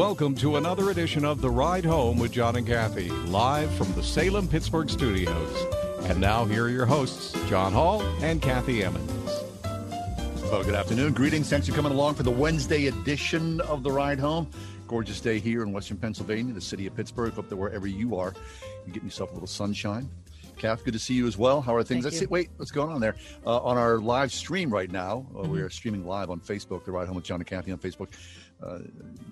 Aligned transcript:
Welcome 0.00 0.34
to 0.36 0.56
another 0.56 0.88
edition 0.88 1.26
of 1.26 1.42
The 1.42 1.50
Ride 1.50 1.84
Home 1.84 2.18
with 2.18 2.32
John 2.32 2.56
and 2.56 2.66
Kathy, 2.66 3.10
live 3.10 3.70
from 3.74 3.92
the 3.92 4.02
Salem 4.02 4.48
Pittsburgh 4.48 4.88
studios. 4.88 5.66
And 6.04 6.18
now, 6.18 6.46
here 6.46 6.64
are 6.64 6.68
your 6.70 6.86
hosts, 6.86 7.32
John 7.50 7.74
Hall 7.74 8.00
and 8.22 8.40
Kathy 8.40 8.82
Emmons. 8.82 9.10
Well, 10.44 10.64
good 10.64 10.74
afternoon. 10.74 11.12
Greetings. 11.12 11.50
Thanks 11.50 11.66
for 11.68 11.74
coming 11.74 11.92
along 11.92 12.14
for 12.14 12.22
the 12.22 12.30
Wednesday 12.30 12.86
edition 12.86 13.60
of 13.60 13.82
The 13.82 13.90
Ride 13.90 14.18
Home. 14.18 14.48
Gorgeous 14.88 15.20
day 15.20 15.38
here 15.38 15.62
in 15.62 15.70
Western 15.70 15.98
Pennsylvania, 15.98 16.54
the 16.54 16.62
city 16.62 16.86
of 16.86 16.96
Pittsburgh. 16.96 17.34
Hope 17.34 17.50
that 17.50 17.56
wherever 17.56 17.86
you 17.86 18.16
are, 18.16 18.32
you're 18.86 18.94
getting 18.94 19.06
yourself 19.06 19.32
a 19.32 19.34
little 19.34 19.46
sunshine. 19.46 20.08
Kath, 20.56 20.82
good 20.84 20.92
to 20.94 20.98
see 20.98 21.14
you 21.14 21.26
as 21.26 21.38
well. 21.38 21.60
How 21.60 21.74
are 21.74 21.82
things? 21.82 22.04
Thank 22.04 22.12
Let's 22.12 22.16
you. 22.16 22.26
see. 22.26 22.30
Wait, 22.30 22.50
what's 22.56 22.70
going 22.70 22.90
on 22.90 23.00
there? 23.00 23.16
Uh, 23.46 23.58
on 23.60 23.78
our 23.78 23.98
live 23.98 24.32
stream 24.32 24.70
right 24.70 24.90
now, 24.90 25.26
uh, 25.34 25.38
Mm-hmm. 25.40 25.52
we 25.52 25.60
are 25.60 25.70
streaming 25.70 26.06
live 26.06 26.28
on 26.30 26.38
Facebook, 26.40 26.84
The 26.84 26.92
Ride 26.92 27.06
Home 27.06 27.16
with 27.16 27.24
John 27.24 27.40
and 27.40 27.46
Kathy 27.46 27.72
on 27.72 27.78
Facebook. 27.78 28.08
Uh, 28.62 28.78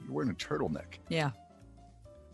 you're 0.05 0.13
wearing 0.13 0.31
a 0.31 0.35
turtleneck. 0.35 0.99
Yeah. 1.09 1.31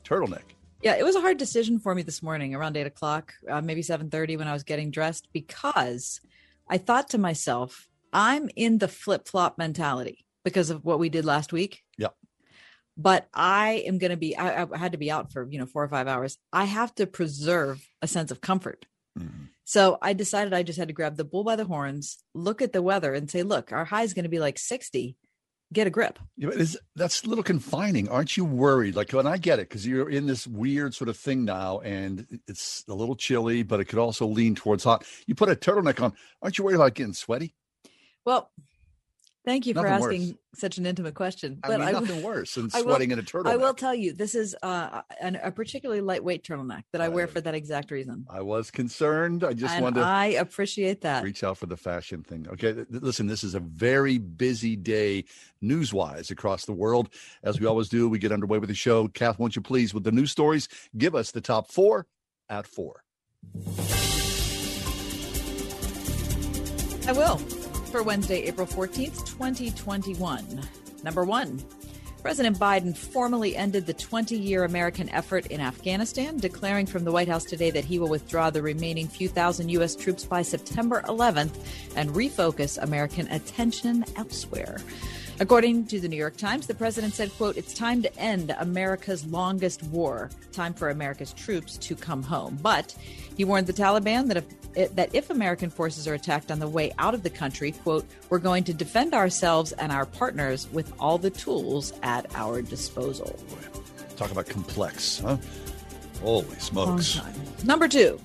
Turtleneck. 0.05 0.42
Yeah, 0.83 0.97
it 0.97 1.05
was 1.05 1.17
a 1.17 1.20
hard 1.20 1.39
decision 1.39 1.78
for 1.78 1.95
me 1.95 2.03
this 2.03 2.23
morning 2.23 2.55
around 2.55 2.77
eight 2.77 2.87
o'clock, 2.87 3.33
uh, 3.48 3.62
maybe 3.62 3.81
seven 3.83 4.11
thirty 4.11 4.37
when 4.37 4.48
I 4.48 4.53
was 4.53 4.64
getting 4.64 4.91
dressed, 4.91 5.28
because 5.33 6.20
I 6.69 6.77
thought 6.78 7.11
to 7.11 7.19
myself, 7.19 7.89
I'm 8.12 8.50
in 8.55 8.78
the 8.78 8.89
flip 8.89 9.27
flop 9.27 9.56
mentality 9.56 10.27
because 10.45 10.69
of 10.70 10.84
what 10.84 10.98
we 10.98 11.09
did 11.09 11.25
last 11.25 11.53
week. 11.53 11.83
Yeah. 11.97 12.09
But 12.98 13.27
I 13.33 13.83
am 13.87 13.97
going 13.98 14.11
to 14.11 14.17
be. 14.19 14.37
I, 14.37 14.65
I 14.65 14.77
had 14.78 14.92
to 14.92 14.98
be 14.98 15.11
out 15.11 15.33
for 15.33 15.48
you 15.50 15.59
know 15.59 15.67
four 15.67 15.83
or 15.83 15.89
five 15.89 16.06
hours. 16.06 16.37
I 16.53 16.67
have 16.67 16.95
to 16.97 17.06
preserve 17.06 17.83
a 18.03 18.06
sense 18.06 18.31
of 18.31 18.41
comfort. 18.42 18.87
Mhm. 19.19 19.48
So 19.65 19.97
I 20.03 20.12
decided 20.12 20.53
I 20.53 20.62
just 20.62 20.78
had 20.78 20.89
to 20.89 20.95
grab 20.95 21.17
the 21.17 21.25
bull 21.25 21.45
by 21.45 21.56
the 21.56 21.65
horns, 21.65 22.19
look 22.34 22.61
at 22.61 22.75
the 22.75 22.83
weather, 22.83 23.15
and 23.15 23.31
say, 23.31 23.42
"Look, 23.42 23.72
our 23.72 23.87
high 23.87 24.03
is 24.03 24.12
going 24.12 24.25
to 24.25 24.28
be 24.28 24.39
like 24.39 24.59
sixty. 24.59 25.17
Get 25.72 25.86
a 25.86 25.90
grip." 25.90 26.18
Yeah, 26.36 26.48
but 26.48 26.60
is, 26.60 26.78
that's 26.94 27.24
a 27.24 27.28
little 27.28 27.44
confining. 27.44 28.08
Aren't 28.08 28.36
you 28.36 28.44
worried? 28.44 28.94
Like, 28.94 29.12
and 29.12 29.28
I 29.28 29.38
get 29.38 29.58
it 29.58 29.68
because 29.68 29.86
you're 29.86 30.08
in 30.08 30.26
this 30.26 30.46
weird 30.46 30.94
sort 30.94 31.08
of 31.08 31.16
thing 31.16 31.44
now, 31.44 31.80
and 31.80 32.40
it's 32.46 32.84
a 32.88 32.94
little 32.94 33.16
chilly, 33.16 33.62
but 33.62 33.80
it 33.80 33.86
could 33.86 33.98
also 33.98 34.26
lean 34.26 34.54
towards 34.54 34.84
hot. 34.84 35.04
You 35.26 35.34
put 35.34 35.48
a 35.48 35.56
turtleneck 35.56 36.02
on. 36.02 36.12
Aren't 36.42 36.58
you 36.58 36.64
worried 36.64 36.76
about 36.76 36.94
getting 36.94 37.12
sweaty? 37.12 37.54
Well, 38.24 38.50
thank 39.45 39.67
you 39.67 39.75
for 39.75 39.87
asking 39.87 40.28
worse. 40.28 40.34
such 40.55 40.78
an 40.78 40.87
intimate 40.87 41.14
question. 41.14 41.59
I 41.62 41.69
But 41.69 41.81
mean, 41.81 41.89
I, 41.89 41.92
nothing 41.92 42.23
worse 42.31 42.55
than 42.55 42.70
I 42.75 42.83
will- 42.83 42.97
in 42.97 43.12
a 43.12 43.23
turtleneck. 43.23 43.47
I 43.50 43.56
will 43.56 43.75
tell 43.75 43.95
you, 43.95 44.12
this 44.12 44.34
is 44.34 44.56
uh, 44.62 45.03
an, 45.20 45.37
a 45.42 45.50
particularly 45.50 46.00
lightweight 46.00 46.42
turtleneck 46.45 46.83
that 46.92 47.00
I 47.00 47.09
wear 47.09 47.27
for 47.27 47.41
that 47.41 47.55
exact 47.55 47.91
reason. 47.91 48.27
I 48.31 48.41
was 48.42 48.70
concerned. 48.70 49.45
I 49.45 49.53
just 49.53 49.75
and 49.75 49.83
wanted 49.83 50.00
to 50.00 50.06
I 50.06 50.27
appreciate 50.27 51.03
that. 51.03 51.22
reach 51.25 51.45
out 51.45 51.59
for 51.59 51.67
the 51.67 51.77
fashion 51.77 52.22
thing. 52.22 52.47
Okay, 52.53 52.72
th- 52.72 52.87
listen, 52.91 53.27
this 53.27 53.45
is 53.45 53.55
a 53.55 53.61
very 53.61 54.19
busy 54.19 54.77
day 54.77 55.25
news-wise 55.61 56.31
across 56.31 56.65
the 56.65 56.72
world. 56.72 57.09
As 57.43 57.60
we 57.60 57.66
always 57.66 57.88
do, 57.88 58.09
we 58.09 58.19
get 58.19 58.33
underway 58.33 58.59
with 58.59 58.69
the 58.69 58.75
show. 58.75 59.09
Kath, 59.09 59.38
won't 59.38 59.56
you 59.56 59.62
please, 59.62 59.93
with 59.94 60.04
the 60.04 60.12
news 60.12 60.31
stories, 60.31 60.69
give 60.97 61.15
us 61.15 61.31
the 61.31 61.41
top 61.41 61.71
four 61.71 62.06
at 62.49 62.66
four. 62.66 63.03
I 67.06 67.12
will. 67.12 67.38
For 67.94 68.03
Wednesday, 68.03 68.43
April 68.43 68.66
14th, 68.66 69.25
2021. 69.25 70.60
Number 71.05 71.22
one. 71.22 71.62
President 72.22 72.59
Biden 72.59 72.97
formally 72.97 73.55
ended 73.55 73.87
the 73.87 73.94
20 73.94 74.37
year 74.37 74.65
American 74.65 75.09
effort 75.10 75.47
in 75.47 75.60
Afghanistan, 75.60 76.37
declaring 76.38 76.87
from 76.87 77.04
the 77.04 77.12
White 77.12 77.28
House 77.28 77.44
today 77.44 77.71
that 77.71 77.84
he 77.84 78.00
will 78.00 78.09
withdraw 78.09 78.50
the 78.50 78.60
remaining 78.60 79.06
few 79.06 79.28
thousand 79.28 79.69
U.S. 79.69 79.94
troops 79.94 80.25
by 80.25 80.43
September 80.43 81.03
11th 81.03 81.54
and 81.94 82.10
refocus 82.10 82.83
American 82.83 83.28
attention 83.28 84.04
elsewhere. 84.16 84.78
According 85.38 85.87
to 85.87 86.00
the 86.00 86.09
New 86.09 86.16
York 86.16 86.37
Times, 86.37 86.66
the 86.66 86.75
president 86.75 87.15
said, 87.15 87.31
quote, 87.37 87.56
it's 87.56 87.75
time 87.75 88.03
to 88.03 88.19
end 88.19 88.56
America's 88.59 89.25
longest 89.25 89.84
war, 89.84 90.31
time 90.50 90.75
for 90.75 90.91
America's 90.91 91.33
troops 91.33 91.77
to 91.78 91.94
come 91.94 92.25
home. 92.25 92.59
But 92.60 92.97
he 93.37 93.44
warned 93.44 93.69
the 93.69 93.72
Taliban 93.72 94.27
that 94.28 94.38
if, 94.38 94.44
that 94.74 95.14
if 95.14 95.30
American 95.30 95.70
forces 95.70 96.06
are 96.08 96.14
attacked 96.14 96.50
on 96.50 96.58
the 96.58 96.68
way 96.68 96.92
out 96.98 97.14
of 97.14 97.22
the 97.22 97.30
country, 97.30 97.72
quote, 97.72 98.06
we're 98.30 98.38
going 98.38 98.64
to 98.64 98.74
defend 98.74 99.14
ourselves 99.14 99.72
and 99.72 99.92
our 99.92 100.06
partners 100.06 100.68
with 100.72 100.92
all 100.98 101.18
the 101.18 101.30
tools 101.30 101.92
at 102.02 102.26
our 102.34 102.62
disposal. 102.62 103.38
Talk 104.16 104.30
about 104.30 104.46
complex, 104.46 105.20
huh? 105.20 105.36
Holy 106.20 106.56
smokes! 106.58 107.20
Oh, 107.20 107.26
Number 107.64 107.88
two, 107.88 108.20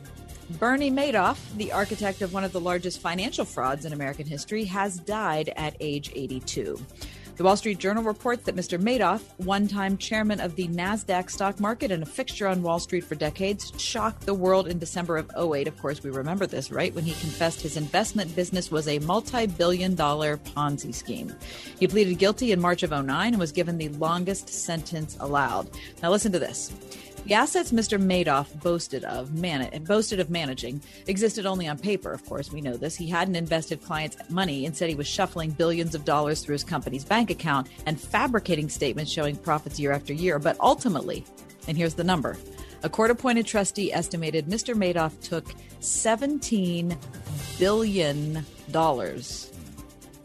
Bernie 0.51 0.91
Madoff, 0.91 1.37
the 1.57 1.71
architect 1.71 2.21
of 2.21 2.33
one 2.33 2.43
of 2.43 2.51
the 2.51 2.59
largest 2.59 3.01
financial 3.01 3.45
frauds 3.45 3.85
in 3.85 3.93
American 3.93 4.25
history, 4.25 4.63
has 4.65 4.97
died 4.97 5.53
at 5.55 5.75
age 5.79 6.11
82. 6.15 6.79
The 7.39 7.45
Wall 7.45 7.55
Street 7.55 7.77
Journal 7.77 8.03
reports 8.03 8.43
that 8.43 8.57
Mr. 8.57 8.77
Madoff, 8.77 9.21
one 9.37 9.65
time 9.65 9.97
chairman 9.97 10.41
of 10.41 10.57
the 10.57 10.67
NASDAQ 10.67 11.31
stock 11.31 11.57
market 11.57 11.89
and 11.89 12.03
a 12.03 12.05
fixture 12.05 12.47
on 12.47 12.61
Wall 12.61 12.79
Street 12.79 13.05
for 13.05 13.15
decades, 13.15 13.71
shocked 13.77 14.25
the 14.25 14.33
world 14.33 14.67
in 14.67 14.77
December 14.77 15.15
of 15.15 15.31
08. 15.37 15.65
Of 15.65 15.81
course, 15.81 16.03
we 16.03 16.09
remember 16.09 16.45
this, 16.45 16.69
right? 16.69 16.93
When 16.93 17.05
he 17.05 17.13
confessed 17.13 17.61
his 17.61 17.77
investment 17.77 18.35
business 18.35 18.69
was 18.71 18.89
a 18.89 18.99
multi 18.99 19.47
billion 19.47 19.95
dollar 19.95 20.35
Ponzi 20.35 20.93
scheme. 20.93 21.33
He 21.79 21.87
pleaded 21.87 22.19
guilty 22.19 22.51
in 22.51 22.59
March 22.59 22.83
of 22.83 22.91
09 22.91 23.07
and 23.31 23.39
was 23.39 23.53
given 23.53 23.77
the 23.77 23.87
longest 23.87 24.49
sentence 24.49 25.15
allowed. 25.21 25.69
Now, 26.03 26.11
listen 26.11 26.33
to 26.33 26.39
this. 26.39 26.73
The 27.29 27.35
assets 27.35 27.71
Mr. 27.71 28.01
Madoff 28.01 28.59
boasted 28.63 29.03
of, 29.03 29.35
man- 29.35 29.83
boasted 29.83 30.19
of 30.19 30.31
managing 30.31 30.81
existed 31.05 31.45
only 31.45 31.67
on 31.67 31.77
paper, 31.77 32.11
of 32.11 32.25
course, 32.25 32.51
we 32.51 32.59
know 32.59 32.75
this. 32.75 32.95
He 32.95 33.07
hadn't 33.07 33.35
invested 33.35 33.83
clients' 33.83 34.17
money. 34.31 34.65
Instead, 34.65 34.89
he 34.89 34.95
was 34.95 35.05
shuffling 35.05 35.51
billions 35.51 35.93
of 35.93 36.05
dollars 36.05 36.41
through 36.41 36.53
his 36.53 36.63
company's 36.63 37.05
bank 37.05 37.29
account 37.29 37.67
and 37.85 38.01
fabricating 38.01 38.67
statements 38.67 39.11
showing 39.11 39.35
profits 39.35 39.79
year 39.79 39.91
after 39.91 40.11
year. 40.11 40.39
But 40.39 40.57
ultimately, 40.59 41.23
and 41.67 41.77
here's 41.77 41.93
the 41.93 42.03
number 42.03 42.35
a 42.81 42.89
court 42.89 43.11
appointed 43.11 43.45
trustee 43.45 43.93
estimated 43.93 44.47
Mr. 44.47 44.73
Madoff 44.73 45.21
took 45.21 45.45
$17 45.81 46.97
billion 47.59 48.43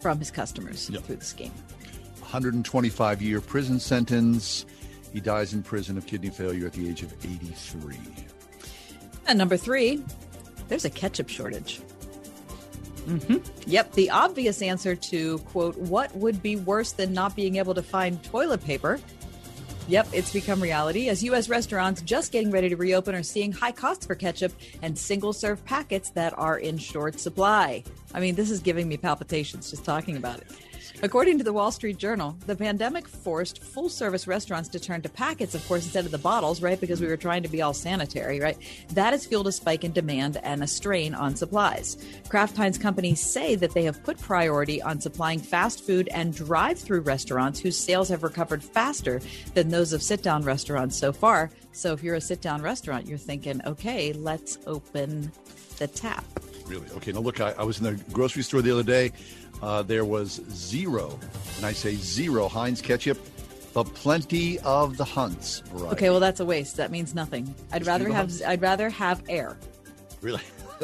from 0.01 0.19
his 0.19 0.31
customers 0.31 0.89
Yep. 0.89 1.03
through 1.03 1.17
the 1.17 1.25
scheme. 1.27 1.53
125 2.21 3.21
year 3.21 3.43
prison 3.43 3.79
sentence. 3.79 4.65
He 5.15 5.21
dies 5.21 5.55
in 5.55 5.63
prison 5.63 5.97
of 5.97 6.07
kidney 6.07 6.29
failure 6.29 6.67
at 6.67 6.73
the 6.73 6.89
age 6.89 7.05
of 7.05 7.15
83. 7.25 7.97
And 9.29 9.39
number 9.39 9.57
three, 9.57 10.03
there's 10.67 10.85
a 10.85 10.91
ketchup 10.91 11.29
shortage. 11.29 11.81
hmm 13.07 13.37
Yep, 13.67 13.93
the 13.93 14.11
obvious 14.11 14.61
answer 14.61 14.97
to, 14.97 15.39
quote, 15.39 15.77
what 15.77 16.15
would 16.17 16.43
be 16.43 16.57
worse 16.57 16.91
than 16.91 17.13
not 17.13 17.37
being 17.37 17.57
able 17.57 17.75
to 17.75 17.83
find 17.83 18.23
toilet 18.25 18.65
paper? 18.65 18.99
Yep, 19.87 20.09
it's 20.13 20.33
become 20.33 20.61
reality 20.61 21.09
as 21.09 21.23
U.S. 21.23 21.49
restaurants 21.49 22.03
just 22.03 22.33
getting 22.33 22.51
ready 22.51 22.69
to 22.69 22.77
reopen 22.77 23.15
are 23.15 23.23
seeing 23.23 23.53
high 23.53 23.71
costs 23.71 24.07
for 24.07 24.17
ketchup 24.17 24.53
and 24.83 24.99
single 24.99 25.33
serve 25.33 25.65
packets 25.65 26.11
that 26.11 26.37
are 26.37 26.59
in 26.59 26.77
short 26.77 27.21
supply. 27.21 27.85
I 28.13 28.19
mean, 28.19 28.35
this 28.35 28.51
is 28.51 28.59
giving 28.59 28.89
me 28.89 28.97
palpitations 28.97 29.71
just 29.71 29.85
talking 29.85 30.17
about 30.17 30.41
it. 30.41 30.47
According 31.03 31.39
to 31.39 31.45
the 31.45 31.53
Wall 31.53 31.71
Street 31.71 31.99
Journal, 31.99 32.37
the 32.47 32.57
pandemic 32.57 33.09
forced 33.09 33.63
full 33.63 33.89
service 33.89 34.27
restaurants 34.27 34.69
to 34.71 34.81
turn 34.81 35.03
to 35.03 35.09
packets, 35.09 35.55
of 35.55 35.67
course, 35.67 35.85
instead 35.85 36.05
of 36.05 36.13
the 36.13 36.19
bottles, 36.19 36.63
right? 36.63 36.81
Because 36.81 37.01
we 37.01 37.09
were 37.09 37.17
trying 37.17 37.43
to 37.43 37.49
be 37.49 37.61
all 37.63 37.75
sanitary, 37.75 38.41
right? 38.41 38.57
That 38.91 39.13
has 39.13 39.27
fueled 39.27 39.49
a 39.49 39.53
spike 39.53 39.85
in 39.85 39.93
demand 39.93 40.39
and 40.43 40.63
a 40.63 40.67
strain 40.67 41.15
on 41.15 41.35
supplies. 41.35 41.97
Kraft 42.29 42.57
Heinz 42.57 42.79
companies 42.79 43.21
say 43.21 43.55
that 43.57 43.75
they 43.75 43.83
have 43.85 44.03
put 44.05 44.21
priority 44.21 44.81
on 44.81 45.01
supplying 45.01 45.41
fast 45.41 45.85
food 45.85 46.09
and 46.09 46.35
drive 46.35 46.79
through 46.79 47.01
restaurants 47.01 47.61
whose 47.61 47.79
sales 47.79 48.09
have 48.09 48.23
recovered 48.23 48.63
faster 48.63 49.21
than 49.55 49.69
those 49.69 49.93
of 49.93 50.03
sit 50.03 50.23
down 50.23 50.43
restaurants 50.43 50.97
so 50.97 51.13
far. 51.13 51.51
So 51.73 51.93
if 51.93 52.03
you're 52.03 52.15
a 52.15 52.21
sit 52.21 52.41
down 52.41 52.63
restaurant, 52.63 53.07
you're 53.07 53.19
thinking, 53.19 53.61
okay, 53.67 54.13
let's 54.13 54.59
open 54.67 55.33
the 55.79 55.89
tap. 55.89 56.25
Really? 56.67 56.87
Okay. 56.97 57.13
Now, 57.13 57.21
look, 57.21 57.41
I, 57.41 57.53
I 57.53 57.65
was 57.65 57.79
in 57.79 57.85
the 57.85 58.03
grocery 58.13 58.43
store 58.43 58.63
the 58.63 58.73
other 58.73 58.83
day. 58.83 59.13
Uh, 59.63 59.83
there 59.83 60.05
was 60.05 60.41
zero, 60.51 61.19
and 61.57 61.67
I 61.67 61.73
say 61.73 61.95
zero 61.95 62.49
Heinz 62.49 62.83
ketchup, 62.83 63.19
but 63.73 63.85
plenty 63.95 64.59
of 64.61 64.97
the 64.97 65.05
Hunt's 65.05 65.61
variety. 65.61 65.97
Okay, 65.97 66.11
well 66.11 66.21
that's 66.21 66.41
a 66.41 66.45
waste. 66.45 66.77
That 66.77 66.91
means 66.91 67.15
nothing. 67.15 67.55
I'd 67.73 67.79
Just 67.79 67.89
rather 67.89 68.13
have. 68.13 68.43
I'd 68.47 68.61
rather 68.61 68.91
have 68.91 69.23
air. 69.29 69.57
Really? 70.21 70.43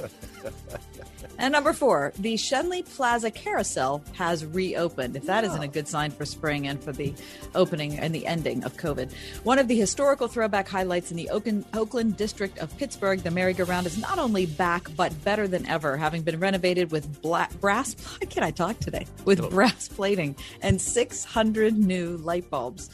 And 1.39 1.53
number 1.53 1.73
four, 1.73 2.13
the 2.19 2.35
Schenley 2.35 2.85
Plaza 2.85 3.31
Carousel 3.31 4.03
has 4.13 4.45
reopened. 4.45 5.17
If 5.17 5.25
that 5.27 5.45
not 5.61 5.65
a 5.65 5.69
good 5.69 5.89
sign 5.89 6.11
for 6.11 6.25
spring 6.25 6.67
and 6.67 6.83
for 6.83 6.93
the 6.93 7.15
opening 7.55 7.99
and 7.99 8.15
the 8.15 8.27
ending 8.27 8.65
of 8.65 8.77
COVID. 8.77 9.13
One 9.45 9.59
of 9.59 9.69
the 9.69 9.77
historical 9.77 10.29
throwback 10.29 10.69
highlights 10.69 11.11
in 11.11 11.17
the 11.17 11.31
Oakland, 11.31 11.65
Oakland 11.75 12.17
district 12.17 12.59
of 12.59 12.77
Pittsburgh, 12.79 13.21
the 13.21 13.31
merry-go-round 13.31 13.87
is 13.87 13.99
not 13.99 14.19
only 14.19 14.47
back, 14.47 14.89
but 14.97 15.13
better 15.25 15.47
than 15.49 15.67
ever, 15.67 15.97
having 15.97 16.23
been 16.23 16.41
renovated 16.41 16.91
with 16.91 17.21
black, 17.23 17.53
brass, 17.61 17.95
can 18.31 18.43
I 18.43 18.51
talk 18.51 18.79
today? 18.79 19.07
With 19.25 19.41
oh. 19.41 19.51
brass 19.51 19.89
plating 19.89 20.37
and 20.63 20.81
600 20.81 21.77
new 21.77 22.17
light 22.19 22.49
bulbs. 22.51 22.91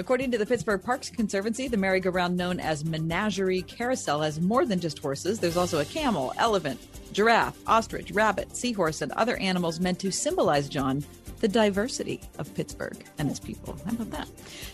According 0.00 0.30
to 0.30 0.38
the 0.38 0.46
Pittsburgh 0.46 0.80
Parks 0.80 1.10
Conservancy, 1.10 1.66
the 1.66 1.76
merry-go-round 1.76 2.36
known 2.36 2.60
as 2.60 2.84
Menagerie 2.84 3.62
Carousel 3.62 4.20
has 4.20 4.40
more 4.40 4.64
than 4.64 4.78
just 4.78 5.00
horses. 5.00 5.40
There's 5.40 5.56
also 5.56 5.80
a 5.80 5.84
camel, 5.84 6.32
elephant, 6.38 6.80
giraffe, 7.12 7.58
ostrich, 7.66 8.12
rabbit, 8.12 8.56
seahorse, 8.56 9.02
and 9.02 9.10
other 9.12 9.36
animals 9.38 9.80
meant 9.80 9.98
to 9.98 10.12
symbolize, 10.12 10.68
John, 10.68 11.04
the 11.40 11.48
diversity 11.48 12.20
of 12.38 12.54
Pittsburgh 12.54 13.04
and 13.18 13.28
its 13.28 13.40
people. 13.40 13.76
How 13.84 13.90
about 13.90 14.10
that? 14.12 14.28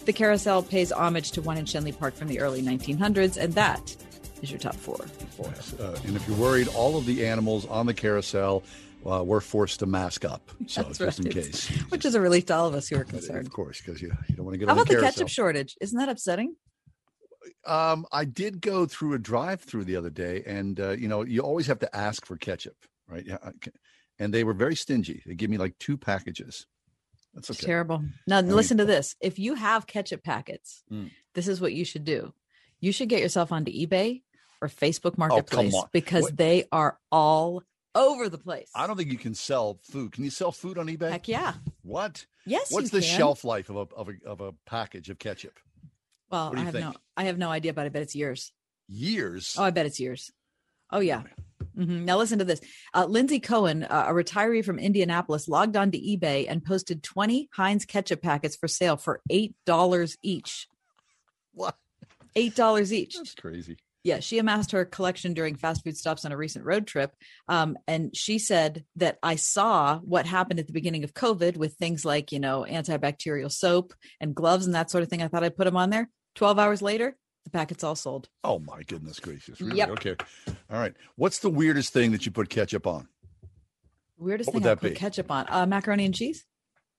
The 0.04 0.12
carousel 0.12 0.62
pays 0.62 0.92
homage 0.92 1.32
to 1.32 1.40
one 1.40 1.56
in 1.56 1.64
Schenley 1.64 1.98
Park 1.98 2.14
from 2.14 2.28
the 2.28 2.40
early 2.40 2.60
1900s, 2.60 3.38
and 3.38 3.54
that 3.54 3.96
is 4.42 4.50
your 4.50 4.60
top 4.60 4.74
four. 4.74 5.06
Uh, 5.80 5.96
and 6.04 6.16
if 6.16 6.28
you're 6.28 6.36
worried, 6.36 6.68
all 6.68 6.98
of 6.98 7.06
the 7.06 7.26
animals 7.26 7.64
on 7.66 7.86
the 7.86 7.94
carousel 7.94 8.62
uh, 9.06 9.22
we're 9.22 9.40
forced 9.40 9.80
to 9.80 9.86
mask 9.86 10.24
up. 10.24 10.50
So 10.66 10.82
That's 10.82 10.98
just 10.98 11.18
right. 11.18 11.26
in 11.26 11.32
case. 11.32 11.68
Which 11.90 12.04
is 12.04 12.14
a 12.14 12.20
relief 12.20 12.46
to 12.46 12.54
all 12.54 12.66
of 12.66 12.74
us 12.74 12.88
who 12.88 12.96
are 12.96 13.04
concerned. 13.04 13.46
Of 13.46 13.52
course, 13.52 13.80
because 13.80 14.00
you, 14.00 14.10
you 14.28 14.36
don't 14.36 14.46
want 14.46 14.54
to 14.54 14.58
get 14.58 14.68
How 14.68 14.74
about 14.74 14.88
the, 14.88 15.00
ketchup 15.00 15.28
shortage? 15.28 15.76
Isn't 15.80 15.98
that 15.98 16.08
upsetting? 16.08 16.56
Um, 17.66 18.06
I 18.12 18.24
did 18.24 18.60
go 18.60 18.86
through 18.86 19.14
a 19.14 19.18
drive-through 19.18 19.84
the 19.84 19.96
other 19.96 20.10
day, 20.10 20.42
and 20.46 20.80
uh, 20.80 20.90
you 20.90 21.08
know, 21.08 21.22
you 21.22 21.40
always 21.40 21.66
have 21.66 21.78
to 21.80 21.96
ask 21.96 22.24
for 22.24 22.36
ketchup, 22.36 22.76
right? 23.06 23.24
Yeah, 23.26 23.36
and 24.18 24.32
they 24.32 24.44
were 24.44 24.54
very 24.54 24.76
stingy. 24.76 25.22
They 25.26 25.34
give 25.34 25.50
me 25.50 25.58
like 25.58 25.78
two 25.78 25.96
packages. 25.96 26.66
That's 27.34 27.50
okay. 27.50 27.66
Terrible. 27.66 28.04
Now, 28.26 28.38
I 28.38 28.40
listen 28.42 28.76
mean, 28.76 28.86
to 28.86 28.92
this. 28.92 29.16
If 29.20 29.38
you 29.38 29.54
have 29.54 29.86
ketchup 29.86 30.22
packets, 30.22 30.82
mm. 30.90 31.10
this 31.34 31.48
is 31.48 31.60
what 31.60 31.72
you 31.72 31.84
should 31.84 32.04
do. 32.04 32.32
You 32.80 32.92
should 32.92 33.08
get 33.08 33.20
yourself 33.20 33.50
onto 33.50 33.72
eBay 33.72 34.22
or 34.60 34.68
Facebook 34.68 35.18
Marketplace 35.18 35.74
oh, 35.76 35.88
because 35.92 36.24
what? 36.24 36.36
they 36.36 36.64
are 36.70 36.98
all 37.10 37.62
over 37.94 38.28
the 38.28 38.38
place. 38.38 38.70
I 38.74 38.86
don't 38.86 38.96
think 38.96 39.10
you 39.10 39.18
can 39.18 39.34
sell 39.34 39.78
food. 39.82 40.12
Can 40.12 40.24
you 40.24 40.30
sell 40.30 40.52
food 40.52 40.78
on 40.78 40.86
eBay? 40.86 41.10
Heck 41.10 41.28
yeah. 41.28 41.54
What? 41.82 42.26
Yes. 42.46 42.70
What's 42.72 42.90
the 42.90 43.00
can. 43.00 43.16
shelf 43.16 43.44
life 43.44 43.70
of 43.70 43.76
a, 43.76 43.94
of 43.94 44.08
a 44.08 44.28
of 44.28 44.40
a 44.40 44.52
package 44.66 45.10
of 45.10 45.18
ketchup? 45.18 45.58
Well, 46.30 46.52
I 46.56 46.60
have 46.60 46.72
think? 46.72 46.84
no 46.86 46.94
I 47.16 47.24
have 47.24 47.38
no 47.38 47.50
idea, 47.50 47.72
but 47.72 47.86
I 47.86 47.88
bet 47.88 48.02
it's 48.02 48.14
years. 48.14 48.52
Years. 48.88 49.56
Oh, 49.58 49.64
I 49.64 49.70
bet 49.70 49.86
it's 49.86 50.00
years. 50.00 50.30
Oh 50.90 51.00
yeah. 51.00 51.22
Mm-hmm. 51.76 52.04
Now 52.04 52.18
listen 52.18 52.38
to 52.38 52.44
this. 52.44 52.60
Uh, 52.92 53.06
Lindsay 53.06 53.40
Cohen, 53.40 53.84
uh, 53.84 54.06
a 54.08 54.12
retiree 54.12 54.64
from 54.64 54.78
Indianapolis, 54.78 55.48
logged 55.48 55.76
on 55.76 55.90
to 55.90 55.98
eBay 55.98 56.46
and 56.48 56.64
posted 56.64 57.02
20 57.02 57.48
Heinz 57.52 57.84
ketchup 57.84 58.22
packets 58.22 58.54
for 58.54 58.68
sale 58.68 58.96
for 58.96 59.20
eight 59.30 59.54
dollars 59.66 60.16
each. 60.22 60.68
What? 61.52 61.76
Eight 62.36 62.54
dollars 62.54 62.92
each. 62.92 63.16
That's 63.16 63.34
crazy. 63.34 63.78
Yeah, 64.04 64.20
she 64.20 64.38
amassed 64.38 64.72
her 64.72 64.84
collection 64.84 65.32
during 65.32 65.56
fast 65.56 65.82
food 65.82 65.96
stops 65.96 66.26
on 66.26 66.32
a 66.32 66.36
recent 66.36 66.66
road 66.66 66.86
trip. 66.86 67.10
Um, 67.48 67.78
and 67.88 68.14
she 68.14 68.38
said 68.38 68.84
that 68.96 69.18
I 69.22 69.36
saw 69.36 69.98
what 70.00 70.26
happened 70.26 70.60
at 70.60 70.66
the 70.66 70.74
beginning 70.74 71.04
of 71.04 71.14
COVID 71.14 71.56
with 71.56 71.74
things 71.74 72.04
like, 72.04 72.30
you 72.30 72.38
know, 72.38 72.66
antibacterial 72.68 73.50
soap 73.50 73.94
and 74.20 74.34
gloves 74.34 74.66
and 74.66 74.74
that 74.74 74.90
sort 74.90 75.02
of 75.02 75.08
thing. 75.08 75.22
I 75.22 75.28
thought 75.28 75.42
I'd 75.42 75.56
put 75.56 75.64
them 75.64 75.78
on 75.78 75.88
there. 75.88 76.10
12 76.34 76.58
hours 76.58 76.82
later, 76.82 77.16
the 77.44 77.50
packet's 77.50 77.82
all 77.82 77.94
sold. 77.94 78.28
Oh, 78.44 78.58
my 78.58 78.82
goodness 78.82 79.18
gracious. 79.20 79.58
Really? 79.60 79.78
Yep. 79.78 79.88
Okay. 79.90 80.16
All 80.70 80.78
right. 80.78 80.94
What's 81.16 81.38
the 81.38 81.50
weirdest 81.50 81.94
thing 81.94 82.12
that 82.12 82.26
you 82.26 82.32
put 82.32 82.50
ketchup 82.50 82.86
on? 82.86 83.08
Weirdest 84.18 84.52
What 84.52 84.62
thing 84.62 84.70
I 84.70 84.74
put 84.74 84.90
be? 84.90 84.96
ketchup 84.96 85.30
on? 85.30 85.46
Uh, 85.48 85.64
macaroni 85.66 86.04
and 86.04 86.14
cheese. 86.14 86.44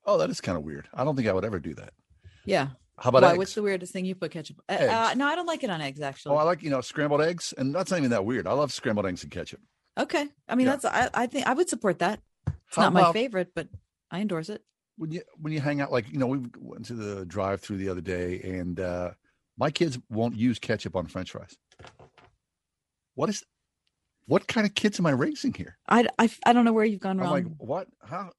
Oh, 0.05 0.17
that 0.17 0.29
is 0.31 0.41
kind 0.41 0.57
of 0.57 0.63
weird. 0.63 0.87
I 0.93 1.03
don't 1.03 1.15
think 1.15 1.27
I 1.27 1.33
would 1.33 1.45
ever 1.45 1.59
do 1.59 1.75
that. 1.75 1.93
Yeah. 2.45 2.69
How 2.97 3.09
about 3.09 3.23
Why? 3.23 3.29
eggs? 3.31 3.37
What's 3.37 3.53
the 3.55 3.61
weirdest 3.61 3.91
thing 3.91 4.05
you 4.05 4.15
put 4.15 4.31
ketchup? 4.31 4.61
Uh, 4.69 4.73
uh, 4.73 5.13
no, 5.17 5.27
I 5.27 5.35
don't 5.35 5.45
like 5.45 5.63
it 5.63 5.69
on 5.69 5.81
eggs. 5.81 5.99
Actually. 6.01 6.35
Oh, 6.35 6.37
I 6.39 6.43
like 6.43 6.63
you 6.63 6.69
know 6.69 6.81
scrambled 6.81 7.21
eggs, 7.21 7.53
and 7.57 7.75
that's 7.75 7.91
not 7.91 7.97
even 7.97 8.11
that 8.11 8.25
weird. 8.25 8.47
I 8.47 8.53
love 8.53 8.71
scrambled 8.71 9.05
eggs 9.05 9.23
and 9.23 9.31
ketchup. 9.31 9.59
okay. 9.97 10.27
I 10.47 10.55
mean, 10.55 10.67
Yeah. 10.67 10.75
that's 10.77 10.85
I, 10.85 11.09
I 11.13 11.27
think 11.27 11.45
I 11.47 11.53
would 11.53 11.69
support 11.69 11.99
that. 11.99 12.21
It's 12.47 12.75
How 12.77 12.83
not 12.83 12.93
my 12.93 13.11
favorite, 13.13 13.51
but 13.53 13.67
I 14.11 14.21
endorse 14.21 14.49
it. 14.49 14.63
When 14.97 15.11
you 15.11 15.21
when 15.37 15.51
you 15.51 15.59
hang 15.59 15.81
out, 15.81 15.91
like 15.91 16.09
you 16.11 16.17
know, 16.19 16.27
we 16.27 16.39
went 16.57 16.85
to 16.85 16.93
the 16.93 17.25
drive-through 17.25 17.77
the 17.77 17.89
other 17.89 18.01
day, 18.01 18.39
and 18.41 18.79
uh 18.79 19.11
my 19.57 19.71
kids 19.71 19.99
won't 20.09 20.35
use 20.37 20.57
ketchup 20.59 20.95
on 20.95 21.07
French 21.07 21.31
fries. 21.31 21.57
What 23.15 23.29
is? 23.29 23.43
What 24.27 24.47
kind 24.47 24.65
of 24.65 24.73
kids 24.73 24.99
am 24.99 25.05
I 25.05 25.11
raising 25.11 25.53
here? 25.53 25.77
I, 25.87 26.07
I, 26.17 26.29
I 26.47 26.51
don't 26.53 26.65
know 26.65 26.73
where 26.73 26.83
you've 26.83 26.99
gone 26.99 27.19
wrong. 27.19 27.27
I'm 27.27 27.33
wrong. 27.33 27.43
like, 27.43 27.53
what? 27.59 27.87
How? 28.03 28.31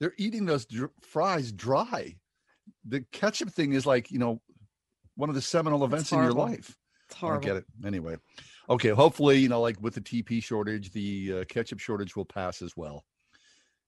They're 0.00 0.12
eating 0.18 0.44
those 0.44 0.66
dr- 0.66 0.90
fries 1.02 1.52
dry. 1.52 2.16
The 2.88 3.04
ketchup 3.12 3.50
thing 3.50 3.72
is 3.72 3.86
like 3.86 4.10
you 4.10 4.18
know 4.18 4.40
one 5.16 5.28
of 5.28 5.34
the 5.34 5.42
seminal 5.42 5.84
events 5.84 6.12
in 6.12 6.18
your 6.18 6.32
life. 6.32 6.76
it's 7.08 7.22
I 7.22 7.38
get 7.38 7.56
it. 7.56 7.64
Anyway, 7.84 8.16
okay. 8.68 8.90
Hopefully, 8.90 9.38
you 9.38 9.48
know, 9.48 9.60
like 9.60 9.80
with 9.80 9.94
the 9.94 10.00
TP 10.00 10.42
shortage, 10.42 10.92
the 10.92 11.40
uh, 11.40 11.44
ketchup 11.48 11.78
shortage 11.78 12.16
will 12.16 12.24
pass 12.24 12.62
as 12.62 12.76
well. 12.76 13.04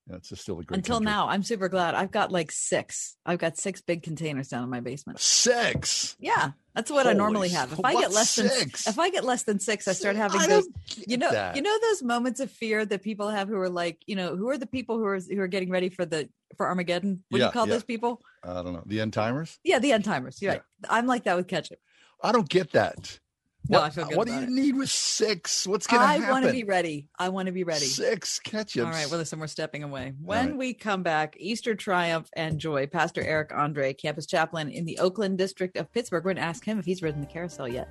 Yeah, 0.08 0.18
still 0.22 0.60
a 0.60 0.62
great. 0.62 0.78
Until 0.78 0.96
country. 0.96 1.12
now, 1.12 1.28
I'm 1.28 1.42
super 1.42 1.68
glad. 1.68 1.96
I've 1.96 2.12
got 2.12 2.30
like 2.30 2.52
six. 2.52 3.16
I've 3.26 3.38
got 3.38 3.56
six 3.56 3.80
big 3.80 4.04
containers 4.04 4.48
down 4.48 4.62
in 4.62 4.70
my 4.70 4.80
basement. 4.80 5.18
six. 5.18 6.16
Yeah, 6.20 6.52
that's 6.76 6.92
what 6.92 7.08
I 7.08 7.12
normally 7.12 7.48
have. 7.48 7.72
If 7.72 7.84
I 7.84 7.94
get 7.94 8.12
less 8.12 8.36
than 8.36 8.48
six? 8.48 8.86
if 8.86 9.00
I 9.00 9.10
get 9.10 9.24
less 9.24 9.42
than 9.42 9.58
six, 9.58 9.88
I 9.88 9.92
start 9.92 10.14
having 10.14 10.40
I 10.40 10.46
those. 10.46 10.68
You 11.08 11.16
know, 11.16 11.30
that. 11.30 11.56
you 11.56 11.62
know 11.62 11.76
those 11.80 12.04
moments 12.04 12.38
of 12.38 12.52
fear 12.52 12.84
that 12.86 13.02
people 13.02 13.30
have 13.30 13.48
who 13.48 13.56
are 13.56 13.68
like, 13.68 13.98
you 14.06 14.14
know, 14.14 14.36
who 14.36 14.48
are 14.48 14.58
the 14.58 14.66
people 14.66 14.96
who 14.96 15.04
are 15.06 15.18
who 15.18 15.40
are 15.40 15.48
getting 15.48 15.70
ready 15.70 15.88
for 15.88 16.06
the 16.06 16.28
for 16.56 16.68
Armageddon? 16.68 17.24
What 17.30 17.38
do 17.38 17.44
you 17.44 17.50
call 17.50 17.66
yeah. 17.66 17.74
those 17.74 17.84
people? 17.84 18.22
I 18.44 18.62
don't 18.62 18.74
know 18.74 18.84
the 18.86 19.00
end 19.00 19.12
timers. 19.12 19.58
Yeah, 19.64 19.80
the 19.80 19.92
end 19.92 20.04
timers. 20.04 20.40
You're. 20.40 20.64
I'm 20.88 21.06
like 21.06 21.24
that 21.24 21.36
with 21.36 21.48
ketchup. 21.48 21.78
I 22.22 22.30
don't 22.30 22.48
get 22.48 22.72
that. 22.72 23.18
No, 23.68 23.80
what, 23.80 23.86
I 23.86 23.90
feel 23.90 24.04
good 24.06 24.16
What 24.16 24.26
do 24.26 24.34
you 24.34 24.40
it. 24.40 24.48
need 24.48 24.76
with 24.76 24.90
six? 24.90 25.66
What's 25.66 25.86
gonna 25.86 26.02
I 26.02 26.14
happen? 26.14 26.30
want 26.30 26.46
to 26.46 26.52
be 26.52 26.64
ready. 26.64 27.08
I 27.18 27.28
want 27.30 27.46
to 27.46 27.52
be 27.52 27.64
ready. 27.64 27.84
Six 27.84 28.40
ketchups. 28.44 28.84
All 28.84 28.90
right. 28.90 29.08
Well, 29.10 29.18
listen, 29.18 29.40
we're 29.40 29.46
stepping 29.48 29.82
away. 29.82 30.12
When 30.22 30.48
right. 30.48 30.56
we 30.56 30.74
come 30.74 31.02
back, 31.02 31.36
Easter 31.38 31.74
triumph 31.74 32.28
and 32.34 32.58
joy. 32.58 32.86
Pastor 32.86 33.22
Eric 33.22 33.50
Andrae, 33.50 33.96
campus 33.96 34.26
chaplain 34.26 34.70
in 34.70 34.84
the 34.84 34.98
Oakland 34.98 35.38
district 35.38 35.76
of 35.76 35.92
Pittsburgh. 35.92 36.24
We're 36.24 36.34
going 36.34 36.36
to 36.36 36.48
ask 36.48 36.64
him 36.64 36.78
if 36.78 36.84
he's 36.84 37.02
ridden 37.02 37.20
the 37.20 37.26
carousel 37.26 37.68
yet. 37.68 37.88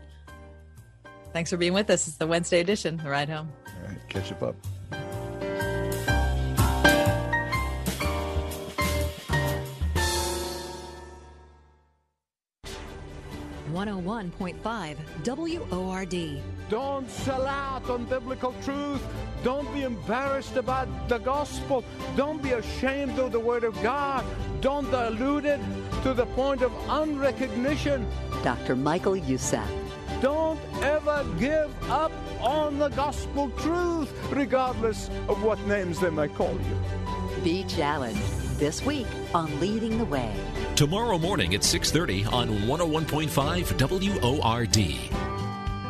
Thanks 1.34 1.50
for 1.50 1.58
being 1.58 1.74
with 1.74 1.90
us. 1.90 2.08
It's 2.08 2.16
the 2.18 2.28
Wednesday 2.28 2.62
edition, 2.62 2.96
The 2.98 3.10
Ride 3.10 3.30
Home. 3.30 3.52
All 3.68 3.90
right, 3.90 4.10
ketchup 4.10 4.42
up. 4.42 4.56
101.5 13.76 14.96
WORD. 15.70 16.42
Don't 16.70 17.10
sell 17.10 17.46
out 17.46 17.90
on 17.90 18.06
biblical 18.06 18.56
truth. 18.64 19.06
Don't 19.44 19.72
be 19.74 19.84
embarrassed 19.84 20.56
about 20.56 20.88
the 21.10 21.18
gospel. 21.18 21.84
Don't 22.16 22.42
be 22.42 22.52
ashamed 22.52 23.20
of 23.20 23.34
the 23.34 23.40
word 23.40 23.66
of 23.66 23.74
God. 23.84 24.24
Don't 24.62 24.90
dilute 24.90 25.44
it 25.44 25.60
to 26.04 26.14
the 26.14 26.26
point 26.28 26.62
of 26.62 26.72
unrecognition. 26.88 28.08
Dr. 28.44 28.78
Michael 28.78 29.18
Youssef. 29.18 29.70
Don't 30.22 30.60
ever 30.82 31.26
give 31.38 31.70
up 31.92 32.14
on 32.40 32.80
the 32.80 32.88
gospel 32.90 33.50
truth, 33.58 34.10
regardless 34.32 35.10
of 35.28 35.44
what 35.44 35.60
names 35.68 36.00
they 36.00 36.10
may 36.10 36.30
call 36.30 36.54
you. 36.54 37.44
Be 37.44 37.66
challenged 37.66 38.45
this 38.58 38.86
week 38.86 39.08
on 39.34 39.60
Leading 39.60 39.98
the 39.98 40.06
Way. 40.06 40.34
Tomorrow 40.76 41.18
morning 41.18 41.56
at 41.56 41.62
6:30 41.62 42.26
on 42.32 42.50
101.5 42.68 43.72
WORD. 43.78 45.35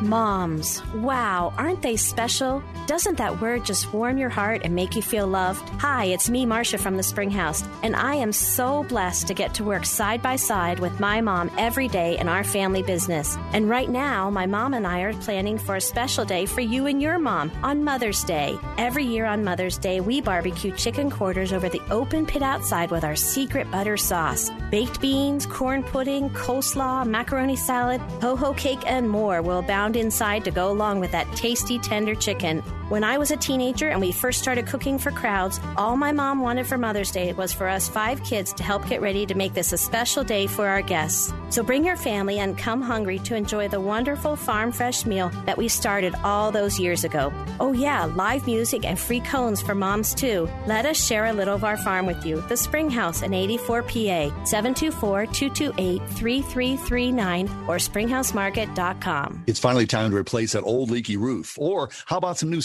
Moms, 0.02 0.82
wow, 0.92 1.54
aren't 1.56 1.80
they 1.80 1.96
special? 1.96 2.62
Doesn't 2.86 3.16
that 3.16 3.40
word 3.40 3.64
just 3.64 3.94
warm 3.94 4.18
your 4.18 4.28
heart 4.28 4.60
and 4.62 4.74
make 4.74 4.94
you 4.94 5.00
feel 5.00 5.26
loved? 5.26 5.66
Hi, 5.80 6.04
it's 6.04 6.28
me, 6.28 6.44
Marcia 6.44 6.76
from 6.76 6.98
the 6.98 7.02
Springhouse, 7.02 7.64
and 7.82 7.96
I 7.96 8.16
am 8.16 8.30
so 8.30 8.84
blessed 8.84 9.26
to 9.28 9.34
get 9.34 9.54
to 9.54 9.64
work 9.64 9.86
side 9.86 10.20
by 10.20 10.36
side 10.36 10.80
with 10.80 11.00
my 11.00 11.22
mom 11.22 11.50
every 11.56 11.88
day 11.88 12.18
in 12.18 12.28
our 12.28 12.44
family 12.44 12.82
business. 12.82 13.38
And 13.54 13.70
right 13.70 13.88
now, 13.88 14.28
my 14.28 14.44
mom 14.44 14.74
and 14.74 14.86
I 14.86 15.00
are 15.00 15.14
planning 15.14 15.56
for 15.56 15.76
a 15.76 15.80
special 15.80 16.26
day 16.26 16.44
for 16.44 16.60
you 16.60 16.86
and 16.86 17.00
your 17.00 17.18
mom 17.18 17.50
on 17.62 17.82
Mother's 17.82 18.22
Day. 18.22 18.58
Every 18.76 19.04
year 19.04 19.24
on 19.24 19.44
Mother's 19.44 19.78
Day, 19.78 20.00
we 20.00 20.20
barbecue 20.20 20.72
chicken 20.72 21.10
quarters 21.10 21.54
over 21.54 21.70
the 21.70 21.82
open 21.90 22.26
pit 22.26 22.42
outside 22.42 22.90
with 22.90 23.02
our 23.02 23.16
secret 23.16 23.70
butter 23.70 23.96
sauce. 23.96 24.50
Baked 24.70 25.00
beans, 25.00 25.46
corn 25.46 25.82
pudding, 25.82 26.28
coleslaw, 26.30 27.06
macaroni 27.06 27.56
salad, 27.56 28.02
ho 28.20 28.36
ho 28.36 28.52
cake, 28.52 28.82
and 28.86 29.08
more 29.08 29.40
will 29.40 29.60
abound 29.60 29.85
inside 29.94 30.44
to 30.46 30.50
go 30.50 30.70
along 30.70 30.98
with 30.98 31.12
that 31.12 31.30
tasty, 31.36 31.78
tender 31.78 32.16
chicken. 32.16 32.62
When 32.88 33.02
I 33.02 33.18
was 33.18 33.32
a 33.32 33.36
teenager 33.36 33.88
and 33.88 34.00
we 34.00 34.12
first 34.12 34.38
started 34.40 34.68
cooking 34.68 34.96
for 34.96 35.10
crowds, 35.10 35.58
all 35.76 35.96
my 35.96 36.12
mom 36.12 36.40
wanted 36.40 36.68
for 36.68 36.78
Mother's 36.78 37.10
Day 37.10 37.32
was 37.32 37.52
for 37.52 37.66
us 37.66 37.88
five 37.88 38.22
kids 38.22 38.52
to 38.52 38.62
help 38.62 38.86
get 38.86 39.00
ready 39.00 39.26
to 39.26 39.34
make 39.34 39.54
this 39.54 39.72
a 39.72 39.78
special 39.78 40.22
day 40.22 40.46
for 40.46 40.68
our 40.68 40.82
guests. 40.82 41.32
So 41.50 41.64
bring 41.64 41.84
your 41.84 41.96
family 41.96 42.38
and 42.38 42.56
come 42.56 42.80
hungry 42.80 43.18
to 43.20 43.34
enjoy 43.34 43.66
the 43.66 43.80
wonderful 43.80 44.36
farm 44.36 44.70
fresh 44.70 45.04
meal 45.04 45.30
that 45.46 45.58
we 45.58 45.66
started 45.66 46.14
all 46.22 46.52
those 46.52 46.78
years 46.78 47.02
ago. 47.02 47.32
Oh, 47.58 47.72
yeah, 47.72 48.04
live 48.04 48.46
music 48.46 48.84
and 48.84 48.96
free 48.96 49.20
cones 49.20 49.60
for 49.60 49.74
moms 49.74 50.14
too. 50.14 50.48
Let 50.66 50.86
us 50.86 51.04
share 51.04 51.24
a 51.26 51.32
little 51.32 51.56
of 51.56 51.64
our 51.64 51.78
farm 51.78 52.06
with 52.06 52.24
you. 52.24 52.40
The 52.42 52.56
Spring 52.56 52.88
House 52.88 53.22
in 53.22 53.34
84 53.34 53.82
PA, 53.82 54.44
724 54.44 55.26
228 55.26 56.08
3339 56.10 57.48
or 57.66 57.78
springhousemarket.com. 57.78 59.44
It's 59.48 59.58
finally 59.58 59.86
time 59.86 60.10
to 60.10 60.16
replace 60.16 60.52
that 60.52 60.62
old 60.62 60.90
leaky 60.90 61.16
roof. 61.16 61.56
Or 61.58 61.90
how 62.04 62.18
about 62.18 62.38
some 62.38 62.50
new? 62.50 62.60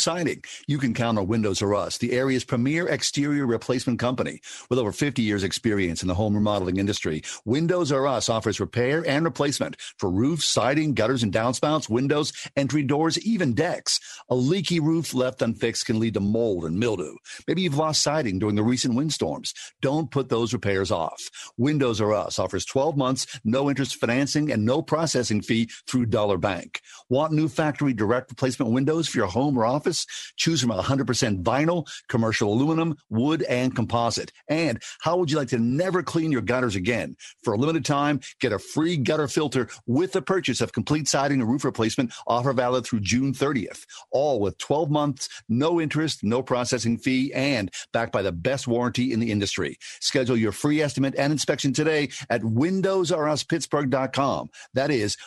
You 0.68 0.77
can 0.77 0.94
count 0.94 1.18
on 1.18 1.27
Windows 1.27 1.62
or 1.62 1.74
Us, 1.74 1.98
the 1.98 2.12
area's 2.12 2.44
premier 2.44 2.88
exterior 2.88 3.46
replacement 3.46 4.00
company. 4.00 4.41
With 4.70 4.77
over 4.77 4.91
50 4.91 5.22
years 5.22 5.44
experience 5.44 6.01
in 6.01 6.08
the 6.08 6.15
home 6.15 6.36
remodeling 6.36 6.77
industry, 6.77 7.22
Windows 7.46 7.91
or 7.91 8.08
Us 8.08 8.30
offers 8.30 8.60
repair 8.60 9.03
and 9.08 9.24
replacement 9.24 9.77
for 9.98 10.10
roofs, 10.10 10.46
siding, 10.46 10.94
gutters 10.94 11.24
and 11.24 11.32
downspouts, 11.32 11.89
windows, 11.89 12.34
entry 12.56 12.84
doors, 12.84 13.18
even 13.20 13.53
decks. 13.53 14.00
A 14.30 14.36
leaky 14.36 14.80
roof 14.80 15.13
left 15.13 15.41
unfixed 15.41 15.86
can 15.86 16.00
lead 16.00 16.15
to 16.15 16.20
mold 16.20 16.65
and 16.65 16.77
mildew. 16.77 17.15
Maybe 17.48 17.62
you've 17.62 17.77
lost 17.77 18.01
siding 18.01 18.39
during 18.39 18.56
the 18.56 18.63
recent 18.63 18.96
windstorms. 18.96 19.53
Don't 19.82 20.12
put 20.12 20.30
those 20.30 20.53
repairs 20.53 20.91
off. 20.91 21.22
Windows 21.58 22.01
or 22.01 22.13
Us 22.13 22.38
offers 22.38 22.65
12 22.65 22.98
months, 22.98 23.39
no 23.44 23.70
interest 23.70 23.96
financing, 23.96 24.51
and 24.51 24.65
no 24.65 24.82
processing 24.82 25.41
fee 25.41 25.70
through 25.88 26.08
Dollar 26.08 26.38
Bank. 26.38 26.82
Want 27.12 27.34
new 27.34 27.50
factory 27.50 27.91
direct 27.91 28.32
replacement 28.32 28.72
windows 28.72 29.10
for 29.10 29.18
your 29.18 29.27
home 29.27 29.58
or 29.58 29.65
office? 29.65 30.08
Choose 30.38 30.62
from 30.62 30.70
100% 30.70 31.44
vinyl, 31.44 31.86
commercial 32.08 32.53
aluminum, 32.53 32.96
wood, 33.10 33.41
and 33.41 33.75
composite. 33.75 34.32
And 34.48 34.82
how 35.01 35.18
would 35.18 35.30
you 35.30 35.36
like 35.36 35.50
to 35.50 35.60
never 35.60 36.03
clean 36.03 36.32
your 36.32 36.39
gutters 36.39 36.77
again? 36.77 37.18
For 37.44 37.53
a 37.53 37.58
limited 37.58 37.84
time, 37.84 38.22
get 38.39 38.53
a 38.53 38.60
free 38.60 38.96
gutter 38.96 39.27
filter 39.27 39.68
with 39.86 40.13
the 40.13 40.22
purchase 40.22 40.62
of 40.62 40.72
complete 40.72 41.10
siding 41.10 41.41
and 41.41 41.50
roof 41.50 41.65
replacement 41.65 42.13
offer 42.27 42.53
valid 42.53 42.86
through 42.86 43.01
June 43.01 43.34
30th. 43.34 43.86
All 44.12 44.39
with 44.39 44.58
12 44.60 44.89
months, 44.89 45.27
no 45.50 45.82
interest, 45.82 46.24
no 46.24 46.41
processing 46.41 46.98
fee, 46.98 47.34
and 47.34 47.70
backed 47.91 48.13
by 48.13 48.22
the 48.22 48.32
best 48.32 48.70
warranty 48.70 49.12
in 49.12 49.20
the 49.20 49.34
industry. 49.34 49.77
Schedule 50.00 50.38
your 50.38 50.53
free 50.53 50.82
estimate 50.82 51.15
and 51.18 51.34
inspection 51.34 51.74
today 51.74 52.08
at 52.30 52.44
windowsruspittsburgh.com. 52.44 54.50
That 54.75 54.91
is 54.91 55.18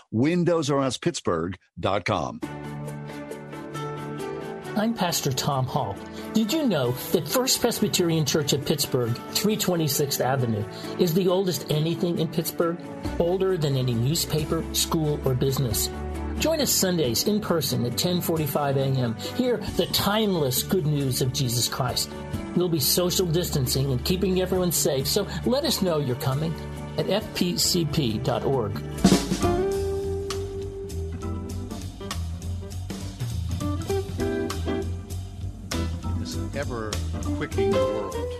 windowsruspittsburgh.com. 1.81 2.40
I'm 4.76 4.93
Pastor 4.95 5.33
Tom 5.33 5.66
Hall. 5.66 5.97
Did 6.33 6.52
you 6.52 6.66
know 6.66 6.90
that 7.12 7.28
First 7.28 7.61
Presbyterian 7.61 8.26
Church 8.26 8.52
of 8.52 8.66
Pittsburgh, 8.66 9.12
326th 9.35 10.21
Avenue, 10.21 10.64
is 10.99 11.14
the 11.14 11.28
oldest 11.28 11.71
anything 11.71 12.19
in 12.19 12.26
Pittsburgh? 12.26 12.76
Older 13.21 13.57
than 13.57 13.76
any 13.76 13.95
newspaper, 13.95 14.64
school, 14.75 15.21
or 15.25 15.35
business. 15.35 15.88
Join 16.40 16.61
us 16.61 16.73
Sundays 16.73 17.28
in 17.28 17.40
person 17.40 17.87
at 17.87 17.93
10:45 17.93 18.76
a.m. 18.76 19.14
Hear 19.37 19.59
the 19.76 19.87
timeless 19.87 20.64
good 20.64 20.87
news 20.87 21.23
of 21.23 21.33
Jesus 21.33 21.69
Christ. 21.69 22.11
We'll 22.57 22.69
be 22.69 22.81
social 22.81 23.26
distancing 23.26 23.93
and 23.93 24.04
keeping 24.04 24.43
everyone 24.43 24.73
safe, 24.73 25.07
so 25.07 25.28
let 25.47 25.64
us 25.64 25.83
know 25.83 25.99
you're 25.99 26.16
coming 26.16 26.52
at 26.99 27.07
fpcp.org. 27.07 28.83
world 37.53 38.15
as 38.15 38.29
the 38.31 38.34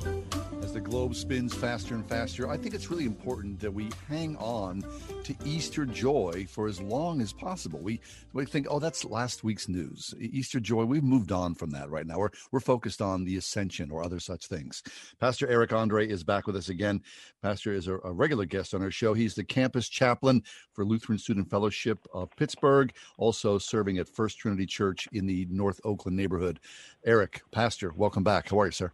globe 0.95 1.17
spins 1.17 1.53
faster 1.53 1.97
and 1.97 2.09
faster 2.09 2.49
i 2.49 2.57
think 2.57 2.73
it's 2.73 2.89
really 2.89 3.05
important 3.05 3.59
that 3.59 3.69
we 3.73 3.91
hang 4.09 4.37
on 4.37 4.81
to 5.25 5.35
easter 5.45 5.87
joy 5.87 6.47
for 6.49 6.69
as 6.69 6.81
long 6.81 7.21
as 7.21 7.33
possible. 7.33 7.81
We 7.81 8.01
we 8.35 8.45
think 8.45 8.67
oh 8.69 8.79
that's 8.79 9.05
last 9.05 9.43
week's 9.43 9.69
news. 9.69 10.15
Easter 10.21 10.61
joy 10.61 10.85
we've 10.85 11.03
moved 11.03 11.33
on 11.33 11.55
from 11.55 11.71
that 11.71 11.91
right 11.91 12.07
now. 12.07 12.19
We're, 12.19 12.29
we're 12.53 12.61
focused 12.61 13.01
on 13.01 13.25
the 13.25 13.39
ascension 13.39 13.91
or 13.91 14.05
other 14.05 14.21
such 14.21 14.47
things. 14.47 14.83
Pastor 15.19 15.49
eric 15.49 15.71
andrae 15.71 16.07
is 16.07 16.23
back 16.23 16.47
with 16.47 16.57
us 16.57 16.69
again. 16.69 17.03
Pastor 17.43 17.73
is 17.73 17.89
a, 17.89 17.95
a 18.05 18.13
regular 18.13 18.45
guest 18.45 18.75
on 18.75 18.83
our 18.83 18.91
show. 18.91 19.15
He's 19.15 19.35
the 19.35 19.45
campus 19.45 19.89
chaplain 19.89 20.43
for 20.75 20.85
lutheran 20.85 21.19
student 21.19 21.49
fellowship 21.49 22.07
of 22.13 22.31
pittsburgh 22.37 22.93
also 23.17 23.59
serving 23.59 23.99
at 23.99 24.09
first 24.09 24.39
trinity 24.39 24.67
church 24.67 25.09
in 25.13 25.27
the 25.27 25.47
north 25.51 25.81
oakland 25.85 26.17
neighborhood. 26.17 26.61
Eric 27.05 27.43
pastor 27.51 27.93
welcome 27.97 28.23
back. 28.23 28.51
How 28.51 28.61
are 28.61 28.67
you 28.67 28.73
sir 28.73 28.93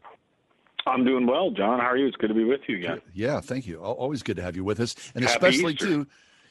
I'm 0.86 1.04
doing 1.04 1.26
well, 1.26 1.50
John. 1.50 1.78
How 1.80 1.86
are 1.86 1.96
you? 1.96 2.06
It's 2.06 2.16
good 2.16 2.28
to 2.28 2.34
be 2.34 2.44
with 2.44 2.60
you 2.68 2.78
again. 2.78 3.00
Yeah, 3.14 3.40
thank 3.40 3.66
you. 3.66 3.78
Always 3.80 4.22
good 4.22 4.36
to 4.36 4.42
have 4.42 4.56
you 4.56 4.64
with 4.64 4.80
us, 4.80 4.94
and 5.14 5.24
Happy 5.24 5.34
especially 5.34 5.72
Easter. 5.74 5.86
too. 5.86 6.06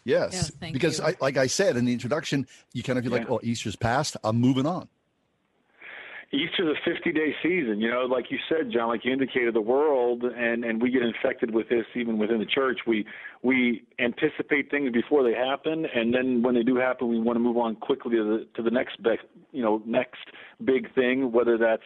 Yes, 0.06 0.30
Yes, 0.34 0.52
thank 0.60 0.74
because 0.74 1.00
you. 1.00 1.06
I, 1.06 1.16
like 1.20 1.38
I 1.38 1.48
said 1.48 1.76
in 1.76 1.86
the 1.86 1.94
introduction, 1.94 2.48
you 2.74 2.84
kind 2.84 2.98
of 2.98 3.04
feel 3.04 3.12
like, 3.14 3.30
"Oh, 3.30 3.40
Easter's 3.44 3.76
past. 3.76 4.16
I'm 4.24 4.38
moving 4.38 4.66
on." 4.66 4.88
Easter's 6.32 6.78
a 6.78 6.90
50 6.94 7.12
day 7.12 7.34
season. 7.42 7.80
You 7.80 7.90
know, 7.90 8.02
like 8.02 8.26
you 8.30 8.38
said, 8.48 8.72
John, 8.72 8.88
like 8.90 9.04
you 9.04 9.12
indicated, 9.12 9.56
the 9.56 9.62
world, 9.62 10.24
and, 10.24 10.64
and 10.64 10.80
we 10.80 10.92
get 10.92 11.02
infected 11.02 11.52
with 11.54 11.70
this 11.70 11.86
even 11.96 12.20
within 12.20 12.38
the 12.38 12.46
church. 12.46 12.82
We, 12.86 13.06
we 13.42 13.84
anticipate 13.98 14.70
things 14.70 14.92
before 14.92 15.24
they 15.24 15.34
happen, 15.34 15.88
and 15.94 16.14
then 16.14 16.44
when 16.44 16.54
they 16.54 16.62
do 16.62 16.76
happen, 16.76 17.08
we 17.08 17.20
want 17.20 17.38
to 17.38 17.40
move 17.40 17.58
on 17.58 17.76
quickly 17.78 18.12
to 18.18 18.24
the, 18.24 18.48
to 18.56 18.62
the 18.62 18.70
next, 18.70 19.02
big, 19.02 19.18
you 19.52 19.64
know, 19.64 19.82
next 19.88 20.20
big 20.64 20.94
thing, 20.94 21.32
whether 21.32 21.58
that's 21.58 21.82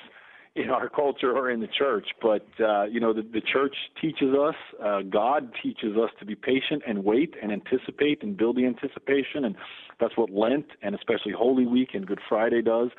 in 0.55 0.69
our 0.69 0.87
culture 0.87 1.35
or 1.35 1.49
in 1.49 1.59
the 1.59 1.67
church. 1.67 2.07
But, 2.21 2.45
uh, 2.59 2.83
you 2.83 2.99
know, 2.99 3.13
the, 3.13 3.23
the 3.23 3.41
church 3.41 3.75
teaches 3.99 4.35
us, 4.35 4.55
uh, 4.83 5.01
God 5.01 5.51
teaches 5.63 5.97
us 5.97 6.11
to 6.19 6.25
be 6.25 6.35
patient 6.35 6.83
and 6.87 7.03
wait 7.03 7.33
and 7.41 7.51
anticipate 7.51 8.21
and 8.21 8.37
build 8.37 8.57
the 8.57 8.65
anticipation. 8.65 9.45
And 9.45 9.55
that's 9.99 10.15
what 10.15 10.29
Lent 10.29 10.67
and 10.81 10.93
especially 10.93 11.31
Holy 11.31 11.65
Week 11.65 11.89
and 11.93 12.05
Good 12.05 12.19
Friday 12.29 12.61
does. 12.61 12.89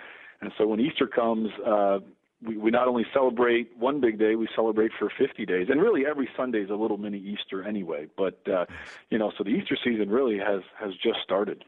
And 0.41 0.51
so 0.59 0.67
when 0.67 0.81
Easter 0.81 1.07
comes, 1.07 1.51
uh, 1.65 2.01
we, 2.45 2.57
we 2.57 2.71
not 2.73 2.89
only 2.89 3.07
celebrate 3.15 3.71
one 3.79 4.01
big 4.01 4.19
day, 4.19 4.35
we 4.35 4.49
celebrate 4.57 4.91
for 4.99 5.11
50 5.17 5.47
days. 5.47 5.69
And 5.71 5.81
really, 5.81 6.05
every 6.05 6.29
Sunday 6.37 6.59
is 6.59 6.71
a 6.71 6.75
little 6.75 6.99
mini 6.99 7.19
Easter 7.19 7.63
anyway. 7.63 8.09
But, 8.17 8.41
uh, 8.49 8.67
you 9.11 9.19
know, 9.19 9.33
so 9.39 9.45
the 9.45 9.51
Easter 9.51 9.79
season 9.83 10.11
really 10.11 10.39
has, 10.39 10.63
has 10.79 10.91
just 11.03 11.21
started. 11.23 11.65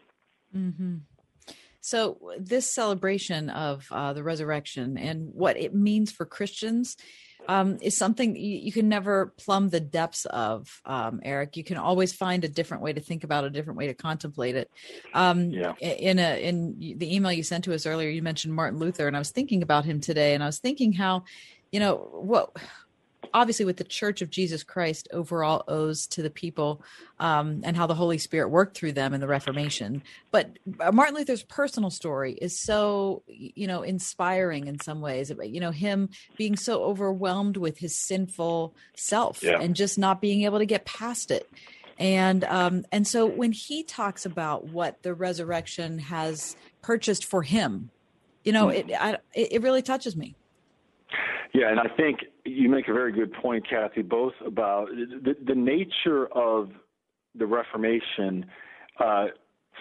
hmm 0.52 0.96
So, 1.86 2.18
this 2.40 2.68
celebration 2.68 3.48
of 3.48 3.86
uh, 3.92 4.12
the 4.12 4.24
resurrection 4.24 4.98
and 4.98 5.32
what 5.32 5.56
it 5.56 5.72
means 5.72 6.10
for 6.10 6.26
Christians 6.26 6.96
um, 7.46 7.78
is 7.80 7.96
something 7.96 8.34
you, 8.34 8.58
you 8.58 8.72
can 8.72 8.88
never 8.88 9.32
plumb 9.38 9.68
the 9.68 9.78
depths 9.78 10.24
of, 10.24 10.80
um, 10.84 11.20
Eric. 11.22 11.56
You 11.56 11.62
can 11.62 11.76
always 11.76 12.12
find 12.12 12.42
a 12.42 12.48
different 12.48 12.82
way 12.82 12.92
to 12.92 13.00
think 13.00 13.22
about 13.22 13.44
it, 13.44 13.46
a 13.46 13.50
different 13.50 13.78
way 13.78 13.86
to 13.86 13.94
contemplate 13.94 14.56
it. 14.56 14.68
Um, 15.14 15.50
Yeah. 15.50 15.74
In 15.80 16.18
a 16.18 16.42
in 16.42 16.76
the 16.98 17.14
email 17.14 17.30
you 17.30 17.44
sent 17.44 17.62
to 17.66 17.72
us 17.72 17.86
earlier, 17.86 18.10
you 18.10 18.20
mentioned 18.20 18.52
Martin 18.52 18.80
Luther, 18.80 19.06
and 19.06 19.14
I 19.14 19.20
was 19.20 19.30
thinking 19.30 19.62
about 19.62 19.84
him 19.84 20.00
today, 20.00 20.34
and 20.34 20.42
I 20.42 20.46
was 20.46 20.58
thinking 20.58 20.92
how, 20.92 21.22
you 21.70 21.78
know, 21.78 21.94
what 22.32 22.50
obviously 23.36 23.64
what 23.66 23.76
the 23.76 23.84
church 23.84 24.22
of 24.22 24.30
jesus 24.30 24.62
christ 24.64 25.06
overall 25.12 25.62
owes 25.68 26.06
to 26.06 26.22
the 26.22 26.30
people 26.30 26.82
um, 27.20 27.60
and 27.64 27.76
how 27.76 27.86
the 27.86 27.94
holy 27.94 28.18
spirit 28.18 28.48
worked 28.48 28.76
through 28.76 28.92
them 28.92 29.14
in 29.14 29.20
the 29.20 29.26
reformation. 29.28 30.02
But 30.30 30.58
uh, 30.80 30.90
martin 30.92 31.14
luther's 31.14 31.42
personal 31.42 31.90
story 31.90 32.32
is 32.32 32.58
so 32.58 33.22
you 33.28 33.66
know 33.66 33.82
inspiring 33.82 34.66
in 34.66 34.80
some 34.80 35.00
ways 35.00 35.30
you 35.44 35.60
know 35.60 35.70
him 35.70 36.08
being 36.36 36.56
so 36.56 36.82
overwhelmed 36.82 37.56
with 37.56 37.78
his 37.78 37.94
sinful 37.94 38.74
self 38.96 39.42
Yeah. 39.42 39.60
and 39.60 39.76
just 39.76 39.98
not 39.98 40.20
being 40.20 40.42
able 40.42 40.58
to 40.58 40.66
get 40.66 40.84
past 40.84 41.30
it. 41.30 41.48
And 41.98 42.44
um, 42.44 42.84
and 42.92 43.06
so 43.06 43.24
when 43.26 43.52
he 43.52 43.82
talks 43.82 44.26
about 44.26 44.64
what 44.66 45.02
the 45.02 45.14
resurrection 45.14 45.98
has 45.98 46.56
purchased 46.82 47.24
for 47.24 47.42
him 47.42 47.90
you 48.44 48.52
know 48.52 48.68
it 48.68 48.90
I, 48.92 49.18
it 49.34 49.52
it 49.52 49.62
really 49.62 49.82
touches 49.82 50.14
me 50.16 50.36
Yeah, 51.54 51.70
and 51.70 51.80
I 51.80 51.88
think 51.96 52.20
you 52.44 52.68
make 52.68 52.88
a 52.88 52.92
very 52.92 53.12
good 53.12 53.32
point, 53.32 53.68
Kathy, 53.68 54.02
both 54.02 54.34
about 54.44 54.88
the, 54.88 55.36
the 55.44 55.54
nature 55.54 56.26
of 56.32 56.70
the 57.34 57.46
Reformation 57.46 58.46
uh, 58.98 59.26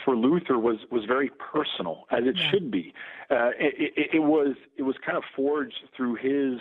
for 0.03 0.15
Luther 0.15 0.59
was, 0.59 0.77
was 0.91 1.05
very 1.05 1.31
personal, 1.51 2.05
as 2.11 2.23
it 2.25 2.35
should 2.49 2.69
be. 2.69 2.93
Uh, 3.29 3.51
it, 3.59 3.93
it, 3.95 4.09
it 4.15 4.19
was 4.19 4.55
it 4.77 4.83
was 4.83 4.95
kind 5.05 5.17
of 5.17 5.23
forged 5.35 5.83
through 5.95 6.15
his. 6.15 6.59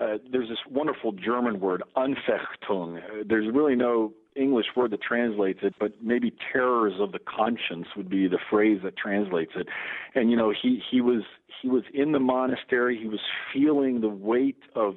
Uh, 0.00 0.18
there's 0.30 0.48
this 0.48 0.58
wonderful 0.68 1.12
German 1.12 1.60
word, 1.60 1.82
Anfechtung. 1.96 3.00
There's 3.26 3.52
really 3.54 3.76
no 3.76 4.12
English 4.36 4.66
word 4.76 4.90
that 4.92 5.02
translates 5.02 5.60
it, 5.62 5.74
but 5.78 5.92
maybe 6.02 6.32
terrors 6.52 6.94
of 6.98 7.12
the 7.12 7.18
conscience 7.18 7.88
would 7.96 8.08
be 8.08 8.28
the 8.28 8.38
phrase 8.50 8.80
that 8.84 8.96
translates 8.96 9.52
it. 9.56 9.68
And 10.14 10.30
you 10.30 10.36
know, 10.36 10.50
he 10.50 10.82
he 10.90 11.00
was 11.00 11.22
he 11.60 11.68
was 11.68 11.84
in 11.92 12.12
the 12.12 12.20
monastery. 12.20 12.98
He 13.00 13.08
was 13.08 13.20
feeling 13.52 14.00
the 14.00 14.08
weight 14.08 14.62
of 14.74 14.96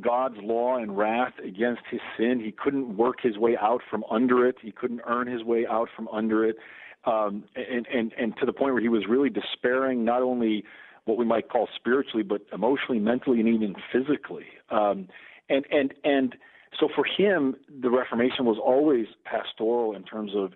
God's 0.00 0.36
law 0.42 0.76
and 0.76 0.96
wrath 0.96 1.34
against 1.44 1.82
his 1.90 2.00
sin. 2.16 2.40
He 2.40 2.52
couldn't 2.52 2.96
work 2.96 3.16
his 3.20 3.36
way 3.36 3.56
out 3.60 3.80
from 3.90 4.04
under 4.10 4.46
it. 4.46 4.56
He 4.62 4.70
couldn't 4.70 5.00
earn 5.06 5.26
his 5.26 5.42
way 5.42 5.66
out 5.66 5.88
from 5.96 6.06
under 6.08 6.44
it. 6.44 6.56
um, 7.04 7.44
and, 7.56 7.86
and, 7.86 8.12
and 8.18 8.36
to 8.38 8.46
the 8.46 8.52
point 8.52 8.74
where 8.74 8.82
he 8.82 8.88
was 8.88 9.04
really 9.08 9.30
despairing, 9.30 10.04
not 10.04 10.22
only 10.22 10.64
what 11.04 11.16
we 11.16 11.24
might 11.24 11.48
call 11.48 11.68
spiritually, 11.74 12.22
but 12.22 12.42
emotionally, 12.52 12.98
mentally, 12.98 13.40
and 13.40 13.48
even 13.48 13.74
physically. 13.92 14.46
Um, 14.70 15.08
and, 15.48 15.64
and, 15.70 15.94
and 16.04 16.36
so 16.78 16.88
for 16.94 17.04
him, 17.04 17.56
the 17.80 17.90
Reformation 17.90 18.44
was 18.44 18.58
always 18.62 19.06
pastoral 19.24 19.94
in 19.94 20.02
terms 20.02 20.32
of 20.34 20.52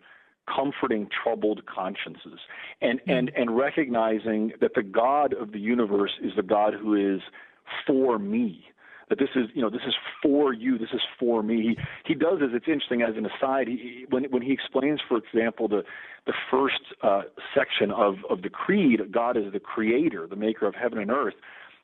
comforting 0.52 1.08
troubled 1.22 1.62
consciences 1.66 2.40
and, 2.80 2.98
mm-hmm. 3.00 3.10
and, 3.10 3.32
and 3.36 3.56
recognizing 3.56 4.52
that 4.60 4.72
the 4.74 4.82
God 4.82 5.34
of 5.34 5.52
the 5.52 5.60
universe 5.60 6.12
is 6.22 6.32
the 6.36 6.42
God 6.42 6.74
who 6.74 6.94
is 6.94 7.20
for 7.86 8.18
me 8.18 8.64
that 9.12 9.18
this 9.18 9.28
is 9.36 9.50
you 9.54 9.60
know 9.60 9.68
this 9.68 9.82
is 9.86 9.94
for 10.22 10.54
you 10.54 10.78
this 10.78 10.88
is 10.94 11.00
for 11.18 11.42
me 11.42 11.60
he 11.60 11.76
he 12.06 12.14
does 12.14 12.38
this 12.40 12.48
it's 12.54 12.66
interesting 12.66 13.02
as 13.02 13.14
an 13.16 13.26
aside 13.26 13.68
he 13.68 14.06
when 14.08 14.24
when 14.30 14.40
he 14.40 14.52
explains 14.52 15.00
for 15.06 15.18
example 15.18 15.68
the 15.68 15.82
the 16.26 16.32
first 16.50 16.80
uh, 17.02 17.22
section 17.54 17.90
of 17.90 18.16
of 18.30 18.40
the 18.40 18.48
creed 18.48 19.00
god 19.12 19.36
is 19.36 19.52
the 19.52 19.60
creator 19.60 20.26
the 20.26 20.36
maker 20.36 20.66
of 20.66 20.74
heaven 20.74 20.98
and 20.98 21.10
earth 21.10 21.34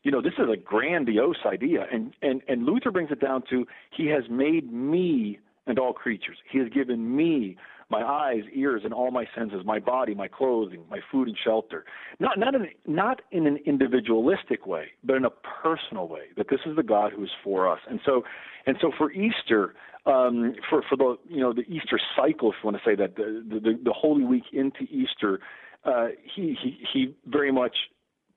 you 0.02 0.10
know 0.10 0.22
this 0.22 0.34
is 0.38 0.46
a 0.52 0.56
grandiose 0.56 1.44
idea 1.46 1.86
and 1.92 2.12
and 2.22 2.42
and 2.48 2.64
luther 2.64 2.90
brings 2.90 3.10
it 3.10 3.20
down 3.20 3.42
to 3.50 3.66
he 3.96 4.06
has 4.06 4.24
made 4.30 4.72
me 4.72 5.38
and 5.66 5.78
all 5.78 5.92
creatures 5.92 6.36
he 6.50 6.58
has 6.58 6.68
given 6.70 7.14
me 7.16 7.56
my 7.90 8.02
eyes, 8.02 8.42
ears, 8.54 8.82
and 8.84 8.92
all 8.92 9.10
my 9.10 9.24
senses, 9.34 9.62
my 9.64 9.78
body, 9.78 10.14
my 10.14 10.28
clothing, 10.28 10.84
my 10.90 11.00
food 11.10 11.28
and 11.28 11.36
shelter. 11.42 11.84
Not 12.20 12.38
not 12.38 12.54
in 12.54 12.68
not 12.86 13.22
in 13.30 13.46
an 13.46 13.58
individualistic 13.64 14.66
way, 14.66 14.88
but 15.04 15.16
in 15.16 15.24
a 15.24 15.30
personal 15.30 16.06
way. 16.06 16.24
That 16.36 16.48
this 16.50 16.60
is 16.66 16.76
the 16.76 16.82
God 16.82 17.12
who 17.14 17.24
is 17.24 17.30
for 17.42 17.70
us. 17.70 17.80
And 17.88 18.00
so, 18.04 18.24
and 18.66 18.76
so 18.80 18.92
for 18.96 19.10
Easter, 19.12 19.74
um, 20.04 20.54
for 20.68 20.82
for 20.88 20.96
the 20.96 21.16
you 21.28 21.40
know 21.40 21.54
the 21.54 21.62
Easter 21.62 21.98
cycle, 22.14 22.50
if 22.50 22.56
you 22.62 22.70
want 22.70 22.76
to 22.76 22.82
say 22.84 22.94
that, 22.94 23.16
the 23.16 23.42
the, 23.48 23.78
the 23.82 23.92
Holy 23.92 24.24
Week 24.24 24.44
into 24.52 24.82
Easter, 24.90 25.40
uh, 25.84 26.08
he 26.34 26.56
he 26.62 26.78
he 26.92 27.14
very 27.26 27.52
much 27.52 27.76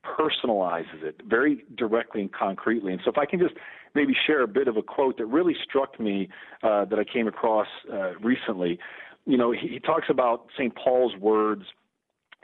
personalizes 0.04 1.04
it 1.04 1.22
very 1.28 1.64
directly 1.78 2.22
and 2.22 2.32
concretely. 2.32 2.94
And 2.94 3.02
so, 3.04 3.12
if 3.12 3.18
I 3.18 3.26
can 3.26 3.40
just 3.40 3.56
maybe 3.94 4.14
share 4.26 4.42
a 4.42 4.48
bit 4.48 4.68
of 4.68 4.78
a 4.78 4.82
quote 4.82 5.18
that 5.18 5.26
really 5.26 5.56
struck 5.64 6.00
me 6.00 6.30
uh, 6.64 6.86
that 6.86 7.00
I 7.00 7.04
came 7.04 7.28
across 7.28 7.68
uh, 7.92 8.14
recently 8.20 8.80
you 9.26 9.38
know, 9.38 9.52
he, 9.52 9.68
he 9.68 9.80
talks 9.80 10.08
about 10.10 10.48
St. 10.58 10.76
Paul's 10.76 11.16
words 11.18 11.64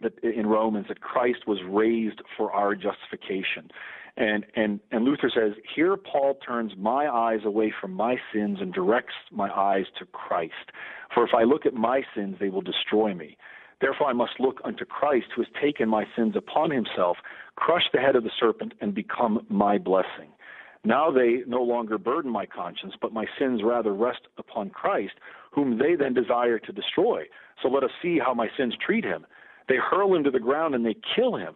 that 0.01 0.13
in 0.23 0.45
Romans 0.45 0.87
that 0.89 1.01
Christ 1.01 1.47
was 1.47 1.59
raised 1.67 2.21
for 2.35 2.51
our 2.51 2.75
justification. 2.75 3.69
And, 4.15 4.45
and, 4.55 4.79
and 4.91 5.05
Luther 5.05 5.31
says, 5.33 5.53
Here 5.75 5.95
Paul 5.97 6.35
turns 6.45 6.73
my 6.77 7.07
eyes 7.07 7.41
away 7.45 7.73
from 7.79 7.93
my 7.93 8.15
sins 8.33 8.59
and 8.61 8.73
directs 8.73 9.13
my 9.31 9.49
eyes 9.49 9.85
to 9.99 10.05
Christ. 10.05 10.71
For 11.13 11.23
if 11.23 11.33
I 11.35 11.43
look 11.43 11.65
at 11.65 11.73
my 11.73 12.01
sins, 12.15 12.37
they 12.39 12.49
will 12.49 12.61
destroy 12.61 13.13
me. 13.13 13.37
Therefore, 13.79 14.07
I 14.07 14.13
must 14.13 14.39
look 14.39 14.59
unto 14.63 14.85
Christ, 14.85 15.27
who 15.35 15.43
has 15.43 15.51
taken 15.61 15.87
my 15.87 16.05
sins 16.15 16.35
upon 16.35 16.71
himself, 16.71 17.17
crushed 17.55 17.89
the 17.93 17.99
head 17.99 18.15
of 18.15 18.23
the 18.23 18.31
serpent, 18.39 18.73
and 18.81 18.93
become 18.93 19.45
my 19.49 19.77
blessing. 19.77 20.31
Now 20.83 21.11
they 21.11 21.41
no 21.45 21.61
longer 21.61 21.97
burden 21.97 22.31
my 22.31 22.45
conscience, 22.45 22.93
but 23.01 23.13
my 23.13 23.25
sins 23.37 23.61
rather 23.63 23.93
rest 23.93 24.21
upon 24.37 24.69
Christ, 24.69 25.13
whom 25.51 25.77
they 25.77 25.95
then 25.95 26.13
desire 26.13 26.59
to 26.59 26.71
destroy. 26.71 27.23
So 27.61 27.67
let 27.69 27.83
us 27.83 27.91
see 28.01 28.19
how 28.19 28.33
my 28.33 28.47
sins 28.57 28.75
treat 28.83 29.03
him. 29.03 29.25
They 29.67 29.75
hurl 29.75 30.15
him 30.15 30.23
to 30.23 30.31
the 30.31 30.39
ground 30.39 30.75
and 30.75 30.85
they 30.85 30.95
kill 31.15 31.35
him. 31.35 31.55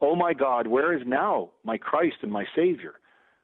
Oh 0.00 0.14
my 0.14 0.34
God, 0.34 0.66
where 0.66 0.92
is 0.92 1.02
now 1.06 1.50
my 1.64 1.78
Christ 1.78 2.16
and 2.22 2.30
my 2.30 2.44
Savior? 2.54 2.94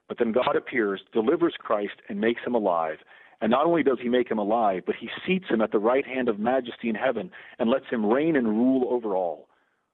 But 0.09 0.19
then 0.19 0.33
God 0.33 0.57
appears, 0.57 1.01
delivers 1.13 1.55
Christ, 1.59 1.95
and 2.09 2.21
makes 2.21 2.43
him 2.45 2.55
alive. 2.55 2.99
And 3.43 3.51
not 3.51 3.67
only 3.67 3.83
does 3.83 3.99
he 4.01 4.09
make 4.09 4.31
him 4.31 4.39
alive, 4.39 4.85
but 4.87 4.95
he 4.95 5.11
seats 5.27 5.47
him 5.51 5.61
at 5.61 5.73
the 5.73 5.79
right 5.81 6.07
hand 6.07 6.29
of 6.29 6.39
majesty 6.39 6.89
in 6.89 6.95
heaven 6.95 7.31
and 7.59 7.69
lets 7.69 7.87
him 7.91 8.07
reign 8.07 8.37
and 8.37 8.47
rule 8.47 8.87
over 8.89 9.17
all. 9.17 9.49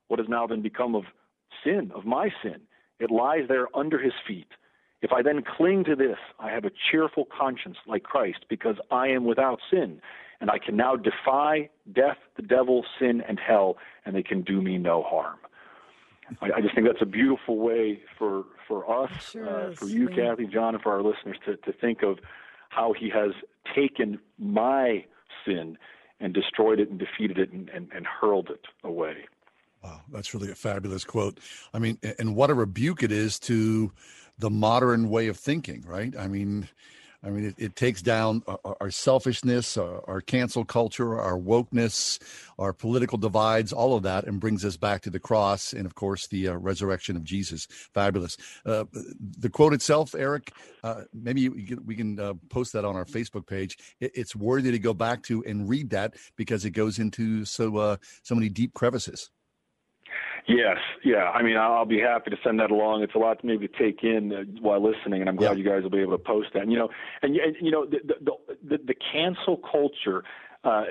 What 0.08 0.20
has 0.20 0.28
now 0.28 0.46
then 0.46 0.60
become 0.60 0.94
of 0.94 1.04
sin, 1.64 1.90
of 1.94 2.04
my 2.04 2.28
sin? 2.42 2.60
It 3.00 3.10
lies 3.10 3.48
there 3.48 3.66
under 3.74 3.98
his 3.98 4.12
feet. 4.26 4.48
If 5.00 5.12
I 5.12 5.22
then 5.22 5.42
cling 5.42 5.84
to 5.84 5.96
this, 5.96 6.18
I 6.38 6.50
have 6.50 6.66
a 6.66 6.70
cheerful 6.90 7.26
conscience 7.26 7.78
like 7.86 8.02
Christ 8.02 8.44
because 8.50 8.76
I 8.90 9.08
am 9.08 9.24
without 9.24 9.60
sin, 9.70 10.02
and 10.40 10.50
I 10.50 10.58
can 10.58 10.76
now 10.76 10.96
defy 10.96 11.70
death, 11.90 12.18
the 12.36 12.42
devil, 12.42 12.84
sin, 12.98 13.22
and 13.26 13.40
hell, 13.40 13.78
and 14.04 14.14
they 14.14 14.22
can 14.22 14.42
do 14.42 14.60
me 14.60 14.76
no 14.76 15.02
harm. 15.02 15.38
I, 16.42 16.50
I 16.56 16.60
just 16.60 16.74
think 16.74 16.86
that's 16.86 17.00
a 17.00 17.06
beautiful 17.06 17.56
way 17.58 18.00
for 18.18 18.44
for 18.66 19.04
us, 19.04 19.30
sure 19.30 19.70
uh, 19.70 19.74
for 19.74 19.86
you, 19.86 20.10
yeah. 20.10 20.30
Kathy, 20.30 20.46
John, 20.46 20.74
and 20.74 20.82
for 20.82 20.92
our 20.92 21.02
listeners 21.02 21.38
to, 21.46 21.56
to 21.56 21.72
think 21.72 22.02
of 22.02 22.18
how 22.68 22.92
he 22.92 23.10
has 23.10 23.32
taken 23.74 24.18
my 24.38 25.04
sin 25.44 25.76
and 26.20 26.34
destroyed 26.34 26.80
it 26.80 26.90
and 26.90 26.98
defeated 26.98 27.38
it 27.38 27.52
and, 27.52 27.68
and, 27.70 27.88
and 27.94 28.06
hurled 28.06 28.50
it 28.50 28.66
away. 28.84 29.14
Wow, 29.82 30.00
that's 30.10 30.34
really 30.34 30.50
a 30.50 30.56
fabulous 30.56 31.04
quote. 31.04 31.38
I 31.72 31.78
mean, 31.78 31.98
and 32.18 32.34
what 32.34 32.50
a 32.50 32.54
rebuke 32.54 33.02
it 33.02 33.12
is 33.12 33.38
to 33.40 33.92
the 34.38 34.50
modern 34.50 35.08
way 35.08 35.28
of 35.28 35.36
thinking, 35.36 35.84
right? 35.86 36.16
I 36.16 36.26
mean, 36.26 36.68
I 37.22 37.30
mean, 37.30 37.46
it, 37.46 37.54
it 37.58 37.76
takes 37.76 38.00
down 38.00 38.42
our, 38.46 38.76
our 38.80 38.90
selfishness, 38.90 39.76
our, 39.76 40.08
our, 40.08 40.20
cancel 40.20 40.64
culture, 40.64 41.18
our 41.18 41.36
wokeness, 41.36 42.22
our 42.58 42.72
political 42.72 43.18
divides, 43.18 43.72
all 43.72 43.96
of 43.96 44.04
that, 44.04 44.24
and 44.24 44.38
brings 44.38 44.64
us 44.64 44.76
back 44.76 45.02
to 45.02 45.10
the 45.10 45.18
cross 45.18 45.72
and, 45.72 45.84
of 45.84 45.96
course, 45.96 46.28
the 46.28 46.48
uh, 46.48 46.54
resurrection 46.54 47.16
of 47.16 47.24
Jesus. 47.24 47.66
Fabulous. 47.92 48.36
Uh, 48.64 48.84
the 48.92 49.50
quote 49.50 49.74
itself, 49.74 50.14
Eric, 50.14 50.52
uh, 50.84 51.02
maybe 51.12 51.48
we 51.48 51.64
can, 51.64 51.84
we 51.84 51.96
can 51.96 52.20
uh, 52.20 52.34
post 52.50 52.72
that 52.74 52.84
on 52.84 52.94
our 52.94 53.04
Facebook 53.04 53.46
page. 53.46 53.76
It, 54.00 54.12
it's 54.14 54.36
worthy 54.36 54.70
to 54.70 54.78
go 54.78 54.94
back 54.94 55.24
to 55.24 55.44
and 55.44 55.68
read 55.68 55.90
that 55.90 56.14
because 56.36 56.64
it 56.64 56.70
goes 56.70 57.00
into 57.00 57.44
so 57.44 57.76
uh, 57.78 57.96
so 58.22 58.36
many 58.36 58.48
deep 58.48 58.74
crevices. 58.74 59.30
Yes, 60.48 60.78
yeah. 61.04 61.30
I 61.30 61.42
mean, 61.42 61.58
I'll 61.58 61.84
be 61.84 62.00
happy 62.00 62.30
to 62.30 62.36
send 62.42 62.58
that 62.60 62.70
along. 62.70 63.02
It's 63.02 63.14
a 63.14 63.18
lot 63.18 63.38
to 63.40 63.46
maybe 63.46 63.68
take 63.68 64.02
in 64.02 64.32
uh, 64.32 64.60
while 64.62 64.82
listening, 64.82 65.20
and 65.20 65.28
I'm 65.28 65.36
glad 65.36 65.58
yeah. 65.58 65.62
you 65.62 65.70
guys 65.70 65.82
will 65.82 65.90
be 65.90 66.00
able 66.00 66.16
to 66.16 66.24
post 66.24 66.48
that. 66.54 66.62
And, 66.62 66.72
you 66.72 66.78
know, 66.78 66.88
and, 67.20 67.36
and 67.36 67.54
you 67.60 67.70
know, 67.70 67.84
the 67.84 67.98
the 68.06 68.32
the, 68.66 68.78
the 68.78 68.94
cancel 69.12 69.58
culture. 69.58 70.24
Uh, 70.64 70.84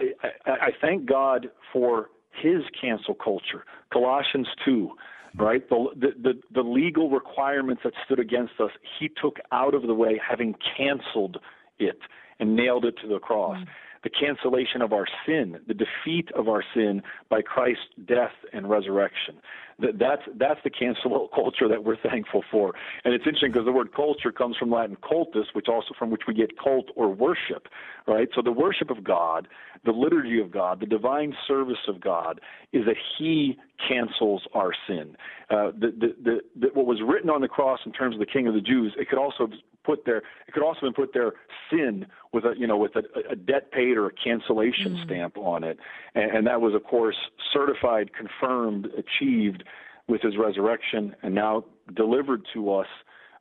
I, 0.45 0.51
I 0.51 0.69
thank 0.79 1.07
God 1.07 1.49
for 1.73 2.11
His 2.31 2.61
cancel 2.79 3.15
culture. 3.15 3.65
Colossians 3.91 4.47
two, 4.63 4.91
right? 5.35 5.67
The, 5.67 5.87
the 5.95 6.09
the 6.21 6.33
the 6.53 6.61
legal 6.61 7.09
requirements 7.09 7.81
that 7.83 7.93
stood 8.05 8.19
against 8.19 8.53
us, 8.59 8.71
He 8.99 9.09
took 9.09 9.37
out 9.51 9.73
of 9.73 9.81
the 9.87 9.95
way, 9.95 10.21
having 10.25 10.53
canceled 10.77 11.37
it 11.79 11.99
and 12.39 12.55
nailed 12.55 12.85
it 12.85 12.95
to 13.01 13.07
the 13.07 13.19
cross. 13.19 13.57
Mm-hmm 13.57 13.71
the 14.03 14.09
cancellation 14.09 14.81
of 14.81 14.93
our 14.93 15.05
sin, 15.25 15.59
the 15.67 15.73
defeat 15.73 16.29
of 16.35 16.47
our 16.47 16.63
sin 16.73 17.01
by 17.29 17.41
Christ's 17.41 17.83
death 18.05 18.33
and 18.53 18.69
resurrection. 18.69 19.35
That's 19.79 20.23
that's 20.35 20.59
the 20.63 20.71
cancel 20.71 21.29
culture 21.35 21.67
that 21.67 21.83
we're 21.83 21.97
thankful 21.97 22.43
for. 22.49 22.73
And 23.03 23.13
it's 23.13 23.25
interesting 23.25 23.51
because 23.51 23.65
the 23.65 23.71
word 23.71 23.93
culture 23.93 24.31
comes 24.31 24.57
from 24.57 24.71
Latin 24.71 24.97
cultus, 25.07 25.47
which 25.53 25.67
also 25.67 25.89
from 25.97 26.09
which 26.09 26.23
we 26.27 26.33
get 26.33 26.57
cult 26.57 26.89
or 26.95 27.09
worship, 27.09 27.67
right? 28.07 28.27
So 28.33 28.41
the 28.41 28.51
worship 28.51 28.89
of 28.89 29.03
God, 29.03 29.47
the 29.85 29.91
liturgy 29.91 30.39
of 30.39 30.51
God, 30.51 30.79
the 30.79 30.87
divine 30.87 31.35
service 31.47 31.77
of 31.87 32.01
God 32.01 32.41
is 32.73 32.85
that 32.85 32.95
He 33.17 33.57
cancels 33.87 34.47
our 34.55 34.71
sin. 34.87 35.15
Uh, 35.49 35.71
the, 35.77 35.93
the, 35.97 36.15
the, 36.23 36.39
the, 36.59 36.67
what 36.73 36.87
was 36.87 36.99
written 37.05 37.29
on 37.29 37.41
the 37.41 37.47
cross 37.47 37.79
in 37.85 37.91
terms 37.91 38.15
of 38.15 38.19
the 38.19 38.25
King 38.25 38.47
of 38.47 38.55
the 38.55 38.61
Jews, 38.61 38.93
it 38.97 39.07
could 39.09 39.19
also 39.19 39.47
put 39.87 40.05
their 40.05 40.17
it 40.17 40.53
could 40.53 40.63
also 40.63 40.87
have 40.87 40.95
put 40.95 41.13
their 41.13 41.33
sin 41.71 42.05
with 42.33 42.43
a 42.43 42.53
you 42.57 42.67
know 42.67 42.77
with 42.77 42.95
a, 42.95 43.03
a 43.31 43.35
debt 43.35 43.71
paid 43.71 43.95
or 43.95 44.07
a 44.07 44.11
cancellation 44.11 44.97
mm. 44.97 45.05
stamp 45.05 45.37
on 45.37 45.63
it, 45.63 45.79
and, 46.13 46.31
and 46.31 46.47
that 46.47 46.59
was 46.59 46.75
of 46.75 46.83
course 46.83 47.15
certified, 47.53 48.11
confirmed, 48.13 48.87
achieved 48.97 49.63
with 50.07 50.21
his 50.21 50.37
resurrection, 50.37 51.15
and 51.23 51.35
now 51.35 51.63
delivered 51.95 52.41
to 52.53 52.73
us 52.73 52.87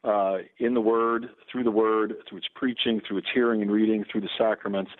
uh, 0.05 0.38
in 0.59 0.74
the 0.74 0.81
Word, 0.81 1.26
through 1.50 1.64
the 1.64 1.70
Word, 1.70 2.14
through 2.29 2.38
its 2.38 2.48
preaching, 2.55 3.00
through 3.07 3.18
its 3.18 3.29
hearing 3.33 3.62
and 3.62 3.70
reading, 3.70 4.05
through 4.11 4.20
the 4.20 4.29
sacraments. 4.38 4.90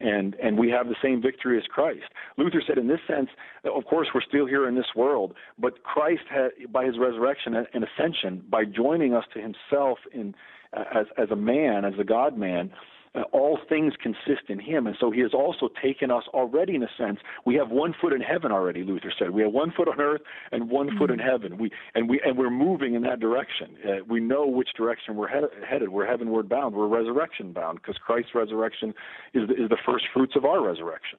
And, 0.00 0.34
and 0.42 0.58
we 0.58 0.68
have 0.70 0.88
the 0.88 0.96
same 1.00 1.22
victory 1.22 1.58
as 1.58 1.64
Christ. 1.64 2.06
Luther 2.36 2.60
said, 2.66 2.76
in 2.76 2.88
this 2.88 2.98
sense, 3.06 3.28
of 3.64 3.84
course, 3.84 4.08
we're 4.12 4.22
still 4.22 4.46
here 4.46 4.66
in 4.66 4.74
this 4.74 4.86
world, 4.96 5.34
but 5.58 5.84
Christ, 5.84 6.22
had, 6.28 6.50
by 6.72 6.84
his 6.84 6.98
resurrection 6.98 7.54
and 7.54 7.84
ascension, 7.84 8.44
by 8.50 8.64
joining 8.64 9.14
us 9.14 9.24
to 9.34 9.40
himself 9.40 9.98
in 10.12 10.34
as 10.72 11.06
as 11.18 11.30
a 11.30 11.36
man, 11.36 11.84
as 11.84 11.92
a 12.00 12.04
God 12.04 12.36
man, 12.36 12.70
uh, 13.14 13.22
all 13.32 13.58
things 13.68 13.94
consist 14.02 14.48
in 14.48 14.58
him. 14.58 14.86
And 14.86 14.96
so 14.98 15.10
he 15.10 15.20
has 15.20 15.34
also 15.34 15.68
taken 15.82 16.10
us 16.10 16.24
already 16.32 16.74
in 16.74 16.82
a 16.82 16.88
sense. 16.96 17.18
We 17.44 17.54
have 17.56 17.70
one 17.70 17.94
foot 18.00 18.12
in 18.12 18.20
heaven 18.20 18.52
already 18.52 18.84
luther 18.84 19.12
said. 19.18 19.30
We 19.30 19.42
have 19.42 19.52
one 19.52 19.72
foot 19.76 19.88
on 19.88 20.00
earth 20.00 20.22
and 20.50 20.70
one 20.70 20.88
mm-hmm. 20.88 20.98
foot 20.98 21.10
in 21.10 21.18
heaven. 21.18 21.58
We 21.58 21.70
and 21.94 22.08
we 22.08 22.20
and 22.24 22.38
we're 22.38 22.50
moving 22.50 22.94
in 22.94 23.02
that 23.02 23.20
direction. 23.20 23.76
Uh, 23.84 24.04
we 24.08 24.20
know 24.20 24.46
which 24.46 24.70
direction 24.76 25.16
we're 25.16 25.28
head, 25.28 25.44
headed. 25.68 25.88
We're 25.88 26.06
heavenward 26.06 26.48
bound. 26.48 26.74
We're 26.74 26.86
resurrection 26.86 27.52
bound 27.52 27.80
because 27.80 27.96
christ's 28.04 28.34
resurrection 28.34 28.94
is 29.34 29.48
the, 29.48 29.54
is 29.54 29.68
the 29.68 29.78
first 29.84 30.04
fruits 30.12 30.34
of 30.36 30.44
our 30.44 30.62
resurrection. 30.62 31.18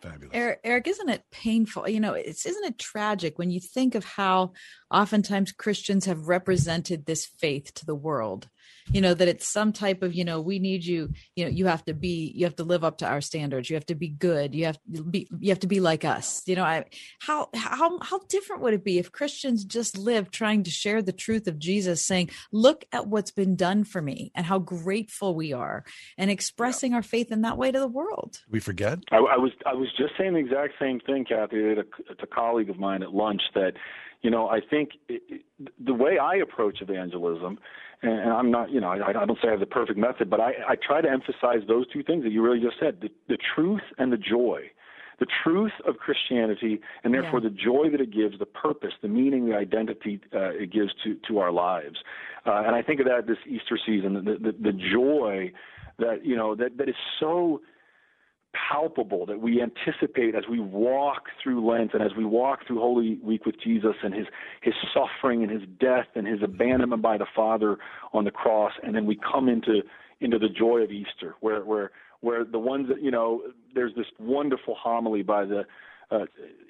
Fabulous. 0.00 0.30
Eric, 0.34 0.60
Eric, 0.62 0.88
isn't 0.88 1.08
it 1.08 1.24
painful? 1.30 1.88
You 1.88 2.00
know, 2.00 2.14
it's 2.14 2.44
isn't 2.44 2.64
it 2.64 2.78
tragic 2.78 3.38
when 3.38 3.50
you 3.50 3.60
think 3.60 3.94
of 3.94 4.04
how 4.04 4.52
oftentimes 4.90 5.52
Christians 5.52 6.04
have 6.04 6.28
represented 6.28 7.06
this 7.06 7.24
faith 7.24 7.72
to 7.74 7.86
the 7.86 7.94
world 7.94 8.48
you 8.92 9.00
know 9.00 9.14
that 9.14 9.28
it's 9.28 9.48
some 9.48 9.72
type 9.72 10.02
of 10.02 10.14
you 10.14 10.24
know 10.24 10.40
we 10.40 10.58
need 10.58 10.84
you 10.84 11.10
you 11.34 11.44
know 11.44 11.50
you 11.50 11.66
have 11.66 11.84
to 11.86 11.94
be 11.94 12.32
you 12.34 12.44
have 12.44 12.56
to 12.56 12.64
live 12.64 12.84
up 12.84 12.98
to 12.98 13.06
our 13.06 13.20
standards. 13.20 13.70
You 13.70 13.76
have 13.76 13.86
to 13.86 13.94
be 13.94 14.08
good. 14.08 14.54
You 14.54 14.66
have 14.66 14.78
to 14.94 15.02
be 15.02 15.28
you 15.38 15.50
have 15.50 15.60
to 15.60 15.66
be 15.66 15.80
like 15.80 16.04
us. 16.04 16.42
You 16.46 16.56
know 16.56 16.64
i 16.64 16.84
how 17.20 17.48
how 17.54 17.98
how 18.00 18.18
different 18.28 18.62
would 18.62 18.74
it 18.74 18.84
be 18.84 18.98
if 18.98 19.12
christians 19.12 19.64
just 19.64 19.96
lived 19.96 20.32
trying 20.32 20.62
to 20.64 20.70
share 20.70 21.00
the 21.02 21.12
truth 21.12 21.46
of 21.46 21.58
jesus 21.58 22.02
saying 22.02 22.30
look 22.52 22.84
at 22.92 23.06
what's 23.06 23.30
been 23.30 23.56
done 23.56 23.84
for 23.84 24.02
me 24.02 24.32
and 24.34 24.46
how 24.46 24.58
grateful 24.58 25.34
we 25.34 25.52
are 25.52 25.84
and 26.18 26.30
expressing 26.30 26.92
yeah. 26.92 26.96
our 26.96 27.02
faith 27.02 27.30
in 27.30 27.42
that 27.42 27.56
way 27.56 27.70
to 27.70 27.78
the 27.78 27.88
world? 27.88 28.42
We 28.50 28.60
forget? 28.60 28.98
I, 29.10 29.16
I, 29.16 29.36
was 29.36 29.52
i 29.64 29.74
was 29.74 29.88
just 29.96 30.14
saying 30.18 30.34
the 30.34 30.40
exact 30.40 30.74
same 30.80 31.00
thing 31.00 31.24
kathy 31.24 31.56
to 31.56 31.84
a 32.18 32.26
colleague 32.26 32.70
of 32.70 32.78
mine 32.78 33.02
at 33.02 33.12
lunch 33.12 33.42
that 33.54 33.72
you 34.22 34.30
know 34.30 34.48
i 34.48 34.60
think 34.60 34.90
it, 35.08 35.42
the 35.78 35.94
way 35.94 36.18
i 36.18 36.36
approach 36.36 36.80
evangelism 36.80 37.58
and 38.02 38.30
I'm 38.30 38.50
not, 38.50 38.70
you 38.70 38.80
know, 38.80 38.88
I, 38.88 39.08
I 39.08 39.26
don't 39.26 39.38
say 39.42 39.48
I 39.48 39.52
have 39.52 39.60
the 39.60 39.66
perfect 39.66 39.98
method, 39.98 40.28
but 40.28 40.40
I, 40.40 40.52
I 40.68 40.76
try 40.76 41.00
to 41.00 41.08
emphasize 41.08 41.66
those 41.66 41.86
two 41.92 42.02
things 42.02 42.24
that 42.24 42.30
you 42.30 42.42
really 42.42 42.60
just 42.60 42.76
said: 42.78 42.98
the, 43.00 43.08
the 43.28 43.38
truth 43.54 43.82
and 43.98 44.12
the 44.12 44.18
joy, 44.18 44.62
the 45.18 45.26
truth 45.42 45.72
of 45.86 45.96
Christianity, 45.96 46.80
and 47.04 47.14
therefore 47.14 47.40
yeah. 47.40 47.48
the 47.48 47.54
joy 47.54 47.90
that 47.90 48.00
it 48.00 48.12
gives, 48.12 48.38
the 48.38 48.46
purpose, 48.46 48.92
the 49.02 49.08
meaning, 49.08 49.46
the 49.46 49.56
identity 49.56 50.20
uh, 50.34 50.50
it 50.50 50.72
gives 50.72 50.90
to 51.04 51.16
to 51.28 51.38
our 51.38 51.52
lives. 51.52 51.96
Uh, 52.44 52.62
and 52.66 52.76
I 52.76 52.82
think 52.82 53.00
of 53.00 53.06
that 53.06 53.26
this 53.26 53.38
Easter 53.46 53.78
season, 53.84 54.14
the, 54.14 54.36
the 54.40 54.52
the 54.52 54.72
joy 54.72 55.52
that 55.98 56.24
you 56.24 56.36
know 56.36 56.54
that 56.54 56.76
that 56.76 56.88
is 56.88 56.96
so 57.18 57.62
palpable 58.70 59.26
that 59.26 59.40
we 59.40 59.62
anticipate 59.62 60.34
as 60.34 60.44
we 60.50 60.60
walk 60.60 61.24
through 61.42 61.66
Lent 61.68 61.94
and 61.94 62.02
as 62.02 62.12
we 62.16 62.24
walk 62.24 62.66
through 62.66 62.78
Holy 62.78 63.18
Week 63.22 63.46
with 63.46 63.56
Jesus 63.62 63.94
and 64.02 64.14
his 64.14 64.26
his 64.62 64.74
suffering 64.94 65.42
and 65.42 65.50
his 65.50 65.62
death 65.80 66.06
and 66.14 66.26
his 66.26 66.42
abandonment 66.42 67.02
by 67.02 67.18
the 67.18 67.26
Father 67.34 67.78
on 68.12 68.24
the 68.24 68.30
cross, 68.30 68.72
and 68.82 68.94
then 68.94 69.06
we 69.06 69.16
come 69.16 69.48
into 69.48 69.82
into 70.20 70.38
the 70.38 70.48
joy 70.48 70.78
of 70.78 70.90
Easter, 70.90 71.34
where 71.40 71.64
where 71.64 71.90
where 72.20 72.44
the 72.44 72.58
ones 72.58 72.88
that 72.88 73.02
you 73.02 73.10
know, 73.10 73.42
there's 73.74 73.94
this 73.94 74.06
wonderful 74.18 74.74
homily 74.74 75.22
by 75.22 75.44
the 75.44 75.64
uh, 76.10 76.24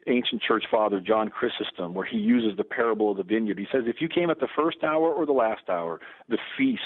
ancient 0.06 0.42
church 0.42 0.64
father 0.70 1.00
John 1.00 1.28
Chrysostom, 1.28 1.94
where 1.94 2.06
he 2.06 2.16
uses 2.16 2.56
the 2.56 2.64
parable 2.64 3.10
of 3.10 3.18
the 3.18 3.22
vineyard. 3.22 3.58
He 3.58 3.66
says, 3.70 3.82
if 3.86 3.96
you 4.00 4.08
came 4.08 4.30
at 4.30 4.40
the 4.40 4.48
first 4.56 4.78
hour 4.82 5.12
or 5.12 5.26
the 5.26 5.32
last 5.32 5.68
hour, 5.68 6.00
the 6.28 6.38
feast, 6.56 6.80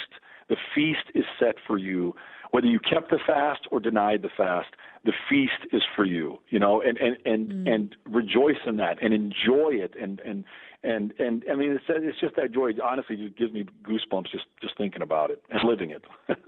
the 0.49 0.57
feast 0.75 1.05
is 1.15 1.25
set 1.39 1.55
for 1.67 1.79
you 1.79 2.15
whether 2.51 2.67
you 2.67 2.81
kept 2.81 3.11
the 3.11 3.19
fast 3.27 3.61
or 3.71 3.81
denied 3.81 4.23
the 4.23 4.31
fast, 4.37 4.69
the 5.05 5.13
feast 5.29 5.73
is 5.73 5.83
for 5.97 6.05
you, 6.05 6.39
you 6.51 6.59
know, 6.59 6.83
and 6.83 6.99
and 6.99 7.17
and 7.25 7.53
mm. 7.53 7.73
and 7.73 7.97
rejoice 8.05 8.61
in 8.67 8.77
that 8.77 9.03
and 9.03 9.15
enjoy 9.15 9.71
it 9.71 9.95
and 10.01 10.21
and 10.21 10.45
and 10.83 11.13
and 11.19 11.45
I 11.51 11.55
mean 11.55 11.73
it's 11.73 11.85
it's 11.89 12.21
just 12.21 12.37
that 12.37 12.53
joy. 12.53 12.73
Honestly, 12.83 13.17
just 13.17 13.37
gives 13.37 13.53
me 13.53 13.67
goosebumps 13.83 14.31
just 14.31 14.45
just 14.61 14.77
thinking 14.77 15.03
about 15.03 15.31
it 15.31 15.43
and 15.51 15.63
living 15.65 15.91
it. 15.91 16.05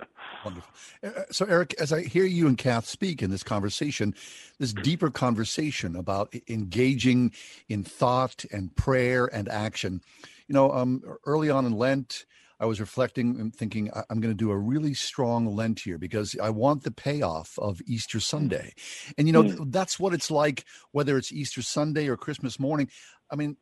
Wonderful. 0.44 0.72
Uh, 1.02 1.06
uh, 1.06 1.22
so, 1.30 1.46
Eric, 1.46 1.74
as 1.78 1.92
I 1.92 2.02
hear 2.02 2.24
you 2.24 2.46
and 2.46 2.58
Kath 2.58 2.86
speak 2.86 3.22
in 3.22 3.30
this 3.30 3.42
conversation, 3.42 4.14
this 4.58 4.72
deeper 4.72 5.10
conversation 5.10 5.94
about 5.94 6.34
engaging 6.48 7.32
in 7.68 7.84
thought 7.84 8.44
and 8.50 8.74
prayer 8.74 9.26
and 9.26 9.48
action, 9.48 10.00
you 10.48 10.54
know, 10.54 10.72
um, 10.72 11.02
early 11.26 11.48
on 11.48 11.64
in 11.64 11.72
Lent 11.72 12.24
I 12.62 12.66
was 12.66 12.80
reflecting 12.80 13.40
and 13.40 13.52
thinking, 13.52 13.90
I'm 14.08 14.20
going 14.20 14.32
to 14.32 14.38
do 14.38 14.52
a 14.52 14.56
really 14.56 14.94
strong 14.94 15.46
Lent 15.46 15.80
here 15.80 15.98
because 15.98 16.36
I 16.40 16.50
want 16.50 16.84
the 16.84 16.92
payoff 16.92 17.58
of 17.58 17.80
Easter 17.86 18.18
mm. 18.18 18.22
Sunday. 18.22 18.74
And, 19.18 19.26
you 19.26 19.32
know, 19.32 19.42
mm. 19.42 19.72
that's 19.72 19.98
what 19.98 20.14
it's 20.14 20.30
like, 20.30 20.64
whether 20.92 21.18
it's 21.18 21.32
Easter 21.32 21.60
Sunday 21.60 22.06
or 22.06 22.16
Christmas 22.16 22.60
morning. 22.60 22.88
I 23.32 23.34
mean, 23.34 23.56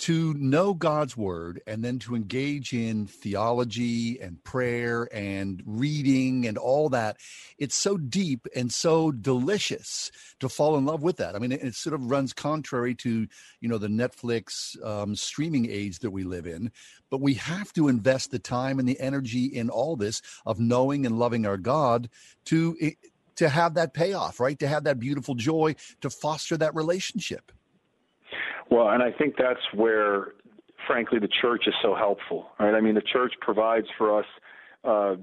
to 0.00 0.32
know 0.34 0.72
God's 0.72 1.14
word 1.14 1.60
and 1.66 1.84
then 1.84 1.98
to 2.00 2.14
engage 2.16 2.72
in 2.72 3.06
theology 3.06 4.18
and 4.18 4.42
prayer 4.44 5.06
and 5.12 5.62
reading 5.66 6.46
and 6.46 6.56
all 6.56 6.88
that, 6.88 7.18
it's 7.58 7.76
so 7.76 7.98
deep 7.98 8.46
and 8.56 8.72
so 8.72 9.12
delicious 9.12 10.10
to 10.40 10.48
fall 10.48 10.78
in 10.78 10.86
love 10.86 11.02
with 11.02 11.18
that. 11.18 11.36
I 11.36 11.38
mean, 11.38 11.52
it, 11.52 11.62
it 11.62 11.74
sort 11.74 11.92
of 11.92 12.10
runs 12.10 12.32
contrary 12.32 12.94
to, 12.94 13.26
you 13.60 13.68
know, 13.68 13.76
the 13.76 13.88
Netflix 13.88 14.82
um, 14.82 15.14
streaming 15.14 15.70
age 15.70 15.98
that 15.98 16.10
we 16.10 16.24
live 16.24 16.46
in, 16.46 16.72
but 17.10 17.20
we 17.20 17.34
have 17.34 17.70
to 17.74 17.88
invest 17.88 18.30
the 18.30 18.38
time 18.38 18.78
and 18.78 18.88
the 18.88 19.00
energy 19.00 19.44
in 19.44 19.68
all 19.68 19.96
this 19.96 20.22
of 20.46 20.58
knowing 20.58 21.04
and 21.04 21.18
loving 21.18 21.44
our 21.44 21.58
God 21.58 22.08
to 22.46 22.74
to 23.36 23.48
have 23.48 23.74
that 23.74 23.94
payoff, 23.94 24.40
right? 24.40 24.58
To 24.58 24.68
have 24.68 24.84
that 24.84 24.98
beautiful 24.98 25.34
joy, 25.34 25.74
to 26.00 26.10
foster 26.10 26.56
that 26.58 26.74
relationship. 26.74 27.52
Well, 28.70 28.90
and 28.90 29.02
I 29.02 29.10
think 29.10 29.34
that's 29.36 29.60
where, 29.74 30.28
frankly, 30.86 31.18
the 31.18 31.28
church 31.40 31.64
is 31.66 31.74
so 31.82 31.94
helpful. 31.94 32.50
Right? 32.58 32.74
I 32.74 32.80
mean, 32.80 32.94
the 32.94 33.02
church 33.02 33.34
provides 33.40 33.86
for 33.98 34.18
us 34.18 34.26
uh, 34.84 35.16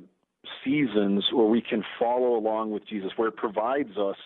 seasons 0.63 1.25
where 1.33 1.47
we 1.47 1.61
can 1.61 1.83
follow 1.99 2.35
along 2.35 2.71
with 2.71 2.87
Jesus, 2.87 3.11
where 3.15 3.29
it 3.29 3.35
provides 3.37 3.97
us 3.97 4.17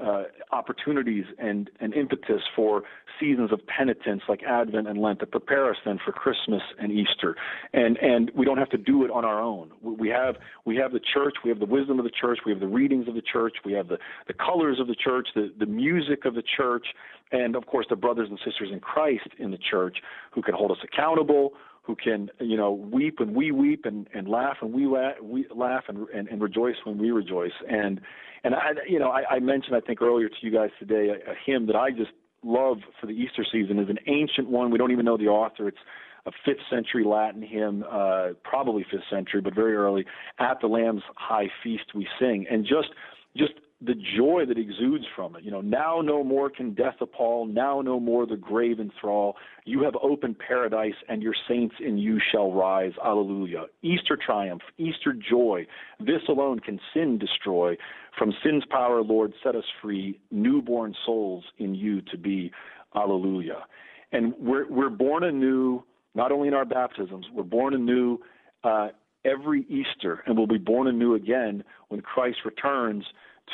uh, 0.00 0.24
opportunities 0.50 1.24
and, 1.38 1.70
and 1.80 1.94
impetus 1.94 2.42
for 2.56 2.82
seasons 3.20 3.52
of 3.52 3.60
penitence 3.66 4.22
like 4.28 4.42
Advent 4.42 4.88
and 4.88 5.00
Lent 5.00 5.20
to 5.20 5.26
prepare 5.26 5.70
us 5.70 5.76
then 5.84 5.98
for 6.04 6.10
Christmas 6.10 6.62
and 6.80 6.90
Easter. 6.90 7.36
And 7.72 7.96
and 7.98 8.32
we 8.34 8.44
don't 8.44 8.58
have 8.58 8.70
to 8.70 8.76
do 8.76 9.04
it 9.04 9.10
on 9.10 9.24
our 9.24 9.40
own. 9.40 9.70
We 9.82 10.08
have 10.08 10.36
we 10.64 10.74
have 10.76 10.92
the 10.92 11.00
church, 11.00 11.34
we 11.44 11.50
have 11.50 11.60
the 11.60 11.66
wisdom 11.66 12.00
of 12.00 12.04
the 12.04 12.10
church, 12.10 12.40
we 12.44 12.50
have 12.50 12.60
the 12.60 12.66
readings 12.66 13.06
of 13.06 13.14
the 13.14 13.22
church, 13.22 13.54
we 13.64 13.72
have 13.74 13.86
the, 13.86 13.98
the 14.26 14.34
colors 14.34 14.80
of 14.80 14.88
the 14.88 14.96
church, 14.96 15.28
the, 15.36 15.52
the 15.58 15.66
music 15.66 16.24
of 16.24 16.34
the 16.34 16.42
church, 16.56 16.86
and 17.32 17.56
of 17.56 17.66
course 17.66 17.86
the 17.88 17.96
brothers 17.96 18.28
and 18.30 18.38
sisters 18.44 18.70
in 18.72 18.80
Christ 18.80 19.28
in 19.38 19.50
the 19.50 19.58
church 19.70 19.98
who 20.32 20.42
can 20.42 20.54
hold 20.54 20.70
us 20.70 20.78
accountable, 20.82 21.52
who 21.82 21.96
can 21.96 22.30
you 22.40 22.56
know 22.56 22.72
weep 22.72 23.20
when 23.20 23.34
we 23.34 23.50
weep 23.50 23.84
and, 23.84 24.08
and 24.14 24.28
laugh 24.28 24.56
when 24.60 24.72
we, 24.72 24.86
la- 24.86 25.20
we 25.22 25.46
laugh 25.54 25.84
and, 25.88 26.08
and, 26.08 26.28
and 26.28 26.42
rejoice 26.42 26.76
when 26.84 26.98
we 26.98 27.10
rejoice. 27.10 27.52
And 27.68 28.00
and 28.42 28.54
I 28.54 28.72
you 28.88 28.98
know 28.98 29.10
I, 29.10 29.36
I 29.36 29.38
mentioned 29.38 29.76
I 29.76 29.80
think 29.80 30.00
earlier 30.02 30.28
to 30.28 30.34
you 30.40 30.50
guys 30.50 30.70
today 30.78 31.08
a, 31.08 31.32
a 31.32 31.34
hymn 31.44 31.66
that 31.66 31.76
I 31.76 31.90
just 31.90 32.12
love 32.42 32.78
for 33.00 33.06
the 33.06 33.12
Easter 33.12 33.44
season. 33.50 33.78
Is 33.78 33.88
an 33.88 33.98
ancient 34.06 34.48
one. 34.48 34.70
We 34.70 34.78
don't 34.78 34.92
even 34.92 35.04
know 35.04 35.16
the 35.16 35.28
author. 35.28 35.68
It's 35.68 35.78
a 36.26 36.30
fifth 36.44 36.60
century 36.70 37.04
Latin 37.04 37.42
hymn, 37.42 37.84
uh, 37.90 38.28
probably 38.42 38.84
fifth 38.90 39.04
century, 39.10 39.40
but 39.40 39.54
very 39.54 39.74
early. 39.74 40.06
At 40.38 40.60
the 40.60 40.66
Lamb's 40.66 41.02
high 41.16 41.48
feast 41.62 41.94
we 41.94 42.06
sing, 42.18 42.46
and 42.50 42.64
just 42.64 42.88
just 43.36 43.52
the 43.84 43.94
joy 44.16 44.44
that 44.46 44.58
exudes 44.58 45.04
from 45.14 45.36
it. 45.36 45.44
You 45.44 45.50
know, 45.50 45.60
now 45.60 46.00
no 46.02 46.24
more 46.24 46.50
can 46.50 46.74
death 46.74 46.96
appall, 47.00 47.46
now 47.46 47.80
no 47.80 48.00
more 48.00 48.26
the 48.26 48.36
grave 48.36 48.78
enthrall. 48.80 49.36
You 49.64 49.82
have 49.84 49.94
opened 50.02 50.38
paradise, 50.38 50.94
and 51.08 51.22
your 51.22 51.34
saints 51.48 51.74
in 51.84 51.98
you 51.98 52.20
shall 52.32 52.52
rise. 52.52 52.92
Alleluia. 53.04 53.66
Easter 53.82 54.16
triumph, 54.16 54.62
Easter 54.78 55.12
joy. 55.12 55.66
This 56.00 56.22
alone 56.28 56.60
can 56.60 56.80
sin 56.92 57.18
destroy. 57.18 57.76
From 58.18 58.32
sin's 58.42 58.64
power, 58.70 59.02
Lord, 59.02 59.32
set 59.42 59.56
us 59.56 59.64
free. 59.82 60.18
Newborn 60.30 60.94
souls 61.04 61.44
in 61.58 61.74
you 61.74 62.00
to 62.02 62.18
be. 62.18 62.50
Alleluia. 62.94 63.64
And 64.12 64.34
we're 64.38 64.68
we're 64.68 64.90
born 64.90 65.24
anew, 65.24 65.82
not 66.14 66.30
only 66.30 66.48
in 66.48 66.54
our 66.54 66.64
baptisms, 66.64 67.26
we're 67.32 67.42
born 67.42 67.74
anew. 67.74 68.18
Uh, 68.62 68.88
every 69.24 69.62
Easter, 69.68 70.22
and 70.26 70.36
we'll 70.36 70.46
be 70.46 70.58
born 70.58 70.86
anew 70.86 71.14
again 71.14 71.64
when 71.88 72.00
Christ 72.00 72.38
returns 72.44 73.04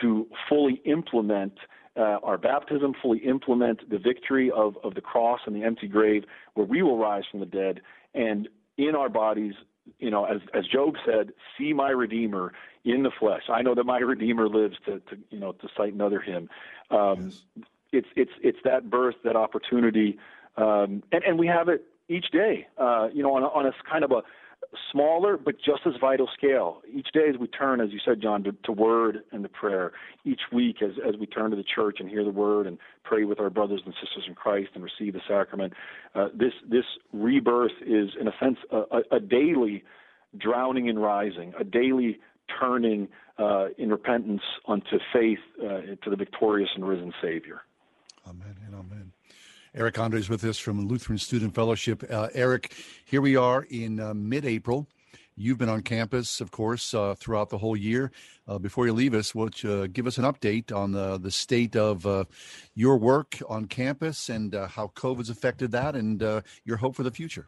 to 0.00 0.26
fully 0.48 0.80
implement 0.84 1.54
uh, 1.96 2.18
our 2.22 2.38
baptism, 2.38 2.94
fully 3.02 3.18
implement 3.18 3.88
the 3.90 3.98
victory 3.98 4.50
of, 4.50 4.76
of 4.84 4.94
the 4.94 5.00
cross 5.00 5.40
and 5.46 5.54
the 5.54 5.64
empty 5.64 5.88
grave, 5.88 6.24
where 6.54 6.66
we 6.66 6.82
will 6.82 6.98
rise 6.98 7.24
from 7.30 7.40
the 7.40 7.46
dead, 7.46 7.80
and 8.14 8.48
in 8.78 8.94
our 8.94 9.08
bodies, 9.08 9.54
you 9.98 10.10
know, 10.10 10.24
as 10.24 10.40
as 10.54 10.66
Job 10.66 10.94
said, 11.04 11.32
see 11.58 11.72
my 11.72 11.90
Redeemer 11.90 12.52
in 12.84 13.02
the 13.02 13.10
flesh. 13.18 13.42
I 13.48 13.62
know 13.62 13.74
that 13.74 13.84
my 13.84 13.98
Redeemer 13.98 14.48
lives 14.48 14.76
to, 14.86 15.00
to 15.00 15.18
you 15.30 15.40
know 15.40 15.52
to 15.52 15.68
cite 15.76 15.92
another 15.92 16.20
hymn. 16.20 16.48
Um, 16.90 17.24
yes. 17.24 17.42
It's 17.92 18.08
it's 18.14 18.32
it's 18.42 18.58
that 18.64 18.88
birth, 18.88 19.16
that 19.24 19.36
opportunity, 19.36 20.18
um, 20.56 21.02
and 21.12 21.24
and 21.26 21.38
we 21.38 21.48
have 21.48 21.68
it 21.68 21.84
each 22.08 22.30
day. 22.30 22.68
Uh, 22.78 23.08
you 23.12 23.22
know, 23.22 23.34
on 23.34 23.42
a, 23.42 23.46
on 23.46 23.66
a 23.66 23.72
kind 23.90 24.04
of 24.04 24.12
a 24.12 24.22
smaller 24.92 25.36
but 25.36 25.56
just 25.56 25.80
as 25.86 25.94
vital 26.00 26.28
scale. 26.36 26.82
Each 26.92 27.08
day 27.12 27.28
as 27.28 27.36
we 27.38 27.46
turn, 27.48 27.80
as 27.80 27.90
you 27.90 27.98
said, 28.04 28.20
John, 28.20 28.44
to, 28.44 28.52
to 28.64 28.72
word 28.72 29.18
and 29.32 29.42
to 29.42 29.48
prayer. 29.48 29.92
Each 30.24 30.40
week 30.52 30.82
as, 30.82 30.92
as 31.06 31.16
we 31.18 31.26
turn 31.26 31.50
to 31.50 31.56
the 31.56 31.64
church 31.64 31.98
and 32.00 32.08
hear 32.08 32.24
the 32.24 32.30
word 32.30 32.66
and 32.66 32.78
pray 33.02 33.24
with 33.24 33.40
our 33.40 33.50
brothers 33.50 33.82
and 33.84 33.94
sisters 33.94 34.24
in 34.28 34.34
Christ 34.34 34.70
and 34.74 34.84
receive 34.84 35.14
the 35.14 35.20
sacrament, 35.28 35.72
uh, 36.14 36.28
this 36.34 36.52
this 36.68 36.84
rebirth 37.12 37.72
is, 37.84 38.10
in 38.20 38.28
a 38.28 38.32
sense, 38.40 38.58
a, 38.70 39.16
a 39.16 39.20
daily 39.20 39.82
drowning 40.38 40.88
and 40.88 41.02
rising, 41.02 41.52
a 41.58 41.64
daily 41.64 42.18
turning 42.60 43.08
uh, 43.38 43.68
in 43.78 43.90
repentance 43.90 44.42
unto 44.68 44.98
faith 45.12 45.38
uh, 45.62 45.96
to 46.02 46.10
the 46.10 46.16
victorious 46.16 46.70
and 46.74 46.86
risen 46.86 47.12
Savior. 47.22 47.62
Amen. 48.28 48.59
Eric 49.72 49.94
Andrae 49.94 50.18
is 50.18 50.28
with 50.28 50.42
us 50.42 50.58
from 50.58 50.88
Lutheran 50.88 51.16
Student 51.16 51.54
Fellowship. 51.54 52.02
Uh, 52.10 52.28
Eric, 52.34 52.74
here 53.04 53.20
we 53.20 53.36
are 53.36 53.62
in 53.70 54.00
uh, 54.00 54.12
mid 54.14 54.44
April. 54.44 54.88
You've 55.36 55.58
been 55.58 55.68
on 55.68 55.82
campus, 55.82 56.40
of 56.40 56.50
course, 56.50 56.92
uh, 56.92 57.14
throughout 57.14 57.50
the 57.50 57.58
whole 57.58 57.76
year. 57.76 58.10
Uh, 58.48 58.58
before 58.58 58.86
you 58.86 58.92
leave 58.92 59.14
us, 59.14 59.32
would 59.32 59.62
you 59.62 59.86
give 59.86 60.08
us 60.08 60.18
an 60.18 60.24
update 60.24 60.74
on 60.74 60.90
the, 60.90 61.18
the 61.18 61.30
state 61.30 61.76
of 61.76 62.04
uh, 62.04 62.24
your 62.74 62.96
work 62.96 63.38
on 63.48 63.66
campus 63.66 64.28
and 64.28 64.56
uh, 64.56 64.66
how 64.66 64.88
COVID's 64.88 65.30
affected 65.30 65.70
that 65.70 65.94
and 65.94 66.20
uh, 66.20 66.40
your 66.64 66.78
hope 66.78 66.96
for 66.96 67.04
the 67.04 67.12
future? 67.12 67.46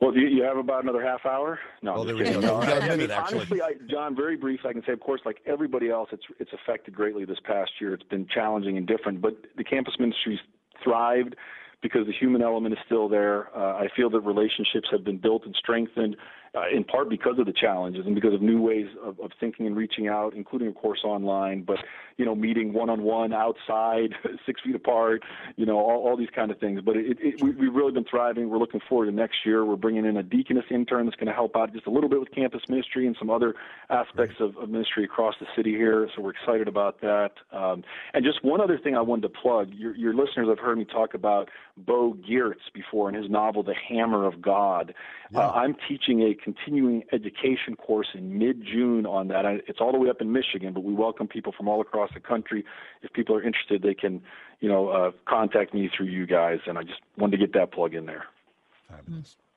Well, 0.00 0.12
do 0.12 0.20
you 0.20 0.42
have 0.44 0.56
about 0.56 0.82
another 0.82 1.02
half 1.02 1.26
hour? 1.26 1.58
No, 1.82 1.96
I'm 1.96 2.06
there 2.06 2.16
we 2.16 2.24
go. 2.24 2.40
No, 2.40 2.58
We've 2.58 2.68
got 2.68 2.82
a 2.82 2.92
I 2.92 2.96
mean, 2.96 3.10
honestly, 3.10 3.60
I, 3.60 3.74
John, 3.90 4.16
very 4.16 4.36
brief. 4.36 4.60
I 4.64 4.72
can 4.72 4.82
say, 4.86 4.92
of 4.92 5.00
course, 5.00 5.20
like 5.26 5.40
everybody 5.44 5.90
else, 5.90 6.08
it's 6.12 6.22
it's 6.38 6.52
affected 6.52 6.94
greatly 6.94 7.24
this 7.24 7.40
past 7.44 7.72
year. 7.80 7.94
It's 7.94 8.04
been 8.04 8.26
challenging 8.32 8.78
and 8.78 8.86
different, 8.86 9.20
but 9.20 9.36
the 9.56 9.64
campus 9.64 9.94
ministries 9.98 10.38
thrived 10.82 11.36
because 11.82 12.06
the 12.06 12.12
human 12.12 12.42
element 12.42 12.74
is 12.74 12.80
still 12.86 13.08
there. 13.08 13.56
Uh, 13.56 13.76
I 13.76 13.88
feel 13.94 14.10
that 14.10 14.20
relationships 14.20 14.88
have 14.90 15.04
been 15.04 15.18
built 15.18 15.44
and 15.46 15.54
strengthened 15.56 16.16
uh, 16.58 16.64
in 16.74 16.84
part 16.84 17.08
because 17.08 17.38
of 17.38 17.46
the 17.46 17.52
challenges 17.52 18.06
and 18.06 18.14
because 18.14 18.34
of 18.34 18.42
new 18.42 18.60
ways 18.60 18.86
of, 19.02 19.18
of 19.20 19.30
thinking 19.38 19.66
and 19.66 19.76
reaching 19.76 20.08
out, 20.08 20.34
including, 20.34 20.68
of 20.68 20.74
course, 20.74 21.00
online. 21.04 21.62
But 21.62 21.78
you 22.16 22.24
know, 22.24 22.34
meeting 22.34 22.72
one 22.72 22.90
on 22.90 23.02
one 23.02 23.32
outside, 23.32 24.12
six 24.46 24.60
feet 24.62 24.74
apart, 24.74 25.22
you 25.56 25.64
know, 25.64 25.76
all, 25.76 26.08
all 26.08 26.16
these 26.16 26.30
kind 26.34 26.50
of 26.50 26.58
things. 26.58 26.80
But 26.84 26.96
it, 26.96 27.16
it, 27.20 27.40
we, 27.40 27.50
we've 27.50 27.74
really 27.74 27.92
been 27.92 28.04
thriving. 28.04 28.48
We're 28.48 28.58
looking 28.58 28.80
forward 28.88 29.06
to 29.06 29.12
next 29.12 29.46
year. 29.46 29.64
We're 29.64 29.76
bringing 29.76 30.04
in 30.04 30.16
a 30.16 30.22
deaconess 30.22 30.64
intern 30.70 31.06
that's 31.06 31.16
going 31.16 31.28
to 31.28 31.32
help 31.32 31.56
out 31.56 31.72
just 31.72 31.86
a 31.86 31.90
little 31.90 32.08
bit 32.08 32.18
with 32.18 32.32
campus 32.34 32.62
ministry 32.68 33.06
and 33.06 33.14
some 33.18 33.30
other 33.30 33.54
aspects 33.88 34.36
of, 34.40 34.56
of 34.56 34.68
ministry 34.68 35.04
across 35.04 35.34
the 35.40 35.46
city 35.56 35.70
here. 35.70 36.08
So 36.16 36.22
we're 36.22 36.32
excited 36.32 36.66
about 36.66 37.00
that. 37.02 37.30
Um, 37.52 37.84
and 38.12 38.24
just 38.24 38.44
one 38.44 38.60
other 38.60 38.78
thing 38.78 38.96
I 38.96 39.00
wanted 39.00 39.22
to 39.22 39.40
plug: 39.40 39.70
your, 39.72 39.94
your 39.96 40.12
listeners 40.12 40.48
have 40.48 40.58
heard 40.58 40.76
me 40.76 40.84
talk 40.84 41.14
about 41.14 41.48
Bo 41.76 42.16
Giertz 42.28 42.72
before 42.74 43.08
in 43.08 43.14
his 43.14 43.30
novel 43.30 43.62
The 43.62 43.74
Hammer 43.88 44.26
of 44.26 44.42
God. 44.42 44.92
Uh, 45.34 45.50
I'm 45.50 45.76
teaching 45.86 46.22
a 46.22 46.34
continuing 46.52 47.02
education 47.12 47.76
course 47.76 48.08
in 48.14 48.38
mid-June 48.38 49.04
on 49.06 49.28
that. 49.28 49.44
It's 49.66 49.80
all 49.80 49.92
the 49.92 49.98
way 49.98 50.08
up 50.08 50.20
in 50.20 50.32
Michigan, 50.32 50.72
but 50.72 50.82
we 50.82 50.94
welcome 50.94 51.26
people 51.26 51.52
from 51.56 51.68
all 51.68 51.80
across 51.80 52.10
the 52.14 52.20
country. 52.20 52.64
If 53.02 53.12
people 53.12 53.36
are 53.36 53.42
interested, 53.42 53.82
they 53.82 53.94
can, 53.94 54.22
you 54.60 54.68
know, 54.68 54.88
uh, 54.88 55.10
contact 55.26 55.74
me 55.74 55.90
through 55.94 56.06
you 56.06 56.26
guys. 56.26 56.60
And 56.66 56.78
I 56.78 56.82
just 56.82 57.00
wanted 57.16 57.36
to 57.38 57.46
get 57.46 57.52
that 57.54 57.72
plug 57.72 57.94
in 57.94 58.06
there. 58.06 58.24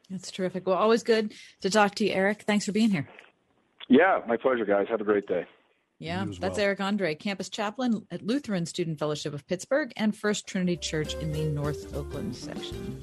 That's 0.10 0.32
terrific. 0.32 0.68
Well, 0.68 0.76
always 0.76 1.04
good 1.04 1.34
to 1.62 1.70
talk 1.70 1.96
to 1.96 2.06
you, 2.06 2.12
Eric. 2.12 2.42
Thanks 2.42 2.66
for 2.66 2.74
being 2.74 2.90
here. 2.90 3.08
Yeah, 3.88 4.22
my 4.28 4.38
pleasure, 4.38 4.66
guys. 4.66 4.88
Have 4.90 5.02
a 5.02 5.06
great 5.06 5.28
day. 5.28 5.46
Yeah, 6.00 6.26
that's 6.26 6.58
well. 6.58 6.66
Eric 6.66 6.80
Andrae, 6.80 7.18
campus 7.18 7.48
chaplain 7.48 8.08
at 8.12 8.22
Lutheran 8.22 8.66
Student 8.66 9.00
Fellowship 9.00 9.34
of 9.34 9.48
Pittsburgh 9.48 9.94
and 9.96 10.18
First 10.18 10.48
Trinity 10.48 10.76
Church 10.76 11.14
in 11.16 11.32
the 11.32 11.44
North 11.46 11.96
Oakland 11.96 12.36
section. 12.36 13.02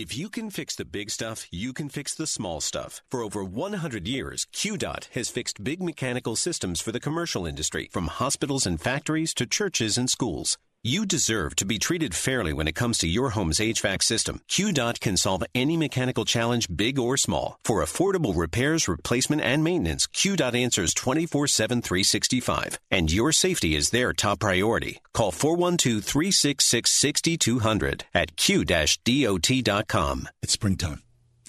If 0.00 0.16
you 0.16 0.30
can 0.30 0.48
fix 0.48 0.76
the 0.76 0.86
big 0.86 1.10
stuff, 1.10 1.46
you 1.50 1.74
can 1.74 1.90
fix 1.90 2.14
the 2.14 2.26
small 2.26 2.62
stuff. 2.62 3.02
For 3.10 3.20
over 3.20 3.44
100 3.44 4.08
years, 4.08 4.46
QDOT 4.50 5.08
has 5.12 5.28
fixed 5.28 5.62
big 5.62 5.82
mechanical 5.82 6.36
systems 6.36 6.80
for 6.80 6.90
the 6.90 7.00
commercial 7.00 7.44
industry, 7.44 7.90
from 7.92 8.06
hospitals 8.06 8.64
and 8.64 8.80
factories 8.80 9.34
to 9.34 9.44
churches 9.44 9.98
and 9.98 10.08
schools. 10.08 10.56
You 10.82 11.04
deserve 11.04 11.56
to 11.56 11.66
be 11.66 11.78
treated 11.78 12.14
fairly 12.14 12.54
when 12.54 12.66
it 12.66 12.74
comes 12.74 12.96
to 12.98 13.06
your 13.06 13.28
home's 13.28 13.58
HVAC 13.58 14.02
system. 14.02 14.40
QDOT 14.48 14.98
can 14.98 15.18
solve 15.18 15.44
any 15.54 15.76
mechanical 15.76 16.24
challenge, 16.24 16.74
big 16.74 16.98
or 16.98 17.18
small. 17.18 17.58
For 17.64 17.84
affordable 17.84 18.34
repairs, 18.34 18.88
replacement, 18.88 19.42
and 19.42 19.62
maintenance, 19.62 20.06
QDOT 20.06 20.54
answers 20.54 20.94
24-7, 20.94 21.84
365. 21.84 22.78
And 22.90 23.12
your 23.12 23.30
safety 23.30 23.76
is 23.76 23.90
their 23.90 24.14
top 24.14 24.40
priority. 24.40 25.00
Call 25.12 25.32
412-366-6200 25.32 28.02
at 28.14 28.38
q-dot.com. 28.38 30.28
It's 30.42 30.52
springtime, 30.54 31.02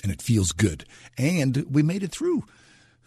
and 0.04 0.12
it 0.12 0.22
feels 0.22 0.52
good. 0.52 0.84
And 1.18 1.66
we 1.72 1.84
made 1.84 2.04
it 2.04 2.12
through 2.12 2.44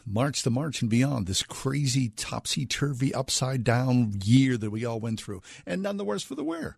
March 0.07 0.43
to 0.43 0.51
March 0.51 0.83
and 0.83 0.91
beyond, 0.91 1.27
this 1.27 1.43
crazy 1.43 2.11
topsy 2.11 2.67
turvy, 2.67 3.15
upside 3.15 3.65
down 3.65 4.21
year 4.23 4.57
that 4.57 4.71
we 4.71 4.85
all 4.85 5.01
went 5.01 5.21
through. 5.21 5.41
And 5.67 5.83
none 5.83 5.97
the 5.97 6.05
worse 6.05 6.23
for 6.23 6.35
the 6.35 6.45
wear. 6.45 6.77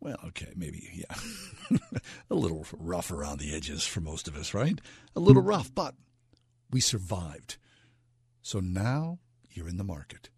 Well, 0.00 0.18
okay, 0.26 0.52
maybe, 0.54 0.88
yeah. 0.94 1.78
a 2.30 2.34
little 2.34 2.66
rough 2.76 3.10
around 3.10 3.38
the 3.38 3.54
edges 3.54 3.84
for 3.84 4.00
most 4.00 4.28
of 4.28 4.36
us, 4.36 4.52
right? 4.52 4.78
A 5.14 5.20
little 5.20 5.42
hmm. 5.42 5.48
rough, 5.48 5.74
but 5.74 5.94
we 6.70 6.80
survived. 6.80 7.56
So 8.42 8.60
now 8.60 9.18
you're 9.50 9.68
in 9.68 9.78
the 9.78 9.84
market, 9.84 10.30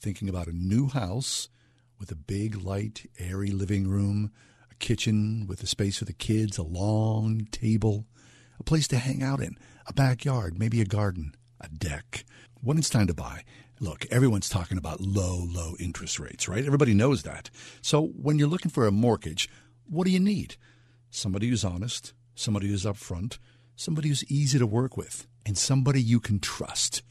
thinking 0.00 0.28
about 0.28 0.48
a 0.48 0.52
new 0.52 0.88
house 0.88 1.48
with 1.98 2.10
a 2.10 2.16
big, 2.16 2.62
light, 2.62 3.08
airy 3.18 3.50
living 3.50 3.88
room, 3.88 4.32
a 4.70 4.74
kitchen 4.76 5.46
with 5.46 5.62
a 5.62 5.66
space 5.66 5.98
for 5.98 6.04
the 6.04 6.12
kids, 6.12 6.58
a 6.58 6.62
long 6.62 7.46
table, 7.50 8.06
a 8.58 8.64
place 8.64 8.88
to 8.88 8.98
hang 8.98 9.22
out 9.22 9.40
in, 9.40 9.56
a 9.86 9.92
backyard, 9.92 10.58
maybe 10.58 10.80
a 10.80 10.86
garden, 10.86 11.34
a 11.60 11.68
deck. 11.68 12.24
When 12.62 12.78
it's 12.78 12.90
time 12.90 13.06
to 13.06 13.14
buy, 13.14 13.44
look, 13.80 14.06
everyone's 14.10 14.48
talking 14.48 14.78
about 14.78 15.00
low, 15.00 15.44
low 15.48 15.74
interest 15.78 16.18
rates, 16.20 16.48
right? 16.48 16.64
Everybody 16.64 16.94
knows 16.94 17.22
that. 17.22 17.50
So 17.80 18.06
when 18.06 18.38
you're 18.38 18.48
looking 18.48 18.70
for 18.70 18.86
a 18.86 18.92
mortgage, 18.92 19.48
what 19.88 20.04
do 20.04 20.10
you 20.10 20.20
need? 20.20 20.56
Somebody 21.10 21.48
who's 21.48 21.64
honest, 21.64 22.12
somebody 22.34 22.68
who's 22.68 22.84
upfront, 22.84 23.38
somebody 23.76 24.08
who's 24.08 24.24
easy 24.30 24.58
to 24.58 24.66
work 24.66 24.96
with, 24.96 25.26
and 25.46 25.56
somebody 25.56 26.02
you 26.02 26.20
can 26.20 26.38
trust. 26.38 27.02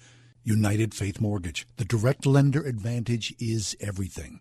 United 0.43 0.93
Faith 0.93 1.19
Mortgage. 1.19 1.67
The 1.77 1.85
direct 1.85 2.25
lender 2.25 2.63
advantage 2.63 3.35
is 3.39 3.75
everything. 3.79 4.39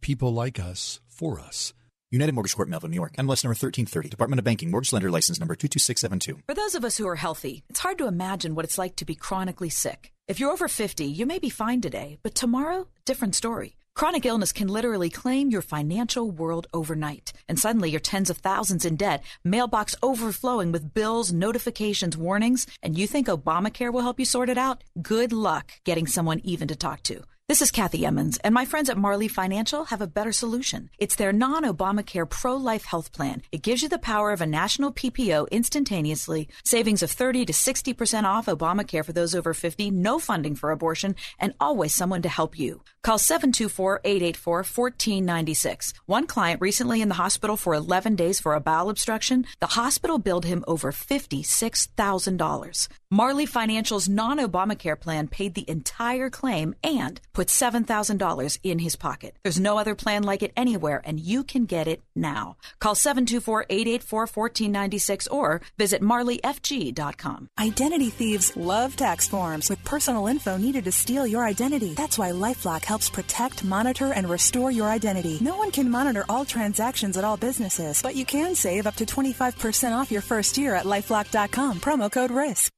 People 0.00 0.32
like 0.32 0.60
us 0.60 1.00
for 1.08 1.40
us. 1.40 1.72
United 2.12 2.32
Mortgage 2.34 2.56
Corp, 2.56 2.68
Melville, 2.68 2.90
New 2.90 2.96
York. 2.96 3.12
MLS 3.18 3.44
number 3.44 3.54
1330. 3.54 4.08
Department 4.08 4.40
of 4.40 4.44
Banking. 4.44 4.68
Mortgage 4.68 4.92
Lender 4.92 5.12
License 5.12 5.38
number 5.38 5.54
22672. 5.54 6.42
For 6.44 6.54
those 6.54 6.74
of 6.74 6.84
us 6.84 6.96
who 6.96 7.06
are 7.06 7.14
healthy, 7.14 7.62
it's 7.68 7.78
hard 7.78 7.98
to 7.98 8.08
imagine 8.08 8.56
what 8.56 8.64
it's 8.64 8.78
like 8.78 8.96
to 8.96 9.04
be 9.04 9.14
chronically 9.14 9.70
sick. 9.70 10.12
If 10.26 10.40
you're 10.40 10.50
over 10.50 10.66
50, 10.66 11.04
you 11.04 11.24
may 11.24 11.38
be 11.38 11.50
fine 11.50 11.80
today, 11.80 12.18
but 12.24 12.34
tomorrow, 12.34 12.88
different 13.04 13.36
story. 13.36 13.76
Chronic 13.94 14.26
illness 14.26 14.50
can 14.50 14.66
literally 14.66 15.08
claim 15.08 15.50
your 15.50 15.62
financial 15.62 16.28
world 16.28 16.66
overnight. 16.74 17.32
And 17.48 17.60
suddenly 17.60 17.90
you're 17.90 18.00
tens 18.00 18.28
of 18.28 18.38
thousands 18.38 18.84
in 18.84 18.96
debt, 18.96 19.22
mailbox 19.44 19.94
overflowing 20.02 20.72
with 20.72 20.92
bills, 20.92 21.32
notifications, 21.32 22.16
warnings, 22.16 22.66
and 22.82 22.98
you 22.98 23.06
think 23.06 23.28
Obamacare 23.28 23.92
will 23.92 24.02
help 24.02 24.18
you 24.18 24.26
sort 24.26 24.48
it 24.48 24.58
out? 24.58 24.82
Good 25.00 25.32
luck 25.32 25.74
getting 25.84 26.08
someone 26.08 26.40
even 26.40 26.66
to 26.68 26.76
talk 26.76 27.04
to. 27.04 27.24
This 27.50 27.62
is 27.62 27.72
Kathy 27.72 28.06
Emmons, 28.06 28.38
and 28.44 28.54
my 28.54 28.64
friends 28.64 28.88
at 28.88 28.96
Marley 28.96 29.26
Financial 29.26 29.86
have 29.86 30.00
a 30.00 30.06
better 30.06 30.30
solution. 30.30 30.88
It's 30.98 31.16
their 31.16 31.32
non 31.32 31.64
Obamacare 31.64 32.30
pro 32.30 32.54
life 32.54 32.84
health 32.84 33.10
plan. 33.10 33.42
It 33.50 33.62
gives 33.62 33.82
you 33.82 33.88
the 33.88 33.98
power 33.98 34.30
of 34.30 34.40
a 34.40 34.46
national 34.46 34.92
PPO 34.92 35.50
instantaneously, 35.50 36.48
savings 36.62 37.02
of 37.02 37.10
30 37.10 37.46
to 37.46 37.52
60% 37.52 38.22
off 38.22 38.46
Obamacare 38.46 39.04
for 39.04 39.12
those 39.12 39.34
over 39.34 39.52
50, 39.52 39.90
no 39.90 40.20
funding 40.20 40.54
for 40.54 40.70
abortion, 40.70 41.16
and 41.40 41.54
always 41.58 41.92
someone 41.92 42.22
to 42.22 42.28
help 42.28 42.56
you. 42.56 42.82
Call 43.02 43.18
724 43.18 44.02
884 44.04 44.58
1496. 44.58 45.94
One 46.06 46.28
client 46.28 46.60
recently 46.60 47.02
in 47.02 47.08
the 47.08 47.14
hospital 47.14 47.56
for 47.56 47.74
11 47.74 48.14
days 48.14 48.38
for 48.38 48.54
a 48.54 48.60
bowel 48.60 48.90
obstruction, 48.90 49.44
the 49.58 49.74
hospital 49.74 50.18
billed 50.18 50.44
him 50.44 50.62
over 50.68 50.92
$56,000. 50.92 52.88
Marley 53.10 53.46
Financial's 53.46 54.08
non 54.08 54.38
Obamacare 54.38 55.00
plan 55.00 55.26
paid 55.26 55.54
the 55.54 55.68
entire 55.68 56.30
claim 56.30 56.76
and 56.84 57.20
put 57.40 57.48
$7,000 57.48 58.58
in 58.62 58.78
his 58.80 58.96
pocket. 58.96 59.34
There's 59.42 59.58
no 59.58 59.78
other 59.78 59.94
plan 59.94 60.24
like 60.24 60.42
it 60.42 60.52
anywhere, 60.58 61.00
and 61.06 61.18
you 61.18 61.42
can 61.42 61.64
get 61.64 61.88
it 61.88 62.02
now. 62.14 62.58
Call 62.80 62.94
724 62.94 63.64
884 63.70 64.20
1496 64.20 65.26
or 65.28 65.62
visit 65.78 66.02
marleyfg.com. 66.02 67.48
Identity 67.58 68.10
thieves 68.10 68.54
love 68.58 68.94
tax 68.94 69.26
forms 69.26 69.70
with 69.70 69.82
personal 69.84 70.26
info 70.26 70.58
needed 70.58 70.84
to 70.84 70.92
steal 70.92 71.26
your 71.26 71.42
identity. 71.46 71.94
That's 71.94 72.18
why 72.18 72.30
Lifelock 72.32 72.84
helps 72.84 73.08
protect, 73.08 73.64
monitor, 73.64 74.12
and 74.12 74.28
restore 74.28 74.70
your 74.70 74.90
identity. 74.90 75.38
No 75.40 75.56
one 75.56 75.70
can 75.70 75.90
monitor 75.90 76.26
all 76.28 76.44
transactions 76.44 77.16
at 77.16 77.24
all 77.24 77.38
businesses, 77.38 78.02
but 78.02 78.16
you 78.16 78.26
can 78.26 78.54
save 78.54 78.86
up 78.86 78.96
to 78.96 79.06
25% 79.06 79.96
off 79.96 80.12
your 80.12 80.22
first 80.32 80.58
year 80.58 80.74
at 80.74 80.84
lifelock.com. 80.84 81.80
Promo 81.80 82.12
code 82.12 82.32
RISK. 82.32 82.70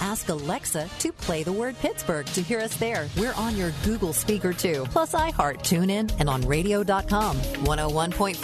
Ask 0.00 0.28
Alexa 0.28 0.88
to 1.00 1.12
play 1.12 1.42
the 1.42 1.52
word 1.52 1.78
Pittsburgh 1.80 2.26
to 2.26 2.42
hear 2.42 2.60
us 2.60 2.76
there. 2.76 3.08
We're 3.16 3.34
on 3.34 3.56
your 3.56 3.72
Google 3.84 4.07
speaker 4.12 4.52
too, 4.52 4.86
plus 4.90 5.12
iHeart, 5.12 5.58
TuneIn, 5.58 6.14
and 6.18 6.28
on 6.28 6.42
radio.com. 6.42 7.36
101.5 7.36 8.36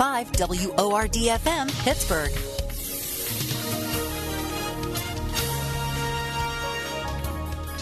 WORDFM, 0.76 1.84
Pittsburgh. 1.84 2.32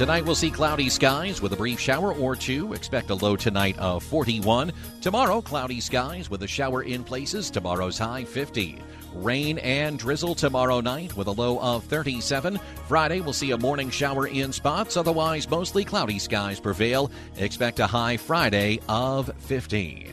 Tonight 0.03 0.25
we'll 0.25 0.35
see 0.35 0.51
cloudy 0.51 0.89
skies 0.89 1.43
with 1.43 1.53
a 1.53 1.57
brief 1.57 1.79
shower 1.79 2.15
or 2.15 2.35
two. 2.35 2.73
Expect 2.73 3.11
a 3.11 3.15
low 3.15 3.37
tonight 3.37 3.79
of 3.79 4.03
41. 4.03 4.73
Tomorrow, 5.01 5.43
cloudy 5.43 5.81
skies 5.81 6.31
with 6.31 6.43
a 6.43 6.49
shower 6.49 6.83
in 6.83 7.05
places. 7.05 7.51
Tomorrow's 7.51 7.99
high 7.99 8.25
50. 8.25 8.83
Rain 9.15 9.59
and 9.59 9.99
drizzle 9.99 10.35
tomorrow 10.35 10.81
night 10.81 11.17
with 11.17 11.27
a 11.27 11.33
low 11.33 11.59
of 11.61 11.85
37. 11.85 12.59
Friday, 12.89 13.21
we'll 13.21 13.33
see 13.33 13.51
a 13.51 13.59
morning 13.59 13.91
shower 13.91 14.27
in 14.27 14.53
spots. 14.53 14.97
Otherwise, 14.97 15.49
mostly 15.51 15.85
cloudy 15.85 16.19
skies 16.19 16.59
prevail. 16.59 17.11
Expect 17.37 17.79
a 17.81 17.87
high 17.87 18.17
Friday 18.17 18.81
of 18.89 19.31
50. 19.39 20.11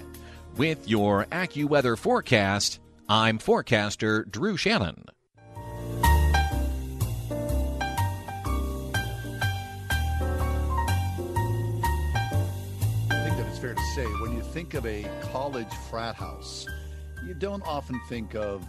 With 0.57 0.89
your 0.89 1.25
AccuWeather 1.31 1.97
forecast, 1.97 2.79
I'm 3.07 3.37
forecaster 3.37 4.25
Drew 4.25 4.57
Shannon. 4.57 5.05
I 13.09 13.23
think 13.23 13.37
that 13.37 13.45
it's 13.47 13.59
fair 13.59 13.73
to 13.73 13.81
say 13.95 14.05
when 14.21 14.33
you 14.33 14.41
think 14.41 14.73
of 14.73 14.85
a 14.85 15.07
college 15.31 15.73
frat 15.89 16.15
house, 16.15 16.67
you 17.25 17.33
don't 17.33 17.65
often 17.65 17.99
think 18.09 18.35
of 18.35 18.65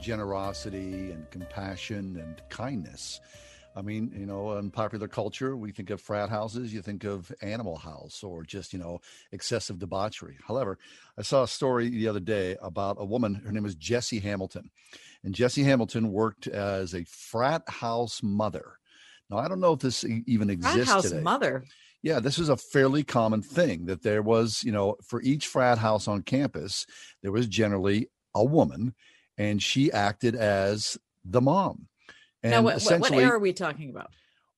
generosity 0.00 1.10
and 1.10 1.30
compassion 1.30 2.16
and 2.16 2.42
kindness. 2.48 3.20
I 3.76 3.82
mean, 3.82 4.12
you 4.16 4.26
know, 4.26 4.56
in 4.56 4.70
popular 4.70 5.08
culture, 5.08 5.56
we 5.56 5.72
think 5.72 5.90
of 5.90 6.00
frat 6.00 6.30
houses, 6.30 6.72
you 6.72 6.80
think 6.80 7.02
of 7.04 7.32
Animal 7.42 7.76
House 7.76 8.22
or 8.22 8.44
just, 8.44 8.72
you 8.72 8.78
know, 8.78 9.00
excessive 9.32 9.80
debauchery. 9.80 10.36
However, 10.46 10.78
I 11.18 11.22
saw 11.22 11.42
a 11.42 11.48
story 11.48 11.88
the 11.88 12.06
other 12.06 12.20
day 12.20 12.56
about 12.62 12.98
a 13.00 13.04
woman, 13.04 13.34
her 13.34 13.50
name 13.50 13.66
is 13.66 13.74
Jessie 13.74 14.20
Hamilton. 14.20 14.70
And 15.24 15.34
Jessie 15.34 15.64
Hamilton 15.64 16.12
worked 16.12 16.46
as 16.46 16.94
a 16.94 17.04
frat 17.04 17.62
house 17.68 18.22
mother. 18.22 18.78
Now, 19.28 19.38
I 19.38 19.48
don't 19.48 19.60
know 19.60 19.72
if 19.72 19.80
this 19.80 20.04
even 20.04 20.50
exists 20.50 20.76
Frat 20.76 20.86
house 20.86 21.10
today. 21.10 21.22
mother. 21.22 21.64
Yeah, 22.02 22.20
this 22.20 22.38
is 22.38 22.50
a 22.50 22.56
fairly 22.56 23.02
common 23.02 23.42
thing 23.42 23.86
that 23.86 24.02
there 24.02 24.22
was, 24.22 24.62
you 24.62 24.70
know, 24.70 24.96
for 25.02 25.22
each 25.22 25.46
frat 25.46 25.78
house 25.78 26.06
on 26.06 26.22
campus, 26.22 26.86
there 27.22 27.32
was 27.32 27.46
generally 27.46 28.08
a 28.34 28.44
woman 28.44 28.94
and 29.38 29.62
she 29.62 29.92
acted 29.92 30.34
as 30.34 30.98
the 31.24 31.40
mom. 31.40 31.88
And 32.42 32.50
now, 32.52 32.62
what, 32.62 32.82
what, 32.82 33.00
what 33.00 33.12
era 33.12 33.32
are 33.32 33.38
we 33.38 33.52
talking 33.52 33.90
about? 33.90 34.10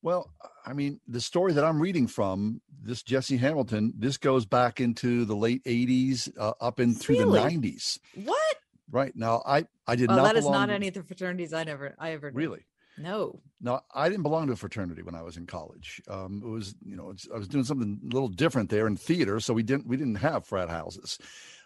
well, 0.03 0.31
I 0.65 0.73
mean, 0.73 1.01
the 1.09 1.21
story 1.21 1.53
that 1.53 1.65
I'm 1.65 1.81
reading 1.81 2.07
from 2.07 2.61
this 2.83 3.03
Jessie 3.03 3.37
Hamilton, 3.37 3.93
this 3.97 4.17
goes 4.17 4.47
back 4.47 4.81
into 4.81 5.25
the 5.25 5.35
late 5.35 5.65
80s 5.65 6.29
uh, 6.39 6.53
up 6.61 6.79
in 6.81 6.95
through 6.95 7.19
Really? 7.19 7.57
the 7.57 7.71
90s. 7.73 7.99
What? 8.25 8.57
Right 8.91 9.13
now, 9.17 9.43
I 9.45 9.67
I 9.87 9.97
did 9.97 10.09
well, 10.09 10.19
not. 10.19 10.25
that 10.25 10.37
is 10.37 10.49
not 10.49 10.67
to- 10.67 10.73
any 10.75 10.89
of 10.89 10.95
the 10.95 11.03
fraternities 11.03 11.53
I 11.53 11.65
never, 11.65 11.95
I 11.99 12.13
ever 12.13 12.31
knew. 12.31 12.39
Really? 12.39 12.67
No. 12.99 13.41
No, 13.61 13.81
I 13.95 14.09
didn't 14.09 14.23
belong 14.23 14.47
to 14.47 14.53
a 14.53 14.57
fraternity 14.57 15.03
when 15.03 15.15
I 15.15 15.23
was 15.23 15.37
in 15.37 15.47
college. 15.47 16.01
Um, 16.09 16.41
it 16.45 16.49
was, 16.49 16.75
you 16.85 16.97
know, 16.97 17.11
it's, 17.11 17.27
I 17.35 17.37
was 17.37 17.49
doing 17.49 17.65
something 17.65 18.01
a 18.11 18.15
little 18.15 18.29
different 18.29 18.71
there 18.71 18.87
in 18.87 18.97
theater, 18.97 19.41
so 19.41 19.53
we 19.55 19.63
didn't 19.63 19.87
we 19.87 19.97
didn't 19.97 20.17
have 20.17 20.47
frat 20.47 20.69
houses. 20.71 21.19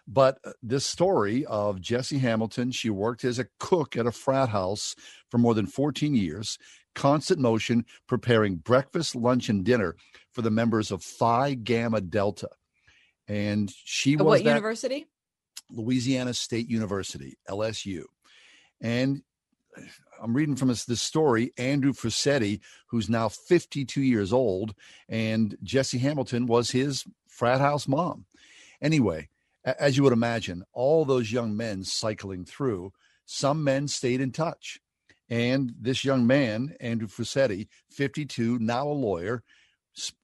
But 0.07 0.39
uh, 0.43 0.51
this 0.61 0.85
story 0.85 1.45
of 1.45 1.81
Jessie 1.81 2.19
Hamilton, 2.19 2.71
she 2.71 2.89
worked 2.89 3.23
as 3.23 3.39
a 3.39 3.47
cook 3.59 3.95
at 3.95 4.07
a 4.07 4.11
frat 4.11 4.49
house 4.49 4.95
for 5.29 5.37
more 5.37 5.53
than 5.53 5.67
14 5.67 6.15
years, 6.15 6.57
constant 6.95 7.39
motion, 7.39 7.85
preparing 8.07 8.55
breakfast, 8.55 9.15
lunch, 9.15 9.49
and 9.49 9.63
dinner 9.63 9.95
for 10.31 10.41
the 10.41 10.51
members 10.51 10.91
of 10.91 11.03
Phi 11.03 11.53
Gamma 11.53 12.01
Delta. 12.01 12.49
And 13.27 13.71
she 13.85 14.15
was 14.15 14.25
what 14.25 14.43
that- 14.43 14.49
university? 14.49 15.07
Louisiana 15.69 16.33
State 16.33 16.69
University, 16.69 17.37
LSU. 17.47 18.03
And 18.81 19.21
I'm 20.21 20.35
reading 20.35 20.55
from 20.55 20.67
this, 20.67 20.85
this 20.85 21.01
story 21.01 21.53
Andrew 21.57 21.93
Fussetti, 21.93 22.59
who's 22.87 23.09
now 23.09 23.29
52 23.29 24.01
years 24.01 24.33
old, 24.33 24.75
and 25.07 25.55
Jessie 25.63 25.97
Hamilton 25.97 26.45
was 26.45 26.71
his 26.71 27.05
frat 27.27 27.61
house 27.61 27.87
mom. 27.87 28.25
Anyway, 28.81 29.29
as 29.63 29.97
you 29.97 30.03
would 30.03 30.13
imagine, 30.13 30.63
all 30.73 31.05
those 31.05 31.31
young 31.31 31.55
men 31.55 31.83
cycling 31.83 32.45
through, 32.45 32.91
some 33.25 33.63
men 33.63 33.87
stayed 33.87 34.21
in 34.21 34.31
touch. 34.31 34.79
And 35.29 35.73
this 35.79 36.03
young 36.03 36.27
man, 36.27 36.75
Andrew 36.81 37.07
Fussetti, 37.07 37.67
52, 37.89 38.59
now 38.59 38.87
a 38.87 38.91
lawyer, 38.91 39.43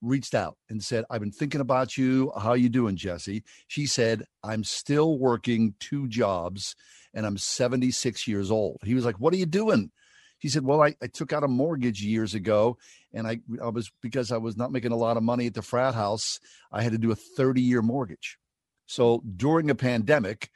reached 0.01 0.33
out 0.33 0.57
and 0.69 0.83
said, 0.83 1.05
I've 1.09 1.21
been 1.21 1.31
thinking 1.31 1.61
about 1.61 1.97
you. 1.97 2.31
How 2.37 2.53
you 2.53 2.69
doing, 2.69 2.95
Jessie? 2.95 3.43
She 3.67 3.85
said, 3.85 4.23
I'm 4.43 4.63
still 4.63 5.17
working 5.17 5.75
two 5.79 6.07
jobs 6.07 6.75
and 7.13 7.25
I'm 7.25 7.37
76 7.37 8.27
years 8.27 8.51
old. 8.51 8.79
He 8.83 8.93
was 8.93 9.05
like, 9.05 9.19
What 9.19 9.33
are 9.33 9.37
you 9.37 9.45
doing? 9.45 9.91
He 10.39 10.49
said, 10.49 10.63
Well, 10.63 10.81
I, 10.81 10.95
I 11.01 11.07
took 11.07 11.33
out 11.33 11.43
a 11.43 11.47
mortgage 11.47 12.01
years 12.01 12.33
ago 12.33 12.77
and 13.13 13.27
I, 13.27 13.39
I 13.61 13.69
was 13.69 13.91
because 14.01 14.31
I 14.31 14.37
was 14.37 14.55
not 14.55 14.71
making 14.71 14.91
a 14.91 14.97
lot 14.97 15.17
of 15.17 15.23
money 15.23 15.47
at 15.47 15.53
the 15.53 15.61
frat 15.61 15.95
house, 15.95 16.39
I 16.71 16.81
had 16.81 16.93
to 16.93 16.97
do 16.97 17.11
a 17.11 17.15
30 17.15 17.61
year 17.61 17.81
mortgage. 17.81 18.37
So 18.87 19.21
during 19.35 19.69
a 19.69 19.75
pandemic, 19.75 20.49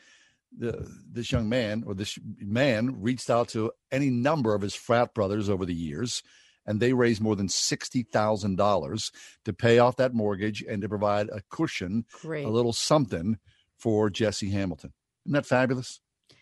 the, 0.58 0.88
this 1.10 1.32
young 1.32 1.48
man 1.48 1.84
or 1.86 1.94
this 1.94 2.18
man 2.40 3.02
reached 3.02 3.30
out 3.30 3.50
to 3.50 3.72
any 3.92 4.10
number 4.10 4.54
of 4.56 4.62
his 4.62 4.76
frat 4.76 5.14
brothers 5.14 5.50
over 5.50 5.66
the 5.66 5.74
years, 5.74 6.24
and 6.66 6.80
they 6.80 6.94
raised 6.94 7.22
more 7.22 7.36
than 7.36 7.50
sixty 7.50 8.04
thousand 8.04 8.58
dollars 8.58 9.12
to 9.46 9.54
pay 9.54 9.80
off 9.80 9.98
that 9.98 10.14
mortgage 10.14 10.64
and 10.68 10.82
to 10.82 10.90
provide 10.90 11.30
a 11.30 11.42
cushion, 11.50 12.06
Great. 12.22 12.46
a 12.46 12.50
little 12.50 12.74
something 12.74 13.38
for 13.78 14.10
Jessie 14.10 14.50
Hamilton. 14.50 14.94
Isn't 15.26 15.34
that 15.34 15.46
fabulous? 15.46 16.00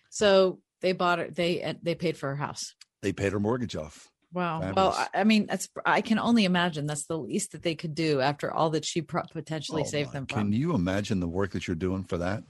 So 0.10 0.60
they 0.82 0.94
bought 0.94 1.20
it. 1.20 1.36
They 1.36 1.62
uh, 1.62 1.76
they 1.82 1.96
paid 1.96 2.18
for 2.18 2.30
her 2.30 2.36
house. 2.36 2.76
They 3.02 3.14
paid 3.14 3.32
her 3.32 3.40
mortgage 3.40 3.76
off. 3.76 4.09
Wow. 4.32 4.60
Well, 4.62 4.92
Fabulous. 4.92 4.98
I, 5.14 5.22
I 5.22 5.24
mean, 5.24 5.48
that's 5.48 5.70
I 5.86 6.02
can 6.02 6.20
only 6.20 6.46
imagine 6.46 6.86
that's 6.86 7.06
the 7.06 7.18
least 7.18 7.54
that 7.54 7.64
they 7.64 7.76
could 7.76 7.96
do 7.96 8.22
after 8.22 8.52
all 8.52 8.70
that 8.72 8.86
she 8.86 9.02
pro- 9.02 9.24
potentially 9.24 9.82
Oh, 9.84 9.90
saved 9.90 10.12
them 10.12 10.28
from. 10.28 10.38
Can 10.38 10.52
you 10.54 10.76
imagine 10.76 11.20
the 11.20 11.28
work 11.28 11.52
that 11.52 11.68
you're 11.68 11.76
doing 11.76 12.04
for 12.04 12.18
that? 12.18 12.44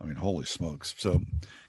I 0.00 0.04
mean, 0.04 0.16
holy 0.16 0.44
smokes! 0.44 0.94
So, 0.98 1.20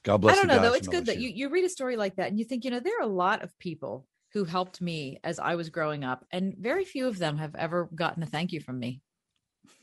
God 0.03 0.17
bless. 0.17 0.35
I 0.35 0.39
don't 0.39 0.47
the 0.47 0.55
know 0.55 0.61
though. 0.61 0.73
It's 0.73 0.87
good 0.87 1.05
that 1.07 1.19
you, 1.19 1.29
you 1.29 1.49
read 1.49 1.65
a 1.65 1.69
story 1.69 1.95
like 1.95 2.15
that 2.15 2.27
and 2.27 2.37
you 2.39 2.45
think, 2.45 2.65
you 2.65 2.71
know, 2.71 2.79
there 2.79 2.97
are 2.99 3.03
a 3.03 3.07
lot 3.07 3.41
of 3.41 3.57
people 3.59 4.05
who 4.33 4.43
helped 4.43 4.81
me 4.81 5.19
as 5.23 5.39
I 5.39 5.55
was 5.55 5.69
growing 5.69 6.03
up, 6.03 6.25
and 6.31 6.55
very 6.57 6.83
few 6.85 7.07
of 7.07 7.17
them 7.17 7.37
have 7.37 7.55
ever 7.55 7.89
gotten 7.95 8.23
a 8.23 8.25
thank 8.25 8.51
you 8.51 8.59
from 8.59 8.79
me. 8.79 9.01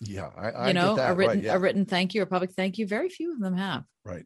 Yeah, 0.00 0.30
I, 0.37 0.50
I 0.50 0.68
you 0.68 0.74
know, 0.74 0.96
get 0.96 1.02
that. 1.02 1.11
a 1.12 1.14
written 1.14 1.37
right, 1.37 1.44
yeah. 1.44 1.54
a 1.54 1.59
written 1.59 1.87
thank 1.87 2.14
you 2.14 2.22
or 2.22 2.26
public 2.26 2.52
thank 2.52 2.78
you. 2.78 2.87
Very 2.87 3.09
few 3.09 3.33
of 3.33 3.40
them 3.40 3.57
have. 3.57 3.85
right. 4.04 4.24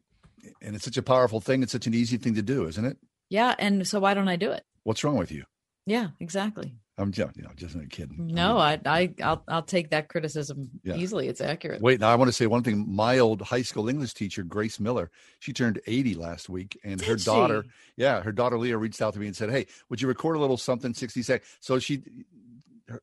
And 0.61 0.73
it's 0.73 0.85
such 0.85 0.95
a 0.95 1.01
powerful 1.03 1.41
thing. 1.41 1.63
It's 1.63 1.73
such 1.73 1.85
an 1.85 1.93
easy 1.93 2.15
thing 2.15 2.35
to 2.35 2.41
do, 2.41 2.65
isn't 2.65 2.85
it? 2.85 2.97
Yeah, 3.29 3.55
and 3.59 3.85
so 3.85 3.99
why 3.99 4.13
don't 4.13 4.29
I 4.29 4.37
do 4.37 4.51
it? 4.51 4.63
What's 4.83 5.03
wrong 5.03 5.17
with 5.17 5.31
you? 5.31 5.43
Yeah, 5.85 6.09
exactly. 6.19 6.75
I'm 6.97 7.11
just, 7.11 7.37
you 7.37 7.43
know, 7.43 7.51
just 7.55 7.75
a 7.75 7.85
kid. 7.87 8.11
No, 8.17 8.57
I 8.57 8.79
I 8.85 9.13
I'll 9.23 9.43
I'll 9.47 9.63
take 9.63 9.91
that 9.91 10.09
criticism 10.09 10.69
Yeah. 10.83 10.97
easily. 10.97 11.29
It's 11.29 11.39
accurate. 11.39 11.81
Wait, 11.81 11.99
now 12.01 12.09
I 12.09 12.15
want 12.15 12.27
to 12.27 12.33
say 12.33 12.45
one 12.45 12.61
thing. 12.61 12.85
My 12.93 13.19
old 13.19 13.41
high 13.41 13.61
school 13.61 13.87
English 13.87 14.13
teacher, 14.13 14.43
Grace 14.43 14.79
Miller, 14.79 15.09
she 15.39 15.53
turned 15.53 15.79
80 15.87 16.15
last 16.15 16.49
week, 16.49 16.77
and 16.83 16.99
her 17.01 17.15
daughter, 17.15 17.63
she? 17.63 17.71
yeah, 18.03 18.21
her 18.21 18.33
daughter 18.33 18.57
Leah 18.59 18.77
reached 18.77 19.01
out 19.01 19.13
to 19.13 19.19
me 19.19 19.27
and 19.27 19.35
said, 19.35 19.49
"Hey, 19.49 19.67
would 19.89 20.01
you 20.01 20.07
record 20.09 20.35
a 20.35 20.39
little 20.39 20.57
something, 20.57 20.93
60 20.93 21.23
seconds?" 21.23 21.49
So 21.61 21.79
she, 21.79 22.03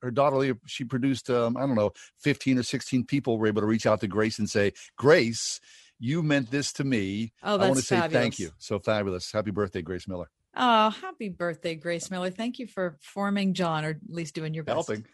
her, 0.02 0.10
daughter 0.10 0.36
Leah, 0.36 0.56
she 0.66 0.84
produced, 0.84 1.30
um, 1.30 1.56
I 1.56 1.60
don't 1.60 1.74
know, 1.76 1.92
15 2.18 2.58
or 2.58 2.62
16 2.62 3.04
people 3.04 3.38
were 3.38 3.46
able 3.46 3.62
to 3.62 3.66
reach 3.66 3.86
out 3.86 4.00
to 4.00 4.08
Grace 4.08 4.38
and 4.38 4.50
say, 4.50 4.72
"Grace, 4.98 5.58
you 5.98 6.22
meant 6.22 6.50
this 6.50 6.72
to 6.74 6.84
me. 6.84 7.32
Oh, 7.42 7.54
I 7.54 7.56
want 7.68 7.70
to 7.70 7.76
that's 7.76 7.88
say 7.88 8.08
thank 8.10 8.38
you. 8.38 8.50
So 8.58 8.78
fabulous. 8.78 9.32
Happy 9.32 9.50
birthday, 9.50 9.80
Grace 9.80 10.06
Miller. 10.06 10.28
Oh, 10.58 10.90
happy 10.90 11.28
birthday, 11.28 11.74
Grace 11.74 12.10
Miller. 12.10 12.30
Thank 12.30 12.58
you 12.58 12.66
for 12.66 12.96
forming 13.02 13.52
John, 13.52 13.84
or 13.84 13.90
at 13.90 13.96
least 14.08 14.34
doing 14.34 14.54
your 14.54 14.64
best. 14.64 14.88
Helping. 14.88 15.04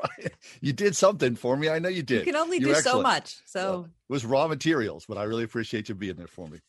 you 0.62 0.72
did 0.72 0.96
something 0.96 1.36
for 1.36 1.56
me. 1.56 1.68
I 1.68 1.78
know 1.78 1.90
you 1.90 2.02
did. 2.02 2.20
You 2.20 2.32
can 2.32 2.36
only 2.36 2.58
You're 2.58 2.74
do 2.74 2.80
so 2.80 3.02
much. 3.02 3.36
So 3.44 3.86
It 4.08 4.12
was 4.12 4.24
raw 4.24 4.48
materials, 4.48 5.04
but 5.06 5.18
I 5.18 5.24
really 5.24 5.44
appreciate 5.44 5.90
you 5.90 5.94
being 5.94 6.16
there 6.16 6.26
for 6.26 6.48
me. 6.48 6.60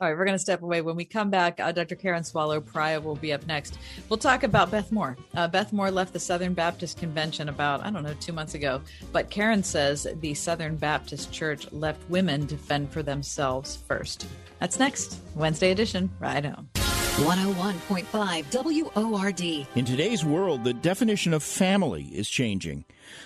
All 0.00 0.08
right, 0.08 0.16
we're 0.16 0.24
going 0.24 0.34
to 0.34 0.42
step 0.42 0.62
away. 0.62 0.80
When 0.80 0.96
we 0.96 1.04
come 1.04 1.28
back, 1.28 1.60
uh, 1.60 1.72
Dr. 1.72 1.94
Karen 1.94 2.24
Swallow 2.24 2.58
Prior 2.58 3.02
will 3.02 3.16
be 3.16 3.34
up 3.34 3.46
next. 3.46 3.76
We'll 4.08 4.16
talk 4.16 4.44
about 4.44 4.70
Beth 4.70 4.90
Moore. 4.90 5.18
Uh, 5.34 5.46
Beth 5.46 5.74
Moore 5.74 5.90
left 5.90 6.14
the 6.14 6.18
Southern 6.18 6.54
Baptist 6.54 6.98
Convention 6.98 7.50
about, 7.50 7.84
I 7.84 7.90
don't 7.90 8.02
know, 8.02 8.14
two 8.18 8.32
months 8.32 8.54
ago. 8.54 8.80
But 9.12 9.28
Karen 9.28 9.62
says 9.62 10.06
the 10.20 10.32
Southern 10.32 10.76
Baptist 10.76 11.30
Church 11.30 11.70
left 11.70 12.00
women 12.08 12.46
to 12.46 12.56
fend 12.56 12.90
for 12.90 13.02
themselves 13.02 13.76
first. 13.86 14.26
That's 14.58 14.78
next, 14.78 15.20
Wednesday 15.34 15.70
edition, 15.70 16.10
Ride 16.18 16.46
Home. 16.46 16.70
101.5 17.18 18.94
WORD. 18.94 19.66
In 19.74 19.84
today's 19.84 20.24
world, 20.24 20.64
the 20.64 20.72
definition 20.72 21.34
of 21.34 21.42
family 21.42 22.04
is 22.04 22.30
changing. 22.30 22.84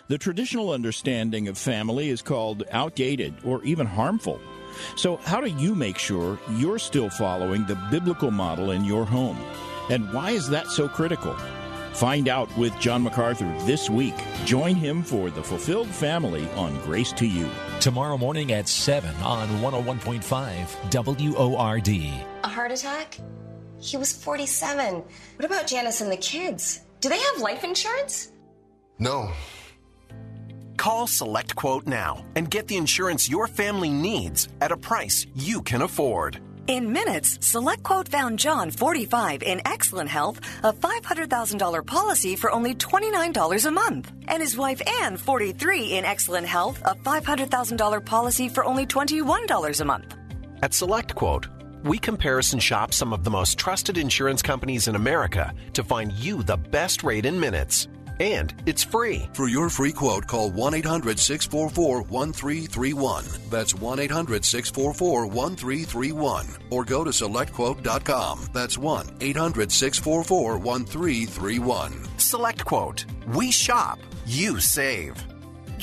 The 0.08 0.18
traditional 0.18 0.70
understanding 0.70 1.46
of 1.48 1.56
family 1.56 2.08
is 2.08 2.20
called 2.20 2.64
outdated 2.72 3.34
or 3.44 3.62
even 3.62 3.86
harmful. 3.86 4.40
So, 4.96 5.16
how 5.18 5.40
do 5.40 5.46
you 5.46 5.76
make 5.76 5.98
sure 5.98 6.40
you're 6.56 6.80
still 6.80 7.08
following 7.08 7.64
the 7.66 7.76
biblical 7.90 8.32
model 8.32 8.72
in 8.72 8.84
your 8.84 9.04
home? 9.04 9.38
And 9.90 10.12
why 10.12 10.32
is 10.32 10.48
that 10.48 10.66
so 10.68 10.88
critical? 10.88 11.36
Find 11.92 12.26
out 12.28 12.48
with 12.58 12.76
John 12.80 13.04
MacArthur 13.04 13.46
this 13.66 13.88
week. 13.88 14.14
Join 14.44 14.74
him 14.74 15.04
for 15.04 15.30
The 15.30 15.44
Fulfilled 15.44 15.86
Family 15.86 16.48
on 16.56 16.76
Grace 16.80 17.12
to 17.12 17.26
You. 17.26 17.48
Tomorrow 17.78 18.18
morning 18.18 18.50
at 18.50 18.68
7 18.68 19.14
on 19.22 19.48
101.5 19.60 21.36
WORD. 21.36 21.88
A 22.42 22.48
heart 22.48 22.72
attack? 22.72 23.18
He 23.84 23.98
was 23.98 24.14
47. 24.14 25.04
What 25.36 25.44
about 25.44 25.66
Janice 25.66 26.00
and 26.00 26.10
the 26.10 26.16
kids? 26.16 26.80
Do 27.00 27.10
they 27.10 27.18
have 27.18 27.42
life 27.42 27.64
insurance? 27.64 28.32
No. 28.98 29.30
Call 30.78 31.06
Select 31.06 31.54
Quote 31.54 31.86
now 31.86 32.24
and 32.34 32.50
get 32.50 32.66
the 32.66 32.78
insurance 32.78 33.28
your 33.28 33.46
family 33.46 33.90
needs 33.90 34.48
at 34.62 34.72
a 34.72 34.76
price 34.76 35.26
you 35.34 35.60
can 35.60 35.82
afford. 35.82 36.40
In 36.66 36.94
minutes, 36.94 37.36
SelectQuote 37.38 38.08
found 38.08 38.38
John, 38.38 38.70
45, 38.70 39.42
in 39.42 39.60
excellent 39.66 40.08
health, 40.08 40.40
a 40.62 40.72
$500,000 40.72 41.84
policy 41.84 42.36
for 42.36 42.50
only 42.50 42.74
$29 42.74 43.66
a 43.66 43.70
month. 43.70 44.10
And 44.28 44.40
his 44.40 44.56
wife 44.56 44.80
Anne, 45.02 45.18
43, 45.18 45.98
in 45.98 46.06
excellent 46.06 46.46
health, 46.46 46.80
a 46.86 46.94
$500,000 46.94 48.06
policy 48.06 48.48
for 48.48 48.64
only 48.64 48.86
$21 48.86 49.80
a 49.80 49.84
month. 49.84 50.14
At 50.62 50.70
SelectQuote, 50.70 51.53
we 51.84 51.98
comparison 51.98 52.58
shop 52.58 52.94
some 52.94 53.12
of 53.12 53.24
the 53.24 53.30
most 53.30 53.58
trusted 53.58 53.98
insurance 53.98 54.40
companies 54.42 54.88
in 54.88 54.96
America 54.96 55.52
to 55.74 55.84
find 55.84 56.12
you 56.12 56.42
the 56.42 56.56
best 56.56 57.04
rate 57.04 57.26
in 57.26 57.38
minutes. 57.38 57.88
And 58.20 58.54
it's 58.64 58.82
free. 58.82 59.28
For 59.34 59.48
your 59.48 59.68
free 59.68 59.92
quote, 59.92 60.26
call 60.26 60.50
1 60.50 60.74
800 60.74 61.18
644 61.18 62.02
1331. 62.02 63.24
That's 63.50 63.74
1 63.74 63.98
800 63.98 64.44
644 64.44 65.26
1331. 65.26 66.46
Or 66.70 66.84
go 66.84 67.04
to 67.04 67.10
selectquote.com. 67.10 68.48
That's 68.52 68.78
1 68.78 69.16
800 69.20 69.70
644 69.70 70.58
1331. 70.58 71.92
SelectQuote. 72.18 73.34
We 73.34 73.50
shop, 73.50 73.98
you 74.26 74.60
save. 74.60 75.33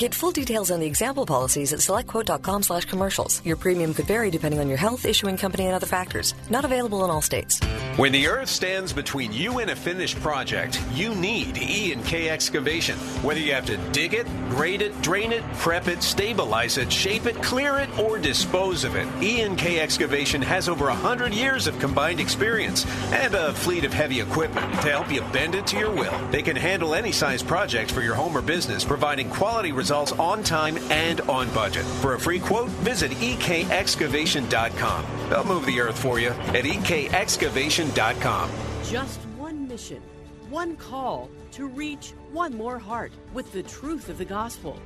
Get 0.02 0.16
full 0.16 0.32
details 0.32 0.72
on 0.72 0.80
the 0.80 0.86
example 0.86 1.24
policies 1.24 1.72
at 1.72 1.78
selectquote.com 1.78 2.64
slash 2.64 2.86
commercials. 2.86 3.40
Your 3.44 3.54
premium 3.54 3.94
could 3.94 4.06
vary 4.06 4.32
depending 4.32 4.58
on 4.58 4.66
your 4.66 4.76
health, 4.76 5.06
issuing 5.06 5.36
company, 5.36 5.66
and 5.66 5.76
other 5.76 5.86
factors. 5.86 6.34
Not 6.50 6.64
available 6.64 7.04
in 7.04 7.10
all 7.12 7.22
states. 7.22 7.60
When 7.96 8.10
the 8.10 8.26
earth 8.26 8.48
stands 8.48 8.92
between 8.92 9.32
you 9.32 9.60
and 9.60 9.70
a 9.70 9.76
finished 9.76 10.18
project, 10.18 10.82
you 10.92 11.14
need 11.14 11.56
E 11.56 11.92
and 11.92 12.04
K 12.04 12.30
excavation. 12.30 12.98
Whether 13.22 13.38
you 13.38 13.52
have 13.52 13.66
to 13.66 13.76
dig 13.92 14.14
it, 14.14 14.26
grade 14.48 14.82
it, 14.82 15.00
drain 15.02 15.30
it, 15.30 15.44
prep 15.58 15.86
it, 15.86 16.02
stabilize 16.02 16.78
it, 16.78 16.92
shape 16.92 17.26
it, 17.26 17.40
clear 17.40 17.78
it, 17.78 17.96
or 17.96 18.18
dispose 18.18 18.82
of 18.82 18.96
it, 18.96 19.06
E 19.22 19.42
and 19.42 19.56
K 19.56 19.78
excavation 19.78 20.42
has 20.42 20.68
over 20.68 20.86
100 20.86 21.32
years 21.32 21.68
of 21.68 21.78
combined 21.78 22.18
experience 22.18 22.86
and 23.12 23.36
a 23.36 23.52
fleet 23.52 23.84
of 23.84 23.92
heavy 23.92 24.20
equipment 24.20 24.66
to 24.80 24.90
help 24.90 25.12
you 25.12 25.20
bend 25.32 25.54
it 25.54 25.64
to 25.68 25.78
your 25.78 25.92
will. 25.92 26.18
They 26.32 26.42
can 26.42 26.56
handle 26.56 26.92
any 26.92 27.12
size 27.12 27.42
project 27.42 27.92
for 27.92 28.00
your 28.00 28.16
home 28.16 28.36
or 28.36 28.42
business, 28.42 28.84
providing 28.84 29.30
quality 29.30 29.70
results 29.70 29.91
on 29.92 30.42
time 30.42 30.78
and 30.90 31.20
on 31.22 31.50
budget. 31.50 31.84
For 31.84 32.14
a 32.14 32.18
free 32.18 32.40
quote, 32.40 32.70
visit 32.80 33.10
ekexcavation.com. 33.12 35.06
They'll 35.28 35.44
move 35.44 35.66
the 35.66 35.80
earth 35.80 35.98
for 35.98 36.18
you 36.18 36.30
at 36.30 36.64
ekexcavation.com. 36.64 38.50
Just 38.84 39.20
one 39.36 39.68
mission, 39.68 40.02
one 40.48 40.76
call 40.76 41.28
to 41.52 41.66
reach 41.66 42.14
one 42.30 42.56
more 42.56 42.78
heart 42.78 43.12
with 43.34 43.52
the 43.52 43.62
truth 43.64 44.08
of 44.08 44.16
the 44.16 44.24
gospel. 44.24 44.80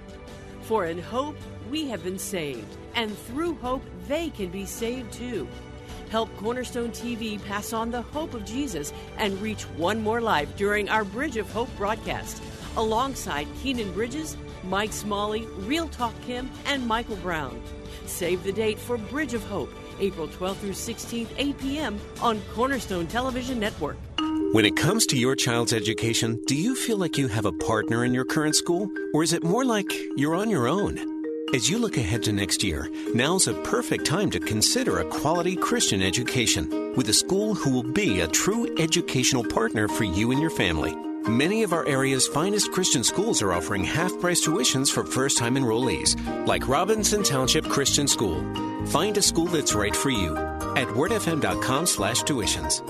For 0.63 0.87
in 0.87 0.99
hope 0.99 1.37
we 1.71 1.89
have 1.89 2.03
been 2.03 2.19
saved, 2.19 2.77
and 2.97 3.17
through 3.17 3.55
hope 3.57 3.85
they 4.09 4.31
can 4.31 4.49
be 4.49 4.67
saved 4.67 5.13
too. 5.13 5.47
Help 6.11 6.35
Cornerstone 6.37 6.91
TV 6.91 7.41
pass 7.45 7.73
on 7.73 7.91
the 7.91 8.03
hope 8.03 8.35
of 8.35 8.45
Jesus 8.45 8.93
and 9.19 9.41
reach 9.41 9.63
one 9.77 10.03
more 10.03 10.21
life 10.21 10.57
during 10.57 10.89
our 10.89 11.05
Bridge 11.05 11.37
of 11.37 11.51
Hope 11.53 11.75
broadcast, 11.77 12.43
alongside 12.77 13.47
Keenan 13.63 13.93
Bridges, 13.93 14.37
Mike 14.69 14.93
Smalley, 14.93 15.47
Real 15.61 15.89
Talk 15.89 16.15
Kim, 16.23 16.51
and 16.67 16.87
Michael 16.87 17.17
Brown. 17.17 17.61
Save 18.07 18.45
the 18.45 18.53
date 18.53 18.79
for 18.79 18.99
Bridge 18.99 19.35
of 19.35 19.45
Hope, 19.45 19.73
April 20.01 20.29
12th 20.29 20.57
through 20.57 20.71
16th, 20.71 21.29
8 21.37 21.59
p.m. 21.59 22.01
on 22.21 22.41
Cornerstone 22.55 23.07
Television 23.07 23.59
Network. 23.59 23.97
When 24.53 24.65
it 24.65 24.77
comes 24.77 25.07
to 25.07 25.19
your 25.19 25.35
child's 25.35 25.73
education, 25.73 26.43
do 26.47 26.55
you 26.55 26.75
feel 26.75 26.97
like 26.97 27.19
you 27.19 27.29
have 27.29 27.45
a 27.45 27.53
partner 27.53 28.05
in 28.05 28.15
your 28.15 28.25
current 28.25 28.55
school? 28.55 28.89
Or 29.13 29.23
is 29.23 29.33
it 29.33 29.45
more 29.45 29.65
like 29.65 29.93
you're 30.17 30.35
on 30.35 30.51
your 30.51 30.69
own? 30.69 30.99
As 31.55 31.71
you 31.71 31.79
look 31.79 31.97
ahead 31.97 32.23
to 32.25 32.33
next 32.33 32.65
year, 32.65 32.91
now's 33.15 33.47
a 33.47 33.55
perfect 33.63 34.05
time 34.05 34.31
to 34.31 34.41
consider 34.41 34.99
a 34.99 35.05
quality 35.05 35.55
Christian 35.57 36.03
education 36.03 36.95
with 36.97 37.09
a 37.09 37.13
school 37.13 37.55
who 37.55 37.71
will 37.71 37.93
be 37.93 38.21
a 38.21 38.29
true 38.29 38.75
educational 38.79 39.45
partner 39.45 39.87
for 39.89 40.05
you 40.05 40.33
and 40.33 40.41
your 40.41 40.51
family. 40.51 41.06
Many 41.29 41.65
of 41.65 41.73
our 41.73 41.85
area's 41.89 42.29
finest 42.29 42.71
Christian 42.71 43.03
schools 43.03 43.43
are 43.43 43.53
offering 43.53 43.83
half 43.83 44.17
price 44.21 44.47
tuitions 44.47 44.93
for 44.93 45.05
first 45.05 45.39
time 45.39 45.57
enrollees, 45.57 46.15
like 46.47 46.69
Robinson 46.69 47.25
Township 47.25 47.65
Christian 47.65 48.07
School. 48.07 48.39
Find 48.87 49.17
a 49.19 49.23
school 49.23 49.47
that's 49.47 49.75
right 49.75 49.97
for 49.97 50.11
you 50.11 50.37
at 50.37 50.87
wordfm.com 50.87 51.87
slash 51.87 52.23
tuitions. 52.23 52.87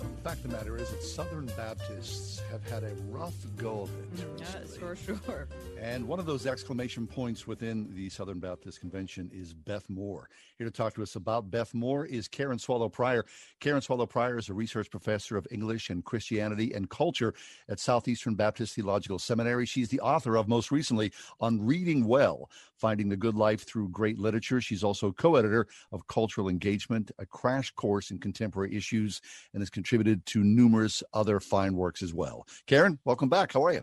The 0.00 0.20
fact 0.24 0.44
of 0.44 0.50
the 0.50 0.56
matter 0.56 0.76
is 0.78 0.90
that 0.90 1.04
Southern 1.04 1.46
Baptists 1.56 2.42
have 2.50 2.68
had 2.68 2.82
a 2.82 2.92
rough 3.08 3.36
go 3.56 3.82
of 3.82 3.90
it. 4.00 4.26
Yes, 4.38 4.76
for 4.76 4.96
sure. 4.96 5.46
And 5.80 6.08
one 6.08 6.18
of 6.18 6.24
those 6.24 6.46
exclamation 6.46 7.06
points 7.06 7.46
within 7.46 7.94
the 7.94 8.08
Southern 8.08 8.38
Baptist 8.38 8.80
Convention 8.80 9.30
is 9.32 9.52
Beth 9.52 9.84
Moore. 9.90 10.30
Here 10.56 10.66
to 10.66 10.70
talk 10.70 10.94
to 10.94 11.02
us 11.02 11.16
about 11.16 11.50
Beth 11.50 11.74
Moore 11.74 12.06
is 12.06 12.28
Karen 12.28 12.58
Swallow 12.58 12.88
Prior. 12.88 13.26
Karen 13.60 13.82
Swallow 13.82 14.06
Prior 14.06 14.38
is 14.38 14.48
a 14.48 14.54
research 14.54 14.90
professor 14.90 15.36
of 15.36 15.46
English 15.50 15.90
and 15.90 16.02
Christianity 16.02 16.72
and 16.72 16.88
Culture 16.88 17.34
at 17.68 17.78
Southeastern 17.78 18.34
Baptist 18.34 18.74
Theological 18.74 19.18
Seminary. 19.18 19.66
She's 19.66 19.90
the 19.90 20.00
author 20.00 20.36
of, 20.36 20.48
most 20.48 20.70
recently, 20.70 21.12
On 21.40 21.64
Reading 21.64 22.06
Well 22.06 22.50
Finding 22.74 23.10
the 23.10 23.16
Good 23.16 23.34
Life 23.34 23.66
Through 23.66 23.90
Great 23.90 24.18
Literature. 24.18 24.62
She's 24.62 24.84
also 24.84 25.12
co 25.12 25.36
editor 25.36 25.66
of 25.92 26.06
Cultural 26.06 26.48
Engagement, 26.48 27.10
a 27.18 27.26
crash 27.26 27.70
course 27.72 28.10
in 28.10 28.18
contemporary 28.18 28.74
issues, 28.74 29.20
and 29.52 29.60
has 29.60 29.70
contributed 29.70 30.24
to 30.26 30.42
numerous 30.42 31.02
other 31.12 31.38
fine 31.38 31.74
works 31.74 32.02
as 32.02 32.14
well. 32.14 32.46
Karen, 32.66 32.98
welcome 33.04 33.28
back. 33.28 33.52
How 33.52 33.64
are 33.64 33.72
you? 33.72 33.82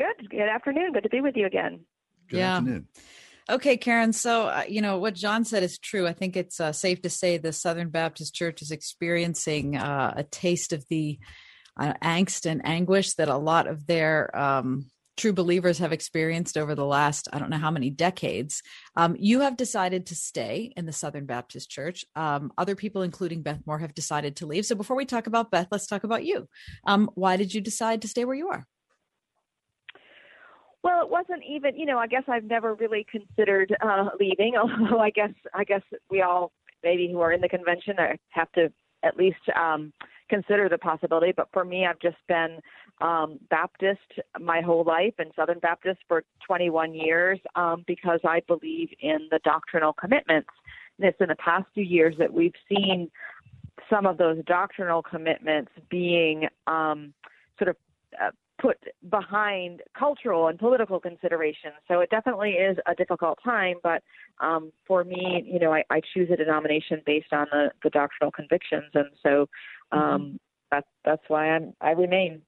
Good. 0.00 0.30
Good 0.30 0.48
afternoon. 0.48 0.94
Good 0.94 1.02
to 1.02 1.10
be 1.10 1.20
with 1.20 1.36
you 1.36 1.44
again. 1.44 1.84
Good 2.30 2.38
yeah. 2.38 2.56
afternoon. 2.56 2.88
Okay, 3.50 3.76
Karen. 3.76 4.14
So, 4.14 4.46
uh, 4.46 4.62
you 4.66 4.80
know, 4.80 4.96
what 4.96 5.14
John 5.14 5.44
said 5.44 5.62
is 5.62 5.76
true. 5.76 6.06
I 6.06 6.14
think 6.14 6.38
it's 6.38 6.58
uh, 6.58 6.72
safe 6.72 7.02
to 7.02 7.10
say 7.10 7.36
the 7.36 7.52
Southern 7.52 7.90
Baptist 7.90 8.34
Church 8.34 8.62
is 8.62 8.70
experiencing 8.70 9.76
uh, 9.76 10.14
a 10.16 10.22
taste 10.22 10.72
of 10.72 10.86
the 10.88 11.18
uh, 11.78 11.92
angst 12.02 12.46
and 12.46 12.64
anguish 12.64 13.12
that 13.16 13.28
a 13.28 13.36
lot 13.36 13.66
of 13.66 13.86
their 13.86 14.34
um, 14.34 14.86
true 15.18 15.34
believers 15.34 15.76
have 15.78 15.92
experienced 15.92 16.56
over 16.56 16.74
the 16.74 16.86
last, 16.86 17.28
I 17.30 17.38
don't 17.38 17.50
know 17.50 17.58
how 17.58 17.70
many 17.70 17.90
decades. 17.90 18.62
Um, 18.96 19.16
you 19.18 19.40
have 19.40 19.58
decided 19.58 20.06
to 20.06 20.14
stay 20.14 20.72
in 20.78 20.86
the 20.86 20.94
Southern 20.94 21.26
Baptist 21.26 21.68
Church. 21.68 22.06
Um, 22.16 22.54
other 22.56 22.74
people, 22.74 23.02
including 23.02 23.42
Beth 23.42 23.60
Moore, 23.66 23.80
have 23.80 23.94
decided 23.94 24.36
to 24.36 24.46
leave. 24.46 24.64
So, 24.64 24.76
before 24.76 24.96
we 24.96 25.04
talk 25.04 25.26
about 25.26 25.50
Beth, 25.50 25.68
let's 25.70 25.86
talk 25.86 26.04
about 26.04 26.24
you. 26.24 26.48
Um, 26.86 27.10
why 27.16 27.36
did 27.36 27.52
you 27.52 27.60
decide 27.60 28.00
to 28.00 28.08
stay 28.08 28.24
where 28.24 28.36
you 28.36 28.48
are? 28.48 28.64
Well, 30.82 31.02
it 31.02 31.10
wasn't 31.10 31.42
even, 31.48 31.76
you 31.76 31.84
know, 31.84 31.98
I 31.98 32.06
guess 32.06 32.22
I've 32.26 32.44
never 32.44 32.74
really 32.74 33.06
considered 33.10 33.76
uh, 33.82 34.06
leaving, 34.18 34.54
although 34.60 34.98
I 34.98 35.10
guess 35.10 35.32
I 35.54 35.64
guess 35.64 35.82
we 36.10 36.22
all 36.22 36.52
maybe 36.82 37.10
who 37.10 37.20
are 37.20 37.32
in 37.32 37.40
the 37.40 37.48
convention 37.48 37.96
have 38.30 38.50
to 38.52 38.72
at 39.02 39.16
least 39.16 39.38
um 39.56 39.92
consider 40.28 40.68
the 40.68 40.78
possibility, 40.78 41.32
but 41.36 41.48
for 41.52 41.64
me 41.64 41.86
I've 41.86 41.98
just 42.00 42.16
been 42.28 42.60
um 43.00 43.38
Baptist 43.50 43.98
my 44.38 44.60
whole 44.60 44.84
life 44.84 45.14
and 45.18 45.30
Southern 45.34 45.58
Baptist 45.58 46.00
for 46.08 46.24
21 46.46 46.94
years 46.94 47.38
um 47.54 47.84
because 47.86 48.20
I 48.24 48.40
believe 48.46 48.90
in 49.00 49.28
the 49.30 49.40
doctrinal 49.44 49.92
commitments. 49.92 50.50
And 50.98 51.08
it's 51.08 51.20
in 51.20 51.28
the 51.28 51.36
past 51.36 51.66
few 51.74 51.84
years 51.84 52.14
that 52.18 52.32
we've 52.32 52.54
seen 52.68 53.10
some 53.88 54.06
of 54.06 54.18
those 54.18 54.42
doctrinal 54.44 55.02
commitments 55.02 55.72
being 55.90 56.46
um 56.66 57.12
sort 57.58 57.68
of 57.68 57.76
uh, 58.22 58.30
put 58.60 58.76
behind 59.08 59.82
cultural 59.98 60.48
and 60.48 60.58
political 60.58 61.00
considerations. 61.00 61.74
So 61.88 62.00
it 62.00 62.10
definitely 62.10 62.52
is 62.52 62.76
a 62.86 62.94
difficult 62.94 63.38
time, 63.42 63.76
but 63.82 64.02
um, 64.40 64.72
for 64.86 65.04
me, 65.04 65.44
you 65.46 65.58
know, 65.58 65.72
I, 65.72 65.82
I 65.90 66.00
choose 66.14 66.28
a 66.32 66.36
denomination 66.36 67.02
based 67.06 67.32
on 67.32 67.46
the, 67.50 67.70
the 67.82 67.90
doctrinal 67.90 68.30
convictions, 68.30 68.90
and 68.94 69.06
so 69.22 69.48
um, 69.92 70.00
mm-hmm. 70.00 70.36
that's 70.70 70.88
that's 71.04 71.22
why 71.28 71.50
I'm 71.50 71.74
I 71.80 71.92
remain. 71.92 72.42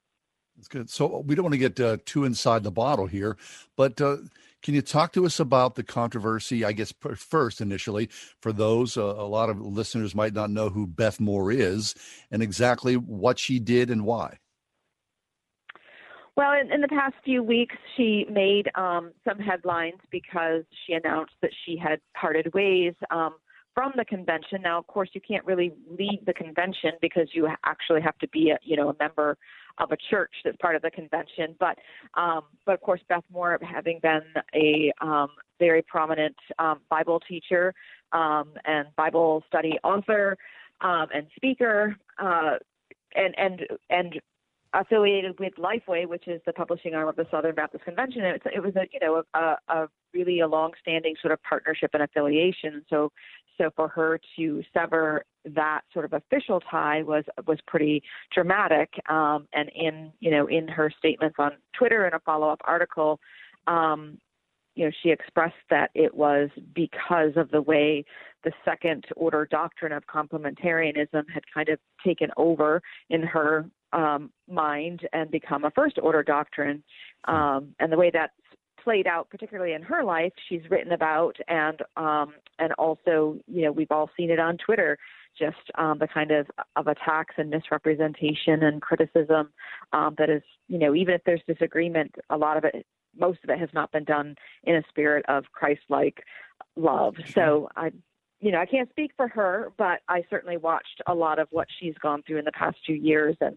That's 0.56 0.68
good. 0.68 0.90
So 0.90 1.24
we 1.26 1.34
don't 1.34 1.44
want 1.44 1.54
to 1.54 1.58
get 1.58 1.80
uh, 1.80 1.96
too 2.04 2.24
inside 2.24 2.62
the 2.62 2.70
bottle 2.70 3.06
here, 3.06 3.36
but. 3.76 4.00
Uh, 4.00 4.18
can 4.62 4.74
you 4.74 4.82
talk 4.82 5.12
to 5.14 5.26
us 5.26 5.40
about 5.40 5.74
the 5.74 5.82
controversy? 5.82 6.64
I 6.64 6.70
guess 6.70 6.94
first, 7.16 7.60
initially, 7.60 8.08
for 8.40 8.52
those 8.52 8.96
uh, 8.96 9.02
a 9.02 9.26
lot 9.26 9.50
of 9.50 9.60
listeners 9.60 10.14
might 10.14 10.34
not 10.34 10.50
know 10.50 10.68
who 10.68 10.86
Beth 10.86 11.18
Moore 11.18 11.50
is 11.50 11.96
and 12.30 12.44
exactly 12.44 12.96
what 12.96 13.40
she 13.40 13.58
did 13.58 13.90
and 13.90 14.04
why. 14.04 14.38
Well, 16.34 16.52
in, 16.58 16.72
in 16.72 16.80
the 16.80 16.88
past 16.88 17.14
few 17.24 17.42
weeks, 17.42 17.76
she 17.96 18.26
made 18.30 18.70
um, 18.74 19.12
some 19.26 19.38
headlines 19.38 20.00
because 20.10 20.62
she 20.86 20.94
announced 20.94 21.34
that 21.42 21.50
she 21.66 21.76
had 21.76 22.00
parted 22.18 22.52
ways 22.54 22.94
um, 23.10 23.34
from 23.74 23.92
the 23.96 24.04
convention. 24.06 24.62
Now, 24.62 24.78
of 24.78 24.86
course, 24.86 25.10
you 25.12 25.20
can't 25.20 25.44
really 25.44 25.72
leave 25.98 26.24
the 26.24 26.32
convention 26.32 26.92
because 27.02 27.28
you 27.34 27.48
actually 27.66 28.00
have 28.00 28.16
to 28.18 28.28
be, 28.28 28.50
a, 28.50 28.58
you 28.62 28.76
know, 28.76 28.88
a 28.88 28.96
member 28.98 29.36
of 29.78 29.92
a 29.92 29.96
church 30.10 30.32
that's 30.42 30.56
part 30.56 30.74
of 30.74 30.80
the 30.80 30.90
convention. 30.90 31.54
But, 31.60 31.78
um, 32.14 32.42
but 32.64 32.72
of 32.72 32.80
course, 32.80 33.00
Beth 33.10 33.24
Moore, 33.30 33.58
having 33.62 33.98
been 34.02 34.22
a 34.54 34.90
um, 35.02 35.28
very 35.58 35.82
prominent 35.82 36.36
um, 36.58 36.80
Bible 36.88 37.20
teacher 37.28 37.74
um, 38.12 38.54
and 38.64 38.88
Bible 38.96 39.42
study 39.48 39.78
author 39.84 40.36
um, 40.80 41.06
and 41.14 41.26
speaker, 41.36 41.96
uh, 42.18 42.56
and 43.14 43.34
and 43.38 43.60
and 43.90 44.20
affiliated 44.74 45.38
with 45.38 45.54
Lifeway, 45.56 46.06
which 46.06 46.28
is 46.28 46.40
the 46.46 46.52
publishing 46.52 46.94
arm 46.94 47.08
of 47.08 47.16
the 47.16 47.26
Southern 47.30 47.54
Baptist 47.54 47.84
Convention. 47.84 48.22
It, 48.22 48.42
it 48.54 48.62
was 48.62 48.74
a 48.76 48.86
you 48.92 49.00
know 49.00 49.22
a, 49.34 49.56
a 49.68 49.88
really 50.14 50.40
a 50.40 50.46
long-standing 50.46 51.14
sort 51.20 51.32
of 51.32 51.42
partnership 51.42 51.90
and 51.94 52.02
affiliation. 52.02 52.84
So 52.88 53.12
so 53.58 53.70
for 53.76 53.88
her 53.88 54.20
to 54.36 54.62
sever 54.72 55.24
that 55.44 55.82
sort 55.92 56.04
of 56.04 56.12
official 56.12 56.60
tie 56.60 57.02
was 57.02 57.24
was 57.46 57.58
pretty 57.66 58.02
dramatic. 58.32 58.90
Um, 59.08 59.46
and 59.52 59.70
in 59.74 60.12
you 60.20 60.30
know 60.30 60.46
in 60.46 60.68
her 60.68 60.90
statements 60.98 61.36
on 61.38 61.52
Twitter 61.78 62.04
and 62.04 62.14
a 62.14 62.20
follow-up 62.20 62.60
article, 62.64 63.20
um, 63.66 64.18
you 64.74 64.84
know 64.84 64.92
she 65.02 65.10
expressed 65.10 65.54
that 65.70 65.90
it 65.94 66.14
was 66.14 66.48
because 66.74 67.32
of 67.36 67.50
the 67.50 67.62
way 67.62 68.04
the 68.44 68.52
second 68.64 69.04
order 69.16 69.46
doctrine 69.50 69.92
of 69.92 70.04
complementarianism 70.06 71.24
had 71.32 71.42
kind 71.52 71.68
of 71.68 71.78
taken 72.04 72.30
over 72.36 72.82
in 73.10 73.22
her 73.22 73.66
um, 73.92 74.30
mind 74.48 75.06
and 75.12 75.30
become 75.30 75.64
a 75.64 75.70
first 75.70 75.98
order 76.02 76.22
doctrine. 76.22 76.82
Um, 77.24 77.74
and 77.78 77.92
the 77.92 77.96
way 77.96 78.10
that's 78.12 78.32
played 78.82 79.06
out, 79.06 79.30
particularly 79.30 79.74
in 79.74 79.82
her 79.82 80.02
life, 80.02 80.32
she's 80.48 80.62
written 80.70 80.92
about, 80.92 81.36
and 81.48 81.80
um, 81.96 82.34
and 82.58 82.72
also, 82.74 83.38
you 83.46 83.62
know, 83.62 83.72
we've 83.72 83.90
all 83.90 84.10
seen 84.16 84.30
it 84.30 84.38
on 84.38 84.56
Twitter, 84.58 84.98
just 85.38 85.56
um, 85.78 85.98
the 85.98 86.08
kind 86.08 86.30
of 86.30 86.46
of 86.76 86.86
attacks 86.88 87.34
and 87.38 87.50
misrepresentation 87.50 88.64
and 88.64 88.82
criticism 88.82 89.50
um, 89.92 90.14
that 90.18 90.30
is, 90.30 90.42
you 90.68 90.78
know, 90.78 90.94
even 90.94 91.14
if 91.14 91.22
there's 91.24 91.42
disagreement, 91.46 92.14
a 92.30 92.36
lot 92.36 92.56
of 92.56 92.64
it, 92.64 92.86
most 93.18 93.40
of 93.44 93.50
it 93.50 93.58
has 93.58 93.70
not 93.72 93.92
been 93.92 94.04
done 94.04 94.36
in 94.64 94.76
a 94.76 94.82
spirit 94.88 95.24
of 95.28 95.44
Christ-like 95.52 96.24
love. 96.76 97.16
So 97.34 97.68
I 97.76 97.92
you 98.42 98.50
know, 98.50 98.58
I 98.58 98.66
can't 98.66 98.90
speak 98.90 99.12
for 99.16 99.28
her, 99.28 99.72
but 99.78 100.00
I 100.08 100.24
certainly 100.28 100.56
watched 100.56 101.00
a 101.06 101.14
lot 101.14 101.38
of 101.38 101.46
what 101.50 101.68
she's 101.78 101.94
gone 102.02 102.24
through 102.26 102.38
in 102.38 102.44
the 102.44 102.52
past 102.52 102.76
few 102.84 102.96
years 102.96 103.36
and 103.40 103.56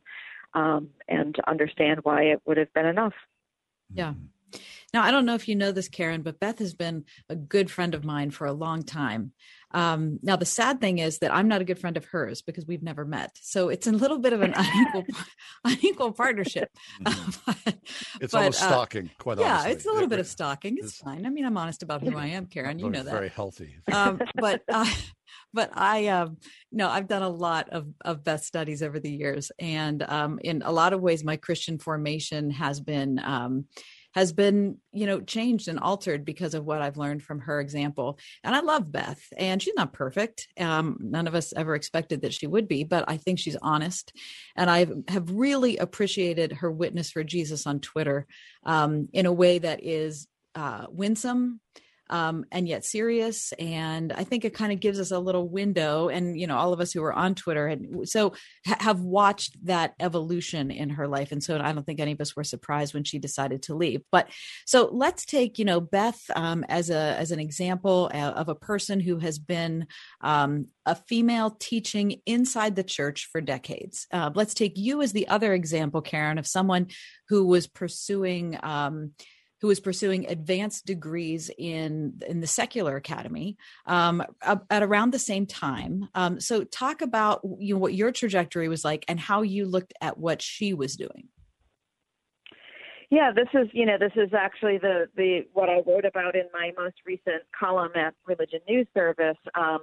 um, 0.54 0.90
and 1.08 1.36
understand 1.48 2.02
why 2.04 2.22
it 2.24 2.42
would 2.46 2.58
have 2.58 2.72
been 2.74 2.86
enough. 2.86 3.14
Yeah. 3.92 4.14
Now, 4.94 5.04
I 5.04 5.12
don't 5.12 5.26
know 5.26 5.36
if 5.36 5.50
you 5.50 5.56
know 5.56 5.72
this, 5.72 5.90
Karen, 5.90 6.22
but 6.22 6.40
Beth 6.40 6.60
has 6.60 6.74
been 6.74 7.04
a 7.28 7.36
good 7.36 7.70
friend 7.70 7.94
of 7.94 8.06
mine 8.06 8.32
for 8.32 8.48
a 8.48 8.54
long 8.54 8.84
time. 8.84 9.34
Um, 9.76 10.20
now, 10.24 10.38
the 10.38 10.46
sad 10.46 10.80
thing 10.80 11.00
is 11.00 11.20
that 11.20 11.34
I'm 11.36 11.50
not 11.50 11.60
a 11.60 11.66
good 11.66 11.78
friend 11.78 11.98
of 11.98 12.06
hers 12.06 12.42
because 12.42 12.66
we've 12.66 12.82
never 12.82 13.04
met. 13.04 13.38
So 13.42 13.68
it's 13.68 13.88
a 13.88 13.92
little 13.92 14.20
bit 14.20 14.32
of 14.32 14.42
an 14.42 14.54
unequal, 14.56 15.04
unequal 15.66 16.12
partnership. 16.14 16.70
Mm-hmm. 17.04 17.70
it's 18.22 18.32
but, 18.32 18.38
almost 18.38 18.64
uh, 18.64 18.68
stalking, 18.68 19.12
quite 19.20 19.38
yeah, 19.38 19.52
honestly. 19.52 19.72
it's 19.74 19.86
a 19.86 19.90
little 19.90 20.06
it, 20.06 20.10
bit 20.10 20.20
of 20.20 20.28
stalking. 20.28 20.78
It's, 20.78 20.88
it's, 20.88 20.98
fine. 20.98 21.26
I 21.26 21.30
mean, 21.30 21.46
I'm 21.46 21.58
honest 21.58 21.84
about 21.84 22.02
who 22.02 22.18
I 22.18 22.28
am, 22.28 22.46
Karen. 22.46 22.80
You 22.80 22.90
know 22.90 23.04
that. 23.04 23.12
Very 23.12 23.30
healthy. 23.30 23.76
Um, 23.92 24.22
but 24.36 24.62
uh, 24.70 24.90
but 25.54 25.72
I 25.74 26.08
um 26.08 26.38
no, 26.72 26.90
I've 26.90 27.08
done 27.08 27.24
a 27.24 27.30
lot 27.30 27.70
of 27.70 27.88
of 28.04 28.24
Beth 28.24 28.46
studies 28.46 28.82
over 28.82 29.00
the 29.00 29.12
years, 29.12 29.52
and 29.60 30.02
um, 30.04 30.40
in 30.42 30.62
a 30.62 30.72
lot 30.72 30.94
of 30.94 31.02
ways, 31.02 31.24
my 31.24 31.36
Christian 31.36 31.80
formation 31.80 32.50
has 32.52 32.80
been 32.80 33.20
um, 33.20 33.66
has 34.16 34.32
been 34.34 34.78
you 34.94 35.06
know 35.06 35.22
changed 35.22 35.68
and 35.68 35.80
altered 35.80 36.26
because 36.26 36.54
of 36.54 36.66
what 36.66 36.82
i've 36.82 36.98
learned 36.98 37.22
from 37.22 37.40
her 37.40 37.60
example. 37.60 38.18
And 38.44 38.56
i 38.56 38.62
love 38.62 38.92
beth 38.92 39.22
and 39.38 39.62
she's 39.62 39.76
not 39.76 39.94
perfect. 39.94 40.48
Um, 40.60 40.98
none 41.00 41.28
of 41.28 41.36
us 41.36 41.54
ever 41.56 41.76
expected 41.76 42.22
that 42.22 42.34
she 42.34 42.48
would 42.48 42.68
be 42.68 42.84
but 42.84 43.06
i 43.08 43.18
think 43.18 43.38
she's 43.38 43.58
honest. 43.62 44.14
And 44.56 44.70
i 44.70 44.88
have 45.10 45.30
really 45.30 45.78
appreciated 45.78 46.54
her 46.54 46.72
witness 46.72 47.12
for 47.12 47.24
jesus 47.24 47.68
on 47.68 47.80
twitter 47.82 48.26
um, 48.64 49.10
in 49.14 49.26
a 49.26 49.34
way 49.34 49.60
that 49.60 49.84
is 49.84 50.28
uh, 50.56 50.86
winsome 50.90 51.60
um, 52.10 52.46
and 52.52 52.68
yet 52.68 52.86
serious. 52.86 53.52
And 53.54 54.14
I 54.14 54.24
think 54.24 54.46
it 54.46 54.54
kind 54.54 54.72
of 54.72 54.80
gives 54.80 55.00
us 55.00 55.12
a 55.12 55.20
little 55.20 55.48
window. 55.48 56.10
And, 56.10 56.40
you 56.40 56.48
know, 56.48 56.58
all 56.58 56.74
of 56.74 56.80
us 56.80 56.92
who 56.92 57.04
are 57.04 57.14
on 57.14 57.36
Twitter 57.36 57.68
and 57.68 58.08
so 58.08 58.34
ha- 58.66 58.78
have 58.80 59.02
watched 59.02 59.66
that 59.66 59.94
evolution 60.00 60.72
in 60.72 60.92
her 60.92 61.08
life. 61.08 61.32
And 61.32 61.44
so 61.44 61.60
I 61.60 61.72
don't 61.72 61.86
think 61.86 62.00
any 62.00 62.12
of 62.12 62.22
us 62.22 62.36
were 62.36 62.44
surprised 62.44 62.94
when 62.94 63.04
she 63.04 63.20
decided 63.20 63.64
to 63.64 63.76
leave. 63.76 64.02
But 64.12 64.30
so 64.66 64.90
let's 64.92 65.26
take, 65.26 65.58
you 65.60 65.66
know, 65.66 65.80
Beth 65.80 66.22
um, 66.36 66.64
as 66.70 66.90
a 66.90 67.16
as 67.18 67.32
an 67.32 67.40
example 67.40 68.10
uh, 68.14 68.18
of 68.18 68.50
a 68.50 68.56
person 68.56 69.00
who 69.00 69.18
has 69.18 69.40
been 69.40 69.88
um, 70.22 70.68
a 70.86 70.96
female 70.96 71.56
teaching 71.60 72.22
inside 72.26 72.76
the 72.76 72.84
church 72.84 73.30
for 73.32 73.42
decades. 73.42 74.08
Uh, 74.12 74.30
let's 74.36 74.54
take 74.54 74.78
you 74.78 75.02
as 75.02 75.14
the 75.14 75.28
other 75.28 75.54
example, 75.54 76.02
Karen, 76.02 76.38
of 76.38 76.48
someone 76.48 76.88
who 77.30 77.48
was 77.48 77.68
pursuing 77.68 78.60
um, 78.62 79.12
who 79.66 79.70
was 79.70 79.80
pursuing 79.80 80.28
advanced 80.28 80.86
degrees 80.86 81.50
in 81.58 82.22
in 82.28 82.40
the 82.40 82.46
secular 82.46 82.98
academy 82.98 83.58
um, 83.88 84.22
at 84.44 84.84
around 84.84 85.12
the 85.12 85.18
same 85.18 85.48
time. 85.48 86.08
Um, 86.14 86.40
so, 86.40 86.64
talk 86.64 87.02
about 87.02 87.42
you 87.58 87.74
know 87.74 87.80
what 87.80 87.96
your 87.96 88.12
trajectory 88.12 88.70
was 88.70 88.86
like 88.86 89.04
and 89.08 89.20
how 89.20 89.42
you 89.42 89.66
looked 89.66 89.96
at 90.02 90.20
what 90.20 90.40
she 90.40 90.76
was 90.76 90.96
doing. 90.96 91.30
Yeah, 93.10 93.32
this 93.36 93.48
is 93.56 93.68
you 93.74 93.88
know 93.88 93.98
this 94.00 94.12
is 94.16 94.36
actually 94.38 94.78
the 94.78 95.08
the 95.16 95.48
what 95.54 95.68
I 95.68 95.82
wrote 95.88 96.06
about 96.06 96.36
in 96.36 96.46
my 96.54 96.72
most 96.78 96.98
recent 97.04 97.42
column 97.60 97.94
at 97.96 98.14
Religion 98.28 98.60
News 98.70 98.86
Service 98.94 99.38
um, 99.56 99.80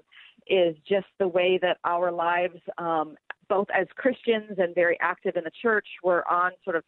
is 0.46 0.76
just 0.88 1.08
the 1.18 1.26
way 1.26 1.58
that 1.60 1.78
our 1.84 2.12
lives, 2.12 2.60
um, 2.78 3.16
both 3.48 3.66
as 3.76 3.88
Christians 3.96 4.58
and 4.58 4.76
very 4.76 4.96
active 5.00 5.34
in 5.34 5.42
the 5.42 5.50
church, 5.60 5.88
were 6.04 6.22
on 6.30 6.52
sort 6.62 6.76
of 6.76 6.84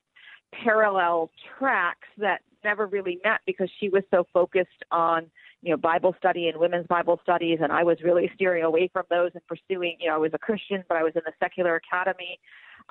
parallel 0.62 1.32
tracks 1.58 2.06
that 2.18 2.40
never 2.64 2.86
really 2.86 3.20
met 3.22 3.40
because 3.46 3.70
she 3.78 3.88
was 3.88 4.02
so 4.10 4.26
focused 4.32 4.82
on 4.90 5.30
you 5.62 5.70
know 5.70 5.76
Bible 5.76 6.14
study 6.18 6.48
and 6.48 6.58
women's 6.58 6.86
Bible 6.86 7.20
studies, 7.22 7.58
and 7.62 7.72
I 7.72 7.84
was 7.84 7.98
really 8.02 8.30
steering 8.34 8.64
away 8.64 8.90
from 8.92 9.04
those 9.10 9.30
and 9.34 9.42
pursuing. 9.46 9.96
You 10.00 10.08
know, 10.08 10.16
I 10.16 10.18
was 10.18 10.32
a 10.34 10.38
Christian, 10.38 10.84
but 10.88 10.96
I 10.96 11.02
was 11.02 11.12
in 11.14 11.22
the 11.24 11.32
secular 11.40 11.76
academy, 11.76 12.38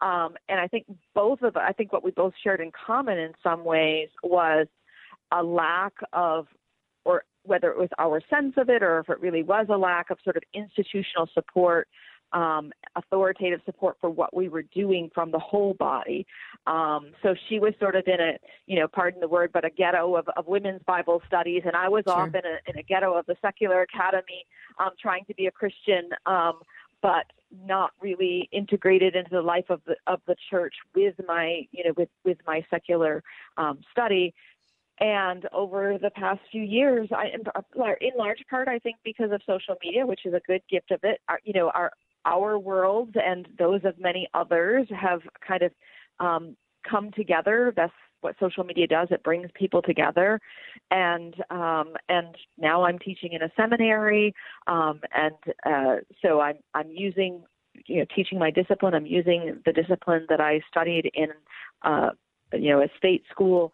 um, 0.01 0.36
and 0.49 0.59
I 0.59 0.67
think 0.67 0.86
both 1.13 1.41
of 1.41 1.57
I 1.57 1.74
think 1.74 1.91
what 1.91 2.03
we 2.03 2.11
both 2.11 2.34
shared 2.43 2.61
in 2.61 2.71
common 2.86 3.17
in 3.17 3.34
some 3.43 3.63
ways 3.63 4.09
was 4.24 4.67
a 5.32 5.43
lack 5.43 5.93
of, 6.13 6.47
or 7.05 7.24
whether 7.43 7.69
it 7.69 7.78
was 7.78 7.89
our 7.99 8.21
sense 8.30 8.53
of 8.57 8.69
it 8.69 8.84
or 8.84 8.99
if 8.99 9.09
it 9.09 9.19
really 9.19 9.43
was 9.43 9.67
a 9.69 9.78
lack 9.78 10.09
of 10.09 10.17
sort 10.24 10.38
of 10.38 10.43
institutional 10.53 11.28
support 11.34 11.88
um, 12.34 12.71
authoritative 12.95 13.61
support 13.65 13.97
for 14.01 14.09
what 14.09 14.36
we 14.36 14.49
were 14.49 14.63
doing 14.63 15.09
from 15.13 15.31
the 15.31 15.39
whole 15.39 15.73
body. 15.75 16.25
Um, 16.67 17.11
so 17.21 17.36
she 17.47 17.59
was 17.59 17.73
sort 17.79 17.95
of 17.95 18.03
in 18.07 18.19
a, 18.19 18.38
you 18.65 18.79
know, 18.79 18.88
pardon 18.88 19.19
the 19.19 19.27
word, 19.27 19.51
but 19.53 19.65
a 19.65 19.69
ghetto 19.69 20.15
of, 20.15 20.27
of 20.36 20.47
women's 20.47 20.81
Bible 20.84 21.21
studies, 21.27 21.63
and 21.65 21.75
I 21.75 21.89
was 21.89 22.03
sure. 22.05 22.13
off 22.13 22.29
in 22.29 22.41
a, 22.45 22.57
in 22.69 22.77
a 22.77 22.84
ghetto 22.84 23.13
of 23.13 23.25
the 23.25 23.36
secular 23.41 23.81
academy, 23.81 24.45
um, 24.79 24.91
trying 25.01 25.25
to 25.25 25.34
be 25.36 25.45
a 25.47 25.51
Christian, 25.51 26.09
um, 26.25 26.59
but 27.01 27.25
not 27.65 27.91
really 28.01 28.49
integrated 28.51 29.15
into 29.15 29.29
the 29.29 29.41
life 29.41 29.69
of 29.69 29.81
the 29.86 29.95
of 30.07 30.19
the 30.25 30.36
church 30.49 30.73
with 30.95 31.13
my, 31.27 31.67
you 31.71 31.84
know, 31.84 31.93
with 31.95 32.09
with 32.25 32.38
my 32.47 32.65
secular 32.69 33.23
um, 33.57 33.79
study. 33.91 34.34
And 34.99 35.47
over 35.51 35.97
the 35.99 36.11
past 36.11 36.39
few 36.51 36.61
years, 36.61 37.09
I, 37.11 37.25
in 37.27 38.11
large 38.15 38.43
part, 38.49 38.67
I 38.67 38.79
think 38.79 38.97
because 39.03 39.31
of 39.31 39.41
social 39.45 39.75
media, 39.84 40.05
which 40.05 40.21
is 40.25 40.34
a 40.34 40.41
good 40.45 40.61
gift 40.69 40.91
of 40.91 40.99
it, 41.03 41.19
our, 41.27 41.39
you 41.43 41.53
know, 41.53 41.71
our 41.71 41.91
our 42.26 42.57
worlds 42.57 43.13
and 43.15 43.47
those 43.57 43.82
of 43.84 43.99
many 43.99 44.28
others 44.34 44.88
have 44.89 45.21
kind 45.45 45.63
of 45.63 45.71
um, 46.19 46.55
come 46.89 47.11
together. 47.11 47.74
That's 47.76 47.93
what 48.21 48.36
social 48.39 48.63
media 48.63 48.88
does. 48.88 49.09
It 49.11 49.24
brings 49.24 49.49
people 49.53 49.82
together, 49.82 50.39
and 50.91 51.36
um, 51.49 51.93
and 52.09 52.36
now 52.57 52.84
I'm 52.84 52.97
teaching 52.99 53.34
in 53.34 53.41
a 53.41 53.51
seminary, 53.55 54.34
um, 54.67 55.01
and 55.13 55.36
uh, 55.65 55.95
so 56.21 56.39
I'm 56.39 56.57
I'm 56.74 56.89
using 56.89 57.43
you 57.86 57.99
know 57.99 58.05
teaching 58.15 58.39
my 58.39 58.49
discipline. 58.49 58.93
I'm 58.93 59.05
using 59.05 59.61
the 59.65 59.74
discipline 59.74 60.26
that 60.30 60.39
I 60.39 60.61
studied 60.69 61.11
in 61.13 61.30
uh, 61.84 62.11
you 62.53 62.69
know 62.69 62.82
a 62.82 62.88
state 62.97 63.24
school 63.30 63.74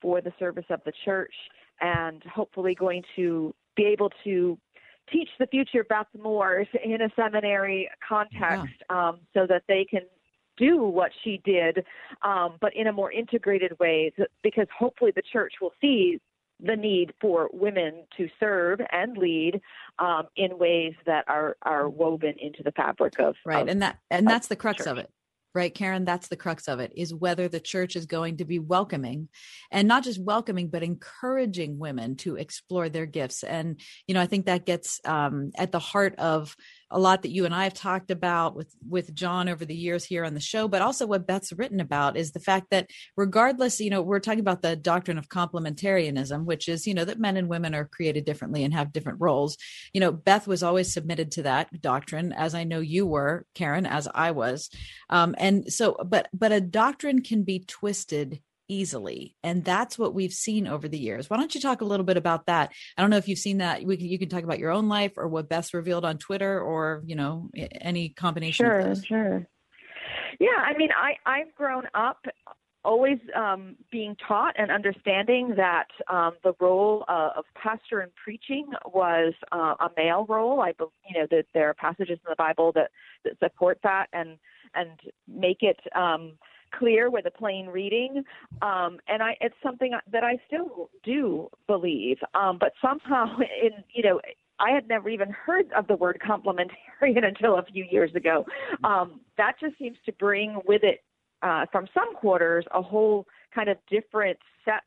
for 0.00 0.20
the 0.20 0.32
service 0.38 0.66
of 0.70 0.80
the 0.84 0.92
church, 1.04 1.34
and 1.80 2.22
hopefully 2.22 2.74
going 2.74 3.02
to 3.16 3.54
be 3.76 3.84
able 3.84 4.10
to 4.24 4.58
teach 5.12 5.28
the 5.38 5.46
future 5.46 5.84
Beth 5.84 6.06
Moores 6.20 6.66
in 6.84 7.02
a 7.02 7.08
seminary 7.16 7.88
context 8.06 8.74
yeah. 8.90 9.08
um, 9.08 9.20
so 9.34 9.46
that 9.46 9.62
they 9.68 9.84
can 9.84 10.02
do 10.56 10.82
what 10.82 11.12
she 11.22 11.40
did, 11.44 11.84
um, 12.22 12.56
but 12.60 12.74
in 12.74 12.88
a 12.88 12.92
more 12.92 13.12
integrated 13.12 13.78
way, 13.78 14.12
because 14.42 14.66
hopefully 14.76 15.12
the 15.14 15.22
church 15.32 15.54
will 15.60 15.72
see 15.80 16.20
the 16.60 16.74
need 16.74 17.14
for 17.20 17.48
women 17.52 18.04
to 18.16 18.28
serve 18.40 18.80
and 18.90 19.16
lead 19.16 19.60
um, 19.98 20.24
in 20.36 20.58
ways 20.58 20.92
that 21.06 21.24
are 21.28 21.56
are 21.62 21.88
woven 21.88 22.34
into 22.40 22.62
the 22.64 22.72
fabric 22.72 23.14
of 23.20 23.36
right, 23.46 23.62
of, 23.62 23.68
and 23.68 23.80
that 23.80 23.98
and 24.10 24.26
that's 24.26 24.48
the 24.48 24.56
crux 24.56 24.78
church. 24.78 24.86
of 24.88 24.98
it 24.98 25.10
right 25.54 25.74
karen? 25.74 26.04
That's 26.04 26.28
the 26.28 26.36
crux 26.36 26.68
of 26.68 26.80
it 26.80 26.92
is 26.96 27.14
whether 27.14 27.48
the 27.48 27.60
church 27.60 27.96
is 27.96 28.06
going 28.06 28.38
to 28.38 28.44
be 28.44 28.58
welcoming 28.58 29.28
and 29.70 29.88
not 29.88 30.04
just 30.04 30.22
welcoming 30.22 30.68
but 30.68 30.82
encouraging 30.82 31.78
women 31.78 32.16
to 32.16 32.36
explore 32.36 32.88
their 32.88 33.06
gifts. 33.06 33.42
And 33.42 33.80
you 34.06 34.14
know 34.14 34.20
i 34.20 34.26
think 34.26 34.46
that 34.46 34.66
gets 34.66 35.00
um, 35.04 35.52
at 35.56 35.72
the 35.72 35.78
heart 35.78 36.14
of 36.16 36.56
a 36.90 36.98
lot 36.98 37.22
that 37.22 37.30
you 37.30 37.44
and 37.44 37.54
I 37.54 37.64
have 37.64 37.74
talked 37.74 38.10
about 38.10 38.56
with 38.56 38.74
with 38.88 39.14
John 39.14 39.48
over 39.48 39.64
the 39.64 39.74
years 39.74 40.04
here 40.04 40.24
on 40.24 40.34
the 40.34 40.40
show, 40.40 40.68
but 40.68 40.82
also 40.82 41.06
what 41.06 41.26
Beth's 41.26 41.52
written 41.52 41.80
about 41.80 42.16
is 42.16 42.32
the 42.32 42.40
fact 42.40 42.68
that 42.70 42.90
regardless, 43.16 43.80
you 43.80 43.90
know, 43.90 44.02
we're 44.02 44.20
talking 44.20 44.40
about 44.40 44.62
the 44.62 44.76
doctrine 44.76 45.18
of 45.18 45.28
complementarianism, 45.28 46.44
which 46.44 46.68
is, 46.68 46.86
you 46.86 46.94
know, 46.94 47.04
that 47.04 47.20
men 47.20 47.36
and 47.36 47.48
women 47.48 47.74
are 47.74 47.84
created 47.84 48.24
differently 48.24 48.64
and 48.64 48.72
have 48.74 48.92
different 48.92 49.20
roles. 49.20 49.56
You 49.92 50.00
know, 50.00 50.12
Beth 50.12 50.46
was 50.46 50.62
always 50.62 50.92
submitted 50.92 51.32
to 51.32 51.42
that 51.42 51.68
doctrine, 51.80 52.32
as 52.32 52.54
I 52.54 52.64
know 52.64 52.80
you 52.80 53.06
were, 53.06 53.44
Karen, 53.54 53.86
as 53.86 54.08
I 54.14 54.30
was. 54.30 54.70
Um, 55.10 55.34
and 55.38 55.72
so, 55.72 55.96
but 56.04 56.28
but 56.32 56.52
a 56.52 56.60
doctrine 56.60 57.22
can 57.22 57.42
be 57.42 57.60
twisted 57.60 58.40
easily. 58.68 59.36
And 59.42 59.64
that's 59.64 59.98
what 59.98 60.14
we've 60.14 60.32
seen 60.32 60.66
over 60.66 60.88
the 60.88 60.98
years. 60.98 61.28
Why 61.28 61.36
don't 61.36 61.54
you 61.54 61.60
talk 61.60 61.80
a 61.80 61.84
little 61.84 62.06
bit 62.06 62.16
about 62.16 62.46
that? 62.46 62.72
I 62.96 63.02
don't 63.02 63.10
know 63.10 63.16
if 63.16 63.28
you've 63.28 63.38
seen 63.38 63.58
that. 63.58 63.84
We 63.84 63.96
can, 63.96 64.06
you 64.06 64.18
can 64.18 64.28
talk 64.28 64.44
about 64.44 64.58
your 64.58 64.70
own 64.70 64.88
life 64.88 65.12
or 65.16 65.28
what 65.28 65.48
beth's 65.48 65.74
revealed 65.74 66.04
on 66.04 66.18
twitter 66.18 66.60
or 66.60 67.02
you 67.06 67.14
know 67.14 67.50
any 67.80 68.10
combination 68.10 68.66
sure 68.66 68.94
sure. 69.06 69.48
Yeah 70.38 70.48
i 70.58 70.76
mean 70.76 70.90
i 70.96 71.14
i've 71.26 71.54
grown 71.54 71.84
up 71.94 72.18
always 72.84 73.18
um, 73.36 73.76
being 73.90 74.16
taught 74.26 74.54
and 74.56 74.70
understanding 74.70 75.52
that 75.56 75.88
um, 76.08 76.32
the 76.44 76.54
role 76.60 77.04
uh, 77.08 77.30
of 77.36 77.44
pastor 77.54 78.00
and 78.00 78.12
preaching 78.14 78.66
was 78.86 79.34
uh, 79.52 79.74
a 79.80 79.90
male 79.96 80.24
role. 80.28 80.60
I, 80.60 80.72
believe 80.72 80.92
you 81.10 81.20
know, 81.20 81.26
that 81.30 81.46
there 81.52 81.68
are 81.68 81.74
passages 81.74 82.18
in 82.24 82.30
the 82.30 82.36
Bible 82.38 82.72
that, 82.76 82.90
that 83.24 83.38
support 83.40 83.78
that 83.82 84.06
and 84.12 84.38
and 84.74 85.00
make 85.26 85.58
it 85.62 85.78
um, 85.94 86.38
clear 86.76 87.10
with 87.10 87.26
a 87.26 87.30
plain 87.30 87.66
reading. 87.66 88.24
Um, 88.62 88.98
and 89.08 89.22
I, 89.22 89.36
it's 89.40 89.54
something 89.62 89.92
that 90.12 90.24
I 90.24 90.38
still 90.46 90.90
do 91.04 91.48
believe. 91.66 92.18
Um, 92.34 92.58
but 92.58 92.72
somehow, 92.80 93.38
in 93.62 93.84
you 93.92 94.02
know, 94.02 94.20
I 94.60 94.70
had 94.70 94.88
never 94.88 95.08
even 95.08 95.30
heard 95.30 95.66
of 95.72 95.86
the 95.86 95.96
word 95.96 96.20
complementarian 96.26 97.24
until 97.26 97.58
a 97.58 97.64
few 97.64 97.84
years 97.90 98.14
ago. 98.14 98.44
Um, 98.84 99.20
that 99.36 99.54
just 99.60 99.78
seems 99.78 99.98
to 100.06 100.12
bring 100.12 100.60
with 100.66 100.82
it, 100.82 101.02
uh, 101.42 101.66
from 101.70 101.86
some 101.94 102.14
quarters, 102.16 102.64
a 102.74 102.82
whole 102.82 103.26
kind 103.54 103.68
of 103.68 103.78
different 103.88 104.38
set 104.64 104.82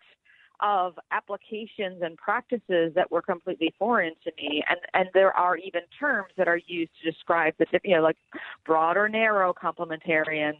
of 0.62 0.98
applications 1.12 2.02
and 2.02 2.18
practices 2.18 2.94
that 2.96 3.10
were 3.10 3.22
completely 3.22 3.74
foreign 3.80 4.14
to 4.24 4.32
me. 4.38 4.64
And, 4.70 4.80
and 4.94 5.10
there 5.14 5.36
are 5.36 5.58
even 5.58 5.82
terms 6.00 6.30
that 6.38 6.48
are 6.48 6.60
used 6.68 6.92
to 7.02 7.12
describe 7.12 7.54
the, 7.58 7.66
you 7.84 7.96
know, 7.96 8.04
like 8.04 8.18
broad 8.66 8.98
or 8.98 9.10
narrow 9.10 9.54
complementarian, 9.54 10.54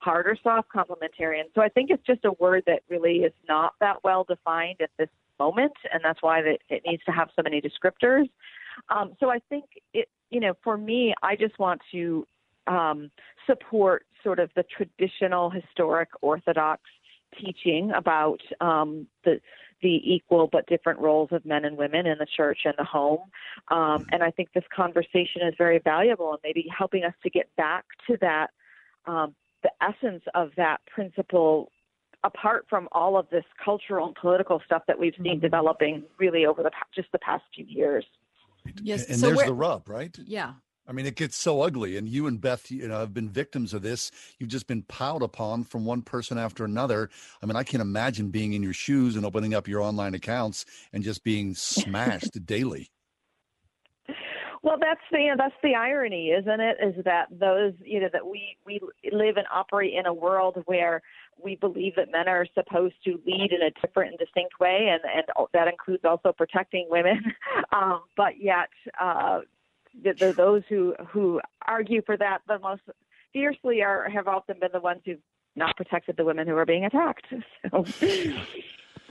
hard 0.00 0.26
or 0.26 0.36
soft 0.42 0.68
complementarian. 0.74 1.44
So 1.54 1.62
I 1.62 1.68
think 1.68 1.90
it's 1.90 2.06
just 2.06 2.24
a 2.24 2.32
word 2.32 2.62
that 2.66 2.82
really 2.88 3.18
is 3.18 3.32
not 3.48 3.74
that 3.80 3.96
well 4.04 4.24
defined 4.24 4.80
at 4.80 4.90
this 4.98 5.08
moment. 5.38 5.72
And 5.92 6.02
that's 6.04 6.22
why 6.22 6.40
it, 6.40 6.62
it 6.68 6.82
needs 6.86 7.04
to 7.04 7.12
have 7.12 7.28
so 7.34 7.42
many 7.42 7.60
descriptors. 7.60 8.28
Um, 8.90 9.14
so 9.18 9.30
I 9.30 9.40
think 9.48 9.64
it, 9.92 10.08
you 10.30 10.40
know, 10.40 10.54
for 10.62 10.78
me, 10.78 11.14
I 11.22 11.34
just 11.36 11.58
want 11.58 11.80
to 11.92 12.26
um, 12.68 13.10
support 13.46 14.04
sort 14.22 14.38
of 14.38 14.50
the 14.54 14.64
traditional, 14.64 15.50
historic, 15.50 16.08
orthodox 16.20 16.82
teaching 17.36 17.92
about 17.94 18.40
um, 18.60 19.06
the 19.24 19.40
the 19.80 20.00
equal 20.04 20.48
but 20.50 20.66
different 20.66 20.98
roles 20.98 21.28
of 21.30 21.44
men 21.44 21.64
and 21.64 21.76
women 21.76 22.06
in 22.06 22.18
the 22.18 22.26
church 22.36 22.60
and 22.64 22.74
the 22.78 22.84
home. 22.84 23.20
Um, 23.68 24.06
and 24.10 24.22
I 24.22 24.30
think 24.30 24.52
this 24.52 24.64
conversation 24.74 25.42
is 25.42 25.54
very 25.56 25.78
valuable 25.78 26.32
and 26.32 26.40
maybe 26.42 26.66
helping 26.76 27.04
us 27.04 27.14
to 27.22 27.30
get 27.30 27.54
back 27.56 27.84
to 28.08 28.16
that, 28.20 28.48
um, 29.06 29.34
the 29.62 29.70
essence 29.80 30.24
of 30.34 30.50
that 30.56 30.80
principle, 30.92 31.70
apart 32.24 32.66
from 32.68 32.88
all 32.92 33.16
of 33.16 33.28
this 33.30 33.44
cultural 33.64 34.06
and 34.06 34.16
political 34.16 34.60
stuff 34.66 34.82
that 34.88 34.98
we've 34.98 35.14
seen 35.22 35.34
mm-hmm. 35.34 35.40
developing 35.40 36.02
really 36.18 36.44
over 36.44 36.62
the 36.62 36.70
just 36.94 37.10
the 37.12 37.18
past 37.18 37.44
few 37.54 37.64
years. 37.64 38.04
Yes, 38.82 39.06
and 39.08 39.18
so 39.18 39.28
there's 39.28 39.44
the 39.46 39.54
rub, 39.54 39.88
right? 39.88 40.16
Yeah. 40.26 40.54
I 40.88 40.92
mean, 40.92 41.04
it 41.04 41.16
gets 41.16 41.36
so 41.36 41.60
ugly, 41.60 41.98
and 41.98 42.08
you 42.08 42.26
and 42.26 42.40
Beth, 42.40 42.70
you 42.70 42.88
know, 42.88 43.00
have 43.00 43.12
been 43.12 43.28
victims 43.28 43.74
of 43.74 43.82
this. 43.82 44.10
You've 44.38 44.48
just 44.48 44.66
been 44.66 44.82
piled 44.82 45.22
upon 45.22 45.64
from 45.64 45.84
one 45.84 46.00
person 46.00 46.38
after 46.38 46.64
another. 46.64 47.10
I 47.42 47.46
mean, 47.46 47.56
I 47.56 47.62
can't 47.62 47.82
imagine 47.82 48.30
being 48.30 48.54
in 48.54 48.62
your 48.62 48.72
shoes 48.72 49.14
and 49.14 49.26
opening 49.26 49.52
up 49.52 49.68
your 49.68 49.82
online 49.82 50.14
accounts 50.14 50.64
and 50.94 51.04
just 51.04 51.24
being 51.24 51.54
smashed 51.54 52.46
daily. 52.46 52.90
Well, 54.62 54.76
that's 54.80 55.00
the 55.12 55.34
that's 55.36 55.54
the 55.62 55.74
irony, 55.74 56.30
isn't 56.30 56.60
it? 56.60 56.76
Is 56.82 57.04
that 57.04 57.26
those 57.30 57.74
you 57.84 58.00
know 58.00 58.08
that 58.12 58.26
we 58.26 58.56
we 58.66 58.80
live 59.12 59.36
and 59.36 59.46
operate 59.52 59.92
in 59.94 60.06
a 60.06 60.12
world 60.12 60.62
where 60.66 61.00
we 61.42 61.54
believe 61.56 61.94
that 61.96 62.10
men 62.10 62.28
are 62.28 62.46
supposed 62.54 62.96
to 63.04 63.20
lead 63.24 63.52
in 63.52 63.62
a 63.62 63.70
different 63.80 64.10
and 64.10 64.18
distinct 64.18 64.58
way, 64.58 64.88
and 64.90 65.00
and 65.14 65.48
that 65.52 65.68
includes 65.68 66.04
also 66.04 66.32
protecting 66.32 66.86
women. 66.90 67.22
um, 67.72 68.02
but 68.16 68.42
yet, 68.42 68.68
uh, 69.00 69.40
the, 70.02 70.34
those 70.36 70.62
who 70.68 70.94
who 71.10 71.40
argue 71.66 72.02
for 72.04 72.16
that 72.16 72.38
the 72.46 72.58
most 72.58 72.82
fiercely 73.32 73.82
are 73.82 74.08
have 74.08 74.28
often 74.28 74.58
been 74.60 74.70
the 74.72 74.80
ones 74.80 75.00
who've 75.04 75.18
not 75.56 75.76
protected 75.76 76.16
the 76.16 76.24
women 76.24 76.46
who 76.46 76.56
are 76.56 76.66
being 76.66 76.84
attacked. 76.84 77.26
So. 77.70 77.84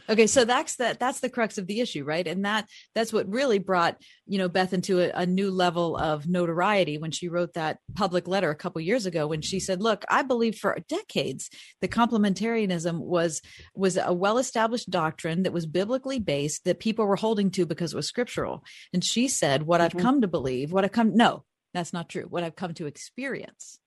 Okay, 0.09 0.27
so 0.27 0.45
that's 0.45 0.77
that 0.77 0.99
that's 0.99 1.19
the 1.19 1.29
crux 1.29 1.57
of 1.57 1.67
the 1.67 1.81
issue, 1.81 2.03
right? 2.03 2.25
And 2.25 2.45
that 2.45 2.67
that's 2.95 3.11
what 3.11 3.27
really 3.27 3.59
brought, 3.59 4.01
you 4.25 4.37
know, 4.37 4.47
Beth 4.47 4.73
into 4.73 5.01
a, 5.01 5.21
a 5.21 5.25
new 5.25 5.51
level 5.51 5.97
of 5.97 6.27
notoriety 6.27 6.97
when 6.97 7.11
she 7.11 7.27
wrote 7.27 7.53
that 7.53 7.79
public 7.93 8.27
letter 8.27 8.49
a 8.49 8.55
couple 8.55 8.79
years 8.81 9.05
ago 9.05 9.27
when 9.27 9.41
she 9.41 9.59
said, 9.59 9.81
"Look, 9.81 10.05
I 10.09 10.23
believe 10.23 10.55
for 10.55 10.77
decades 10.87 11.49
the 11.81 11.89
complementarianism 11.89 12.99
was 12.99 13.41
was 13.75 13.97
a 13.97 14.13
well-established 14.13 14.89
doctrine 14.89 15.43
that 15.43 15.53
was 15.53 15.65
biblically 15.65 16.19
based 16.19 16.63
that 16.63 16.79
people 16.79 17.05
were 17.05 17.17
holding 17.17 17.51
to 17.51 17.65
because 17.65 17.93
it 17.93 17.97
was 17.97 18.07
scriptural." 18.07 18.63
And 18.93 19.03
she 19.03 19.27
said, 19.27 19.63
"What 19.63 19.81
mm-hmm. 19.81 19.97
I've 19.97 20.03
come 20.03 20.21
to 20.21 20.27
believe, 20.27 20.71
what 20.71 20.85
I've 20.85 20.91
come 20.93 21.15
no, 21.15 21.43
that's 21.73 21.91
not 21.91 22.07
true. 22.07 22.25
What 22.29 22.43
I've 22.43 22.55
come 22.55 22.73
to 22.75 22.85
experience 22.85 23.79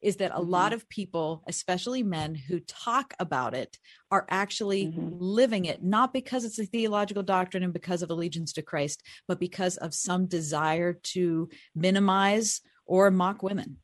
is 0.00 0.16
that 0.16 0.30
a 0.30 0.34
mm-hmm. 0.34 0.50
lot 0.50 0.72
of 0.72 0.88
people, 0.88 1.42
especially 1.46 2.02
men 2.02 2.34
who 2.34 2.60
talk 2.60 3.14
about 3.18 3.54
it, 3.54 3.78
are 4.10 4.26
actually 4.30 4.86
mm-hmm. 4.86 5.16
living 5.18 5.64
it, 5.64 5.82
not 5.82 6.12
because 6.12 6.44
it's 6.44 6.58
a 6.58 6.66
theological 6.66 7.22
doctrine 7.22 7.62
and 7.62 7.72
because 7.72 8.02
of 8.02 8.10
allegiance 8.10 8.52
to 8.52 8.62
Christ, 8.62 9.02
but 9.26 9.40
because 9.40 9.76
of 9.76 9.94
some 9.94 10.26
desire 10.26 10.92
to 10.92 11.48
minimize 11.74 12.60
or 12.86 13.10
mock 13.10 13.42
women. 13.42 13.78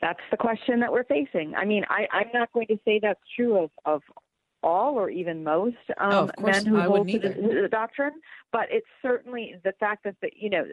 That's 0.00 0.20
the 0.30 0.36
question 0.36 0.80
that 0.80 0.92
we're 0.92 1.04
facing. 1.04 1.54
I 1.56 1.64
mean, 1.64 1.84
I, 1.88 2.06
I'm 2.12 2.28
not 2.32 2.52
going 2.52 2.68
to 2.68 2.78
say 2.84 3.00
that's 3.02 3.18
true 3.34 3.64
of, 3.64 3.70
of 3.84 4.02
all 4.62 4.94
or 4.94 5.10
even 5.10 5.42
most 5.42 5.76
um, 5.98 6.30
oh, 6.38 6.42
men 6.42 6.66
who 6.66 6.78
I 6.78 6.84
hold 6.84 7.08
to 7.08 7.18
the, 7.18 7.28
the, 7.62 7.68
doctrine, 7.70 8.12
but 8.52 8.66
it's 8.70 8.86
certainly 9.02 9.54
the 9.64 9.72
fact 9.78 10.04
that 10.04 10.16
the, 10.20 10.30
you 10.34 10.50
know 10.50 10.64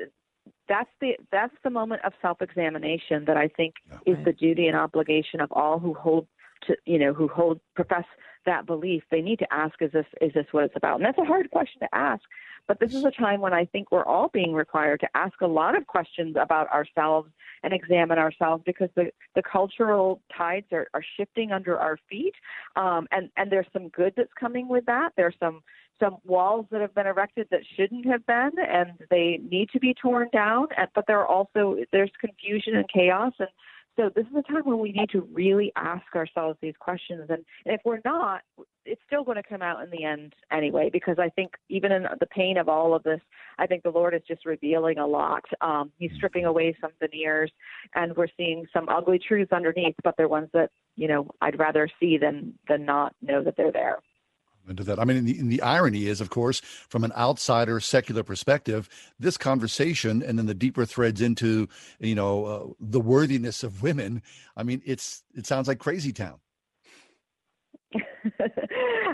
that's 0.68 0.90
the 1.02 1.18
that's 1.32 1.54
the 1.64 1.70
moment 1.70 2.02
of 2.04 2.14
self-examination 2.22 3.26
that 3.26 3.38
I 3.38 3.48
think 3.48 3.76
okay. 3.92 4.12
is 4.12 4.18
the 4.26 4.34
duty 4.34 4.68
and 4.68 4.76
obligation 4.78 5.42
of 5.42 5.52
all 5.52 5.80
who 5.80 5.94
hold 5.94 6.28
to 6.68 6.76
you 6.86 7.00
know 7.00 7.14
who 7.14 7.28
hold 7.28 7.60
profess 7.76 8.06
that 8.46 8.66
belief. 8.66 9.04
They 9.12 9.22
need 9.22 9.40
to 9.40 9.54
ask: 9.54 9.82
Is 9.82 9.92
this 9.92 10.06
is 10.22 10.34
this 10.34 10.46
what 10.52 10.66
it's 10.66 10.76
about? 10.76 10.96
And 10.96 11.06
that's 11.06 11.18
a 11.18 11.26
hard 11.26 11.50
question 11.52 11.82
to 11.82 11.90
ask. 11.94 12.24
But 12.68 12.80
this 12.80 12.96
is 12.96 13.04
a 13.04 13.12
time 13.12 13.42
when 13.42 13.54
I 13.54 13.66
think 13.66 13.92
we're 13.92 14.06
all 14.06 14.30
being 14.30 14.54
required 14.54 15.00
to 15.02 15.08
ask 15.14 15.40
a 15.42 15.48
lot 15.48 15.78
of 15.78 15.86
questions 15.86 16.36
about 16.40 16.68
ourselves 16.72 17.30
and 17.64 17.74
examine 17.74 18.18
ourselves 18.18 18.64
because 18.66 18.90
the, 18.96 19.12
the 19.36 19.44
cultural 19.44 20.22
tides 20.36 20.66
are, 20.72 20.88
are 20.94 21.04
shifting 21.16 21.52
under 21.52 21.78
our 21.78 21.98
feet. 22.10 22.34
Um, 22.76 23.08
and, 23.12 23.30
and 23.38 23.52
there's 23.52 23.68
some 23.72 23.90
good 23.90 24.14
that's 24.18 24.34
coming 24.40 24.68
with 24.68 24.86
that. 24.86 25.12
There's 25.16 25.36
some 25.40 25.62
some 26.00 26.18
walls 26.26 26.66
that 26.72 26.82
have 26.82 26.94
been 26.94 27.08
erected 27.08 27.48
that 27.52 27.62
shouldn't 27.76 28.06
have 28.06 28.26
been 28.26 28.52
and 28.58 28.92
they 29.10 29.40
need 29.50 29.70
to 29.70 29.80
be 29.80 29.94
torn 29.94 30.28
down 30.34 30.68
but 30.94 31.06
there 31.08 31.20
are 31.20 31.28
also 31.28 31.78
there's 31.92 32.12
confusion 32.20 32.76
and 32.76 32.86
chaos 32.94 33.34
and 33.40 33.50
so 33.96 34.10
this 34.14 34.26
is 34.26 34.36
a 34.36 34.52
time 34.52 34.64
when 34.66 34.80
we 34.80 34.92
need 34.92 35.10
to 35.10 35.22
really 35.32 35.72
ask 35.78 36.04
ourselves 36.16 36.58
these 36.62 36.74
questions 36.80 37.22
and, 37.30 37.46
and 37.66 37.76
if 37.76 37.82
we're 37.86 38.02
not 38.04 38.42
it's 38.84 39.02
still 39.08 39.24
going 39.24 39.38
to 39.38 39.48
come 39.48 39.62
out 39.62 39.82
in 39.82 39.90
the 39.90 40.04
end 40.04 40.34
anyway 40.52 40.90
because 40.92 41.18
i 41.18 41.30
think 41.30 41.52
even 41.70 41.92
in 41.92 42.04
the 42.20 42.26
pain 42.26 42.58
of 42.58 42.68
all 42.68 42.94
of 42.94 43.04
this 43.04 43.22
i 43.58 43.66
think 43.66 43.84
the 43.84 43.90
lord 43.90 44.14
is 44.14 44.22
just 44.28 44.46
revealing 44.46 44.98
a 44.98 45.08
lot. 45.08 45.44
Um, 45.62 45.92
he's 45.98 46.12
stripping 46.18 46.46
away 46.46 46.76
some 46.82 46.92
veneers 47.00 47.52
and 47.94 48.16
we're 48.18 48.28
seeing 48.36 48.66
some 48.74 48.90
ugly 48.90 49.20
truths 49.20 49.54
underneath 49.54 49.96
but 50.04 50.16
they're 50.18 50.28
ones 50.28 50.50
that 50.54 50.72
you 50.96 51.08
know 51.08 51.28
i'd 51.42 51.58
rather 51.58 51.90
see 52.00 52.18
than 52.18 52.54
than 52.68 52.86
not 52.86 53.16
know 53.22 53.44
that 53.44 53.56
they're 53.56 53.72
there 53.72 54.00
into 54.70 54.84
that. 54.84 55.00
I 55.00 55.06
mean, 55.06 55.26
the, 55.26 55.42
the, 55.42 55.62
irony 55.62 56.08
is, 56.08 56.22
of 56.22 56.30
course, 56.30 56.62
from 56.90 57.04
an 57.04 57.12
outsider 57.14 57.80
secular 57.80 58.24
perspective, 58.24 58.90
this 59.20 59.38
conversation 59.38 60.22
and 60.24 60.38
then 60.38 60.46
the 60.46 60.54
deeper 60.54 60.86
threads 60.86 61.22
into, 61.22 61.68
you 62.00 62.16
know, 62.16 62.46
uh, 62.46 62.66
the 62.80 63.00
worthiness 63.00 63.64
of 63.64 63.82
women. 63.82 64.22
I 64.56 64.64
mean, 64.64 64.82
it's 64.86 65.24
it 65.36 65.46
sounds 65.46 65.68
like 65.68 65.80
crazy 65.80 66.14
town. 66.14 66.40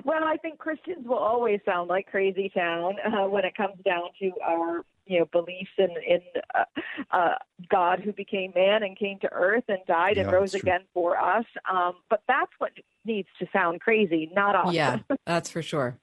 well, 0.04 0.24
I 0.24 0.38
think 0.38 0.58
Christians 0.58 1.08
will 1.08 1.18
always 1.18 1.60
sound 1.66 1.90
like 1.90 2.08
crazy 2.08 2.50
town 2.54 2.96
uh, 3.06 3.28
when 3.28 3.46
it 3.46 3.56
comes 3.56 3.76
down 3.86 4.10
to 4.20 4.32
our 4.44 4.86
you 5.06 5.20
know 5.20 5.26
beliefs 5.26 5.72
in 5.78 5.90
in 6.08 6.22
uh, 6.56 6.64
uh, 7.12 7.36
God 7.70 8.00
who 8.00 8.14
became 8.14 8.52
man 8.56 8.84
and 8.84 8.98
came 8.98 9.20
to 9.20 9.32
earth 9.32 9.66
and 9.68 9.80
died 9.88 10.18
yeah, 10.18 10.24
and 10.24 10.32
rose 10.32 10.54
again 10.54 10.82
for 10.94 11.18
us. 11.20 11.46
Um, 11.70 11.94
but 12.10 12.22
that's 12.28 12.52
what 12.60 12.72
needs 13.06 13.28
to 13.40 13.48
sound 13.52 13.82
crazy, 13.82 14.30
not 14.34 14.56
us. 14.56 14.74
Yeah, 14.74 15.00
that's 15.26 15.50
for 15.50 15.62
sure. 15.62 15.98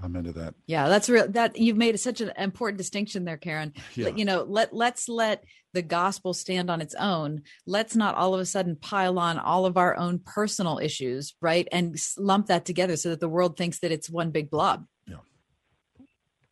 I'm 0.00 0.16
into 0.16 0.32
that. 0.32 0.54
Yeah, 0.66 0.88
that's 0.88 1.08
real. 1.08 1.28
That 1.28 1.58
you've 1.58 1.76
made 1.76 1.98
such 2.00 2.20
an 2.20 2.32
important 2.38 2.78
distinction 2.78 3.24
there, 3.24 3.36
Karen. 3.36 3.72
Yeah. 3.94 4.08
You 4.08 4.24
know, 4.24 4.42
let 4.42 4.72
let's 4.72 5.08
let 5.08 5.44
the 5.74 5.82
gospel 5.82 6.32
stand 6.34 6.70
on 6.70 6.80
its 6.80 6.94
own. 6.94 7.42
Let's 7.66 7.94
not 7.96 8.14
all 8.14 8.34
of 8.34 8.40
a 8.40 8.46
sudden 8.46 8.76
pile 8.76 9.18
on 9.18 9.38
all 9.38 9.66
of 9.66 9.76
our 9.76 9.96
own 9.96 10.20
personal 10.24 10.78
issues, 10.78 11.34
right, 11.40 11.68
and 11.72 11.96
lump 12.16 12.46
that 12.46 12.64
together 12.64 12.96
so 12.96 13.10
that 13.10 13.20
the 13.20 13.28
world 13.28 13.56
thinks 13.56 13.80
that 13.80 13.92
it's 13.92 14.08
one 14.08 14.30
big 14.30 14.50
blob. 14.50 14.86
Yeah. 15.06 15.16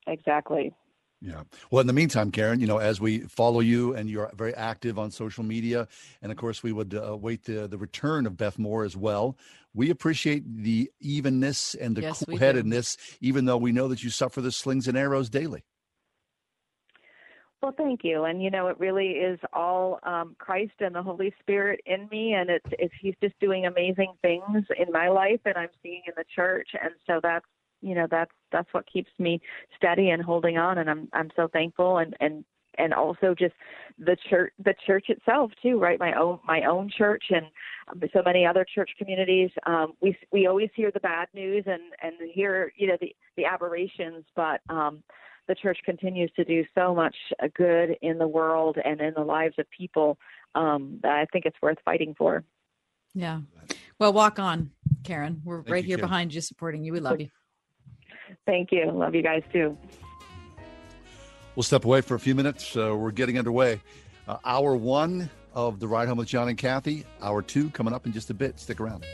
Exactly. 0.07 0.75
Yeah. 1.23 1.43
Well, 1.71 1.83
in 1.83 1.87
the 1.87 1.93
meantime, 1.93 2.31
Karen, 2.31 2.61
you 2.61 2.67
know, 2.67 2.79
as 2.79 2.99
we 2.99 3.21
follow 3.21 3.61
you 3.61 3.95
and 3.95 4.09
you're 4.09 4.31
very 4.35 4.55
active 4.55 4.99
on 4.99 5.11
social 5.11 5.45
media, 5.45 5.87
and 6.23 6.33
of 6.33 6.39
course, 6.39 6.63
we 6.63 6.73
would 6.73 6.95
uh, 6.95 7.03
await 7.03 7.45
the, 7.45 7.69
the 7.69 7.77
return 7.77 8.27
of 8.27 8.39
Beth 8.39 8.59
Moore 8.59 8.85
as 8.85 8.97
well. 8.97 9.37
We 9.73 9.91
appreciate 9.91 10.45
the 10.63 10.91
evenness 11.01 11.75
and 11.75 11.97
the 11.97 12.03
Yes, 12.03 12.25
cool 12.27 12.39
headedness, 12.39 12.97
even 13.21 13.45
though 13.45 13.57
we 13.57 13.73
know 13.73 13.89
that 13.89 14.03
you 14.03 14.11
suffer 14.11 14.41
the 14.41 14.53
slings 14.53 14.89
and 14.89 14.99
arrows 14.99 15.31
daily. 15.31 15.65
Well, 17.63 17.75
thank 17.77 18.01
you. 18.03 18.25
And 18.25 18.43
you 18.43 18.51
know, 18.51 18.69
it 18.69 18.81
really 18.81 19.11
is 19.11 19.39
all 19.53 20.01
um, 20.03 20.35
Christ 20.39 20.73
and 20.81 20.95
the 20.95 21.03
Holy 21.03 21.33
Spirit 21.41 21.81
in 21.85 22.09
me, 22.11 22.33
and 22.33 22.49
it's 22.49 22.67
it's 22.79 22.95
He's 23.01 23.15
just 23.23 23.39
doing 23.39 23.67
amazing 23.67 24.15
things 24.23 24.65
in 24.79 24.91
my 24.93 25.09
life, 25.09 25.41
and 25.45 25.57
I'm 25.57 25.69
seeing 25.83 26.03
in 26.07 26.15
the 26.17 26.25
church, 26.35 26.69
and 26.81 26.93
so 27.07 27.21
that's 27.23 27.45
you 27.83 27.95
know 27.95 28.07
that's 28.11 28.33
that's 28.51 28.73
what 28.73 28.91
keeps 28.91 29.11
me 29.19 29.41
steady 29.77 30.09
and 30.11 30.23
holding 30.23 30.57
on, 30.57 30.79
and 30.79 30.89
I'm 30.89 31.09
I'm 31.13 31.31
so 31.37 31.49
thankful, 31.49 31.99
and 31.99 32.17
and 32.19 32.45
and 32.79 32.95
also 32.95 33.35
just 33.35 33.55
the 33.99 34.17
church 34.29 34.53
the 34.63 34.75
church 34.87 35.07
itself 35.09 35.51
too, 35.63 35.79
right? 35.79 35.99
My 35.99 36.13
own 36.15 36.39
my 36.45 36.63
own 36.63 36.91
church 36.97 37.25
and 37.31 37.47
um, 37.89 38.01
so 38.13 38.23
many 38.25 38.47
other 38.47 38.65
church 38.75 38.91
communities. 38.99 39.51
Um, 39.67 39.93
we 40.01 40.17
we 40.33 40.47
always 40.47 40.71
hear 40.75 40.91
the 40.91 41.01
bad 41.01 41.29
news 41.35 41.65
and 41.67 41.83
and 42.03 42.15
hear 42.33 42.73
you 42.77 42.87
know 42.87 42.97
the 43.01 43.15
the 43.37 43.45
aberrations, 43.45 44.25
but 44.35 44.61
um, 44.69 45.03
the 45.49 45.55
church 45.55 45.79
continues 45.85 46.31
to 46.37 46.45
do 46.45 46.65
so 46.75 46.95
much 46.95 47.17
uh, 47.43 47.49
good 47.55 47.97
in 48.03 48.19
the 48.19 48.29
world 48.29 48.79
and 48.85 49.01
in 49.01 49.15
the 49.15 49.23
lives 49.23 49.55
of 49.59 49.67
people 49.77 50.17
um, 50.55 51.01
that 51.03 51.13
I 51.13 51.27
think 51.33 51.45
it's 51.45 51.57
worth 51.61 51.79
fighting 51.85 52.15
for. 52.17 52.45
Yeah. 53.15 53.41
Well, 53.99 54.13
walk 54.13 54.39
on, 54.39 54.71
Karen. 55.03 55.43
We're 55.45 55.63
right 55.63 55.83
you, 55.83 55.89
here 55.89 55.97
Karen. 55.97 56.09
behind 56.09 56.35
you, 56.35 56.41
supporting 56.41 56.85
you. 56.85 56.93
We 56.93 57.01
love 57.01 57.21
you. 57.21 57.29
Thank 58.47 58.71
you. 58.71 58.91
Love 58.93 59.15
you 59.15 59.23
guys 59.23 59.43
too. 59.53 59.77
We'll 61.57 61.63
step 61.63 61.85
away 61.85 62.01
for 62.01 62.15
a 62.15 62.21
few 62.21 62.35
minutes. 62.35 62.77
Uh, 62.77 62.95
we're 62.97 63.11
getting 63.11 63.39
underway. 63.39 63.81
Uh, 64.29 64.39
hour 64.45 64.77
one 64.77 65.29
of 65.55 65.81
the 65.81 65.89
ride 65.89 66.09
home 66.09 66.19
with 66.19 66.29
John 66.29 66.49
and 66.49 66.57
Kathy. 66.57 67.05
Hour 67.21 67.43
two 67.43 67.71
coming 67.71 67.93
up 67.93 68.07
in 68.07 68.13
just 68.13 68.31
a 68.31 68.35
bit. 68.35 68.61
Stick 68.61 68.81
around. 68.81 69.05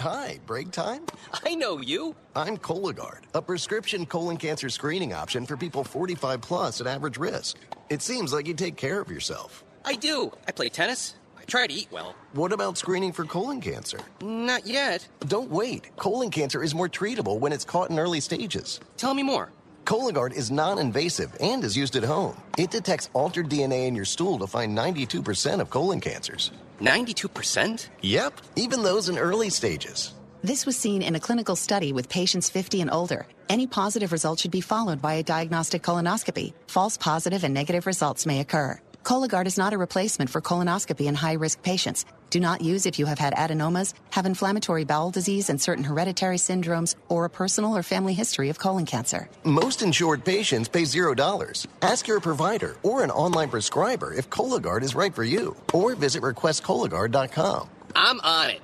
Hi, 0.00 0.38
break 0.46 0.70
time? 0.70 1.04
I 1.44 1.54
know 1.56 1.80
you. 1.80 2.14
I'm 2.36 2.56
Cologuard, 2.56 3.24
a 3.34 3.42
prescription 3.42 4.06
colon 4.06 4.36
cancer 4.36 4.68
screening 4.68 5.12
option 5.12 5.44
for 5.44 5.56
people 5.56 5.82
45 5.82 6.40
plus 6.40 6.80
at 6.80 6.86
average 6.86 7.18
risk. 7.18 7.56
It 7.90 8.00
seems 8.00 8.32
like 8.32 8.46
you 8.46 8.54
take 8.54 8.76
care 8.76 9.00
of 9.00 9.10
yourself. 9.10 9.64
I 9.84 9.94
do. 9.94 10.30
I 10.46 10.52
play 10.52 10.68
tennis. 10.68 11.14
I 11.48 11.50
try 11.50 11.66
to 11.66 11.72
eat 11.72 11.88
well. 11.90 12.14
What 12.34 12.52
about 12.52 12.76
screening 12.76 13.10
for 13.10 13.24
colon 13.24 13.62
cancer? 13.62 13.98
Not 14.20 14.66
yet. 14.66 15.08
Don't 15.20 15.50
wait. 15.50 15.88
Colon 15.96 16.28
cancer 16.28 16.62
is 16.62 16.74
more 16.74 16.90
treatable 16.90 17.40
when 17.40 17.54
it's 17.54 17.64
caught 17.64 17.88
in 17.88 17.98
early 17.98 18.20
stages. 18.20 18.80
Tell 18.98 19.14
me 19.14 19.22
more. 19.22 19.50
Cologuard 19.86 20.34
is 20.34 20.50
non 20.50 20.78
invasive 20.78 21.34
and 21.40 21.64
is 21.64 21.74
used 21.74 21.96
at 21.96 22.04
home. 22.04 22.36
It 22.58 22.70
detects 22.70 23.08
altered 23.14 23.48
DNA 23.48 23.86
in 23.86 23.96
your 23.96 24.04
stool 24.04 24.38
to 24.40 24.46
find 24.46 24.76
92% 24.76 25.60
of 25.60 25.70
colon 25.70 26.00
cancers. 26.00 26.52
92%? 26.82 27.88
Yep, 28.02 28.42
even 28.56 28.82
those 28.82 29.08
in 29.08 29.16
early 29.16 29.48
stages. 29.48 30.12
This 30.42 30.66
was 30.66 30.76
seen 30.76 31.00
in 31.00 31.14
a 31.14 31.20
clinical 31.20 31.56
study 31.56 31.94
with 31.94 32.10
patients 32.10 32.50
50 32.50 32.82
and 32.82 32.90
older. 32.90 33.26
Any 33.48 33.66
positive 33.66 34.12
result 34.12 34.40
should 34.40 34.50
be 34.50 34.60
followed 34.60 35.00
by 35.00 35.14
a 35.14 35.22
diagnostic 35.22 35.82
colonoscopy. 35.82 36.52
False 36.66 36.98
positive 36.98 37.42
and 37.42 37.54
negative 37.54 37.86
results 37.86 38.26
may 38.26 38.40
occur. 38.40 38.78
Cologuard 39.02 39.46
is 39.46 39.56
not 39.56 39.72
a 39.72 39.78
replacement 39.78 40.30
for 40.30 40.40
colonoscopy 40.40 41.06
in 41.06 41.14
high 41.14 41.34
risk 41.34 41.62
patients. 41.62 42.04
Do 42.30 42.40
not 42.40 42.60
use 42.60 42.84
if 42.84 42.98
you 42.98 43.06
have 43.06 43.18
had 43.18 43.32
adenomas, 43.34 43.94
have 44.10 44.26
inflammatory 44.26 44.84
bowel 44.84 45.10
disease 45.10 45.48
and 45.48 45.60
certain 45.60 45.84
hereditary 45.84 46.36
syndromes, 46.36 46.94
or 47.08 47.24
a 47.24 47.30
personal 47.30 47.76
or 47.76 47.82
family 47.82 48.12
history 48.12 48.50
of 48.50 48.58
colon 48.58 48.84
cancer. 48.84 49.28
Most 49.44 49.82
insured 49.82 50.24
patients 50.24 50.68
pay 50.68 50.82
$0. 50.82 51.66
Ask 51.80 52.06
your 52.06 52.20
provider 52.20 52.76
or 52.82 53.02
an 53.02 53.10
online 53.10 53.48
prescriber 53.48 54.12
if 54.12 54.28
Cologuard 54.28 54.82
is 54.82 54.94
right 54.94 55.14
for 55.14 55.24
you, 55.24 55.56
or 55.72 55.94
visit 55.94 56.22
requestcologuard.com. 56.22 57.68
I'm 57.96 58.20
on 58.20 58.50
it. 58.50 58.60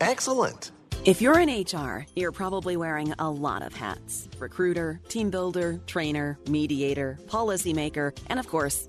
Excellent. 0.00 0.72
If 1.04 1.20
you're 1.20 1.38
in 1.38 1.48
HR, 1.48 2.06
you're 2.14 2.30
probably 2.30 2.76
wearing 2.76 3.12
a 3.18 3.28
lot 3.28 3.62
of 3.62 3.74
hats 3.74 4.28
recruiter, 4.38 5.00
team 5.08 5.30
builder, 5.30 5.80
trainer, 5.86 6.38
mediator, 6.48 7.18
policymaker, 7.26 8.16
and 8.28 8.38
of 8.38 8.46
course, 8.48 8.88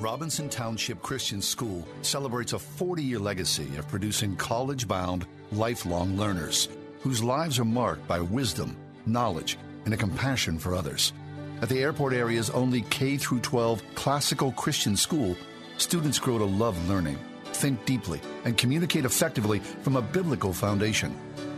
Robinson 0.00 0.48
Township 0.48 1.02
Christian 1.02 1.40
School 1.40 1.86
celebrates 2.02 2.52
a 2.52 2.58
40 2.58 3.02
year 3.02 3.18
legacy 3.18 3.76
of 3.76 3.88
producing 3.88 4.36
college 4.36 4.88
bound, 4.88 5.26
lifelong 5.52 6.16
learners 6.16 6.68
whose 7.00 7.22
lives 7.22 7.58
are 7.58 7.64
marked 7.64 8.06
by 8.06 8.20
wisdom, 8.20 8.76
knowledge, 9.06 9.58
and 9.84 9.92
a 9.92 9.96
compassion 9.96 10.58
for 10.58 10.74
others. 10.74 11.12
At 11.60 11.68
the 11.68 11.82
airport 11.82 12.12
area's 12.12 12.50
only 12.50 12.82
K 12.82 13.16
12 13.16 13.82
classical 13.94 14.52
Christian 14.52 14.96
school, 14.96 15.36
students 15.78 16.18
grow 16.18 16.38
to 16.38 16.44
love 16.44 16.88
learning, 16.88 17.18
think 17.44 17.84
deeply, 17.84 18.20
and 18.44 18.56
communicate 18.56 19.04
effectively 19.04 19.58
from 19.58 19.96
a 19.96 20.02
biblical 20.02 20.52
foundation. 20.52 21.16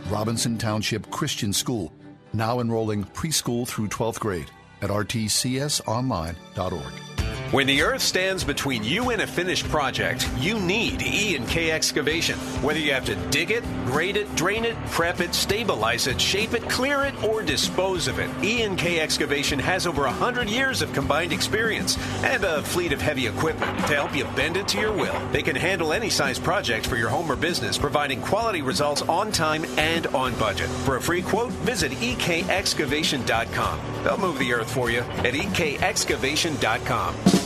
Robinson 0.09 0.57
Township 0.57 1.09
Christian 1.09 1.53
School, 1.53 1.91
now 2.33 2.59
enrolling 2.59 3.05
preschool 3.05 3.67
through 3.67 3.87
12th 3.87 4.19
grade 4.19 4.51
at 4.81 4.89
rtcsonline.org. 4.89 7.14
When 7.51 7.67
the 7.67 7.83
earth 7.83 8.01
stands 8.01 8.43
between 8.43 8.83
you 8.83 9.11
and 9.11 9.21
a 9.21 9.27
finished 9.27 9.69
project, 9.69 10.27
you 10.39 10.59
need 10.59 11.03
E 11.03 11.35
and 11.35 11.47
K 11.47 11.71
excavation. 11.71 12.37
Whether 12.61 12.79
you 12.79 12.91
have 12.91 13.05
to 13.05 13.15
dig 13.29 13.51
it, 13.51 13.63
grade 13.85 14.17
it, 14.17 14.33
drain 14.35 14.65
it, 14.65 14.75
prep 14.87 15.21
it, 15.21 15.35
stabilize 15.35 16.07
it, 16.07 16.19
shape 16.19 16.53
it, 16.53 16.67
clear 16.67 17.03
it, 17.03 17.23
or 17.23 17.43
dispose 17.43 18.07
of 18.07 18.17
it, 18.17 18.31
E 18.43 18.63
and 18.63 18.77
K 18.77 18.99
excavation 18.99 19.59
has 19.59 19.85
over 19.85 20.01
100 20.01 20.49
years 20.49 20.81
of 20.81 20.91
combined 20.91 21.31
experience 21.31 21.97
and 22.23 22.43
a 22.43 22.63
fleet 22.63 22.91
of 22.91 22.99
heavy 22.99 23.27
equipment 23.27 23.77
to 23.87 23.93
help 23.93 24.15
you 24.15 24.25
bend 24.35 24.57
it 24.57 24.67
to 24.69 24.79
your 24.79 24.91
will. 24.91 25.15
They 25.31 25.43
can 25.43 25.55
handle 25.55 25.93
any 25.93 26.09
size 26.09 26.39
project 26.39 26.87
for 26.87 26.97
your 26.97 27.09
home 27.09 27.31
or 27.31 27.35
business, 27.35 27.77
providing 27.77 28.21
quality 28.21 28.63
results 28.63 29.03
on 29.03 29.31
time 29.31 29.65
and 29.77 30.07
on 30.07 30.33
budget. 30.39 30.67
For 30.67 30.95
a 30.95 31.01
free 31.01 31.21
quote, 31.21 31.51
visit 31.51 31.91
ekexcavation.com. 31.91 33.79
They'll 34.03 34.17
move 34.17 34.39
the 34.39 34.53
earth 34.53 34.71
for 34.71 34.89
you 34.89 34.99
at 34.99 35.35
ekexcavation.com. 35.35 37.44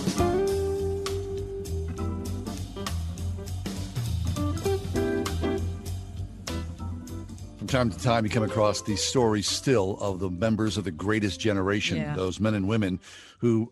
time 7.69 7.91
to 7.91 7.99
time, 7.99 8.25
you 8.25 8.31
come 8.31 8.41
across 8.43 8.81
these 8.81 9.03
stories 9.03 9.47
still 9.47 9.95
of 9.99 10.19
the 10.19 10.29
members 10.31 10.75
of 10.75 10.83
the 10.85 10.91
greatest 10.91 11.39
generation, 11.39 11.97
Yeah. 11.97 12.15
those 12.15 12.39
men 12.39 12.55
and 12.55 12.67
women 12.67 12.99
who 13.39 13.71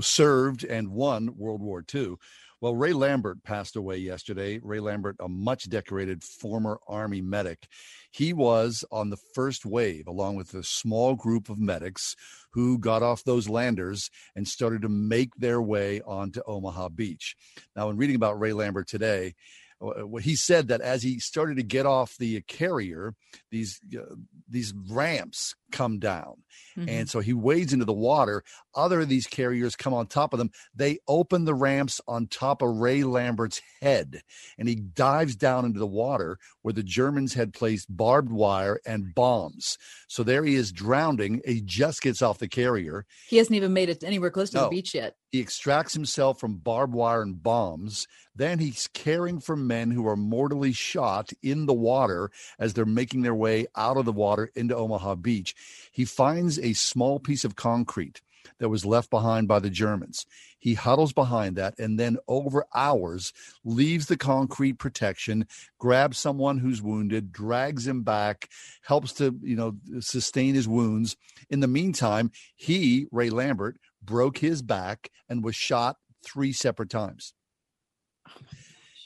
served 0.00 0.62
and 0.64 0.88
won 0.92 1.36
World 1.36 1.60
War 1.60 1.84
II. 1.92 2.14
Well, 2.60 2.76
Ray 2.76 2.92
Lambert 2.92 3.42
passed 3.42 3.74
away 3.74 3.98
yesterday. 3.98 4.60
Ray 4.62 4.78
Lambert, 4.78 5.16
a 5.18 5.28
much 5.28 5.68
decorated 5.68 6.22
former 6.22 6.78
Army 6.86 7.20
medic. 7.20 7.66
He 8.12 8.32
was 8.32 8.84
on 8.92 9.10
the 9.10 9.18
first 9.34 9.66
wave, 9.66 10.06
along 10.06 10.36
with 10.36 10.54
a 10.54 10.62
small 10.62 11.16
group 11.16 11.48
of 11.50 11.58
medics 11.58 12.14
who 12.52 12.78
got 12.78 13.02
off 13.02 13.24
those 13.24 13.48
landers 13.48 14.10
and 14.36 14.46
started 14.46 14.80
to 14.82 14.88
make 14.88 15.34
their 15.34 15.60
way 15.60 16.00
onto 16.02 16.40
Omaha 16.46 16.90
Beach. 16.90 17.36
Now, 17.74 17.90
in 17.90 17.96
reading 17.96 18.16
about 18.16 18.38
Ray 18.38 18.52
Lambert 18.52 18.86
today, 18.86 19.34
uh, 19.80 20.16
he 20.16 20.36
said 20.36 20.68
that 20.68 20.80
as 20.80 21.02
he 21.02 21.18
started 21.18 21.56
to 21.56 21.62
get 21.62 21.86
off 21.86 22.16
the 22.18 22.40
carrier, 22.42 23.14
these 23.50 23.80
uh, 23.96 24.14
these 24.48 24.72
ramps 24.90 25.54
come 25.72 25.98
down, 25.98 26.42
mm-hmm. 26.76 26.88
and 26.88 27.10
so 27.10 27.20
he 27.20 27.32
wades 27.32 27.72
into 27.72 27.84
the 27.84 27.92
water. 27.92 28.42
Other 28.74 29.00
of 29.00 29.08
these 29.08 29.26
carriers 29.26 29.76
come 29.76 29.94
on 29.94 30.06
top 30.06 30.32
of 30.32 30.38
them. 30.38 30.50
They 30.74 30.98
open 31.08 31.44
the 31.44 31.54
ramps 31.54 32.00
on 32.06 32.26
top 32.26 32.62
of 32.62 32.76
Ray 32.76 33.02
Lambert's 33.02 33.60
head, 33.80 34.22
and 34.58 34.68
he 34.68 34.76
dives 34.76 35.36
down 35.36 35.64
into 35.64 35.78
the 35.78 35.86
water 35.86 36.38
where 36.62 36.74
the 36.74 36.82
Germans 36.82 37.34
had 37.34 37.52
placed 37.52 37.94
barbed 37.94 38.32
wire 38.32 38.80
and 38.86 39.14
bombs. 39.14 39.78
So 40.08 40.22
there 40.22 40.44
he 40.44 40.54
is 40.54 40.72
drowning. 40.72 41.40
He 41.44 41.60
just 41.60 42.02
gets 42.02 42.22
off 42.22 42.38
the 42.38 42.48
carrier. 42.48 43.06
He 43.28 43.38
hasn't 43.38 43.56
even 43.56 43.72
made 43.72 43.88
it 43.88 44.04
anywhere 44.04 44.30
close 44.30 44.50
to 44.50 44.58
No. 44.58 44.64
the 44.64 44.70
beach 44.70 44.94
yet. 44.94 45.16
He 45.30 45.40
extracts 45.40 45.94
himself 45.94 46.38
from 46.38 46.58
barbed 46.58 46.94
wire 46.94 47.22
and 47.22 47.42
bombs. 47.42 48.06
Then 48.36 48.58
he's 48.58 48.88
caring 48.92 49.40
for 49.40 49.56
men 49.56 49.90
who 49.92 50.06
are 50.08 50.16
mortally 50.16 50.72
shot 50.72 51.32
in 51.42 51.66
the 51.66 51.74
water 51.74 52.30
as 52.58 52.74
they're 52.74 52.84
making 52.84 53.22
their 53.22 53.34
way 53.34 53.66
out 53.76 53.96
of 53.96 54.04
the 54.04 54.12
water 54.12 54.50
into 54.54 54.74
Omaha 54.74 55.16
Beach. 55.16 55.54
He 55.92 56.04
finds 56.04 56.58
a 56.58 56.72
small 56.72 57.20
piece 57.20 57.44
of 57.44 57.54
concrete 57.54 58.20
that 58.58 58.68
was 58.68 58.84
left 58.84 59.10
behind 59.10 59.48
by 59.48 59.58
the 59.58 59.70
Germans. 59.70 60.26
He 60.58 60.74
huddles 60.74 61.12
behind 61.12 61.56
that 61.56 61.78
and 61.78 61.98
then, 61.98 62.18
over 62.28 62.66
hours, 62.74 63.32
leaves 63.64 64.06
the 64.06 64.16
concrete 64.16 64.74
protection, 64.74 65.46
grabs 65.78 66.18
someone 66.18 66.58
who's 66.58 66.82
wounded, 66.82 67.32
drags 67.32 67.86
him 67.86 68.02
back, 68.02 68.48
helps 68.82 69.12
to, 69.14 69.38
you 69.42 69.56
know, 69.56 69.76
sustain 70.00 70.54
his 70.54 70.68
wounds. 70.68 71.16
In 71.50 71.60
the 71.60 71.68
meantime, 71.68 72.32
he, 72.56 73.06
Ray 73.10 73.30
Lambert, 73.30 73.78
broke 74.02 74.38
his 74.38 74.62
back 74.62 75.10
and 75.28 75.44
was 75.44 75.54
shot 75.54 75.96
three 76.24 76.52
separate 76.52 76.90
times. 76.90 77.32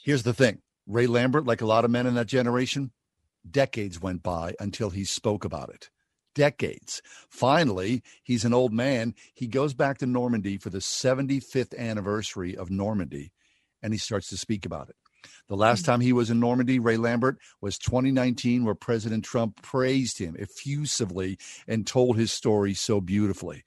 Here's 0.03 0.23
the 0.23 0.33
thing 0.33 0.61
Ray 0.87 1.07
Lambert, 1.07 1.45
like 1.45 1.61
a 1.61 1.67
lot 1.67 1.85
of 1.85 1.91
men 1.91 2.07
in 2.07 2.15
that 2.15 2.27
generation, 2.27 2.91
decades 3.49 4.01
went 4.01 4.23
by 4.23 4.53
until 4.59 4.89
he 4.89 5.03
spoke 5.03 5.45
about 5.45 5.69
it. 5.69 5.89
Decades. 6.35 7.01
Finally, 7.29 8.03
he's 8.23 8.45
an 8.45 8.53
old 8.53 8.71
man. 8.71 9.13
He 9.33 9.47
goes 9.47 9.73
back 9.73 9.97
to 9.97 10.05
Normandy 10.05 10.57
for 10.57 10.69
the 10.69 10.77
75th 10.77 11.77
anniversary 11.77 12.55
of 12.55 12.69
Normandy 12.69 13.31
and 13.81 13.93
he 13.93 13.99
starts 13.99 14.29
to 14.29 14.37
speak 14.37 14.65
about 14.65 14.89
it. 14.89 14.95
The 15.47 15.57
last 15.57 15.83
time 15.83 15.99
he 15.99 16.13
was 16.13 16.29
in 16.29 16.39
Normandy, 16.39 16.79
Ray 16.79 16.97
Lambert, 16.97 17.39
was 17.59 17.77
2019, 17.77 18.63
where 18.63 18.75
President 18.75 19.25
Trump 19.25 19.61
praised 19.61 20.19
him 20.19 20.35
effusively 20.37 21.37
and 21.67 21.85
told 21.85 22.17
his 22.17 22.31
story 22.31 22.73
so 22.73 23.01
beautifully. 23.01 23.63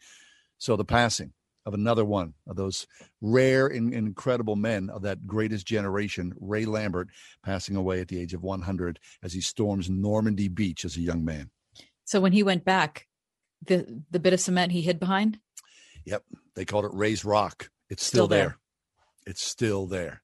So 0.59 0.77
the 0.77 0.85
passing 0.85 1.33
of 1.65 1.75
another 1.75 2.05
one 2.05 2.35
of 2.47 2.57
those 2.57 2.87
rare 3.21 3.67
and 3.67 3.95
incredible 3.95 4.57
men 4.57 4.91
of 4.91 5.03
that 5.03 5.27
greatest 5.27 5.67
generation, 5.67 6.33
Ray 6.41 6.65
Lambert, 6.65 7.09
passing 7.45 7.77
away 7.77 8.01
at 8.01 8.09
the 8.09 8.19
age 8.19 8.35
of 8.35 8.43
100 8.43 8.99
as 9.23 9.33
he 9.33 9.41
storms 9.41 9.89
Normandy 9.89 10.49
Beach 10.49 10.85
as 10.85 10.97
a 10.97 11.01
young 11.01 11.25
man. 11.25 11.51
So 12.05 12.21
when 12.21 12.33
he 12.33 12.43
went 12.43 12.65
back, 12.65 13.07
the 13.65 14.03
the 14.11 14.19
bit 14.19 14.33
of 14.33 14.41
cement 14.41 14.73
he 14.73 14.81
hid 14.83 14.99
behind, 14.99 15.39
Yep. 16.05 16.25
They 16.57 16.65
called 16.65 16.85
it 16.85 16.91
Ray's 16.93 17.25
Rock. 17.25 17.71
It's 17.89 18.05
still, 18.05 18.27
Still 18.27 18.29
there. 18.29 18.41
there. 18.49 18.59
It's 19.27 19.43
still 19.43 19.87
there 19.87 20.23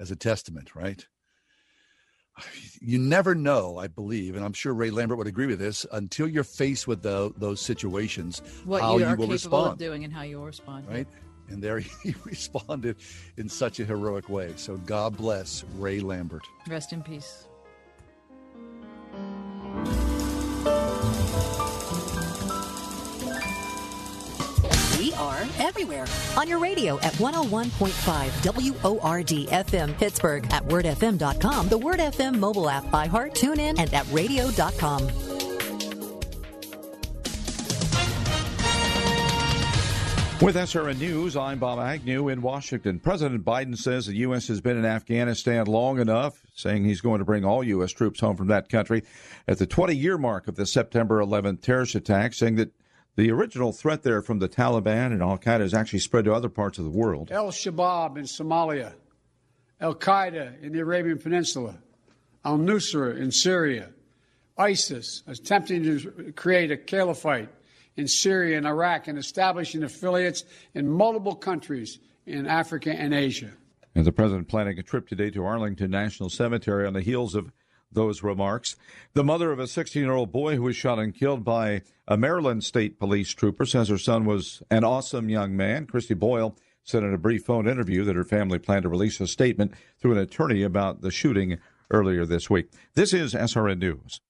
as 0.00 0.10
a 0.10 0.16
testament, 0.16 0.74
right? 0.74 1.06
You 2.84 2.98
never 2.98 3.32
know, 3.36 3.78
I 3.78 3.86
believe, 3.86 4.34
and 4.34 4.44
I'm 4.44 4.52
sure 4.52 4.74
Ray 4.74 4.90
Lambert 4.90 5.16
would 5.16 5.28
agree 5.28 5.46
with 5.46 5.60
this, 5.60 5.86
until 5.92 6.26
you're 6.26 6.42
faced 6.42 6.88
with 6.88 7.00
the, 7.00 7.32
those 7.36 7.60
situations, 7.60 8.42
what 8.64 8.80
how 8.82 8.94
you 8.94 9.00
you, 9.00 9.06
are 9.06 9.10
will 9.10 9.28
capable 9.28 9.32
respond. 9.34 9.72
of 9.74 9.78
doing 9.78 10.02
and 10.02 10.12
how 10.12 10.22
you 10.22 10.38
will 10.38 10.46
respond. 10.46 10.88
right? 10.88 11.06
And 11.48 11.62
there 11.62 11.78
he 12.02 12.16
responded 12.24 12.96
in 13.36 13.48
such 13.48 13.78
a 13.78 13.84
heroic 13.84 14.28
way. 14.28 14.52
So 14.56 14.78
God 14.78 15.16
bless 15.16 15.62
Ray 15.76 16.00
Lambert. 16.00 16.42
Rest 16.66 16.92
in 16.92 17.02
peace. 17.02 17.46
We 25.02 25.12
are 25.14 25.40
everywhere. 25.58 26.06
On 26.36 26.46
your 26.46 26.60
radio 26.60 26.96
at 27.00 27.12
101.5 27.14 28.82
WORD 28.84 29.48
FM 29.48 29.98
Pittsburgh, 29.98 30.46
at 30.52 30.64
wordfm.com, 30.68 31.68
the 31.68 31.76
Word 31.76 31.98
FM 31.98 32.38
mobile 32.38 32.70
app, 32.70 32.84
iHeart, 32.84 33.34
TuneIn, 33.34 33.80
and 33.80 33.92
at 33.92 34.06
radio.com. 34.12 35.08
With 40.40 40.54
SRN 40.54 40.98
News, 41.00 41.36
I'm 41.36 41.58
Bob 41.58 41.80
Agnew 41.80 42.28
in 42.28 42.40
Washington. 42.40 43.00
President 43.00 43.44
Biden 43.44 43.76
says 43.76 44.06
the 44.06 44.14
U.S. 44.18 44.46
has 44.46 44.60
been 44.60 44.76
in 44.76 44.84
Afghanistan 44.84 45.66
long 45.66 45.98
enough, 45.98 46.46
saying 46.54 46.84
he's 46.84 47.00
going 47.00 47.18
to 47.18 47.24
bring 47.24 47.44
all 47.44 47.64
U.S. 47.64 47.90
troops 47.90 48.20
home 48.20 48.36
from 48.36 48.46
that 48.48 48.68
country 48.68 49.02
at 49.48 49.58
the 49.58 49.66
20 49.66 49.96
year 49.96 50.16
mark 50.16 50.46
of 50.46 50.54
the 50.54 50.66
September 50.66 51.20
11th 51.20 51.60
terrorist 51.60 51.96
attack, 51.96 52.34
saying 52.34 52.54
that 52.54 52.70
the 53.16 53.30
original 53.30 53.72
threat 53.72 54.02
there 54.02 54.22
from 54.22 54.38
the 54.38 54.48
Taliban 54.48 55.12
and 55.12 55.22
Al 55.22 55.38
Qaeda 55.38 55.60
has 55.60 55.74
actually 55.74 55.98
spread 55.98 56.24
to 56.24 56.32
other 56.32 56.48
parts 56.48 56.78
of 56.78 56.84
the 56.84 56.90
world. 56.90 57.30
Al 57.30 57.48
Shabaab 57.48 58.16
in 58.16 58.24
Somalia, 58.24 58.94
Al 59.80 59.94
Qaeda 59.94 60.62
in 60.62 60.72
the 60.72 60.80
Arabian 60.80 61.18
Peninsula, 61.18 61.78
Al 62.44 62.58
Nusra 62.58 63.16
in 63.16 63.30
Syria, 63.30 63.90
ISIS 64.58 65.22
attempting 65.26 65.82
to 65.82 66.32
create 66.36 66.70
a 66.70 66.76
caliphate 66.76 67.48
in 67.96 68.08
Syria 68.08 68.56
and 68.56 68.66
Iraq 68.66 69.08
and 69.08 69.18
establishing 69.18 69.82
affiliates 69.82 70.44
in 70.74 70.88
multiple 70.88 71.34
countries 71.34 71.98
in 72.26 72.46
Africa 72.46 72.92
and 72.92 73.12
Asia. 73.12 73.50
And 73.94 74.04
the 74.06 74.12
president 74.12 74.48
planning 74.48 74.78
a 74.78 74.82
trip 74.82 75.06
today 75.06 75.30
to 75.30 75.44
Arlington 75.44 75.90
National 75.90 76.30
Cemetery 76.30 76.86
on 76.86 76.94
the 76.94 77.02
heels 77.02 77.34
of 77.34 77.52
those 77.94 78.22
remarks. 78.22 78.76
The 79.14 79.24
mother 79.24 79.52
of 79.52 79.58
a 79.58 79.66
16 79.66 80.02
year 80.02 80.12
old 80.12 80.32
boy 80.32 80.56
who 80.56 80.62
was 80.62 80.76
shot 80.76 80.98
and 80.98 81.14
killed 81.14 81.44
by 81.44 81.82
a 82.08 82.16
Maryland 82.16 82.64
State 82.64 82.98
Police 82.98 83.30
trooper 83.30 83.66
says 83.66 83.88
her 83.88 83.98
son 83.98 84.24
was 84.24 84.62
an 84.70 84.84
awesome 84.84 85.28
young 85.28 85.56
man. 85.56 85.86
Christy 85.86 86.14
Boyle 86.14 86.56
said 86.84 87.02
in 87.02 87.14
a 87.14 87.18
brief 87.18 87.44
phone 87.44 87.68
interview 87.68 88.04
that 88.04 88.16
her 88.16 88.24
family 88.24 88.58
planned 88.58 88.82
to 88.82 88.88
release 88.88 89.20
a 89.20 89.26
statement 89.26 89.72
through 90.00 90.12
an 90.12 90.18
attorney 90.18 90.62
about 90.62 91.00
the 91.00 91.10
shooting 91.10 91.58
earlier 91.90 92.24
this 92.24 92.50
week. 92.50 92.70
This 92.94 93.12
is 93.12 93.34
SRN 93.34 93.78
News. 93.78 94.20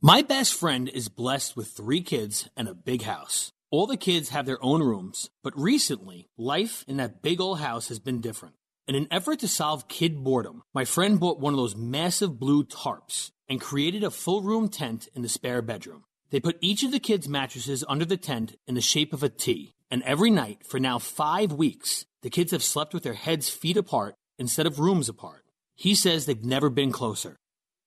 My 0.00 0.22
best 0.22 0.52
friend 0.52 0.88
is 0.88 1.08
blessed 1.08 1.56
with 1.56 1.68
three 1.68 2.02
kids 2.02 2.48
and 2.56 2.68
a 2.68 2.74
big 2.74 3.02
house. 3.02 3.50
All 3.70 3.86
the 3.86 3.96
kids 3.96 4.28
have 4.28 4.46
their 4.46 4.62
own 4.62 4.82
rooms, 4.82 5.30
but 5.42 5.58
recently, 5.58 6.28
life 6.36 6.84
in 6.86 6.98
that 6.98 7.22
big 7.22 7.40
old 7.40 7.60
house 7.60 7.88
has 7.88 7.98
been 7.98 8.20
different. 8.20 8.55
In 8.88 8.94
an 8.94 9.08
effort 9.10 9.40
to 9.40 9.48
solve 9.48 9.88
kid 9.88 10.22
boredom, 10.22 10.62
my 10.72 10.84
friend 10.84 11.18
bought 11.18 11.40
one 11.40 11.52
of 11.52 11.56
those 11.56 11.74
massive 11.74 12.38
blue 12.38 12.62
tarps 12.62 13.32
and 13.48 13.60
created 13.60 14.04
a 14.04 14.12
full 14.12 14.42
room 14.42 14.68
tent 14.68 15.08
in 15.12 15.22
the 15.22 15.28
spare 15.28 15.60
bedroom. 15.60 16.04
They 16.30 16.38
put 16.38 16.58
each 16.60 16.84
of 16.84 16.92
the 16.92 17.00
kids' 17.00 17.28
mattresses 17.28 17.84
under 17.88 18.04
the 18.04 18.16
tent 18.16 18.54
in 18.68 18.76
the 18.76 18.80
shape 18.80 19.12
of 19.12 19.24
a 19.24 19.28
T, 19.28 19.74
and 19.90 20.04
every 20.04 20.30
night 20.30 20.64
for 20.64 20.78
now 20.78 21.00
five 21.00 21.50
weeks, 21.50 22.04
the 22.22 22.30
kids 22.30 22.52
have 22.52 22.62
slept 22.62 22.94
with 22.94 23.02
their 23.02 23.14
heads 23.14 23.48
feet 23.48 23.76
apart 23.76 24.14
instead 24.38 24.66
of 24.66 24.78
rooms 24.78 25.08
apart. 25.08 25.42
He 25.74 25.96
says 25.96 26.26
they've 26.26 26.44
never 26.44 26.70
been 26.70 26.92
closer. 26.92 27.38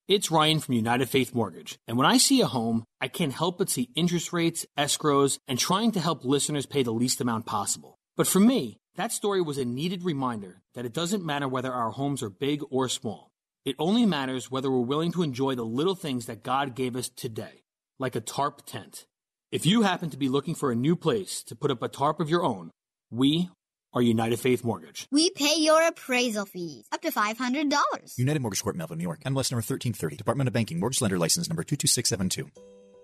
It's 0.10 0.32
Ryan 0.32 0.60
from 0.60 0.74
United 0.74 1.08
Faith 1.08 1.34
Mortgage, 1.34 1.78
and 1.88 1.98
when 1.98 2.08
I 2.08 2.18
see 2.18 2.42
a 2.42 2.48
home, 2.48 2.84
I 3.00 3.08
can't 3.08 3.32
help 3.32 3.58
but 3.60 3.70
see 3.70 3.90
interest 3.96 4.34
rates, 4.34 4.66
escrows, 4.78 5.40
and 5.48 5.58
trying 5.58 5.94
to 5.94 6.02
help 6.02 6.26
listeners 6.26 6.66
pay 6.66 6.84
the 6.84 6.92
least 6.92 7.22
amount 7.22 7.46
possible. 7.46 7.99
But 8.20 8.28
for 8.28 8.42
me, 8.42 8.82
that 8.98 9.14
story 9.14 9.40
was 9.40 9.58
a 9.58 9.64
needed 9.64 10.04
reminder 10.04 10.62
that 10.76 10.84
it 10.84 10.94
doesn't 10.94 11.26
matter 11.26 11.48
whether 11.48 11.72
our 11.72 11.92
homes 11.92 12.22
are 12.22 12.30
big 12.30 12.62
or 12.70 12.90
small. 12.90 13.32
It 13.64 13.78
only 13.80 14.06
matters 14.06 14.52
whether 14.52 14.70
we're 14.70 14.82
willing 14.82 15.14
to 15.14 15.24
enjoy 15.24 15.56
the 15.56 15.64
little 15.64 15.96
things 15.96 16.26
that 16.26 16.44
God 16.44 16.76
gave 16.76 16.98
us 16.98 17.08
today, 17.08 17.64
like 17.98 18.18
a 18.18 18.20
tarp 18.20 18.66
tent. 18.66 19.06
If 19.54 19.66
you 19.66 19.84
happen 19.84 20.10
to 20.10 20.18
be 20.18 20.28
looking 20.28 20.54
for 20.54 20.70
a 20.70 20.76
new 20.76 20.98
place 20.98 21.44
to 21.44 21.56
put 21.56 21.72
up 21.72 21.82
a 21.82 21.88
tarp 21.88 22.20
of 22.20 22.30
your 22.30 22.44
own, 22.44 22.72
we 23.10 23.52
are 23.94 24.02
United 24.02 24.42
Faith 24.42 24.66
Mortgage. 24.66 25.08
We 25.14 25.30
pay 25.30 25.56
your 25.56 25.82
appraisal 25.88 26.46
fees 26.46 26.88
up 26.92 27.02
to 27.04 27.12
$500. 27.12 27.72
United 28.18 28.42
Mortgage 28.42 28.64
Corp, 28.64 28.76
Melville, 28.76 28.98
New 28.98 29.04
York. 29.04 29.22
MLS 29.24 29.50
number 29.50 29.64
1330. 29.64 30.18
Department 30.18 30.50
of 30.50 30.54
Banking. 30.54 30.82
Mortgage 30.82 31.00
Lender 31.00 31.18
License 31.18 31.48
number 31.48 31.64
22672. 31.64 32.52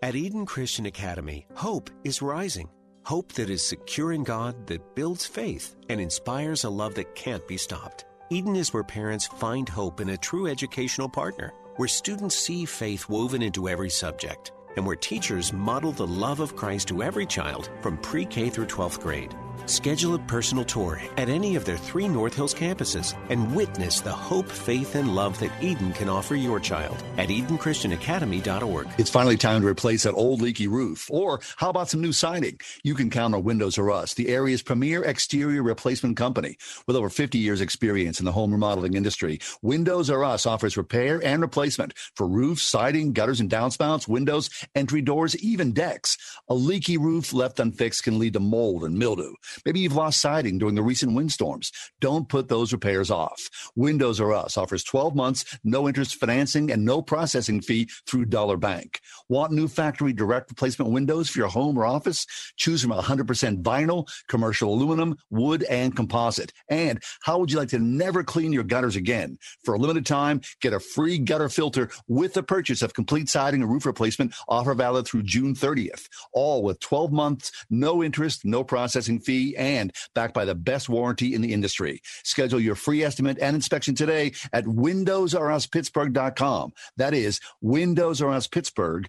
At 0.04 0.16
Eden 0.16 0.46
Christian 0.46 0.86
Academy, 0.86 1.48
hope 1.56 1.90
is 2.04 2.22
rising. 2.22 2.68
Hope 3.06 3.34
that 3.34 3.52
is 3.52 3.62
secure 3.62 4.14
in 4.14 4.24
God, 4.24 4.66
that 4.66 4.96
builds 4.96 5.28
faith, 5.28 5.76
and 5.90 6.02
inspires 6.02 6.64
a 6.64 6.72
love 6.72 6.96
that 6.96 7.14
can't 7.14 7.48
be 7.48 7.56
stopped. 7.56 8.04
Eden 8.32 8.56
is 8.56 8.74
where 8.74 8.84
parents 8.84 9.28
find 9.28 9.70
hope 9.70 10.02
in 10.02 10.10
a 10.10 10.18
true 10.18 10.48
educational 10.48 11.08
partner, 11.08 11.54
where 11.76 11.88
students 11.88 12.36
see 12.36 12.66
faith 12.66 13.08
woven 13.08 13.44
into 13.44 13.70
every 13.70 13.92
subject, 13.92 14.54
and 14.76 14.84
where 14.84 14.96
teachers 14.96 15.54
model 15.54 15.92
the 15.92 16.08
love 16.08 16.40
of 16.40 16.56
Christ 16.56 16.88
to 16.88 17.04
every 17.04 17.28
child 17.28 17.70
from 17.80 18.00
pre 18.00 18.26
K 18.26 18.50
through 18.50 18.66
12th 18.66 19.00
grade. 19.00 19.36
Schedule 19.68 20.14
a 20.14 20.20
personal 20.20 20.64
tour 20.64 21.02
at 21.18 21.28
any 21.28 21.56
of 21.56 21.66
their 21.66 21.78
three 21.78 22.08
North 22.08 22.36
Hills 22.36 22.54
campuses 22.54 23.16
and 23.30 23.56
witness 23.56 24.00
the 24.00 24.12
hope, 24.12 24.48
faith, 24.48 24.94
and 24.94 25.16
love 25.16 25.40
that 25.40 25.52
Eden 25.60 25.92
can 25.94 26.08
offer 26.08 26.36
your 26.36 26.60
child 26.60 27.04
at 27.18 27.30
EdenChristianAcademy.org. 27.30 28.88
It's 29.00 29.10
finally 29.10 29.38
time 29.38 29.62
to 29.62 29.68
replace 29.68 30.04
that 30.04 30.14
old 30.14 30.40
leaky 30.40 30.68
roof. 30.68 31.10
Or 31.10 31.40
how 31.58 31.72
about 31.72 31.90
some 31.90 32.00
new 32.00 32.14
siding? 32.14 32.60
You 32.84 32.94
can 32.94 33.10
count 33.10 33.34
on 33.34 33.44
Windows 33.44 33.80
R 33.80 33.90
Us, 33.90 34.14
the 34.14 34.30
area's 34.30 34.62
premier 34.62 35.04
exterior 35.04 35.64
replacement 35.64 36.16
company. 36.16 36.58
With 36.86 36.96
over 36.96 37.10
50 37.10 37.40
years 37.40 37.60
experience 37.60 38.20
in 38.20 38.26
the 38.26 38.32
home 38.32 38.52
remodeling 38.52 38.94
industry, 38.94 39.40
Windows 39.64 40.12
R 40.12 40.24
Us 40.24 40.46
offers 40.46 40.78
repair 40.78 41.20
and 41.26 41.42
replacement 41.42 41.94
for 42.16 42.28
roofs, 42.28 42.62
siding, 42.62 43.14
gutters 43.14 43.40
and 43.40 43.50
downspouts, 43.50 44.08
windows, 44.08 44.52
entry 44.76 45.02
doors, 45.02 45.36
even 45.38 45.72
decks. 45.72 46.18
A 46.50 46.54
leaky 46.54 46.98
roof 46.98 47.34
left 47.34 47.60
unfixed 47.60 48.04
can 48.04 48.20
lead 48.20 48.34
to 48.34 48.40
mold 48.40 48.84
and 48.84 49.00
mildew. 49.00 49.34
Maybe 49.66 49.80
you've 49.80 49.96
lost 49.96 50.22
siding 50.22 50.58
during 50.58 50.76
the 50.76 50.84
recent 50.84 51.14
windstorms. 51.14 51.72
Don't 52.02 52.28
put 52.30 52.48
those 52.48 52.74
repairs 52.74 53.12
off. 53.12 53.50
Windows 53.76 54.20
R 54.20 54.34
Us 54.34 54.58
offers 54.58 54.84
12 54.84 55.16
months, 55.16 55.60
no 55.64 55.88
interest 55.88 56.16
financing, 56.16 56.72
and 56.72 56.86
no 56.86 57.02
processing 57.02 57.62
fee 57.62 57.90
through 58.08 58.26
Dollar 58.26 58.58
Bank. 58.58 59.00
Want 59.28 59.52
new 59.52 59.68
factory 59.68 60.14
direct 60.14 60.52
replacement 60.52 60.92
windows 60.92 61.30
for 61.30 61.40
your 61.40 61.48
home 61.48 61.80
or 61.80 61.86
office? 61.86 62.28
Choose 62.58 62.84
from 62.84 62.92
100% 62.92 63.64
vinyl, 63.64 64.08
commercial 64.28 64.72
aluminum, 64.72 65.18
wood, 65.32 65.64
and 65.64 65.96
composite. 65.96 66.54
And 66.70 67.02
how 67.24 67.40
would 67.40 67.52
you 67.52 67.58
like 67.58 67.70
to 67.70 67.80
never 67.80 68.24
clean 68.24 68.54
your 68.54 68.64
gutters 68.64 68.96
again? 68.96 69.40
For 69.64 69.74
a 69.74 69.80
limited 69.80 70.06
time, 70.06 70.42
get 70.62 70.74
a 70.74 70.80
free 70.80 71.18
gutter 71.18 71.50
filter 71.50 71.90
with 72.08 72.34
the 72.34 72.44
purchase 72.44 72.84
of 72.84 72.94
complete 72.94 73.28
siding 73.28 73.64
and 73.64 73.72
roof 73.72 73.88
replacement 73.88 74.36
offer 74.48 74.76
valid 74.76 75.08
through 75.08 75.24
June 75.24 75.56
30th. 75.56 76.08
All 76.32 76.62
with 76.62 76.80
12 76.80 77.12
months, 77.12 77.52
no 77.72 78.04
interest, 78.04 78.46
no 78.46 78.64
processing 78.64 79.20
fee, 79.20 79.56
and 79.58 79.92
backed 80.14 80.36
by 80.36 80.46
the 80.46 80.54
best 80.54 80.88
warranty 80.88 81.34
in 81.34 81.42
the 81.42 81.52
industry. 81.52 82.00
Schedule 82.24 82.60
your 82.60 82.76
free 82.76 83.04
estimate 83.04 83.40
and 83.42 83.56
inspection 83.56 83.96
today 83.96 84.34
at 84.54 84.66
windowsruspittsburgh.com. 84.66 86.74
That 86.98 87.16
is 87.16 87.40
windowsruspittsburgh.com. 87.64 89.06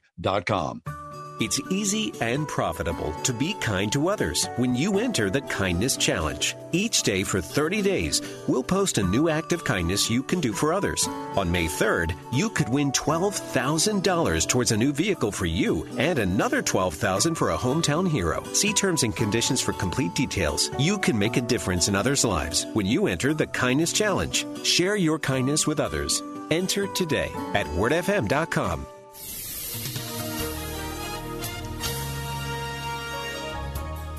It's 1.39 1.61
easy 1.71 2.15
and 2.23 2.49
profitable 2.49 3.13
to 3.25 3.35
be 3.35 3.53
kind 3.61 3.93
to 3.93 4.09
others 4.09 4.47
when 4.57 4.75
you 4.75 4.99
enter 4.99 5.29
the 5.29 5.43
Kindness 5.43 5.99
Challenge. 5.99 6.55
Each 6.73 7.03
day 7.03 7.23
for 7.23 7.43
30 7.43 7.83
days, 7.83 8.23
we'll 8.49 8.63
post 8.63 8.97
a 8.97 9.03
new 9.03 9.29
act 9.29 9.53
of 9.53 9.63
kindness 9.63 10.09
you 10.09 10.23
can 10.23 10.41
do 10.41 10.55
for 10.55 10.73
others. 10.73 11.07
On 11.37 11.53
May 11.53 11.67
3rd, 11.67 12.17
you 12.33 12.49
could 12.49 12.71
win 12.71 12.91
$12,000 12.93 14.49
towards 14.49 14.73
a 14.73 14.77
new 14.79 14.95
vehicle 14.95 15.31
for 15.31 15.45
you 15.45 15.87
and 15.99 16.19
another 16.19 16.63
$12,000 16.63 17.37
for 17.37 17.51
a 17.51 17.57
hometown 17.57 18.09
hero. 18.09 18.43
See 18.55 18.73
terms 18.73 19.03
and 19.03 19.15
conditions 19.15 19.61
for 19.61 19.75
complete 19.75 20.15
details. 20.15 20.71
You 20.79 20.97
can 20.97 21.19
make 21.19 21.37
a 21.37 21.43
difference 21.43 21.89
in 21.89 21.95
others' 21.95 22.25
lives 22.25 22.65
when 22.73 22.87
you 22.87 23.09
enter 23.09 23.35
the 23.35 23.49
Kindness 23.49 23.93
Challenge. 23.93 24.47
Share 24.65 24.97
your 24.97 25.19
kindness 25.19 25.67
with 25.67 25.79
others. 25.79 26.23
Enter 26.51 26.87
today 26.95 27.31
at 27.53 27.67
wordfm.com. 27.67 28.87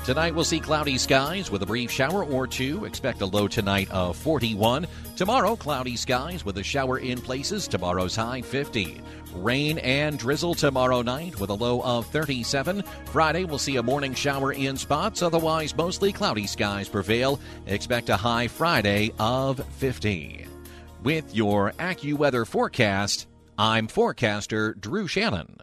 Tonight 0.08 0.34
we'll 0.34 0.42
see 0.42 0.58
cloudy 0.58 0.96
skies 0.96 1.50
with 1.50 1.62
a 1.62 1.66
brief 1.66 1.90
shower 1.90 2.24
or 2.24 2.46
two. 2.46 2.86
Expect 2.86 3.20
a 3.20 3.26
low 3.26 3.46
tonight 3.46 3.90
of 3.90 4.16
41. 4.16 4.86
Tomorrow, 5.16 5.54
cloudy 5.54 5.96
skies 5.96 6.46
with 6.46 6.56
a 6.56 6.62
shower 6.62 6.96
in 6.96 7.20
places. 7.20 7.68
Tomorrow's 7.68 8.16
high 8.16 8.40
50. 8.40 9.02
Rain 9.34 9.76
and 9.76 10.18
drizzle 10.18 10.54
tomorrow 10.54 11.02
night 11.02 11.38
with 11.38 11.50
a 11.50 11.54
low 11.54 11.82
of 11.82 12.06
37. 12.06 12.82
Friday, 13.12 13.44
we'll 13.44 13.58
see 13.58 13.76
a 13.76 13.82
morning 13.82 14.14
shower 14.14 14.54
in 14.54 14.78
spots. 14.78 15.20
Otherwise, 15.20 15.76
mostly 15.76 16.10
cloudy 16.10 16.46
skies 16.46 16.88
prevail. 16.88 17.38
Expect 17.66 18.08
a 18.08 18.16
high 18.16 18.48
Friday 18.48 19.12
of 19.18 19.62
50. 19.74 20.46
With 21.02 21.36
your 21.36 21.72
AccuWeather 21.72 22.46
forecast, 22.46 23.26
I'm 23.58 23.86
forecaster 23.86 24.72
Drew 24.72 25.06
Shannon. 25.06 25.58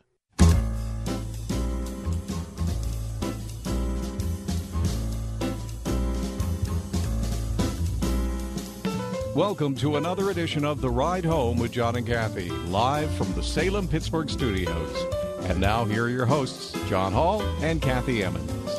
Welcome 9.35 9.75
to 9.75 9.97
another 9.97 10.29
edition 10.29 10.63
of 10.63 10.79
The 10.79 10.89
Ride 10.89 11.25
Home 11.25 11.59
with 11.59 11.73
John 11.73 11.97
and 11.97 12.07
Kathy, 12.07 12.49
live 12.49 13.13
from 13.15 13.33
the 13.33 13.43
Salem 13.43 13.85
Pittsburgh 13.85 14.29
studios. 14.29 15.05
And 15.49 15.59
now, 15.59 15.83
here 15.83 16.05
are 16.05 16.09
your 16.09 16.25
hosts, 16.25 16.71
John 16.87 17.11
Hall 17.11 17.41
and 17.61 17.81
Kathy 17.81 18.23
Emmons. 18.23 18.71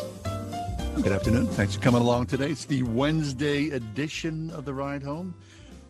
Good 0.95 1.13
afternoon. 1.13 1.47
Thanks 1.49 1.75
for 1.75 1.83
coming 1.83 2.01
along 2.01 2.29
today. 2.29 2.49
It's 2.53 2.65
the 2.65 2.85
Wednesday 2.85 3.69
edition 3.69 4.49
of 4.49 4.65
The 4.65 4.73
Ride 4.73 5.03
Home. 5.03 5.35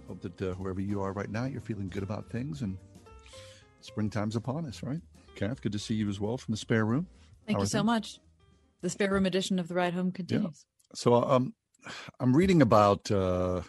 Hope 0.09 0.21
that 0.23 0.43
uh, 0.43 0.55
wherever 0.55 0.81
you 0.81 1.01
are 1.01 1.13
right 1.13 1.31
now, 1.31 1.45
you're 1.45 1.61
feeling 1.61 1.89
good 1.89 2.03
about 2.03 2.29
things 2.29 2.63
and 2.63 2.77
springtime's 3.83 4.35
upon 4.35 4.67
us, 4.67 4.83
right? 4.83 5.01
Kath, 5.37 5.63
good 5.63 5.71
to 5.71 5.79
see 5.79 5.95
you 5.95 6.09
as 6.09 6.19
well 6.19 6.39
from 6.39 6.51
the 6.51 6.59
spare 6.59 6.85
room. 6.85 7.07
Thank 7.47 7.59
How 7.59 7.63
you 7.63 7.69
so 7.69 7.79
things? 7.79 7.87
much. 7.87 8.19
The 8.81 8.91
spare 8.91 9.13
room 9.13 9.27
edition 9.27 9.61
of 9.61 9.69
the 9.69 9.75
ride 9.75 9.95
home 9.95 10.11
continues. 10.11 10.67
So 10.93 11.15
um, 11.15 11.55
I'm 12.19 12.37
reading 12.37 12.63
about 12.63 13.09
uh, 13.13 13.63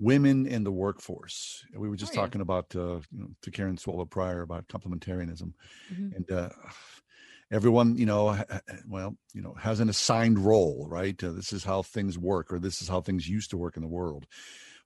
women 0.00 0.46
in 0.46 0.64
the 0.64 0.72
workforce. 0.72 1.64
We 1.76 1.88
were 1.88 1.96
just 1.96 2.12
Oh, 2.12 2.16
yeah. 2.16 2.22
talking 2.22 2.40
about 2.40 2.74
uh, 2.74 3.00
you 3.12 3.20
know, 3.20 3.28
to 3.42 3.50
Karen 3.50 3.76
Swallow 3.76 4.06
Prior 4.06 4.42
about 4.42 4.68
complementarianism, 4.68 5.52
Mhm. 5.92 6.16
and 6.16 6.32
uh, 6.32 6.48
everyone 7.50 7.96
you 7.96 8.06
know, 8.06 8.32
ha- 8.32 8.60
well, 8.88 9.16
you 9.34 9.42
know, 9.42 9.54
has 9.54 9.80
an 9.80 9.88
assigned 9.88 10.38
role, 10.38 10.86
right? 10.88 11.22
Uh, 11.22 11.32
this 11.32 11.52
is 11.52 11.64
how 11.64 11.82
things 11.82 12.18
work, 12.18 12.52
or 12.52 12.58
this 12.58 12.80
is 12.82 12.88
how 12.88 13.00
things 13.00 13.28
used 13.28 13.50
to 13.50 13.56
work 13.56 13.76
in 13.76 13.82
the 13.82 13.88
world. 13.88 14.26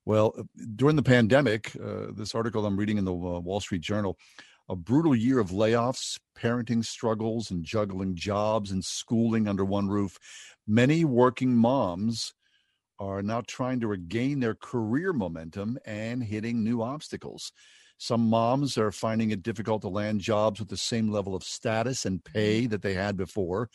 Well, 0.05 0.35
uh, 0.39 0.43
during 0.77 0.97
the 0.97 1.03
pandemic, 1.03 1.75
uh, 1.77 2.09
this 2.13 2.35
article 2.35 2.67
I'm 2.67 2.77
reading 2.77 2.99
in 2.99 3.05
the 3.05 3.13
uh, 3.15 3.41
Wall 3.41 3.61
Street 3.61 3.83
Journal, 3.83 4.19
a 4.69 4.77
brutal 4.77 5.15
year 5.15 5.39
of 5.39 5.51
layoffs, 5.51 6.19
parenting 6.37 6.85
struggles, 6.85 7.51
and 7.51 7.65
juggling 7.65 8.15
jobs 8.17 8.71
and 8.71 8.85
schooling 8.85 9.47
under 9.49 9.65
one 9.65 9.89
roof. 9.89 10.19
Many 10.67 11.05
working 11.05 11.55
moms 11.55 12.33
are 12.99 13.23
now 13.23 13.43
trying 13.47 13.81
to 13.81 13.89
regain 13.89 14.41
their 14.41 14.55
career 14.55 15.13
momentum 15.13 15.79
and 15.85 16.23
hitting 16.23 16.63
new 16.63 16.83
obstacles. 16.83 17.53
Some 17.99 18.29
moms 18.29 18.77
are 18.77 18.93
finding 18.93 19.31
it 19.31 19.43
difficult 19.43 19.83
to 19.83 19.89
land 19.89 20.21
jobs 20.21 20.61
with 20.61 20.69
the 20.69 20.77
same 20.77 21.11
level 21.11 21.35
of 21.35 21.45
status 21.45 22.05
and 22.05 22.25
pay 22.25 22.67
that 22.67 22.83
they 22.83 22.95
had 22.95 23.17
before. 23.17 23.71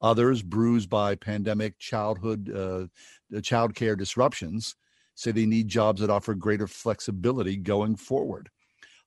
Others, 0.00 0.42
bruised 0.42 0.90
by 0.90 1.14
pandemic 1.14 1.78
childhood 1.78 2.50
uh, 2.50 3.40
child 3.40 3.74
care 3.74 3.96
disruptions, 3.96 4.74
say 5.14 5.30
they 5.30 5.46
need 5.46 5.68
jobs 5.68 6.00
that 6.00 6.10
offer 6.10 6.34
greater 6.34 6.66
flexibility 6.66 7.56
going 7.56 7.96
forward. 7.96 8.50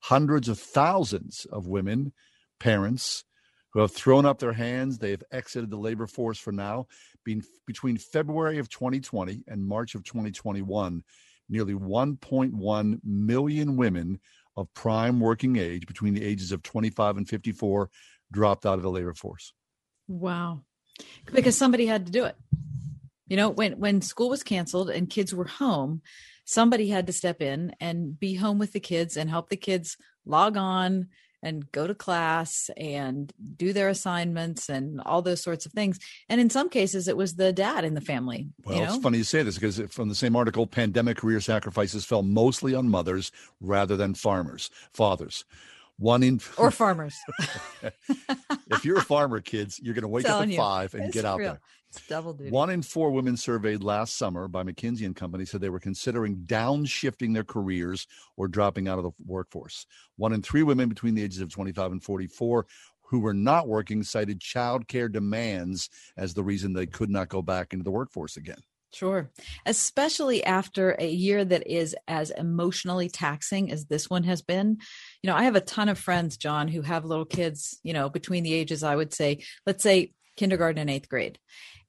Hundreds 0.02 0.48
of 0.48 0.60
thousands 0.60 1.46
of 1.52 1.68
women, 1.68 2.14
parents, 2.60 3.26
who 3.76 3.82
have 3.82 3.92
thrown 3.92 4.26
up 4.26 4.40
their 4.40 4.54
hands. 4.54 4.98
They 4.98 5.12
have 5.12 5.24
exited 5.34 5.70
the 5.70 5.78
labor 5.78 6.08
force 6.08 6.40
for 6.40 6.54
now. 6.54 6.88
Being, 7.26 7.44
between 7.68 7.98
February 7.98 8.60
of 8.60 8.70
2020 8.70 9.44
and 9.48 9.66
March 9.66 9.96
of 9.96 10.04
2021, 10.06 11.04
nearly 11.50 11.74
1.1 11.74 13.00
million 13.04 13.76
women 13.76 14.20
of 14.56 14.74
prime 14.74 15.20
working 15.20 15.58
age 15.58 15.86
between 15.86 16.14
the 16.14 16.24
ages 16.24 16.52
of 16.52 16.64
25 16.64 17.18
and 17.18 17.28
54 17.28 17.90
dropped 18.32 18.66
out 18.66 18.76
of 18.76 18.84
the 18.84 18.90
labor 18.90 19.14
force. 19.14 19.54
Wow. 20.08 20.62
Because 21.34 21.58
somebody 21.58 21.86
had 21.86 22.06
to 22.06 22.12
do 22.12 22.26
it. 22.26 22.36
You 23.28 23.38
know, 23.38 23.50
when 23.50 23.80
when 23.80 24.02
school 24.02 24.30
was 24.30 24.44
canceled 24.44 24.90
and 24.90 25.10
kids 25.10 25.34
were 25.34 25.48
home, 25.48 26.02
somebody 26.46 26.90
had 26.90 27.08
to 27.08 27.14
step 27.14 27.42
in 27.42 27.76
and 27.80 28.18
be 28.18 28.36
home 28.36 28.60
with 28.60 28.72
the 28.72 28.80
kids 28.80 29.18
and 29.18 29.30
help 29.30 29.50
the 29.50 29.58
kids 29.58 29.98
log 30.26 30.58
on 30.58 31.08
and 31.46 31.72
go 31.72 31.86
to 31.88 31.94
class 31.96 32.70
and 32.76 33.32
do 33.56 33.72
their 33.72 33.88
assignments 33.90 34.68
and 34.68 35.00
all 35.06 35.22
those 35.22 35.42
sorts 35.42 35.66
of 35.66 35.72
things. 35.72 36.00
And 36.28 36.42
in 36.42 36.50
some 36.50 36.70
cases 36.70 37.08
it 37.08 37.16
was 37.16 37.36
the 37.36 37.54
dad 37.54 37.86
in 37.86 37.94
the 37.94 38.02
family, 38.02 38.48
Well, 38.66 38.76
you 38.76 38.84
know. 38.84 38.94
it's 38.96 39.04
funny 39.04 39.20
you 39.20 39.24
say 39.24 39.44
this 39.44 39.56
because 39.56 39.80
from 39.92 40.10
the 40.10 40.16
same 40.16 40.36
article, 40.36 40.66
pandemic 40.66 41.18
career 41.18 41.40
sacrifices 41.40 42.04
fell 42.04 42.24
mostly 42.24 42.74
on 42.74 42.90
mothers 42.90 43.32
rather 43.62 43.96
than 43.96 44.16
farmers, 44.16 44.70
fathers. 44.94 45.46
One 45.98 46.24
in 46.24 46.42
Or 46.58 46.72
farmers. 46.72 47.16
if 48.68 48.84
you're 48.84 48.98
a 48.98 49.02
farmer, 49.04 49.40
kids, 49.40 49.80
you're 49.82 49.94
going 49.94 50.02
to 50.02 50.10
wake 50.10 50.28
up 50.28 50.42
at 50.42 50.50
you. 50.50 50.58
five 50.58 50.94
and 50.94 51.14
get 51.14 51.24
out 51.26 51.40
real. 51.40 51.52
there. 51.52 51.62
It's 51.98 52.08
double 52.08 52.34
duty. 52.34 52.52
One 52.52 52.70
in 52.70 52.82
four 52.82 53.12
women 53.12 53.38
surveyed 53.38 53.84
last 53.84 54.18
summer 54.18 54.48
by 54.48 54.64
McKinsey 54.64 55.06
and 55.06 55.16
Company 55.16 55.46
said 55.46 55.62
they 55.62 55.70
were 55.70 55.80
considering 55.80 56.38
downshifting 56.46 57.34
their 57.34 57.44
careers 57.44 58.08
or 58.38 58.48
dropping 58.48 58.88
out 58.88 58.98
of 58.98 59.04
the 59.04 59.12
workforce. 59.26 59.86
One 60.18 60.34
in 60.34 60.42
three 60.42 60.64
women 60.64 60.90
between 60.90 61.16
the 61.16 61.24
ages 61.24 61.42
of 61.42 61.50
25 61.50 61.94
and 61.94 62.04
44 62.04 62.66
who 63.08 63.20
were 63.20 63.34
not 63.34 63.68
working 63.68 64.04
cited 64.04 64.42
child 64.42 64.88
care 64.88 65.08
demands 65.08 65.90
as 66.18 66.34
the 66.34 66.44
reason 66.44 66.74
they 66.74 66.88
could 66.88 67.10
not 67.10 67.30
go 67.30 67.42
back 67.42 67.72
into 67.72 67.84
the 67.84 67.92
workforce 67.92 68.36
again. 68.36 68.58
Sure. 68.92 69.30
Especially 69.66 70.44
after 70.44 70.96
a 70.98 71.08
year 71.08 71.44
that 71.44 71.68
is 71.68 71.96
as 72.08 72.32
emotionally 72.32 73.10
taxing 73.10 73.70
as 73.70 73.86
this 73.86 74.10
one 74.10 74.24
has 74.24 74.42
been. 74.42 74.78
You 75.22 75.30
know, 75.30 75.36
I 75.36 75.44
have 75.44 75.58
a 75.58 75.62
ton 75.62 75.90
of 75.90 76.00
friends, 76.00 76.38
John, 76.38 76.70
who 76.70 76.82
have 76.82 77.04
little 77.04 77.26
kids, 77.26 77.78
you 77.84 77.92
know, 77.92 78.10
between 78.10 78.44
the 78.44 78.54
ages, 78.54 78.84
I 78.84 78.96
would 78.96 79.14
say, 79.14 79.44
let's 79.66 79.84
say 79.84 80.14
kindergarten 80.38 80.80
and 80.80 80.90
eighth 80.90 81.10
grade. 81.10 81.40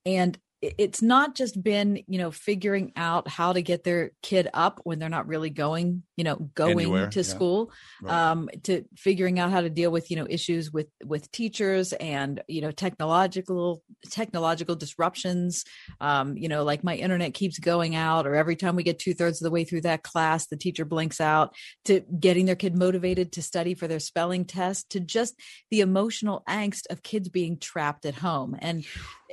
And 0.06 0.38
it's 0.62 1.02
not 1.02 1.34
just 1.34 1.62
been 1.62 2.02
you 2.06 2.18
know 2.18 2.30
figuring 2.30 2.92
out 2.96 3.28
how 3.28 3.52
to 3.52 3.60
get 3.60 3.84
their 3.84 4.12
kid 4.22 4.48
up 4.54 4.80
when 4.84 4.98
they're 4.98 5.08
not 5.08 5.26
really 5.26 5.50
going 5.50 6.02
you 6.16 6.24
know 6.24 6.36
going 6.54 6.78
Anywhere, 6.80 7.08
to 7.10 7.18
yeah. 7.20 7.22
school 7.24 7.70
Right. 8.00 8.30
um 8.30 8.48
to 8.64 8.84
figuring 8.96 9.38
out 9.38 9.50
how 9.50 9.60
to 9.60 9.68
deal 9.70 9.90
with 9.90 10.10
you 10.10 10.16
know 10.16 10.26
issues 10.28 10.72
with 10.72 10.88
with 11.04 11.30
teachers 11.30 11.92
and 11.92 12.42
you 12.48 12.62
know 12.62 12.70
technological 12.70 13.82
technological 14.10 14.76
disruptions 14.76 15.64
um 16.00 16.36
you 16.36 16.48
know 16.48 16.64
like 16.64 16.82
my 16.82 16.96
internet 16.96 17.34
keeps 17.34 17.58
going 17.58 17.94
out 17.94 18.26
or 18.26 18.34
every 18.34 18.56
time 18.56 18.76
we 18.76 18.82
get 18.82 18.98
two-thirds 18.98 19.40
of 19.40 19.44
the 19.44 19.50
way 19.50 19.64
through 19.64 19.82
that 19.82 20.02
class 20.02 20.46
the 20.46 20.56
teacher 20.56 20.86
blinks 20.86 21.20
out 21.20 21.54
to 21.84 22.00
getting 22.18 22.46
their 22.46 22.56
kid 22.56 22.76
motivated 22.76 23.32
to 23.32 23.42
study 23.42 23.74
for 23.74 23.86
their 23.86 24.00
spelling 24.00 24.44
test 24.44 24.88
to 24.90 25.00
just 25.00 25.38
the 25.70 25.80
emotional 25.80 26.42
angst 26.48 26.86
of 26.88 27.02
kids 27.02 27.28
being 27.28 27.58
trapped 27.58 28.06
at 28.06 28.14
home 28.14 28.56
and 28.60 28.84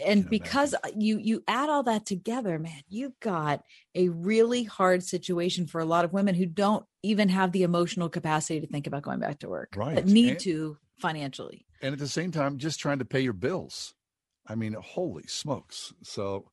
and 0.06 0.30
because 0.30 0.74
uh, 0.74 0.78
you 0.98 1.18
you 1.18 1.44
add 1.48 1.70
all 1.70 1.84
that 1.84 2.06
together 2.06 2.58
man 2.60 2.82
you've 2.90 3.20
got 3.20 3.64
a 3.96 4.10
really 4.10 4.64
hard 4.64 5.04
situation 5.04 5.68
for 5.68 5.80
a 5.82 5.86
lot 5.86 6.06
of 6.06 6.14
women 6.14 6.36
who 6.36 6.46
don't 6.46 6.86
even 7.04 7.30
have 7.30 7.52
the 7.52 7.64
emotional 7.64 8.10
capacity 8.10 8.60
to 8.62 8.68
think 8.68 8.88
about 8.88 9.04
going 9.04 9.20
back 9.20 9.40
to 9.40 9.50
work 9.50 9.74
Right. 9.76 9.96
but 9.96 10.06
need 10.06 10.32
And- 10.32 10.40
to 10.42 10.78
financially 11.00 11.66
and 11.82 11.94
at 11.94 12.00
the 12.00 12.08
same 12.08 12.32
time 12.32 12.58
just 12.58 12.80
trying 12.80 13.00
to 13.00 13.06
pay 13.06 13.20
your 13.20 13.34
bills 13.34 13.94
i 14.48 14.56
mean 14.56 14.74
holy 14.74 15.24
smokes 15.28 15.94
so 16.04 16.46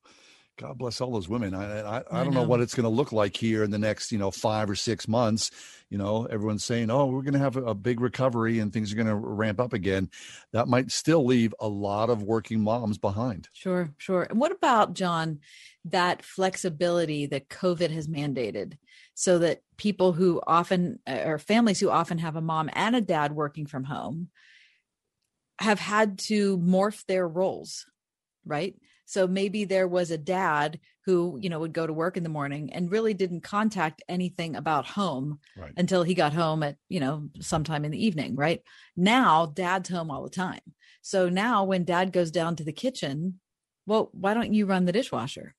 god 0.61 0.77
bless 0.77 1.01
all 1.01 1.11
those 1.11 1.27
women 1.29 1.53
i 1.53 1.79
i, 1.81 1.97
I 1.97 2.03
I 2.11 2.23
don't 2.23 2.33
know. 2.33 2.41
know. 2.41 2.47
what 2.47 2.61
it's 2.61 2.75
going 2.75 2.83
to 2.83 2.89
look 2.89 3.11
like 3.11 3.35
here 3.35 3.63
in 3.63 3.71
the 3.71 3.79
next 3.79 4.11
you 4.11 4.17
know 4.17 4.31
five 4.31 4.69
or 4.69 4.75
six 4.75 5.07
months 5.07 5.51
you 5.89 5.97
know 5.97 6.25
everyone's 6.25 6.63
saying 6.63 6.89
oh 6.89 7.07
we're 7.07 7.21
going 7.21 7.33
to 7.33 7.39
have 7.39 7.57
a, 7.57 7.63
a 7.63 7.75
big 7.75 7.99
recovery 7.99 8.59
and 8.59 8.71
things 8.71 8.93
are 8.93 8.95
going 8.95 9.07
to 9.07 9.15
ramp 9.15 9.59
up 9.59 9.73
again 9.73 10.09
that 10.53 10.67
might 10.67 10.91
still 10.91 11.25
leave 11.25 11.53
a 11.59 11.67
lot 11.67 12.09
of 12.09 12.23
working 12.23 12.61
moms 12.61 12.97
behind 12.97 13.47
Sure, 13.53 13.93
sure. 13.97 14.23
And 14.23 14.39
what 14.39 14.51
about, 14.51 14.93
John, 14.93 15.39
that 15.85 16.23
flexibility 16.23 17.25
that 17.27 17.49
COVID 17.49 17.91
has 17.91 18.07
mandated 18.07 18.77
so 19.13 19.39
that 19.39 19.61
people 19.77 20.13
who 20.13 20.41
often, 20.47 20.99
uh, 21.07 21.21
or 21.25 21.37
families 21.37 21.79
who 21.79 21.89
often 21.89 22.17
have 22.17 22.35
a 22.35 22.41
mom 22.41 22.69
and 22.73 22.95
a 22.95 23.01
dad 23.01 23.33
working 23.33 23.65
from 23.65 23.83
home, 23.83 24.29
have 25.59 25.79
had 25.79 26.17
to 26.17 26.57
morph 26.57 27.05
their 27.05 27.27
roles, 27.27 27.85
right? 28.45 28.75
So 29.11 29.27
maybe 29.27 29.65
there 29.65 29.89
was 29.89 30.09
a 30.09 30.17
dad 30.17 30.79
who, 31.05 31.37
you 31.41 31.49
know, 31.49 31.59
would 31.59 31.73
go 31.73 31.85
to 31.85 31.91
work 31.91 32.15
in 32.15 32.23
the 32.23 32.29
morning 32.29 32.71
and 32.71 32.89
really 32.89 33.13
didn't 33.13 33.41
contact 33.41 34.01
anything 34.07 34.55
about 34.55 34.85
home 34.85 35.41
Right. 35.57 35.73
until 35.75 36.03
he 36.03 36.13
got 36.13 36.31
home 36.31 36.63
at, 36.63 36.77
you 36.87 37.01
know, 37.01 37.27
sometime 37.41 37.83
in 37.83 37.91
the 37.91 38.05
evening, 38.05 38.37
right? 38.37 38.61
Now 38.95 39.47
dad's 39.47 39.89
home 39.89 40.11
all 40.11 40.23
the 40.23 40.29
time. 40.29 40.61
So 41.01 41.27
now 41.27 41.65
when 41.65 41.83
dad 41.83 42.13
goes 42.13 42.31
down 42.31 42.55
to 42.55 42.63
the 42.63 42.71
kitchen, 42.71 43.41
well, 43.85 44.07
why 44.13 44.33
don't 44.33 44.53
you 44.53 44.65
run 44.65 44.85
the 44.85 44.93
dishwasher? 44.93 45.55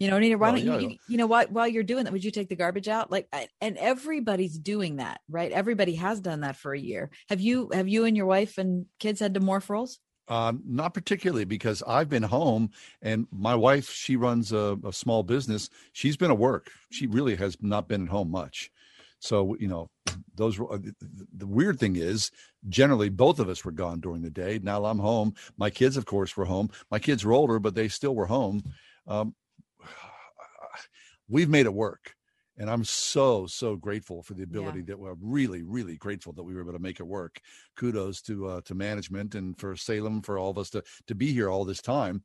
You 0.00 0.10
know, 0.10 0.18
Nina, 0.18 0.36
why 0.36 0.48
Well, 0.50 0.56
don't 0.56 0.66
yeah, 0.66 0.78
you, 0.80 0.88
yeah. 0.88 0.96
you, 1.08 1.18
know, 1.18 1.28
while, 1.28 1.46
while 1.46 1.68
you're 1.68 1.84
doing 1.84 2.02
that, 2.02 2.12
would 2.12 2.24
you 2.24 2.32
take 2.32 2.48
the 2.48 2.56
garbage 2.56 2.88
out? 2.88 3.12
Like, 3.12 3.28
I- 3.32 3.46
and 3.60 3.76
everybody's 3.76 4.58
doing 4.58 4.96
that, 4.96 5.20
right? 5.28 5.52
Everybody 5.52 5.94
has 5.94 6.18
done 6.18 6.40
that 6.40 6.56
for 6.56 6.74
a 6.74 6.80
year. 6.80 7.10
Have 7.28 7.40
you, 7.40 7.70
have 7.72 7.86
you 7.86 8.04
and 8.04 8.16
your 8.16 8.26
wife 8.26 8.58
and 8.58 8.86
kids 8.98 9.20
had 9.20 9.34
to 9.34 9.40
morph 9.40 9.68
roles? 9.68 10.00
Um, 10.28 10.62
not 10.64 10.94
particularly 10.94 11.44
because 11.44 11.82
I've 11.86 12.08
been 12.08 12.22
home 12.22 12.70
and 13.02 13.26
my 13.32 13.54
wife, 13.54 13.90
she 13.90 14.16
runs 14.16 14.52
a, 14.52 14.78
a 14.84 14.92
small 14.92 15.24
business. 15.24 15.68
She's 15.92 16.16
been 16.16 16.30
at 16.30 16.38
work. 16.38 16.70
She 16.90 17.06
really 17.06 17.34
has 17.36 17.56
not 17.60 17.88
been 17.88 18.04
at 18.04 18.08
home 18.08 18.30
much. 18.30 18.70
So, 19.18 19.56
you 19.58 19.68
know, 19.68 19.90
those 20.34 20.58
were 20.58 20.78
the, 20.78 20.94
the 21.36 21.46
weird 21.46 21.78
thing 21.78 21.96
is 21.96 22.30
generally 22.68 23.08
both 23.08 23.38
of 23.38 23.48
us 23.48 23.64
were 23.64 23.72
gone 23.72 24.00
during 24.00 24.22
the 24.22 24.30
day. 24.30 24.58
Now 24.62 24.84
I'm 24.84 24.98
home. 24.98 25.34
My 25.56 25.70
kids, 25.70 25.96
of 25.96 26.06
course, 26.06 26.36
were 26.36 26.44
home. 26.44 26.70
My 26.90 26.98
kids 26.98 27.24
were 27.24 27.32
older, 27.32 27.58
but 27.58 27.74
they 27.74 27.88
still 27.88 28.14
were 28.14 28.26
home. 28.26 28.62
Um, 29.06 29.34
we've 31.28 31.48
made 31.48 31.66
it 31.66 31.74
work. 31.74 32.16
And 32.58 32.68
I'm 32.68 32.84
so, 32.84 33.46
so 33.46 33.76
grateful 33.76 34.22
for 34.22 34.34
the 34.34 34.42
ability 34.42 34.82
that 34.82 34.98
we're 34.98 35.14
really, 35.20 35.62
really 35.62 35.96
grateful 35.96 36.34
that 36.34 36.42
we 36.42 36.54
were 36.54 36.60
able 36.60 36.74
to 36.74 36.78
make 36.78 37.00
it 37.00 37.06
work. 37.06 37.40
Kudos 37.76 38.20
to 38.22 38.46
uh, 38.46 38.60
to 38.66 38.74
management 38.74 39.34
and 39.34 39.58
for 39.58 39.74
Salem 39.74 40.20
for 40.20 40.38
all 40.38 40.50
of 40.50 40.58
us 40.58 40.70
to 40.70 40.82
to 41.06 41.14
be 41.14 41.32
here 41.32 41.48
all 41.48 41.64
this 41.64 41.80
time. 41.80 42.22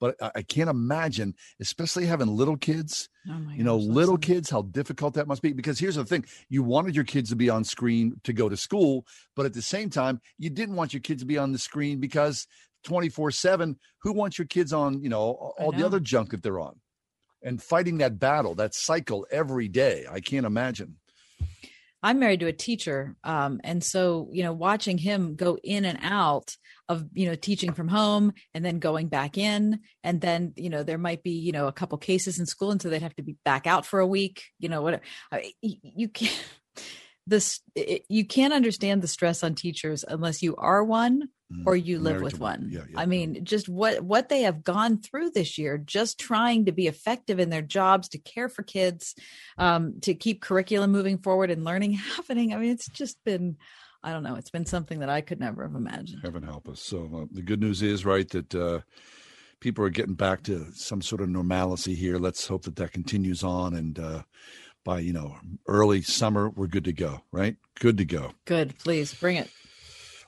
But 0.00 0.16
I, 0.20 0.32
I 0.36 0.42
can't 0.42 0.68
imagine, 0.68 1.34
especially 1.60 2.06
having 2.06 2.28
little 2.28 2.56
kids, 2.56 3.08
Oh 3.28 3.40
you 3.54 3.64
know, 3.64 3.78
gosh, 3.78 3.86
little 3.86 4.18
kids, 4.18 4.50
how 4.50 4.62
difficult 4.62 5.14
that 5.14 5.28
must 5.28 5.40
be. 5.40 5.52
Because 5.52 5.78
here's 5.78 5.94
the 5.94 6.04
thing 6.04 6.26
you 6.48 6.62
wanted 6.62 6.94
your 6.94 7.04
kids 7.04 7.30
to 7.30 7.36
be 7.36 7.48
on 7.48 7.64
screen 7.64 8.20
to 8.24 8.32
go 8.32 8.48
to 8.48 8.56
school, 8.56 9.06
but 9.34 9.46
at 9.46 9.54
the 9.54 9.62
same 9.62 9.88
time, 9.88 10.20
you 10.38 10.50
didn't 10.50 10.76
want 10.76 10.92
your 10.92 11.00
kids 11.00 11.22
to 11.22 11.26
be 11.26 11.38
on 11.38 11.52
the 11.52 11.58
screen 11.58 12.00
because 12.00 12.46
24 12.84 13.30
7, 13.30 13.78
who 14.02 14.12
wants 14.12 14.38
your 14.38 14.46
kids 14.46 14.72
on, 14.72 15.02
you 15.02 15.08
know, 15.08 15.54
all 15.58 15.72
the 15.72 15.84
other 15.86 16.00
junk 16.00 16.30
that 16.30 16.42
they're 16.42 16.60
on? 16.60 16.78
And 17.44 17.62
fighting 17.62 17.98
that 17.98 18.18
battle, 18.18 18.54
that 18.56 18.74
cycle 18.74 19.26
every 19.30 19.68
day. 19.68 20.06
I 20.10 20.20
can't 20.20 20.46
imagine. 20.46 20.96
I'm 22.04 22.18
married 22.18 22.40
to 22.40 22.46
a 22.46 22.52
teacher. 22.52 23.16
Um, 23.24 23.62
and 23.64 23.82
so, 23.82 24.28
you 24.30 24.42
know, 24.42 24.52
watching 24.52 24.98
him 24.98 25.36
go 25.36 25.56
in 25.62 25.86
and 25.86 25.98
out 26.02 26.54
of, 26.86 27.06
you 27.14 27.26
know, 27.26 27.34
teaching 27.34 27.72
from 27.72 27.88
home 27.88 28.34
and 28.52 28.62
then 28.62 28.78
going 28.78 29.08
back 29.08 29.38
in. 29.38 29.80
And 30.02 30.20
then, 30.20 30.52
you 30.56 30.68
know, 30.68 30.82
there 30.82 30.98
might 30.98 31.22
be, 31.22 31.30
you 31.30 31.50
know, 31.50 31.66
a 31.66 31.72
couple 31.72 31.96
cases 31.96 32.38
in 32.38 32.44
school. 32.44 32.70
And 32.70 32.82
so 32.82 32.90
they'd 32.90 33.00
have 33.00 33.16
to 33.16 33.22
be 33.22 33.36
back 33.42 33.66
out 33.66 33.86
for 33.86 34.00
a 34.00 34.06
week, 34.06 34.44
you 34.58 34.68
know, 34.68 34.82
whatever. 34.82 35.02
I, 35.32 35.52
you 35.62 35.76
you 35.82 36.08
can't, 36.08 36.44
this, 37.26 37.60
it, 37.74 38.04
you 38.10 38.26
can't 38.26 38.52
understand 38.52 39.00
the 39.00 39.08
stress 39.08 39.42
on 39.42 39.54
teachers 39.54 40.04
unless 40.06 40.42
you 40.42 40.56
are 40.56 40.84
one 40.84 41.30
or 41.66 41.76
you 41.76 41.98
live 41.98 42.22
with 42.22 42.38
one. 42.38 42.68
Yeah, 42.70 42.82
yeah, 42.90 43.00
I 43.00 43.06
mean, 43.06 43.44
just 43.44 43.68
what 43.68 44.00
what 44.02 44.28
they 44.28 44.42
have 44.42 44.64
gone 44.64 44.98
through 45.00 45.30
this 45.30 45.58
year, 45.58 45.78
just 45.78 46.18
trying 46.18 46.66
to 46.66 46.72
be 46.72 46.86
effective 46.86 47.38
in 47.38 47.50
their 47.50 47.62
jobs, 47.62 48.08
to 48.10 48.18
care 48.18 48.48
for 48.48 48.62
kids, 48.62 49.14
um, 49.58 50.00
to 50.02 50.14
keep 50.14 50.40
curriculum 50.40 50.92
moving 50.92 51.18
forward 51.18 51.50
and 51.50 51.64
learning 51.64 51.92
happening. 52.16 52.52
I 52.52 52.56
mean, 52.56 52.70
it's 52.70 52.88
just 52.88 53.22
been, 53.24 53.56
I 54.02 54.12
don't 54.12 54.22
know, 54.22 54.36
it's 54.36 54.50
been 54.50 54.66
something 54.66 55.00
that 55.00 55.08
I 55.08 55.20
could 55.20 55.40
never 55.40 55.62
have 55.64 55.74
imagined. 55.74 56.20
Heaven 56.22 56.42
help 56.42 56.68
us. 56.68 56.80
So 56.80 57.10
uh, 57.14 57.26
the 57.30 57.42
good 57.42 57.60
news 57.60 57.82
is, 57.82 58.04
right, 58.04 58.28
that 58.30 58.54
uh, 58.54 58.80
people 59.60 59.84
are 59.84 59.90
getting 59.90 60.14
back 60.14 60.42
to 60.44 60.66
some 60.72 61.02
sort 61.02 61.20
of 61.20 61.28
normalcy 61.28 61.94
here. 61.94 62.18
Let's 62.18 62.46
hope 62.46 62.64
that 62.64 62.76
that 62.76 62.92
continues 62.92 63.44
on, 63.44 63.74
and 63.74 63.98
uh, 63.98 64.22
by 64.84 65.00
you 65.00 65.12
know 65.12 65.36
early 65.66 66.02
summer, 66.02 66.48
we're 66.48 66.66
good 66.66 66.84
to 66.84 66.92
go. 66.92 67.20
Right, 67.32 67.56
good 67.78 67.98
to 67.98 68.04
go. 68.04 68.32
Good, 68.44 68.78
please 68.78 69.14
bring 69.14 69.36
it. 69.36 69.50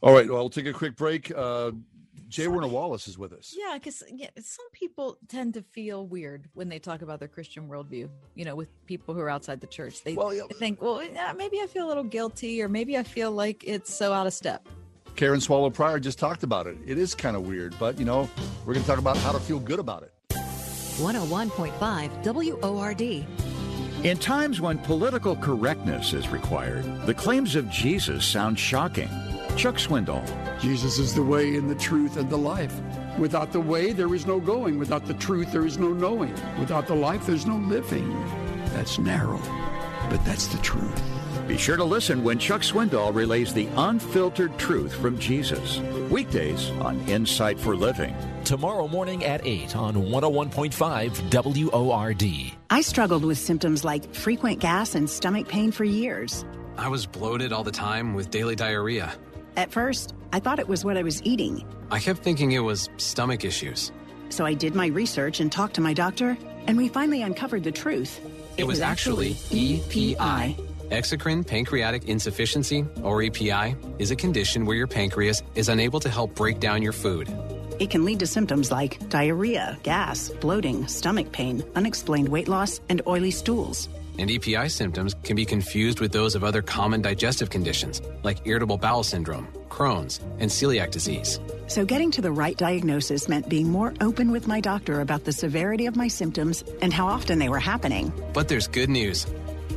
All 0.02 0.12
right, 0.12 0.28
well, 0.28 0.40
we'll 0.40 0.50
take 0.50 0.66
a 0.66 0.72
quick 0.72 0.96
break. 0.96 1.32
Uh, 1.34 1.72
Jay 2.28 2.48
Warner 2.48 2.68
Wallace 2.68 3.06
is 3.06 3.16
with 3.16 3.32
us. 3.32 3.54
Yeah, 3.56 3.74
because 3.74 4.02
yeah, 4.12 4.28
some 4.40 4.68
people 4.72 5.16
tend 5.28 5.54
to 5.54 5.62
feel 5.62 6.06
weird 6.06 6.48
when 6.54 6.68
they 6.68 6.78
talk 6.78 7.02
about 7.02 7.20
their 7.20 7.28
Christian 7.28 7.68
worldview. 7.68 8.08
You 8.34 8.44
know, 8.44 8.56
with 8.56 8.68
people 8.86 9.14
who 9.14 9.20
are 9.20 9.30
outside 9.30 9.60
the 9.60 9.66
church, 9.66 10.02
they, 10.02 10.14
they 10.14 10.40
think, 10.54 10.82
well, 10.82 11.02
yeah, 11.02 11.32
maybe 11.36 11.60
I 11.60 11.66
feel 11.66 11.86
a 11.86 11.88
little 11.88 12.04
guilty, 12.04 12.62
or 12.62 12.68
maybe 12.68 12.98
I 12.98 13.04
feel 13.04 13.30
like 13.30 13.62
it's 13.64 13.94
so 13.94 14.12
out 14.12 14.26
of 14.26 14.32
step. 14.32 14.68
Karen 15.14 15.40
Swallow 15.40 15.70
Prior 15.70 15.98
just 15.98 16.18
talked 16.18 16.42
about 16.42 16.66
it. 16.66 16.76
It 16.84 16.98
is 16.98 17.14
kind 17.14 17.36
of 17.36 17.46
weird, 17.46 17.74
but 17.78 17.98
you 17.98 18.04
know, 18.04 18.28
we're 18.64 18.74
going 18.74 18.84
to 18.84 18.90
talk 18.90 18.98
about 18.98 19.16
how 19.18 19.32
to 19.32 19.40
feel 19.40 19.58
good 19.58 19.78
about 19.78 20.02
it. 20.02 20.12
101.5 20.98 22.60
WORD. 22.62 23.26
In 24.04 24.18
times 24.18 24.60
when 24.60 24.78
political 24.78 25.36
correctness 25.36 26.12
is 26.12 26.28
required, 26.28 26.84
the 27.06 27.14
claims 27.14 27.56
of 27.56 27.68
Jesus 27.70 28.24
sound 28.24 28.58
shocking. 28.58 29.08
Chuck 29.56 29.76
Swindoll. 29.76 30.22
Jesus 30.60 30.98
is 30.98 31.14
the 31.14 31.22
way 31.22 31.56
and 31.56 31.70
the 31.70 31.74
truth 31.74 32.18
and 32.18 32.28
the 32.28 32.36
life. 32.36 32.74
Without 33.18 33.52
the 33.52 33.60
way, 33.60 33.92
there 33.92 34.14
is 34.14 34.26
no 34.26 34.38
going. 34.38 34.78
Without 34.78 35.06
the 35.06 35.14
truth, 35.14 35.50
there 35.50 35.64
is 35.64 35.78
no 35.78 35.94
knowing. 35.94 36.34
Without 36.58 36.86
the 36.86 36.94
life, 36.94 37.24
there's 37.24 37.46
no 37.46 37.56
living. 37.56 38.08
That's 38.74 38.98
narrow, 38.98 39.40
but 40.10 40.22
that's 40.26 40.48
the 40.48 40.58
truth. 40.58 41.02
Be 41.48 41.56
sure 41.56 41.78
to 41.78 41.84
listen 41.84 42.22
when 42.22 42.38
Chuck 42.38 42.60
Swindoll 42.62 43.14
relays 43.14 43.54
the 43.54 43.68
unfiltered 43.76 44.58
truth 44.58 44.94
from 44.94 45.18
Jesus. 45.18 45.78
Weekdays 46.10 46.68
on 46.82 47.00
Insight 47.08 47.58
for 47.58 47.74
Living. 47.74 48.14
Tomorrow 48.44 48.88
morning 48.88 49.24
at 49.24 49.46
8 49.46 49.74
on 49.74 49.94
101.5 49.94 51.72
WORD. 51.72 52.52
I 52.68 52.80
struggled 52.82 53.24
with 53.24 53.38
symptoms 53.38 53.84
like 53.84 54.14
frequent 54.14 54.58
gas 54.58 54.94
and 54.94 55.08
stomach 55.08 55.48
pain 55.48 55.72
for 55.72 55.84
years. 55.84 56.44
I 56.76 56.88
was 56.88 57.06
bloated 57.06 57.54
all 57.54 57.64
the 57.64 57.72
time 57.72 58.12
with 58.12 58.30
daily 58.30 58.54
diarrhea. 58.54 59.14
At 59.56 59.72
first, 59.72 60.14
I 60.32 60.38
thought 60.40 60.58
it 60.58 60.68
was 60.68 60.84
what 60.84 60.98
I 60.98 61.02
was 61.02 61.22
eating. 61.22 61.64
I 61.90 61.98
kept 61.98 62.20
thinking 62.22 62.52
it 62.52 62.58
was 62.58 62.90
stomach 62.98 63.44
issues. 63.44 63.90
So 64.28 64.44
I 64.44 64.52
did 64.52 64.74
my 64.74 64.88
research 64.88 65.40
and 65.40 65.50
talked 65.50 65.74
to 65.74 65.80
my 65.80 65.94
doctor, 65.94 66.36
and 66.66 66.76
we 66.76 66.88
finally 66.88 67.22
uncovered 67.22 67.64
the 67.64 67.72
truth. 67.72 68.20
It, 68.58 68.64
was, 68.64 68.80
actually 68.80 69.36
EPI. 69.50 70.56
Exocrine 70.90 71.46
pancreatic 71.46 72.04
insufficiency, 72.04 72.84
or 73.02 73.22
EPI, 73.22 73.76
is 73.98 74.10
a 74.10 74.16
condition 74.16 74.66
where 74.66 74.76
your 74.76 74.86
pancreas 74.86 75.42
is 75.54 75.68
unable 75.68 76.00
to 76.00 76.10
help 76.10 76.34
break 76.34 76.60
down 76.60 76.82
your 76.82 76.92
food. 76.92 77.28
It 77.78 77.90
can 77.90 78.04
lead 78.04 78.20
to 78.20 78.26
symptoms 78.26 78.70
like 78.70 79.08
diarrhea, 79.08 79.78
gas, 79.82 80.30
bloating, 80.40 80.86
stomach 80.86 81.32
pain, 81.32 81.62
unexplained 81.74 82.28
weight 82.28 82.48
loss, 82.48 82.80
and 82.88 83.00
oily 83.06 83.30
stools. 83.30 83.88
And 84.18 84.30
EPI 84.30 84.68
symptoms 84.68 85.14
can 85.22 85.36
be 85.36 85.44
confused 85.44 86.00
with 86.00 86.12
those 86.12 86.34
of 86.34 86.42
other 86.42 86.62
common 86.62 87.02
digestive 87.02 87.50
conditions, 87.50 88.00
like 88.22 88.46
irritable 88.46 88.78
bowel 88.78 89.02
syndrome, 89.02 89.48
Crohn's, 89.68 90.20
and 90.38 90.50
celiac 90.50 90.90
disease. 90.90 91.38
So, 91.66 91.84
getting 91.84 92.10
to 92.12 92.22
the 92.22 92.32
right 92.32 92.56
diagnosis 92.56 93.28
meant 93.28 93.48
being 93.48 93.70
more 93.70 93.92
open 94.00 94.30
with 94.30 94.46
my 94.46 94.60
doctor 94.60 95.00
about 95.00 95.24
the 95.24 95.32
severity 95.32 95.86
of 95.86 95.96
my 95.96 96.08
symptoms 96.08 96.64
and 96.80 96.92
how 96.92 97.06
often 97.06 97.38
they 97.38 97.48
were 97.48 97.58
happening. 97.58 98.12
But 98.32 98.48
there's 98.48 98.68
good 98.68 98.88
news 98.88 99.26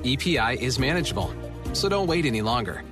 EPI 0.03 0.61
is 0.61 0.79
manageable, 0.79 1.33
so 1.73 1.89
don't 1.89 2.07
wait 2.07 2.25
any 2.25 2.41
longer. 2.41 2.83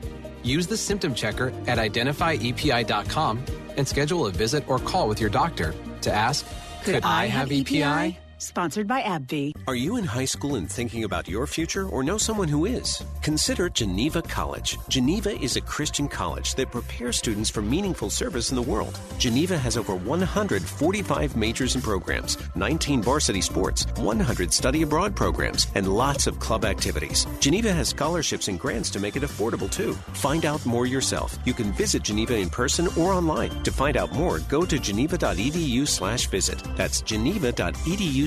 Use 0.43 0.67
the 0.67 0.77
symptom 0.77 1.13
checker 1.13 1.53
at 1.67 1.77
identifyepi.com 1.77 3.43
and 3.77 3.88
schedule 3.88 4.27
a 4.27 4.31
visit 4.31 4.67
or 4.67 4.80
call 4.80 5.07
with 5.07 5.21
your 5.21 5.30
doctor 5.30 5.73
to 6.01 6.11
ask 6.11 6.45
Could, 6.84 7.03
I, 7.03 7.27
have 7.27 7.51
EPI? 7.51 8.17
Sponsored 8.39 8.88
by 8.88 9.01
AbbVie. 9.01 9.53
Are 9.65 9.73
you 9.73 9.97
in 9.97 10.03
high 10.03 10.26
school 10.26 10.55
and 10.55 10.72
thinking 10.72 11.05
about 11.05 11.27
your 11.27 11.47
future 11.47 11.89
or 11.89 12.03
know 12.03 12.19
someone 12.19 12.47
who 12.47 12.65
is? 12.68 13.03
Consider 13.23 13.68
Geneva 13.68 14.22
College. 14.22 14.77
Geneva 14.89 15.31
is 15.41 15.55
a 15.55 15.61
Christian 15.61 16.07
college 16.07 16.53
that 16.53 16.72
prepares 16.72 17.18
students 17.18 17.49
for 17.49 17.64
meaningful 17.64 18.11
service 18.11 18.51
in 18.51 18.55
the 18.55 18.61
world. 18.61 18.99
Geneva 19.18 19.57
has 19.57 19.76
over 19.76 19.95
145 19.95 21.35
majors 21.35 21.73
and 21.73 21.84
programs, 21.84 22.38
19 22.53 23.01
varsity 23.01 23.41
sports, 23.41 23.88
100 23.95 24.53
study 24.53 24.84
abroad 24.84 25.15
programs, 25.15 25.65
and 25.73 25.88
lots 25.88 26.27
of 26.27 26.39
club 26.39 26.64
activities. 26.64 27.26
Geneva 27.39 27.73
has 27.73 27.89
scholarships 27.89 28.49
and 28.49 28.59
grants 28.59 28.91
to 28.91 28.99
make 28.99 29.15
it 29.15 29.23
affordable 29.23 29.72
too. 29.72 29.93
Find 30.14 30.45
out 30.45 30.64
more 30.64 30.85
yourself. 30.85 31.39
You 31.43 31.55
can 31.55 31.72
visit 31.72 32.03
Geneva 32.03 32.38
in 32.38 32.51
person 32.51 32.88
or 32.99 33.14
online. 33.14 33.64
To 33.64 33.72
find 33.72 33.97
out 33.97 34.14
more, 34.14 34.38
go 34.47 34.64
to 34.64 34.77
geneva.edu 34.77 35.88
slash 35.88 36.27
visit. 36.27 36.61
That's 36.76 37.01
geneva.edu 37.01 38.26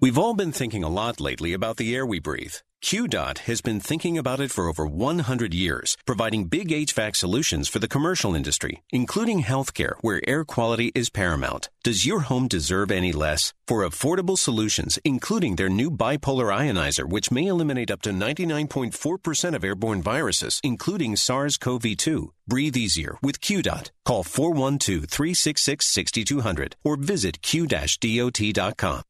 We've 0.00 0.18
all 0.18 0.34
been 0.34 0.52
thinking 0.52 0.84
a 0.84 0.88
lot 0.88 1.20
lately 1.20 1.52
about 1.52 1.76
the 1.76 1.94
air 1.94 2.04
we 2.04 2.18
breathe. 2.18 2.54
QDOT 2.84 3.38
has 3.48 3.62
been 3.62 3.80
thinking 3.80 4.18
about 4.18 4.40
it 4.40 4.50
for 4.50 4.68
over 4.68 4.86
100 4.86 5.54
years, 5.54 5.96
providing 6.04 6.48
big 6.48 6.68
HVAC 6.68 7.16
solutions 7.16 7.66
for 7.66 7.78
the 7.78 7.88
commercial 7.88 8.34
industry, 8.34 8.82
including 8.90 9.42
healthcare, 9.42 9.94
where 10.02 10.20
air 10.28 10.44
quality 10.44 10.92
is 10.94 11.08
paramount. 11.08 11.70
Does 11.82 12.04
your 12.04 12.20
home 12.20 12.46
deserve 12.46 12.90
any 12.90 13.10
less? 13.10 13.54
For 13.66 13.84
affordable 13.84 14.36
solutions, 14.36 14.98
including 15.02 15.56
their 15.56 15.70
new 15.70 15.90
bipolar 15.90 16.54
ionizer, 16.54 17.08
which 17.08 17.30
may 17.30 17.46
eliminate 17.46 17.90
up 17.90 18.02
to 18.02 18.10
99.4% 18.10 19.54
of 19.54 19.64
airborne 19.64 20.02
viruses, 20.02 20.60
including 20.62 21.16
SARS 21.16 21.56
CoV 21.56 21.96
2, 21.96 22.32
breathe 22.46 22.76
easier 22.76 23.16
with 23.22 23.40
QDOT. 23.40 23.92
Call 24.04 24.24
412 24.24 25.06
366 25.08 25.86
6200 25.86 26.76
or 26.84 26.96
visit 26.96 27.40
q-dot.com. 27.40 29.02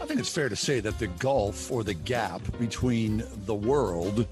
I 0.00 0.06
think 0.06 0.20
it's 0.20 0.32
fair 0.32 0.48
to 0.48 0.56
say 0.56 0.80
that 0.80 0.98
the 0.98 1.06
gulf 1.06 1.70
or 1.70 1.84
the 1.84 1.94
gap 1.94 2.40
between 2.58 3.24
the 3.46 3.54
world 3.54 4.26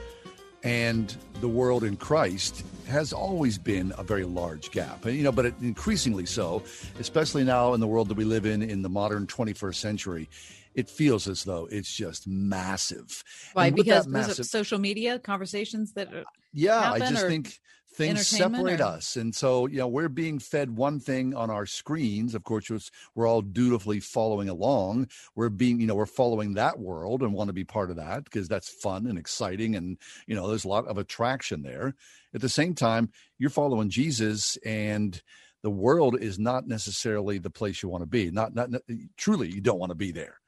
and 0.63 1.17
the 1.41 1.49
world 1.49 1.85
in 1.85 1.97
Christ 1.97 2.65
has 2.87 3.13
always 3.13 3.57
been 3.57 3.93
a 3.97 4.03
very 4.03 4.25
large 4.25 4.71
gap. 4.73 5.05
And, 5.05 5.17
you 5.17 5.23
know, 5.23 5.33
but 5.33 5.47
it, 5.47 5.55
increasingly 5.63 6.27
so, 6.27 6.63
especially 6.99 7.45
now 7.45 7.73
in 7.73 7.81
the 7.81 7.87
world 7.87 8.09
that 8.09 8.17
we 8.17 8.25
live 8.25 8.47
in 8.47 8.63
in 8.63 8.83
the 8.83 8.89
modern 8.89 9.27
21st 9.27 9.77
century. 9.77 10.29
It 10.75 10.89
feels 10.89 11.27
as 11.27 11.45
though 11.45 11.67
it's 11.71 11.93
just 11.93 12.29
massive. 12.29 13.25
Why? 13.55 13.71
Because 13.71 14.07
massive- 14.07 14.41
of 14.41 14.47
social 14.47 14.79
media 14.79 15.19
conversations 15.19 15.93
that 15.95 16.09
yeah, 16.53 16.83
happen, 16.83 17.03
I 17.03 17.11
just 17.11 17.25
or 17.25 17.29
think 17.29 17.59
things 18.01 18.27
separate 18.27 18.81
or- 18.81 18.85
us. 18.85 19.17
And 19.17 19.35
so, 19.35 19.67
you 19.67 19.79
know, 19.79 19.89
we're 19.89 20.09
being 20.09 20.39
fed 20.39 20.77
one 20.77 21.01
thing 21.01 21.35
on 21.35 21.51
our 21.51 21.67
screens. 21.67 22.35
Of 22.35 22.45
course, 22.45 22.71
we're 23.15 23.27
all 23.27 23.43
dutifully 23.43 24.01
following 24.01 24.49
along. 24.49 25.09
We're 25.35 25.49
being, 25.49 25.81
you 25.81 25.87
know, 25.87 25.95
we're 25.95 26.07
following 26.07 26.55
that 26.55 26.79
world 26.79 27.23
and 27.23 27.33
want 27.33 27.49
to 27.49 27.55
be 27.55 27.65
part 27.65 27.91
of 27.91 27.97
that 27.97 28.25
because 28.25 28.49
that's 28.49 28.69
fun 28.69 29.07
and 29.07 29.19
exciting. 29.19 29.77
And, 29.77 29.99
you 30.27 30.35
know, 30.35 30.49
there's 30.49 30.65
a 30.65 30.69
lot 30.69 30.87
of 30.87 30.99
attraction 30.99 31.63
there. 31.63 31.95
At 32.35 32.41
the 32.41 32.49
same 32.49 32.75
time, 32.75 33.11
you're 33.39 33.51
following 33.51 33.91
Jesus 33.91 34.57
and 34.65 35.21
the 35.63 35.71
world 35.71 36.17
is 36.19 36.39
not 36.39 36.67
necessarily 36.67 37.39
the 37.39 37.51
place 37.51 37.83
you 37.83 37.89
want 37.89 38.03
to 38.03 38.07
be. 38.07 38.31
Not, 38.31 38.55
not, 38.55 38.71
not 38.71 38.83
truly, 39.17 39.53
you 39.53 39.61
don't 39.61 39.79
want 39.79 39.91
to 39.91 39.97
be 39.97 40.11
there. 40.11 40.41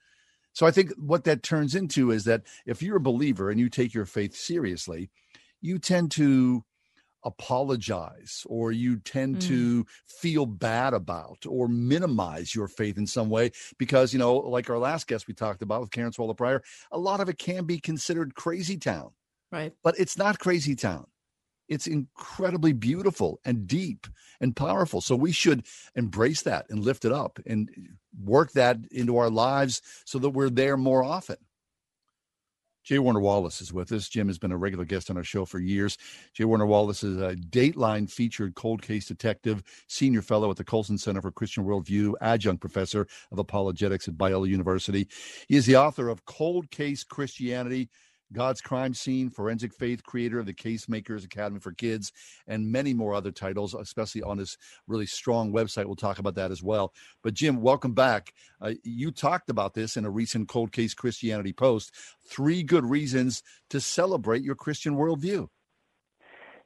So 0.54 0.66
I 0.66 0.70
think 0.70 0.92
what 0.98 1.24
that 1.24 1.42
turns 1.42 1.74
into 1.74 2.10
is 2.10 2.24
that 2.24 2.42
if 2.66 2.82
you're 2.82 2.96
a 2.96 3.00
believer 3.00 3.50
and 3.50 3.58
you 3.58 3.68
take 3.68 3.94
your 3.94 4.04
faith 4.04 4.34
seriously, 4.34 5.10
you 5.60 5.78
tend 5.78 6.10
to 6.12 6.64
apologize 7.24 8.44
or 8.48 8.72
you 8.72 8.96
tend 8.98 9.40
to 9.40 9.84
mm. 9.84 9.88
feel 10.06 10.46
bad 10.46 10.94
about 10.94 11.44
or 11.48 11.68
minimize 11.68 12.54
your 12.54 12.68
faith 12.68 12.98
in 12.98 13.06
some 13.06 13.30
way 13.30 13.50
because 13.78 14.12
you 14.12 14.18
know 14.18 14.36
like 14.36 14.68
our 14.68 14.78
last 14.78 15.06
guest 15.06 15.28
we 15.28 15.34
talked 15.34 15.62
about 15.62 15.80
with 15.80 15.90
Karen 15.90 16.12
Swallow 16.12 16.34
Prior 16.34 16.62
a 16.90 16.98
lot 16.98 17.20
of 17.20 17.28
it 17.28 17.38
can 17.38 17.64
be 17.64 17.78
considered 17.78 18.34
crazy 18.34 18.76
town 18.76 19.12
right. 19.52 19.72
but 19.84 19.98
it's 19.98 20.18
not 20.18 20.38
crazy 20.38 20.74
town. 20.74 21.06
It's 21.68 21.86
incredibly 21.86 22.72
beautiful 22.72 23.40
and 23.44 23.66
deep 23.66 24.06
and 24.40 24.54
powerful. 24.54 25.00
So 25.00 25.14
we 25.14 25.32
should 25.32 25.64
embrace 25.94 26.42
that 26.42 26.66
and 26.68 26.80
lift 26.80 27.04
it 27.04 27.12
up 27.12 27.38
and 27.46 27.70
work 28.22 28.52
that 28.52 28.78
into 28.90 29.16
our 29.16 29.30
lives 29.30 29.80
so 30.04 30.18
that 30.18 30.30
we're 30.30 30.50
there 30.50 30.76
more 30.76 31.04
often 31.04 31.36
Jay 32.84 32.98
Warner 32.98 33.20
Wallace 33.20 33.60
is 33.60 33.72
with 33.72 33.92
us. 33.92 34.08
Jim 34.08 34.26
has 34.26 34.38
been 34.38 34.52
a 34.52 34.56
regular 34.56 34.84
guest 34.84 35.10
on 35.10 35.16
our 35.16 35.22
show 35.22 35.44
for 35.44 35.58
years. 35.58 35.96
Jay 36.34 36.44
Warner 36.44 36.66
Wallace 36.66 37.04
is 37.04 37.20
a 37.20 37.36
Dateline 37.36 38.10
featured 38.10 38.54
cold 38.54 38.82
case 38.82 39.06
detective, 39.06 39.62
senior 39.86 40.22
fellow 40.22 40.50
at 40.50 40.56
the 40.56 40.64
Colson 40.64 40.98
Center 40.98 41.22
for 41.22 41.30
Christian 41.30 41.64
Worldview, 41.64 42.14
adjunct 42.20 42.60
professor 42.60 43.06
of 43.30 43.38
apologetics 43.38 44.08
at 44.08 44.14
Biola 44.14 44.48
University. 44.48 45.06
He 45.48 45.56
is 45.56 45.66
the 45.66 45.76
author 45.76 46.08
of 46.08 46.24
Cold 46.24 46.70
Case 46.70 47.04
Christianity. 47.04 47.88
God's 48.32 48.60
Crime 48.60 48.94
Scene, 48.94 49.30
Forensic 49.30 49.74
Faith, 49.74 50.02
creator 50.02 50.38
of 50.38 50.46
the 50.46 50.54
Casemakers 50.54 51.24
Academy 51.24 51.60
for 51.60 51.72
Kids, 51.72 52.12
and 52.46 52.70
many 52.70 52.94
more 52.94 53.14
other 53.14 53.30
titles, 53.30 53.74
especially 53.74 54.22
on 54.22 54.38
this 54.38 54.56
really 54.86 55.06
strong 55.06 55.52
website. 55.52 55.86
We'll 55.86 55.96
talk 55.96 56.18
about 56.18 56.34
that 56.36 56.50
as 56.50 56.62
well. 56.62 56.92
But, 57.22 57.34
Jim, 57.34 57.60
welcome 57.60 57.92
back. 57.92 58.34
Uh, 58.60 58.72
you 58.82 59.10
talked 59.10 59.50
about 59.50 59.74
this 59.74 59.96
in 59.96 60.04
a 60.04 60.10
recent 60.10 60.48
Cold 60.48 60.72
Case 60.72 60.94
Christianity 60.94 61.52
post 61.52 61.92
three 62.26 62.62
good 62.62 62.84
reasons 62.84 63.42
to 63.70 63.80
celebrate 63.80 64.42
your 64.42 64.54
Christian 64.54 64.96
worldview. 64.96 65.48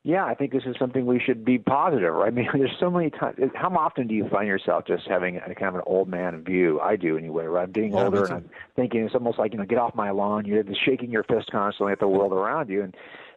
Yeah, 0.07 0.25
I 0.25 0.35
think 0.37 0.53
this 0.53 0.63
is 0.67 0.77
something 0.79 1.05
we 1.05 1.19
should 1.19 1.45
be 1.45 1.59
positive. 1.59 2.15
Right? 2.15 2.29
I 2.33 2.35
mean, 2.35 2.47
there's 2.55 2.71
so 2.79 2.89
many 2.89 3.11
times. 3.11 3.39
How 3.57 3.69
often 3.71 4.07
do 4.07 4.15
you 4.15 4.29
find 4.29 4.47
yourself 4.47 4.85
just 4.87 5.03
having 5.09 5.39
a 5.39 5.53
kind 5.53 5.71
of 5.71 5.75
an 5.75 5.81
old 5.85 6.09
man 6.09 6.45
view? 6.45 6.79
I 6.79 6.95
do 6.95 7.19
anyway. 7.19 7.47
Right? 7.47 7.65
I'm 7.65 7.73
getting 7.73 7.93
Yeah, 7.93 8.05
older, 8.05 8.25
and 8.25 8.33
I'm 8.33 8.51
thinking 8.77 9.01
it's 9.01 9.15
almost 9.15 9.37
like 9.37 9.53
you 9.53 9.59
know, 9.59 9.65
get 9.65 9.79
off 9.79 9.97
my 9.97 10.11
lawn. 10.11 10.45
You're 10.45 10.63
just 10.63 10.85
shaking 10.85 11.11
your 11.11 11.25
fist 11.25 11.51
constantly 11.51 11.93
at 11.93 11.99
the 11.99 12.07
world 12.07 12.33
around 12.33 12.69
you, 12.69 12.85
and 12.85 12.95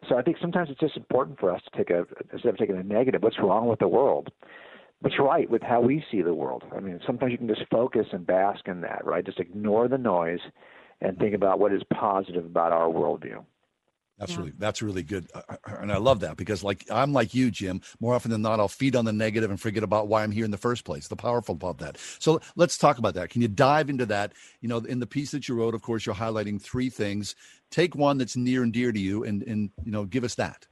so 0.07 0.15
I 0.15 0.21
think 0.21 0.37
sometimes 0.39 0.69
it's 0.69 0.79
just 0.79 0.95
important 0.95 1.39
for 1.39 1.51
us 1.51 1.61
to 1.63 1.77
take 1.77 1.89
a 1.89 2.05
instead 2.31 2.49
of 2.49 2.57
taking 2.57 2.77
a 2.77 2.83
negative, 2.83 3.23
what's 3.23 3.39
wrong 3.39 3.67
with 3.67 3.79
the 3.79 3.87
world? 3.87 4.31
What's 5.01 5.17
right 5.17 5.49
with 5.49 5.63
how 5.63 5.81
we 5.81 6.03
see 6.11 6.21
the 6.21 6.35
world? 6.35 6.65
I 6.75 6.81
mean, 6.81 6.99
sometimes 7.07 7.31
you 7.31 7.39
can 7.39 7.47
just 7.47 7.63
focus 7.71 8.05
and 8.11 8.27
bask 8.27 8.67
in 8.67 8.81
that, 8.81 9.03
right? 9.05 9.25
Just 9.25 9.39
ignore 9.39 9.87
the 9.87 9.97
noise 9.97 10.41
and 11.01 11.17
think 11.17 11.33
about 11.33 11.57
what 11.57 11.73
is 11.73 11.81
positive 11.91 12.45
about 12.45 12.73
our 12.73 12.89
worldview. 12.89 13.43
That's 14.19 14.37
really 14.37 14.53
that's 14.57 14.81
really 14.81 15.03
good, 15.03 15.29
Uh, 15.33 15.55
and 15.65 15.91
I 15.91 15.97
love 15.97 16.19
that 16.19 16.35
because 16.35 16.61
like 16.61 16.85
I'm 16.91 17.13
like 17.13 17.33
you, 17.33 17.49
Jim. 17.49 17.81
More 18.01 18.13
often 18.13 18.31
than 18.31 18.41
not, 18.41 18.59
I'll 18.59 18.67
feed 18.67 18.95
on 18.95 19.05
the 19.05 19.13
negative 19.13 19.49
and 19.49 19.59
forget 19.59 19.81
about 19.81 20.09
why 20.09 20.23
I'm 20.23 20.31
here 20.31 20.43
in 20.43 20.51
the 20.51 20.57
first 20.57 20.83
place. 20.83 21.07
The 21.07 21.15
powerful 21.15 21.53
about 21.53 21.77
that. 21.77 21.97
So 22.19 22.41
let's 22.57 22.77
talk 22.77 22.97
about 22.97 23.13
that. 23.13 23.29
Can 23.29 23.41
you 23.41 23.47
dive 23.47 23.89
into 23.89 24.05
that? 24.07 24.33
You 24.59 24.67
know, 24.67 24.79
in 24.79 24.99
the 24.99 25.07
piece 25.07 25.31
that 25.31 25.47
you 25.47 25.55
wrote, 25.55 25.73
of 25.73 25.81
course, 25.81 26.05
you're 26.05 26.15
highlighting 26.15 26.61
three 26.61 26.89
things. 26.89 27.35
Take 27.71 27.95
one 27.95 28.17
that's 28.17 28.35
near 28.35 28.61
and 28.63 28.73
dear 28.73 28.91
to 28.91 28.99
you, 28.99 29.23
and 29.23 29.41
and 29.43 29.71
you 29.85 29.91
know, 29.91 30.03
give 30.03 30.25
us 30.25 30.35
that. 30.35 30.67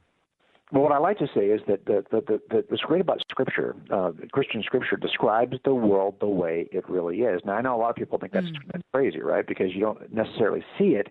Well, 0.74 0.84
what 0.84 0.92
I 0.92 0.98
like 0.98 1.18
to 1.20 1.28
say 1.34 1.46
is 1.46 1.62
that 1.70 1.86
the, 1.86 2.04
the, 2.12 2.20
the, 2.20 2.42
the, 2.50 2.66
what's 2.68 2.84
great 2.84 3.00
about 3.00 3.22
Scripture, 3.32 3.74
uh, 3.90 4.12
Christian 4.34 4.62
Scripture, 4.64 4.98
describes 4.98 5.56
the 5.64 5.74
world 5.74 6.16
the 6.20 6.28
way 6.28 6.68
it 6.74 6.84
really 6.90 7.20
is. 7.22 7.40
Now, 7.46 7.54
I 7.54 7.62
know 7.62 7.74
a 7.74 7.80
lot 7.80 7.92
of 7.92 7.96
people 7.96 8.18
think 8.18 8.34
that's, 8.34 8.48
that's 8.74 8.84
crazy, 8.94 9.22
right? 9.22 9.48
Because 9.48 9.74
you 9.74 9.80
don't 9.80 10.12
necessarily 10.14 10.66
see 10.78 10.96
it 10.96 11.08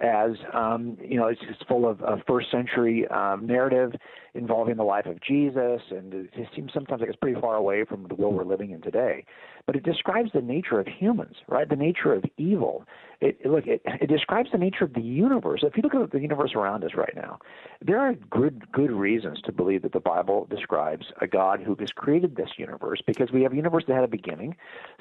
as 0.00 0.32
um, 0.52 0.98
you 1.02 1.16
know, 1.16 1.26
it's, 1.26 1.40
it's 1.48 1.62
full 1.68 1.88
of, 1.88 2.02
of 2.02 2.20
first 2.26 2.50
century 2.50 3.06
um, 3.08 3.46
narrative 3.46 3.92
involving 4.34 4.76
the 4.76 4.84
life 4.84 5.06
of 5.06 5.20
Jesus, 5.22 5.80
and 5.90 6.12
it 6.12 6.48
seems 6.54 6.70
sometimes 6.74 7.00
like 7.00 7.08
it's 7.08 7.18
pretty 7.18 7.40
far 7.40 7.54
away 7.56 7.84
from 7.84 8.06
the 8.06 8.14
world 8.14 8.34
we're 8.34 8.44
living 8.44 8.70
in 8.72 8.82
today. 8.82 9.24
But 9.64 9.74
it 9.74 9.82
describes 9.82 10.30
the 10.32 10.42
nature 10.42 10.78
of 10.78 10.86
humans, 10.86 11.36
right? 11.48 11.68
The 11.68 11.76
nature 11.76 12.12
of 12.12 12.24
evil. 12.36 12.84
It, 13.20 13.38
it 13.40 13.48
look, 13.48 13.66
it, 13.66 13.80
it 13.84 14.08
describes 14.08 14.50
the 14.52 14.58
nature 14.58 14.84
of 14.84 14.92
the 14.92 15.00
universe. 15.00 15.64
If 15.64 15.76
you 15.76 15.82
look 15.82 15.94
at 15.94 16.12
the 16.12 16.20
universe 16.20 16.52
around 16.54 16.84
us 16.84 16.90
right 16.94 17.14
now, 17.16 17.38
there 17.80 17.98
are 17.98 18.12
good 18.30 18.70
good 18.72 18.92
reasons 18.92 19.40
to 19.46 19.52
believe 19.52 19.82
that 19.82 19.92
the 19.92 20.00
Bible 20.00 20.46
describes 20.50 21.06
a 21.22 21.26
God 21.26 21.62
who 21.62 21.74
has 21.80 21.90
created 21.90 22.36
this 22.36 22.50
universe 22.58 23.00
because 23.06 23.32
we 23.32 23.42
have 23.42 23.54
a 23.54 23.56
universe 23.56 23.84
that 23.88 23.94
had 23.94 24.04
a 24.04 24.08
beginning. 24.08 24.54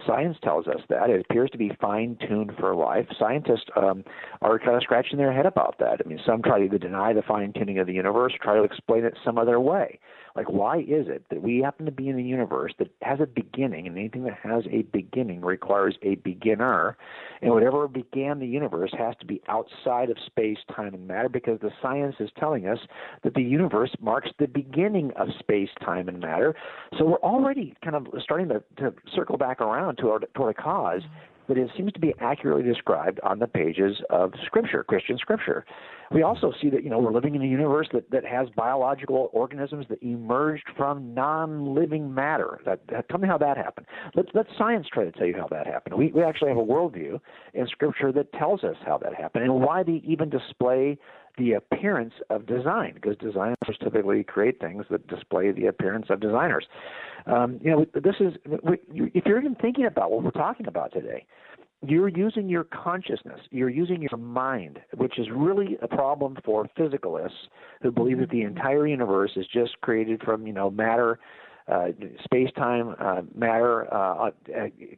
Science 0.08 0.38
tells 0.42 0.68
us 0.68 0.80
that 0.88 1.10
it 1.10 1.26
appears 1.30 1.50
to 1.52 1.58
be 1.58 1.72
fine 1.82 2.18
tuned 2.28 2.54
for 2.58 2.74
life. 2.74 3.08
Scientists 3.20 3.66
um, 3.76 4.04
are 4.42 4.56
of 4.56 4.62
scratching 4.86 5.18
their 5.18 5.34
head 5.34 5.48
about 5.48 5.80
that. 5.80 6.00
I 6.04 6.08
mean, 6.08 6.20
some 6.26 6.44
try 6.44 6.66
to 6.66 6.78
deny 6.80 7.12
the 7.12 7.24
fine 7.24 7.52
tuning 7.54 7.80
of 7.80 7.88
the 7.88 7.94
universe, 7.94 8.34
try 8.40 8.56
to 8.56 8.64
explain 8.64 9.04
it 9.04 9.18
some 9.26 9.38
other 9.38 9.60
way. 9.60 10.00
Like, 10.36 10.50
why 10.50 10.80
is 10.80 11.08
it 11.08 11.24
that 11.30 11.42
we 11.42 11.60
happen 11.60 11.86
to 11.86 11.92
be 11.92 12.10
in 12.10 12.20
a 12.20 12.22
universe 12.22 12.74
that 12.78 12.90
has 13.02 13.20
a 13.22 13.26
beginning, 13.26 13.88
and 13.88 13.98
anything 13.98 14.24
that 14.26 14.38
has 14.44 14.66
a 14.70 14.84
beginning 14.84 15.42
requires 15.42 15.96
a 16.04 16.16
beginner, 16.16 16.98
and 17.42 17.52
whatever 17.52 17.88
began 17.88 18.40
the 18.40 18.48
universe 18.48 18.94
has 18.98 19.16
to 19.22 19.26
be 19.26 19.42
outside 19.48 20.10
of 20.10 20.18
space, 20.26 20.58
time, 20.76 20.94
and 20.94 21.08
matter 21.08 21.30
because 21.30 21.60
the 21.62 21.72
science 21.82 22.16
is 22.20 22.30
telling 22.38 22.68
us 22.68 22.80
that 23.24 23.34
the 23.34 23.42
universe 23.42 23.92
marks 24.02 24.30
the 24.38 24.48
beginning 24.48 25.12
of 25.16 25.30
space, 25.40 25.70
time, 25.84 26.08
and 26.10 26.20
matter. 26.20 26.54
So 26.98 27.06
we're 27.06 27.18
already 27.18 27.74
kind 27.84 27.96
of 27.96 28.08
starting 28.22 28.50
to, 28.50 28.62
to 28.78 28.94
circle 29.16 29.38
back 29.38 29.62
around 29.62 29.98
to 29.98 30.10
our, 30.10 30.20
toward 30.36 30.56
a 30.58 30.62
cause 30.62 31.02
but 31.48 31.58
it 31.58 31.70
seems 31.78 31.92
to 31.94 32.00
be 32.00 32.14
accurately 32.20 32.64
described 32.64 33.20
on 33.22 33.40
the 33.40 33.48
pages 33.48 33.98
of 34.10 34.34
Scripture, 34.46 34.84
Christian 34.84 35.18
Scripture. 35.18 35.66
We 36.12 36.22
also 36.22 36.54
see 36.62 36.70
that 36.70 36.84
you 36.84 36.90
know 36.90 37.00
we're 37.00 37.12
living 37.12 37.36
in 37.36 37.42
a 37.42 37.48
universe 37.48 37.88
that, 37.94 38.10
that 38.12 38.26
has 38.26 38.48
biological 38.56 39.30
organisms 39.34 39.86
that 39.90 40.02
emerged 40.04 40.68
from 40.78 41.14
non-living 41.14 42.14
matter. 42.14 42.60
That, 42.66 42.82
that 42.90 43.10
tell 43.10 43.20
me 43.20 43.28
how 43.28 43.38
that 43.40 43.58
happened. 43.58 43.88
Let 44.16 44.34
let 44.36 44.46
science 44.58 44.88
try 44.92 45.06
to 45.06 45.12
tell 45.12 45.26
you 45.26 45.36
how 45.36 45.48
that 45.50 45.68
happened. 45.68 45.96
We 45.96 46.12
we 46.12 46.24
actually 46.24 46.50
have 46.50 46.58
a 46.58 46.64
worldview 46.64 47.20
in 47.54 47.68
Scripture 47.68 48.12
that 48.12 48.32
tells 48.34 48.64
us 48.64 48.76
how 48.86 48.98
that 49.00 49.16
happened 49.16 49.46
and 49.46 49.62
why 49.62 49.84
they 49.84 50.02
even 50.06 50.30
display 50.30 50.98
the 51.38 51.54
appearance 51.54 52.14
of 52.30 52.46
design 52.46 52.94
because 52.96 53.18
designers 53.18 53.58
typically 53.84 54.24
create 54.24 54.60
things 54.60 54.86
that 54.90 55.06
display 55.08 55.52
the 55.52 55.68
appearance 55.68 56.08
of 56.10 56.20
designers. 56.20 56.66
Um, 57.26 57.60
you 57.62 57.72
know, 57.72 57.86
this 57.94 58.16
is 58.20 58.34
if 58.94 59.26
you're 59.26 59.40
even 59.40 59.56
thinking 59.56 59.86
about 59.86 60.12
what 60.12 60.24
we're 60.24 60.32
talking 60.32 60.68
about 60.68 60.94
today, 60.94 61.26
you're 61.88 62.10
using 62.10 62.50
your 62.50 62.64
consciousness, 62.64 63.40
you're 63.52 63.70
using 63.70 64.02
your 64.02 64.18
mind, 64.18 64.80
which 64.96 65.20
is 65.20 65.28
really 65.34 65.78
a 65.82 65.88
problem 65.88 66.38
for 66.44 66.68
physicalists 66.78 67.50
who 67.82 67.92
believe 67.92 68.20
that 68.20 68.30
the 68.30 68.42
entire 68.42 68.88
universe 68.88 69.32
is 69.36 69.46
just 69.52 69.80
created 69.82 70.22
from 70.24 70.48
you 70.48 70.54
know 70.54 70.70
matter 70.70 71.20
uh, 71.68 71.88
space 72.24 72.50
time, 72.56 72.96
uh, 73.00 73.22
matter, 73.34 73.92
uh, 73.94 74.30
uh, 74.30 74.32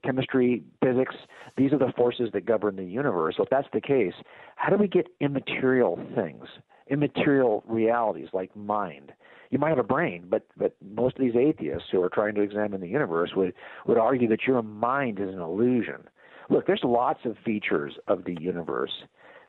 chemistry, 0.04 0.64
physics. 0.84 1.16
These 1.56 1.72
are 1.72 1.78
the 1.78 1.94
forces 1.96 2.30
that 2.34 2.46
govern 2.46 2.76
the 2.76 2.84
universe. 2.84 3.36
So, 3.38 3.44
if 3.44 3.50
that's 3.50 3.68
the 3.74 3.82
case, 3.82 4.14
how 4.56 4.70
do 4.70 4.78
we 4.78 4.88
get 4.88 5.08
immaterial 5.22 6.00
things, 6.16 6.46
immaterial 6.88 7.64
realities 7.68 8.30
like 8.34 8.56
mind? 8.56 9.14
You 9.50 9.60
might 9.60 9.70
have 9.70 9.80
a 9.80 9.84
brain, 9.84 10.26
but 10.30 10.46
but 10.58 10.76
most 10.94 11.18
of 11.18 11.22
these 11.22 11.36
atheists 11.36 11.88
who 11.92 12.02
are 12.04 12.10
trying 12.10 12.36
to 12.36 12.42
examine 12.42 12.82
the 12.82 12.88
universe 12.88 13.32
would 13.36 13.54
would 13.86 13.98
argue 13.98 14.28
that 14.28 14.44
your 14.46 14.62
mind 14.62 15.20
is 15.20 15.30
an 15.30 15.40
illusion. 15.40 16.04
Look, 16.50 16.68
there's 16.68 16.84
lots 16.84 17.22
of 17.26 17.38
features 17.46 17.94
of 18.08 18.26
the 18.26 18.36
universe 18.40 18.92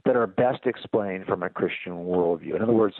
that 0.04 0.16
are 0.16 0.26
best 0.26 0.66
explained 0.66 1.26
from 1.26 1.42
a 1.42 1.50
Christian 1.50 1.92
worldview. 1.92 2.56
In 2.56 2.62
other 2.62 2.72
words, 2.72 2.94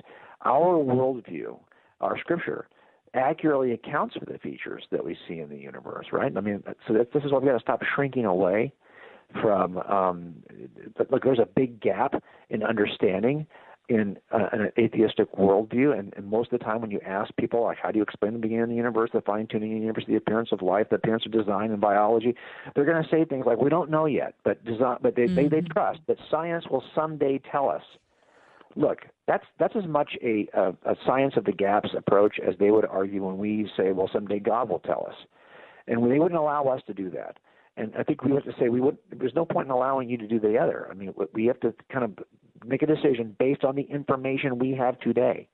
our 0.44 0.76
worldview, 0.76 1.58
our 2.00 2.18
scripture, 2.18 2.68
accurately 3.14 3.72
accounts 3.72 4.16
for 4.16 4.24
the 4.24 4.38
features 4.38 4.84
that 4.90 5.04
we 5.04 5.16
see 5.26 5.40
in 5.40 5.48
the 5.48 5.56
universe, 5.56 6.06
right? 6.12 6.32
I 6.36 6.40
mean, 6.40 6.62
so 6.86 6.94
that, 6.94 7.12
this 7.12 7.24
is 7.24 7.32
why 7.32 7.38
we've 7.38 7.48
got 7.48 7.54
to 7.54 7.62
stop 7.62 7.80
shrinking 7.94 8.24
away 8.24 8.72
from. 9.40 9.78
Um, 9.78 10.34
look, 11.10 11.24
there's 11.24 11.38
a 11.38 11.48
big 11.54 11.80
gap 11.80 12.14
in 12.50 12.62
understanding 12.62 13.46
in 13.88 14.18
uh, 14.32 14.48
an 14.52 14.70
atheistic 14.78 15.32
worldview, 15.32 15.98
and, 15.98 16.12
and 16.16 16.26
most 16.26 16.52
of 16.52 16.58
the 16.58 16.64
time 16.64 16.82
when 16.82 16.90
you 16.90 17.00
ask 17.06 17.34
people, 17.36 17.62
like, 17.62 17.78
how 17.82 17.90
do 17.90 17.96
you 17.96 18.02
explain 18.02 18.34
the 18.34 18.38
beginning 18.38 18.64
of 18.64 18.68
the 18.68 18.74
universe, 18.74 19.08
the 19.14 19.20
fine 19.22 19.46
tuning 19.46 19.72
of 19.72 19.76
the 19.76 19.80
universe, 19.80 20.04
the 20.06 20.16
appearance 20.16 20.50
of 20.52 20.60
life, 20.60 20.88
the 20.90 20.96
appearance 20.96 21.24
of 21.24 21.32
design 21.32 21.70
and 21.70 21.80
biology, 21.80 22.34
they're 22.74 22.84
going 22.84 23.02
to 23.02 23.08
say 23.08 23.24
things 23.24 23.46
like, 23.46 23.58
we 23.58 23.70
don't 23.70 23.90
know 23.90 24.04
yet, 24.04 24.34
but 24.44 24.62
design, 24.64 24.98
but 25.00 25.16
they, 25.16 25.22
mm-hmm. 25.22 25.36
they 25.36 25.48
they 25.48 25.60
trust 25.62 26.00
that 26.06 26.18
science 26.30 26.66
will 26.70 26.84
someday 26.94 27.40
tell 27.50 27.70
us 27.70 27.82
look, 28.76 29.00
that's 29.26 29.44
that's 29.58 29.74
as 29.76 29.86
much 29.86 30.12
a, 30.22 30.48
a, 30.54 30.70
a 30.84 30.96
science 31.06 31.34
of 31.36 31.44
the 31.44 31.52
gaps 31.52 31.90
approach 31.96 32.36
as 32.46 32.54
they 32.58 32.70
would 32.70 32.86
argue 32.86 33.24
when 33.24 33.38
we 33.38 33.70
say, 33.76 33.92
well, 33.92 34.10
someday 34.12 34.38
God 34.38 34.68
will 34.68 34.80
tell 34.80 35.06
us, 35.08 35.16
and 35.86 36.10
they 36.10 36.18
wouldn't 36.18 36.38
allow 36.38 36.64
us 36.64 36.82
to 36.86 36.94
do 36.94 37.10
that. 37.10 37.38
And 37.76 37.92
I 37.96 38.02
think 38.02 38.24
we 38.24 38.32
have 38.32 38.44
to 38.44 38.52
say 38.58 38.68
we 38.68 38.80
would. 38.80 38.98
There's 39.16 39.34
no 39.34 39.44
point 39.44 39.66
in 39.66 39.70
allowing 39.70 40.08
you 40.08 40.16
to 40.18 40.26
do 40.26 40.40
the 40.40 40.58
other. 40.58 40.88
I 40.90 40.94
mean, 40.94 41.14
we 41.32 41.46
have 41.46 41.60
to 41.60 41.74
kind 41.92 42.04
of 42.04 42.18
make 42.66 42.82
a 42.82 42.86
decision 42.86 43.36
based 43.38 43.64
on 43.64 43.76
the 43.76 43.82
information 43.82 44.58
we 44.58 44.72
have 44.72 44.98
today. 45.00 45.48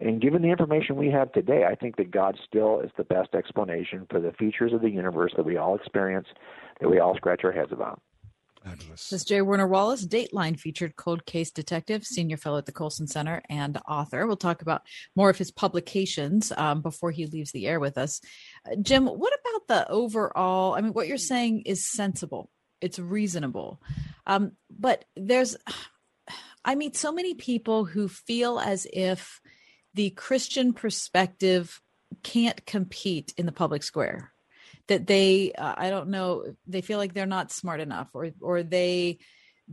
And 0.00 0.20
given 0.20 0.42
the 0.42 0.48
information 0.48 0.94
we 0.94 1.10
have 1.10 1.32
today, 1.32 1.64
I 1.68 1.74
think 1.74 1.96
that 1.96 2.12
God 2.12 2.38
still 2.46 2.80
is 2.80 2.90
the 2.96 3.02
best 3.02 3.34
explanation 3.34 4.06
for 4.08 4.20
the 4.20 4.32
features 4.32 4.72
of 4.72 4.80
the 4.80 4.90
universe 4.90 5.32
that 5.36 5.44
we 5.44 5.56
all 5.56 5.74
experience, 5.74 6.28
that 6.80 6.88
we 6.88 7.00
all 7.00 7.16
scratch 7.16 7.40
our 7.42 7.50
heads 7.50 7.72
about. 7.72 8.00
This 8.64 9.12
is 9.12 9.24
Jay 9.24 9.40
Warner 9.40 9.66
Wallace, 9.66 10.04
Dateline 10.04 10.58
featured 10.58 10.96
cold 10.96 11.24
case 11.24 11.50
detective, 11.50 12.04
senior 12.04 12.36
fellow 12.36 12.58
at 12.58 12.66
the 12.66 12.72
Colson 12.72 13.06
Center, 13.06 13.42
and 13.48 13.78
author. 13.88 14.26
We'll 14.26 14.36
talk 14.36 14.62
about 14.62 14.82
more 15.14 15.30
of 15.30 15.38
his 15.38 15.50
publications 15.50 16.52
um, 16.56 16.82
before 16.82 17.10
he 17.10 17.26
leaves 17.26 17.52
the 17.52 17.66
air 17.66 17.80
with 17.80 17.96
us. 17.96 18.20
Uh, 18.66 18.76
Jim, 18.80 19.06
what 19.06 19.32
about 19.32 19.68
the 19.68 19.90
overall? 19.90 20.74
I 20.74 20.80
mean, 20.80 20.92
what 20.92 21.08
you're 21.08 21.18
saying 21.18 21.62
is 21.66 21.90
sensible, 21.90 22.50
it's 22.80 22.98
reasonable. 22.98 23.80
Um, 24.26 24.52
but 24.70 25.04
there's, 25.16 25.56
I 26.64 26.74
meet 26.74 26.96
so 26.96 27.12
many 27.12 27.34
people 27.34 27.84
who 27.84 28.08
feel 28.08 28.58
as 28.58 28.86
if 28.92 29.40
the 29.94 30.10
Christian 30.10 30.72
perspective 30.72 31.80
can't 32.22 32.66
compete 32.66 33.32
in 33.36 33.46
the 33.46 33.52
public 33.52 33.82
square 33.82 34.32
that 34.88 35.06
they 35.06 35.52
uh, 35.52 35.74
i 35.76 35.90
don't 35.90 36.08
know 36.08 36.44
they 36.66 36.80
feel 36.80 36.98
like 36.98 37.14
they're 37.14 37.26
not 37.26 37.52
smart 37.52 37.80
enough 37.80 38.08
or 38.12 38.30
or 38.40 38.62
they 38.62 39.18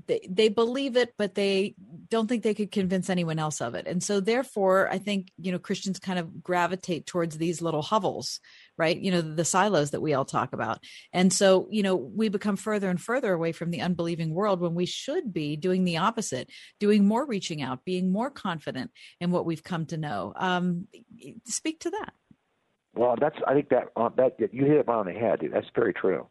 they, 0.08 0.28
they 0.30 0.50
believe 0.50 0.98
it 0.98 1.14
but 1.18 1.36
they 1.36 1.74
don't 2.10 2.28
think 2.28 2.44
they 2.44 2.54
could 2.54 2.72
convince 2.72 3.10
anyone 3.10 3.40
else 3.40 3.62
of 3.62 3.76
it. 3.76 3.88
And 3.88 4.04
so 4.04 4.20
therefore 4.20 4.90
i 4.92 4.98
think 4.98 5.32
you 5.38 5.52
know 5.52 5.60
christians 5.60 6.00
kind 6.00 6.20
of 6.20 6.44
gravitate 6.44 7.06
towards 7.06 7.38
these 7.38 7.62
little 7.62 7.82
hovels 7.82 8.40
right? 8.78 8.98
You 8.98 9.12
know 9.12 9.22
the 9.22 9.46
silos 9.46 9.92
that 9.92 10.02
we 10.02 10.14
all 10.14 10.26
talk 10.26 10.54
about. 10.54 10.84
And 11.14 11.32
so 11.32 11.68
you 11.72 11.84
know 11.84 11.96
we 11.96 12.30
become 12.30 12.58
further 12.58 12.90
and 12.90 13.02
further 13.02 13.34
away 13.34 13.52
from 13.52 13.72
the 13.72 13.82
unbelieving 13.82 14.34
world 14.34 14.60
when 14.60 14.76
we 14.76 14.86
should 14.86 15.34
be 15.34 15.56
doing 15.56 15.84
the 15.84 15.98
opposite 15.98 16.50
doing 16.80 17.06
more 17.06 17.26
reaching 17.26 17.62
out 17.62 17.86
being 17.86 18.12
more 18.12 18.30
confident 18.30 18.92
in 19.20 19.32
what 19.32 19.46
we've 19.46 19.64
come 19.64 19.86
to 19.88 19.98
know. 19.98 20.34
Um, 20.36 20.88
speak 21.46 21.82
to 21.82 21.90
that 21.92 22.14
well, 22.96 23.16
that's 23.20 23.36
I 23.48 23.54
think 23.54 23.70
that 23.70 23.90
uh, 23.96 24.10
that 24.18 24.38
you 24.52 24.66
hit 24.66 24.78
it 24.78 24.90
on 24.90 25.06
the 25.06 25.14
head, 25.14 25.40
dude. 25.40 25.54
That's 25.54 25.68
very 25.76 25.94
true, 25.94 26.26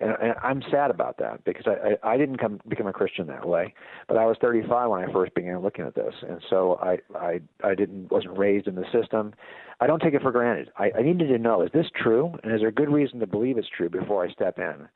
and, 0.00 0.10
and 0.20 0.34
I'm 0.42 0.62
sad 0.70 0.90
about 0.90 1.18
that 1.18 1.44
because 1.44 1.66
I, 1.66 1.96
I 2.08 2.14
I 2.14 2.16
didn't 2.16 2.38
come 2.38 2.60
become 2.68 2.86
a 2.86 2.92
Christian 2.92 3.26
that 3.28 3.46
way, 3.46 3.74
but 4.08 4.16
I 4.16 4.26
was 4.26 4.36
35 4.40 4.90
when 4.90 5.08
I 5.08 5.12
first 5.12 5.34
began 5.34 5.60
looking 5.60 5.84
at 5.84 5.94
this, 5.94 6.14
and 6.28 6.40
so 6.50 6.78
I 6.82 6.98
I 7.16 7.40
I 7.62 7.74
didn't 7.74 8.10
wasn't 8.10 8.36
raised 8.36 8.66
in 8.66 8.74
the 8.74 8.84
system. 8.92 9.34
I 9.80 9.86
don't 9.86 10.02
take 10.02 10.14
it 10.14 10.22
for 10.22 10.32
granted. 10.32 10.70
I, 10.76 10.90
I 10.98 11.02
needed 11.02 11.28
to 11.28 11.38
know 11.38 11.62
is 11.62 11.70
this 11.72 11.86
true, 12.02 12.32
and 12.42 12.52
is 12.52 12.60
there 12.60 12.68
a 12.68 12.72
good 12.72 12.92
reason 12.92 13.20
to 13.20 13.26
believe 13.26 13.58
it's 13.58 13.68
true 13.76 13.88
before 13.88 14.24
I 14.24 14.32
step 14.32 14.58
in. 14.58 14.88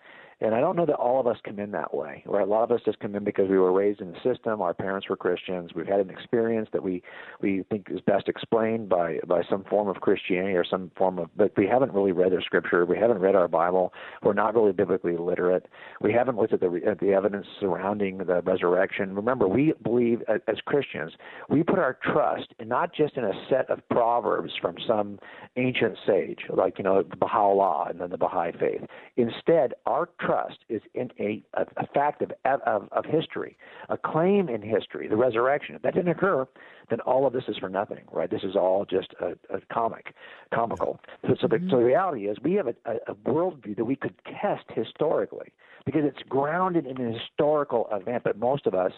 And 0.43 0.55
I 0.55 0.60
don't 0.60 0.77
know 0.77 0.86
that 0.86 0.97
all 0.97 1.20
of 1.20 1.28
us 1.28 1.36
come 1.44 1.60
in 1.60 1.70
that 1.70 1.94
way. 1.94 2.24
Right? 2.27 2.43
A 2.43 2.51
lot 2.51 2.64
of 2.64 2.73
us 2.73 2.81
just 2.85 2.98
come 2.98 3.14
in 3.14 3.23
because 3.23 3.48
we 3.48 3.59
were 3.59 3.73
raised 3.73 4.01
in 4.01 4.12
the 4.12 4.19
system. 4.35 4.60
Our 4.60 4.74
parents 4.74 5.09
were 5.09 5.16
Christians. 5.16 5.70
We've 5.74 5.86
had 5.86 6.01
an 6.01 6.10
experience 6.10 6.69
that 6.73 6.82
we 6.82 7.01
we 7.40 7.64
think 7.70 7.86
is 7.90 8.01
best 8.01 8.28
explained 8.28 8.89
by 8.89 9.20
by 9.27 9.43
some 9.48 9.62
form 9.64 9.89
of 9.89 10.01
Christianity 10.01 10.55
or 10.55 10.64
some 10.64 10.90
form 10.97 11.20
of. 11.20 11.31
But 11.36 11.52
we 11.56 11.69
haven't 11.69 11.93
really 11.93 12.10
read 12.10 12.32
their 12.32 12.43
scripture. 12.43 12.85
We 12.85 12.98
haven't 12.98 13.19
read 13.19 13.36
our 13.36 13.47
Bible. 13.47 13.93
We're 14.24 14.32
not 14.32 14.55
really 14.55 14.73
biblically 14.73 15.16
literate. 15.16 15.69
We 16.01 16.12
haven't 16.12 16.36
looked 16.36 16.52
at 16.52 16.60
the 16.60 16.81
at 16.86 16.98
the 16.98 17.12
evidence 17.12 17.47
surrounding 17.60 18.19
the 18.19 18.43
resurrection. 18.43 19.14
Remember, 19.14 19.47
we 19.47 19.74
believe 19.85 20.23
as 20.28 20.56
Christians 20.66 21.12
we 21.48 21.62
put 21.62 21.78
our 21.78 21.97
trust 22.02 22.48
in 22.59 22.66
not 22.66 22.93
just 22.93 23.16
in 23.16 23.24
a 23.24 23.32
set 23.48 23.70
of 23.70 23.78
proverbs 23.90 24.52
from 24.60 24.74
some 24.89 25.20
ancient 25.56 25.97
sage 26.05 26.40
like 26.48 26.78
you 26.78 26.85
know 26.85 27.02
the 27.02 27.16
Baha'u'llah 27.16 27.90
and 27.90 28.01
then 28.01 28.10
the 28.10 28.19
Baha'i 28.19 28.51
faith. 28.59 28.82
Instead, 29.16 29.74
our 29.86 30.09
trust 30.20 30.31
trust 30.32 30.59
is 30.68 30.80
in 30.94 31.10
a, 31.20 31.42
a, 31.54 31.62
a 31.76 31.86
fact 31.88 32.22
of, 32.22 32.32
of, 32.44 32.88
of 32.90 33.04
history, 33.04 33.56
a 33.90 33.98
claim 33.98 34.48
in 34.48 34.62
history, 34.62 35.09
the 35.09 35.16
resurrection. 35.16 35.74
If 35.74 35.82
that 35.82 35.94
didn't 35.94 36.10
occur, 36.10 36.46
then 36.88 37.00
all 37.00 37.26
of 37.26 37.32
this 37.32 37.44
is 37.48 37.59
for 37.59 37.68
nothing, 37.68 38.04
right? 38.10 38.30
This 38.30 38.42
is 38.42 38.56
all 38.56 38.86
just 38.88 39.09
a, 39.20 39.32
a 39.54 39.60
comic, 39.72 40.14
comical. 40.54 41.00
So, 41.26 41.34
so, 41.40 41.48
the, 41.48 41.59
so 41.59 41.76
the 41.76 41.76
mm-hmm. 41.76 41.84
reality 41.84 42.28
is 42.28 42.38
we 42.42 42.54
have 42.54 42.66
a, 42.66 42.74
a 43.09 43.14
worldview 43.26 43.76
that 43.76 43.84
we 43.84 43.96
could 43.96 44.14
test 44.24 44.64
historically 44.74 45.52
because 45.84 46.02
it's 46.04 46.22
grounded 46.28 46.86
in 46.86 46.98
an 46.98 47.12
historical 47.12 47.88
event, 47.92 48.22
but 48.24 48.38
most 48.38 48.66
of 48.66 48.74
us, 48.74 48.92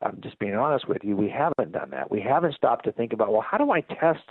I'm 0.00 0.20
just 0.22 0.38
being 0.38 0.54
honest 0.54 0.88
with 0.88 1.02
you, 1.02 1.16
we 1.16 1.28
haven't 1.28 1.72
done 1.72 1.90
that. 1.90 2.10
We 2.10 2.20
haven't 2.20 2.54
stopped 2.54 2.84
to 2.84 2.92
think 2.92 3.12
about, 3.12 3.32
well, 3.32 3.44
how 3.48 3.58
do 3.58 3.70
I 3.72 3.80
test– 3.82 4.24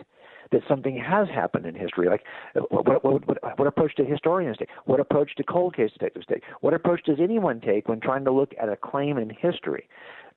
that 0.51 0.61
something 0.67 0.97
has 0.97 1.27
happened 1.27 1.65
in 1.65 1.75
history. 1.75 2.07
Like, 2.09 2.23
what, 2.69 3.03
what, 3.03 3.27
what, 3.27 3.59
what 3.59 3.67
approach 3.67 3.93
do 3.95 4.03
historians 4.03 4.57
take? 4.57 4.69
What 4.85 4.99
approach 4.99 5.31
do 5.35 5.43
cold 5.43 5.75
case 5.75 5.91
detectives 5.91 6.25
take? 6.27 6.43
What 6.61 6.73
approach 6.73 7.03
does 7.05 7.17
anyone 7.21 7.61
take 7.61 7.87
when 7.87 7.99
trying 7.99 8.25
to 8.25 8.31
look 8.31 8.53
at 8.61 8.69
a 8.69 8.75
claim 8.75 9.17
in 9.17 9.29
history? 9.29 9.87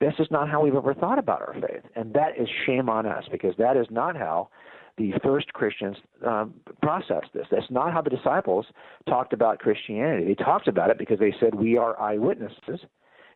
This 0.00 0.14
is 0.18 0.28
not 0.30 0.48
how 0.48 0.62
we've 0.62 0.74
ever 0.74 0.94
thought 0.94 1.18
about 1.18 1.42
our 1.42 1.54
faith, 1.54 1.82
and 1.94 2.14
that 2.14 2.38
is 2.38 2.48
shame 2.64 2.88
on 2.88 3.06
us 3.06 3.24
because 3.30 3.54
that 3.58 3.76
is 3.76 3.86
not 3.90 4.16
how 4.16 4.48
the 4.96 5.12
first 5.22 5.52
Christians 5.52 5.96
um, 6.26 6.54
processed 6.82 7.28
this. 7.34 7.46
That's 7.50 7.70
not 7.70 7.92
how 7.92 8.02
the 8.02 8.10
disciples 8.10 8.66
talked 9.08 9.32
about 9.32 9.58
Christianity. 9.58 10.26
They 10.26 10.34
talked 10.34 10.68
about 10.68 10.90
it 10.90 10.98
because 10.98 11.18
they 11.18 11.34
said, 11.38 11.54
We 11.54 11.76
are 11.76 12.00
eyewitnesses. 12.00 12.80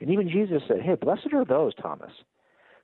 And 0.01 0.11
even 0.11 0.29
Jesus 0.29 0.63
said, 0.69 0.83
Hey, 0.83 0.95
blessed 0.95 1.33
are 1.33 1.45
those, 1.45 1.75
Thomas, 1.81 2.11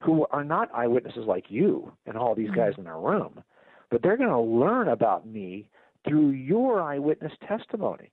who 0.03 0.27
are 0.31 0.45
not 0.45 0.69
eyewitnesses 0.75 1.25
like 1.27 1.45
you 1.49 1.93
and 2.07 2.17
all 2.17 2.35
these 2.35 2.51
guys 2.51 2.73
in 2.79 2.87
our 2.87 3.01
room, 3.01 3.43
but 3.91 4.03
they're 4.03 4.17
going 4.17 4.29
to 4.31 4.41
learn 4.41 4.89
about 4.89 5.27
me 5.27 5.69
through 6.07 6.31
your 6.31 6.81
eyewitness 6.81 7.33
testimony. 7.47 8.11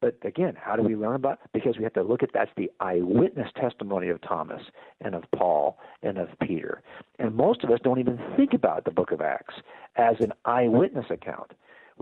But 0.00 0.18
again, 0.24 0.54
how 0.60 0.74
do 0.74 0.82
we 0.82 0.96
learn 0.96 1.14
about? 1.14 1.38
Because 1.54 1.76
we 1.78 1.84
have 1.84 1.92
to 1.92 2.02
look 2.02 2.24
at 2.24 2.30
that's 2.34 2.50
the 2.56 2.70
eyewitness 2.80 3.48
testimony 3.56 4.08
of 4.08 4.20
Thomas 4.20 4.60
and 5.00 5.14
of 5.14 5.22
Paul 5.34 5.78
and 6.02 6.18
of 6.18 6.28
Peter. 6.40 6.82
And 7.20 7.36
most 7.36 7.62
of 7.62 7.70
us 7.70 7.78
don't 7.84 8.00
even 8.00 8.18
think 8.36 8.52
about 8.52 8.84
the 8.84 8.90
book 8.90 9.12
of 9.12 9.20
Acts 9.20 9.54
as 9.96 10.16
an 10.18 10.32
eyewitness 10.44 11.06
account. 11.08 11.52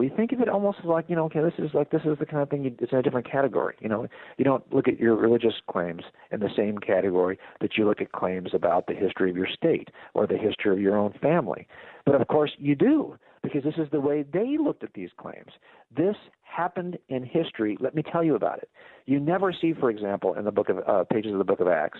We 0.00 0.08
think 0.08 0.32
of 0.32 0.40
it 0.40 0.48
almost 0.48 0.78
like, 0.82 1.04
you 1.08 1.14
know, 1.14 1.26
okay, 1.26 1.42
this 1.42 1.52
is 1.58 1.74
like 1.74 1.90
this 1.90 2.00
is 2.06 2.18
the 2.18 2.24
kind 2.24 2.42
of 2.42 2.48
thing 2.48 2.64
you, 2.64 2.74
it's 2.80 2.90
in 2.90 2.96
a 2.96 3.02
different 3.02 3.30
category. 3.30 3.76
You 3.80 3.90
know, 3.90 4.06
you 4.38 4.46
don't 4.46 4.64
look 4.72 4.88
at 4.88 4.98
your 4.98 5.14
religious 5.14 5.52
claims 5.70 6.04
in 6.32 6.40
the 6.40 6.48
same 6.56 6.78
category 6.78 7.38
that 7.60 7.76
you 7.76 7.84
look 7.84 8.00
at 8.00 8.12
claims 8.12 8.54
about 8.54 8.86
the 8.86 8.94
history 8.94 9.28
of 9.28 9.36
your 9.36 9.46
state 9.46 9.90
or 10.14 10.26
the 10.26 10.38
history 10.38 10.72
of 10.72 10.80
your 10.80 10.96
own 10.96 11.12
family. 11.20 11.68
But 12.06 12.18
of 12.18 12.26
course, 12.28 12.52
you 12.56 12.74
do, 12.74 13.18
because 13.42 13.62
this 13.62 13.74
is 13.76 13.90
the 13.92 14.00
way 14.00 14.24
they 14.32 14.56
looked 14.58 14.82
at 14.82 14.94
these 14.94 15.10
claims. 15.18 15.52
This 15.94 16.16
happened 16.44 16.96
in 17.10 17.22
history. 17.22 17.76
Let 17.78 17.94
me 17.94 18.02
tell 18.02 18.24
you 18.24 18.36
about 18.36 18.56
it. 18.60 18.70
You 19.04 19.20
never 19.20 19.52
see, 19.52 19.74
for 19.74 19.90
example, 19.90 20.32
in 20.32 20.46
the 20.46 20.50
book 20.50 20.70
of 20.70 20.78
uh, 20.88 21.04
pages 21.04 21.32
of 21.32 21.38
the 21.38 21.44
book 21.44 21.60
of 21.60 21.68
Acts, 21.68 21.98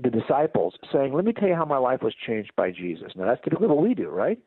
the 0.00 0.10
disciples 0.10 0.74
saying, 0.92 1.12
"Let 1.12 1.24
me 1.24 1.32
tell 1.32 1.48
you 1.48 1.56
how 1.56 1.64
my 1.64 1.78
life 1.78 2.02
was 2.02 2.14
changed 2.24 2.52
by 2.54 2.70
Jesus." 2.70 3.10
Now 3.16 3.26
that's 3.26 3.42
typically 3.42 3.66
what 3.66 3.82
we 3.82 3.94
do, 3.94 4.10
right? 4.10 4.38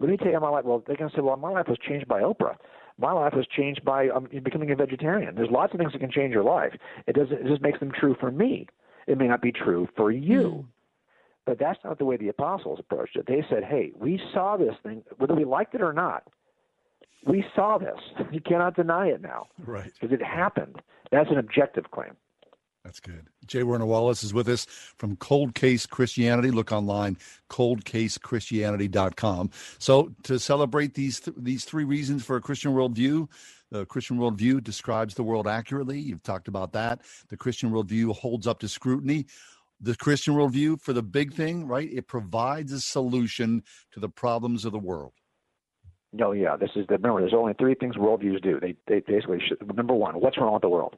Let 0.00 0.10
me 0.10 0.16
tell 0.16 0.28
you 0.28 0.34
how 0.34 0.40
my 0.40 0.48
life. 0.48 0.64
Well, 0.64 0.82
they're 0.86 0.96
going 0.96 1.10
to 1.10 1.16
say, 1.16 1.22
"Well, 1.22 1.36
my 1.36 1.50
life 1.50 1.68
was 1.68 1.78
changed 1.78 2.08
by 2.08 2.22
Oprah." 2.22 2.56
My 2.98 3.12
life 3.12 3.32
was 3.34 3.46
changed 3.46 3.84
by 3.84 4.08
um, 4.10 4.28
becoming 4.42 4.70
a 4.70 4.76
vegetarian. 4.76 5.34
There's 5.34 5.50
lots 5.50 5.72
of 5.72 5.78
things 5.78 5.92
that 5.92 5.98
can 5.98 6.10
change 6.10 6.34
your 6.34 6.44
life. 6.44 6.74
It 7.06 7.16
doesn't. 7.16 7.32
It 7.32 7.46
just 7.46 7.62
makes 7.62 7.80
them 7.80 7.90
true 7.90 8.14
for 8.20 8.30
me. 8.30 8.66
It 9.06 9.18
may 9.18 9.26
not 9.26 9.42
be 9.42 9.52
true 9.52 9.88
for 9.96 10.10
you. 10.10 10.40
Mm. 10.40 10.64
But 11.44 11.58
that's 11.58 11.78
not 11.84 11.98
the 11.98 12.04
way 12.04 12.16
the 12.16 12.28
apostles 12.28 12.78
approached 12.78 13.16
it. 13.16 13.26
They 13.26 13.44
said, 13.50 13.64
hey, 13.64 13.92
we 13.98 14.20
saw 14.32 14.56
this 14.56 14.74
thing, 14.82 15.02
whether 15.18 15.34
we 15.34 15.44
liked 15.44 15.74
it 15.74 15.82
or 15.82 15.92
not. 15.92 16.24
We 17.26 17.44
saw 17.54 17.78
this. 17.78 17.98
You 18.32 18.40
cannot 18.40 18.76
deny 18.76 19.08
it 19.08 19.20
now. 19.20 19.48
Right. 19.64 19.92
Because 20.00 20.12
it 20.12 20.22
happened. 20.22 20.80
That's 21.10 21.30
an 21.30 21.38
objective 21.38 21.90
claim. 21.90 22.16
That's 22.84 23.00
good. 23.00 23.28
Jay 23.46 23.62
Warner 23.62 23.86
Wallace 23.86 24.24
is 24.24 24.34
with 24.34 24.48
us 24.48 24.66
from 24.96 25.14
Cold 25.16 25.54
Case 25.54 25.86
Christianity. 25.86 26.50
Look 26.50 26.72
online, 26.72 27.16
coldcasechristianity.com. 27.48 29.50
So, 29.78 30.12
to 30.24 30.40
celebrate 30.40 30.94
these 30.94 31.20
th- 31.20 31.36
these 31.38 31.64
three 31.64 31.84
reasons 31.84 32.24
for 32.24 32.34
a 32.36 32.40
Christian 32.40 32.72
worldview, 32.72 33.28
the 33.70 33.86
Christian 33.86 34.18
worldview 34.18 34.64
describes 34.64 35.14
the 35.14 35.22
world 35.22 35.46
accurately. 35.46 36.00
You've 36.00 36.24
talked 36.24 36.48
about 36.48 36.72
that. 36.72 37.02
The 37.28 37.36
Christian 37.36 37.70
worldview 37.70 38.16
holds 38.16 38.48
up 38.48 38.58
to 38.60 38.68
scrutiny 38.68 39.26
the 39.82 39.96
Christian 39.96 40.34
worldview 40.34 40.80
for 40.80 40.92
the 40.92 41.02
big 41.02 41.34
thing, 41.34 41.66
right? 41.66 41.92
It 41.92 42.06
provides 42.06 42.72
a 42.72 42.80
solution 42.80 43.64
to 43.90 44.00
the 44.00 44.08
problems 44.08 44.64
of 44.64 44.72
the 44.72 44.78
world. 44.78 45.12
No, 46.12 46.32
yeah, 46.32 46.56
this 46.56 46.70
is 46.76 46.86
the 46.88 46.94
remember. 46.94 47.20
There's 47.20 47.34
only 47.34 47.54
three 47.54 47.74
things 47.74 47.96
worldviews 47.96 48.42
do. 48.42 48.60
They 48.60 48.76
they 48.86 49.00
basically 49.00 49.40
should, 49.46 49.58
number 49.74 49.94
one, 49.94 50.20
what's 50.20 50.38
wrong 50.38 50.52
with 50.52 50.62
the 50.62 50.68
world? 50.68 50.96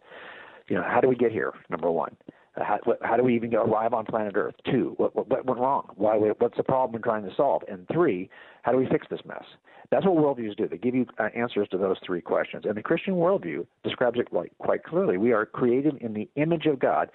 You 0.69 0.77
know, 0.77 0.83
how 0.83 1.01
do 1.01 1.09
we 1.09 1.17
get 1.17 1.33
here? 1.33 1.53
Number 1.69 1.91
one, 1.91 2.17
how, 2.57 2.79
how 3.03 3.17
do 3.17 3.23
we 3.23 3.35
even 3.35 3.55
arrive 3.55 3.93
on 3.93 4.05
planet 4.05 4.35
Earth? 4.37 4.55
Two, 4.71 4.95
what, 4.97 5.15
what, 5.15 5.29
what 5.29 5.45
went 5.45 5.61
wrong? 5.61 5.89
Why? 5.97 6.17
What's 6.17 6.57
the 6.57 6.63
problem 6.63 6.93
we're 6.93 7.05
trying 7.05 7.29
to 7.29 7.35
solve? 7.37 7.63
And 7.69 7.87
three, 7.93 8.31
how 8.63 8.73
do 8.73 8.79
we 8.79 8.87
fix 8.87 9.07
this 9.11 9.21
mess? 9.27 9.45
That's 9.91 10.07
what 10.07 10.15
worldviews 10.15 10.57
do. 10.57 10.67
They 10.67 10.79
give 10.79 10.95
you 10.95 11.07
uh, 11.19 11.29
answers 11.37 11.69
to 11.71 11.79
those 11.79 11.97
three 12.05 12.21
questions. 12.21 12.65
And 12.67 12.77
the 12.77 12.83
Christian 12.83 13.15
worldview 13.15 13.67
describes 13.83 14.19
it 14.19 14.33
like 14.33 14.53
quite 14.59 14.85
clearly. 14.85 15.19
We 15.19 15.33
are 15.33 15.45
created 15.45 15.99
in 16.01 16.15
the 16.15 16.29
image 16.37 16.67
of 16.67 16.79
God 16.79 17.11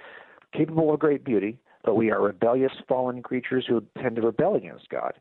capable 0.54 0.94
of 0.94 1.00
great 1.00 1.24
beauty, 1.24 1.58
but 1.84 1.96
we 1.96 2.12
are 2.12 2.22
rebellious, 2.22 2.72
fallen 2.88 3.22
creatures 3.22 3.66
who 3.68 3.84
tend 4.02 4.16
to 4.18 4.22
rebel 4.22 4.56
against 4.56 4.90
God. 4.90 5.14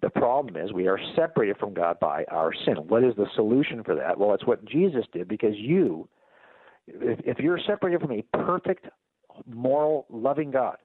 The 0.00 0.10
problem 0.10 0.56
is 0.56 0.72
we 0.72 0.88
are 0.88 0.98
separated 1.14 1.58
from 1.58 1.74
God 1.74 1.98
by 2.00 2.24
our 2.24 2.52
sin. 2.64 2.74
What 2.88 3.04
is 3.04 3.14
the 3.16 3.26
solution 3.36 3.84
for 3.84 3.94
that? 3.94 4.18
Well, 4.18 4.34
it's 4.34 4.46
what 4.46 4.64
Jesus 4.64 5.04
did 5.12 5.28
because 5.28 5.54
you, 5.54 6.08
if, 7.00 7.20
if 7.24 7.38
you're 7.38 7.58
separated 7.66 8.00
from 8.00 8.12
a 8.12 8.22
perfect, 8.44 8.86
moral, 9.46 10.06
loving 10.10 10.50
God, 10.50 10.76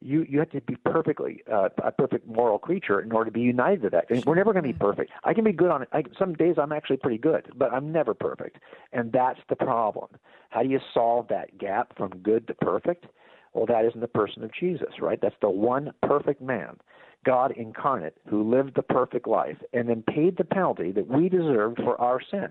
you 0.00 0.26
you 0.28 0.40
have 0.40 0.50
to 0.50 0.60
be 0.62 0.76
perfectly 0.84 1.42
uh, 1.50 1.68
a 1.82 1.92
perfect 1.92 2.26
moral 2.26 2.58
creature 2.58 3.00
in 3.00 3.12
order 3.12 3.30
to 3.30 3.32
be 3.32 3.40
united 3.40 3.82
to 3.82 3.90
that. 3.90 4.10
And 4.10 4.24
we're 4.24 4.34
never 4.34 4.52
going 4.52 4.64
to 4.64 4.68
be 4.68 4.78
perfect. 4.78 5.12
I 5.24 5.32
can 5.32 5.44
be 5.44 5.52
good 5.52 5.70
on 5.70 5.82
it. 5.82 5.88
I, 5.92 6.02
some 6.18 6.34
days 6.34 6.56
I'm 6.60 6.72
actually 6.72 6.96
pretty 6.96 7.18
good, 7.18 7.52
but 7.56 7.72
I'm 7.72 7.92
never 7.92 8.14
perfect, 8.14 8.58
and 8.92 9.12
that's 9.12 9.38
the 9.48 9.56
problem. 9.56 10.08
How 10.50 10.62
do 10.62 10.68
you 10.68 10.80
solve 10.92 11.28
that 11.28 11.56
gap 11.58 11.96
from 11.96 12.10
good 12.22 12.46
to 12.48 12.54
perfect? 12.54 13.06
Well, 13.54 13.66
that 13.66 13.84
is 13.84 13.92
in 13.94 14.00
the 14.00 14.08
person 14.08 14.42
of 14.44 14.50
Jesus, 14.52 14.88
right? 15.00 15.20
That's 15.20 15.36
the 15.40 15.50
one 15.50 15.92
perfect 16.02 16.40
man, 16.40 16.78
God 17.24 17.52
incarnate, 17.52 18.16
who 18.28 18.50
lived 18.50 18.74
the 18.74 18.82
perfect 18.82 19.28
life 19.28 19.58
and 19.72 19.88
then 19.88 20.02
paid 20.02 20.36
the 20.36 20.44
penalty 20.44 20.90
that 20.92 21.06
we 21.06 21.28
deserved 21.28 21.78
for 21.78 22.00
our 22.00 22.20
sin. 22.30 22.48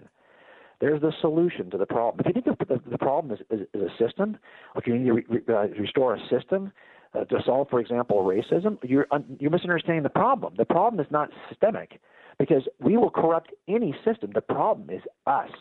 There's 0.82 1.00
the 1.00 1.14
solution 1.22 1.70
to 1.70 1.78
the 1.78 1.86
problem. 1.86 2.26
If 2.26 2.36
you 2.36 2.42
think 2.42 2.58
the, 2.60 2.66
the, 2.66 2.90
the 2.90 2.98
problem 2.98 3.32
is, 3.34 3.40
is, 3.52 3.68
is, 3.74 3.82
a 3.82 4.04
system, 4.04 4.38
like 4.76 4.88
you 4.88 4.98
need 4.98 5.06
to 5.06 5.14
re, 5.14 5.42
uh, 5.48 5.68
restore 5.80 6.16
a 6.16 6.20
system 6.28 6.74
uh, 7.14 7.24
to 7.26 7.38
solve, 7.46 7.70
for 7.70 7.80
example, 7.80 8.24
racism, 8.24 8.78
you're, 8.84 9.06
you're 9.40 9.52
misunderstanding 9.52 10.04
the 10.04 10.10
problem. 10.10 10.56
The 10.58 10.66
problem 10.66 11.00
is 11.00 11.10
not 11.12 11.30
systemic 11.50 12.02
because 12.40 12.64
we 12.80 12.98
will 12.98 13.12
corrupt 13.12 13.52
any 13.68 13.96
system. 14.04 14.32
The 14.34 14.42
problem 14.42 14.90
is 14.90 15.02
us. 15.28 15.52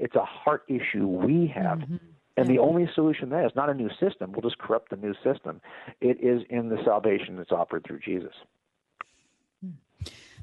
It's 0.00 0.16
a 0.16 0.24
heart 0.24 0.64
issue 0.68 1.06
we 1.06 1.52
have. 1.54 1.78
Mm-hmm. 1.78 1.96
And 2.36 2.48
the 2.48 2.58
only 2.58 2.88
solution 2.96 3.28
there 3.28 3.46
is 3.46 3.52
not 3.54 3.70
a 3.70 3.74
new 3.74 3.90
system. 4.00 4.32
We'll 4.32 4.42
just 4.42 4.58
corrupt 4.58 4.90
the 4.90 4.96
new 4.96 5.14
system. 5.22 5.60
It 6.00 6.18
is 6.20 6.42
in 6.50 6.68
the 6.68 6.78
salvation 6.84 7.36
that's 7.36 7.52
offered 7.52 7.84
through 7.86 8.00
Jesus. 8.00 8.32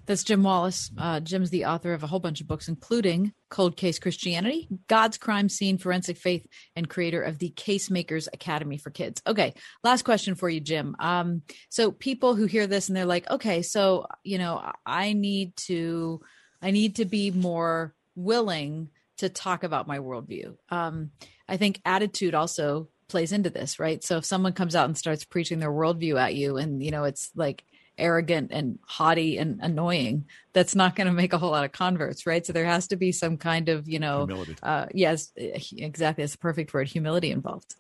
That's 0.05 0.23
Jim 0.23 0.43
Wallace. 0.43 0.91
Uh, 0.97 1.19
Jim's 1.19 1.49
the 1.49 1.65
author 1.65 1.93
of 1.93 2.03
a 2.03 2.07
whole 2.07 2.19
bunch 2.19 2.41
of 2.41 2.47
books, 2.47 2.67
including 2.67 3.33
Cold 3.49 3.77
Case 3.77 3.99
Christianity, 3.99 4.67
God's 4.87 5.17
Crime 5.17 5.49
Scene, 5.49 5.77
Forensic 5.77 6.17
Faith, 6.17 6.45
and 6.75 6.89
creator 6.89 7.21
of 7.21 7.39
the 7.39 7.51
Casemakers 7.51 8.27
Academy 8.33 8.77
for 8.77 8.89
Kids. 8.89 9.21
Okay, 9.25 9.53
last 9.83 10.03
question 10.03 10.35
for 10.35 10.49
you, 10.49 10.59
Jim. 10.59 10.95
Um, 10.99 11.43
so 11.69 11.91
people 11.91 12.35
who 12.35 12.45
hear 12.45 12.67
this 12.67 12.87
and 12.87 12.97
they're 12.97 13.05
like, 13.05 13.29
okay, 13.29 13.61
so 13.61 14.07
you 14.23 14.37
know, 14.37 14.71
I 14.85 15.13
need 15.13 15.55
to, 15.67 16.21
I 16.61 16.71
need 16.71 16.97
to 16.97 17.05
be 17.05 17.31
more 17.31 17.93
willing 18.15 18.89
to 19.17 19.29
talk 19.29 19.63
about 19.63 19.87
my 19.87 19.99
worldview. 19.99 20.55
Um, 20.69 21.11
I 21.47 21.57
think 21.57 21.79
attitude 21.85 22.33
also 22.33 22.89
plays 23.07 23.31
into 23.31 23.49
this, 23.49 23.79
right? 23.79 24.03
So 24.03 24.17
if 24.17 24.25
someone 24.25 24.53
comes 24.53 24.75
out 24.75 24.85
and 24.85 24.97
starts 24.97 25.25
preaching 25.25 25.59
their 25.59 25.71
worldview 25.71 26.19
at 26.19 26.33
you, 26.33 26.57
and 26.57 26.81
you 26.81 26.91
know 26.91 27.03
it's 27.03 27.29
like 27.35 27.63
arrogant 27.97 28.51
and 28.51 28.79
haughty 28.85 29.37
and 29.37 29.59
annoying, 29.61 30.25
that's 30.53 30.75
not 30.75 30.95
going 30.95 31.07
to 31.07 31.13
make 31.13 31.33
a 31.33 31.37
whole 31.37 31.51
lot 31.51 31.65
of 31.65 31.71
converts, 31.71 32.25
right? 32.25 32.45
So 32.45 32.53
there 32.53 32.65
has 32.65 32.87
to 32.87 32.95
be 32.95 33.11
some 33.11 33.37
kind 33.37 33.69
of, 33.69 33.87
you 33.87 33.99
know. 33.99 34.25
Uh, 34.63 34.85
yes, 34.93 35.31
exactly. 35.35 36.23
That's 36.23 36.33
the 36.33 36.37
perfect 36.39 36.73
word, 36.73 36.87
humility 36.87 37.31
involved. 37.31 37.75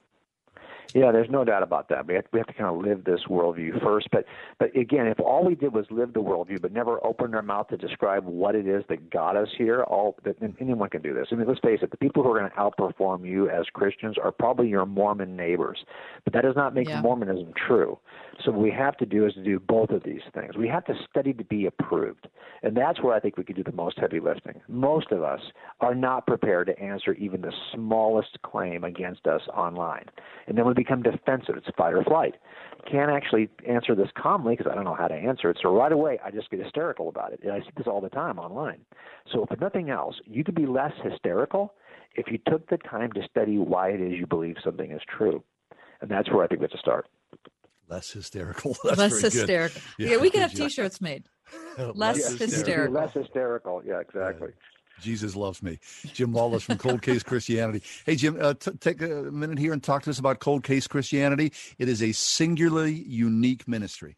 Yeah, 0.93 1.11
there's 1.11 1.29
no 1.29 1.45
doubt 1.45 1.63
about 1.63 1.87
that. 1.89 2.05
We 2.05 2.15
have, 2.15 2.25
we 2.33 2.39
have 2.39 2.47
to 2.47 2.53
kind 2.53 2.69
of 2.69 2.83
live 2.83 3.05
this 3.05 3.21
worldview 3.29 3.81
first. 3.81 4.09
But 4.11 4.25
but 4.59 4.75
again, 4.75 5.07
if 5.07 5.19
all 5.19 5.45
we 5.45 5.55
did 5.55 5.73
was 5.73 5.85
live 5.89 6.13
the 6.13 6.21
worldview, 6.21 6.61
but 6.61 6.73
never 6.73 7.03
opened 7.05 7.33
our 7.35 7.41
mouth 7.41 7.69
to 7.69 7.77
describe 7.77 8.25
what 8.25 8.55
it 8.55 8.67
is 8.67 8.83
that 8.89 9.09
got 9.09 9.37
us 9.37 9.47
here, 9.57 9.83
all 9.83 10.17
that 10.23 10.35
anyone 10.59 10.89
can 10.89 11.01
do 11.01 11.13
this. 11.13 11.27
I 11.31 11.35
mean, 11.35 11.47
let's 11.47 11.59
face 11.61 11.79
it: 11.81 11.91
the 11.91 11.97
people 11.97 12.23
who 12.23 12.31
are 12.31 12.39
going 12.39 12.51
to 12.51 12.57
outperform 12.57 13.25
you 13.25 13.49
as 13.49 13.65
Christians 13.73 14.17
are 14.21 14.31
probably 14.31 14.67
your 14.67 14.85
Mormon 14.85 15.35
neighbors. 15.35 15.85
But 16.25 16.33
that 16.33 16.41
does 16.41 16.55
not 16.55 16.73
make 16.73 16.89
Yeah. 16.89 17.01
Mormonism 17.01 17.53
true. 17.55 17.97
So 18.43 18.51
what 18.51 18.61
we 18.61 18.71
have 18.71 18.97
to 18.97 19.05
do 19.05 19.25
is 19.25 19.33
to 19.35 19.43
do 19.43 19.59
both 19.59 19.91
of 19.91 20.03
these 20.03 20.21
things. 20.33 20.57
We 20.57 20.67
have 20.67 20.83
to 20.85 20.95
study 21.09 21.31
to 21.33 21.43
be 21.43 21.67
approved, 21.67 22.27
and 22.63 22.75
that's 22.75 23.01
where 23.01 23.13
I 23.13 23.19
think 23.19 23.37
we 23.37 23.43
could 23.43 23.55
do 23.55 23.63
the 23.63 23.71
most 23.71 23.99
heavy 23.99 24.19
lifting. 24.19 24.61
Most 24.67 25.11
of 25.11 25.23
us 25.23 25.41
are 25.79 25.95
not 25.95 26.25
prepared 26.25 26.67
to 26.67 26.79
answer 26.79 27.13
even 27.13 27.41
the 27.41 27.53
smallest 27.73 28.41
claim 28.41 28.83
against 28.83 29.27
us 29.27 29.41
online, 29.53 30.05
and 30.47 30.57
then 30.57 30.65
we 30.65 30.73
become 30.83 31.01
defensive. 31.03 31.55
It's 31.57 31.67
fight 31.77 31.93
or 31.93 32.03
flight. 32.03 32.35
Can't 32.91 33.11
actually 33.11 33.49
answer 33.67 33.93
this 33.95 34.09
calmly 34.17 34.55
because 34.55 34.71
I 34.71 34.75
don't 34.75 34.85
know 34.85 34.95
how 34.95 35.07
to 35.07 35.13
answer 35.13 35.49
it. 35.51 35.57
So 35.61 35.69
right 35.75 35.91
away, 35.91 36.19
I 36.25 36.31
just 36.31 36.49
get 36.49 36.59
hysterical 36.59 37.09
about 37.09 37.31
it, 37.33 37.39
and 37.43 37.51
I 37.51 37.59
see 37.59 37.69
this 37.77 37.87
all 37.87 38.01
the 38.01 38.09
time 38.09 38.39
online. 38.39 38.79
So 39.31 39.45
if 39.49 39.59
nothing 39.59 39.89
else, 39.91 40.15
you 40.25 40.43
could 40.43 40.55
be 40.55 40.65
less 40.65 40.93
hysterical 41.03 41.73
if 42.15 42.25
you 42.31 42.39
took 42.49 42.67
the 42.69 42.77
time 42.77 43.11
to 43.13 43.21
study 43.29 43.57
why 43.57 43.89
it 43.89 44.01
is 44.01 44.13
you 44.19 44.25
believe 44.25 44.55
something 44.63 44.91
is 44.91 45.01
true, 45.17 45.43
and 46.01 46.09
that's 46.09 46.29
where 46.31 46.43
I 46.43 46.47
think 46.47 46.61
we 46.61 46.65
have 46.65 46.71
to 46.71 46.77
start. 46.79 47.07
Less 47.87 48.11
hysterical. 48.11 48.75
That's 48.85 48.97
Less 48.97 49.11
very 49.11 49.21
good. 49.21 49.33
hysterical. 49.33 49.81
Yeah, 49.99 50.17
we 50.17 50.29
can 50.29 50.39
have. 50.41 50.53
T-shirts 50.61 51.01
made. 51.01 51.25
Less 51.77 51.95
Less 51.95 52.15
hysterical. 52.17 52.45
hysterical. 52.47 52.93
Less 52.95 53.13
hysterical. 53.13 53.81
Yeah, 53.85 53.99
exactly. 53.99 54.49
Jesus 55.01 55.35
loves 55.35 55.61
me. 55.61 55.79
Jim 56.13 56.31
Wallace 56.31 56.63
from 56.63 56.77
Cold 56.77 57.01
Case 57.01 57.23
Christianity. 57.23 57.83
Hey, 58.05 58.15
Jim, 58.15 58.37
uh, 58.39 58.53
t- 58.53 58.71
take 58.79 59.01
a 59.01 59.07
minute 59.31 59.57
here 59.57 59.73
and 59.73 59.83
talk 59.83 60.03
to 60.03 60.09
us 60.09 60.19
about 60.19 60.39
Cold 60.39 60.63
Case 60.63 60.87
Christianity. 60.87 61.51
It 61.77 61.89
is 61.89 62.01
a 62.01 62.11
singularly 62.11 62.93
unique 62.93 63.67
ministry. 63.67 64.17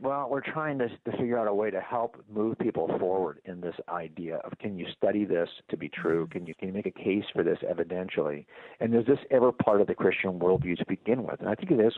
Well, 0.00 0.28
we're 0.30 0.40
trying 0.40 0.78
to, 0.78 0.88
to 0.88 1.16
figure 1.18 1.38
out 1.38 1.48
a 1.48 1.54
way 1.54 1.70
to 1.70 1.80
help 1.80 2.22
move 2.32 2.56
people 2.58 2.88
forward 3.00 3.40
in 3.44 3.60
this 3.60 3.74
idea 3.88 4.36
of 4.36 4.52
can 4.60 4.78
you 4.78 4.86
study 4.96 5.24
this 5.24 5.48
to 5.70 5.76
be 5.76 5.88
true? 5.88 6.28
Can 6.28 6.46
you 6.46 6.54
can 6.54 6.68
you 6.68 6.74
make 6.74 6.86
a 6.86 6.90
case 6.92 7.24
for 7.32 7.42
this 7.42 7.58
evidentially? 7.68 8.46
And 8.78 8.94
is 8.94 9.06
this 9.06 9.18
ever 9.30 9.50
part 9.50 9.80
of 9.80 9.88
the 9.88 9.94
Christian 9.94 10.38
worldview 10.38 10.76
to 10.78 10.84
begin 10.86 11.24
with? 11.24 11.40
And 11.40 11.48
I 11.48 11.56
think 11.56 11.72
it 11.72 11.80
is. 11.80 11.94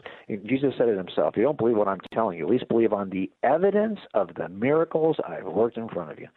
Jesus 0.47 0.73
said 0.78 0.89
it 0.89 0.97
himself. 0.97 1.37
You 1.37 1.43
don't 1.43 1.59
believe 1.59 1.77
what 1.77 1.89
I'm 1.89 2.01
telling 2.12 2.39
you. 2.39 2.47
At 2.47 2.51
least 2.51 2.69
believe 2.69 2.95
on 2.95 3.11
the 3.11 3.31
evidence 3.43 3.99
of 4.15 4.31
the 4.35 4.49
miracles 4.49 5.16
I've 5.27 5.45
worked 5.45 5.77
in 5.77 5.89
front 5.89 6.11
of 6.11 6.19
you. 6.19 6.28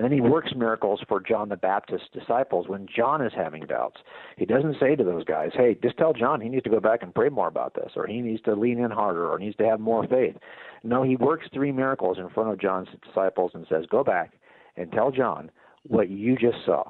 And 0.00 0.04
then 0.06 0.12
he 0.12 0.22
works 0.22 0.54
miracles 0.56 1.02
for 1.06 1.20
John 1.20 1.50
the 1.50 1.58
Baptist's 1.58 2.08
disciples 2.14 2.68
when 2.68 2.86
John 2.86 3.20
is 3.20 3.34
having 3.36 3.66
doubts. 3.66 4.00
He 4.38 4.46
doesn't 4.46 4.78
say 4.80 4.96
to 4.96 5.04
those 5.04 5.24
guys, 5.24 5.50
hey, 5.52 5.76
just 5.82 5.98
tell 5.98 6.14
John 6.14 6.40
he 6.40 6.48
needs 6.48 6.64
to 6.64 6.70
go 6.70 6.80
back 6.80 7.02
and 7.02 7.14
pray 7.14 7.28
more 7.28 7.48
about 7.48 7.74
this, 7.74 7.92
or 7.96 8.06
he 8.06 8.22
needs 8.22 8.40
to 8.44 8.54
lean 8.54 8.78
in 8.78 8.90
harder, 8.90 9.30
or 9.30 9.38
needs 9.38 9.56
to 9.56 9.66
have 9.66 9.78
more 9.78 10.06
faith. 10.06 10.36
No, 10.82 11.02
he 11.02 11.16
works 11.16 11.48
three 11.52 11.70
miracles 11.70 12.16
in 12.16 12.30
front 12.30 12.48
of 12.48 12.58
John's 12.58 12.88
disciples 13.06 13.50
and 13.52 13.66
says, 13.68 13.84
go 13.90 14.02
back 14.02 14.32
and 14.78 14.90
tell 14.90 15.10
John 15.10 15.50
what 15.86 16.08
you 16.08 16.34
just 16.34 16.64
saw. 16.64 16.84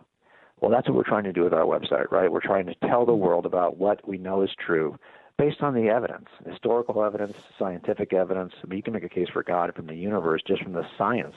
Well, 0.61 0.71
that's 0.71 0.87
what 0.87 0.97
we're 0.97 1.03
trying 1.03 1.25
to 1.25 1.33
do 1.33 1.43
with 1.43 1.53
our 1.53 1.65
website, 1.65 2.13
right? 2.13 2.31
We're 2.31 2.41
trying 2.41 2.67
to 2.67 2.77
tell 2.87 3.05
the 3.05 3.13
world 3.13 3.45
about 3.45 3.77
what 3.77 4.07
we 4.07 4.19
know 4.19 4.43
is 4.43 4.51
true 4.65 4.97
based 5.41 5.63
on 5.63 5.73
the 5.75 5.89
evidence, 5.89 6.27
historical 6.47 7.03
evidence, 7.03 7.35
scientific 7.59 8.13
evidence. 8.13 8.53
I 8.63 8.67
mean, 8.67 8.77
you 8.77 8.83
can 8.83 8.93
make 8.93 9.05
a 9.05 9.09
case 9.09 9.29
for 9.33 9.43
God 9.43 9.75
from 9.75 9.87
the 9.87 9.95
universe 9.95 10.43
just 10.47 10.63
from 10.63 10.73
the 10.75 10.85
science 10.99 11.35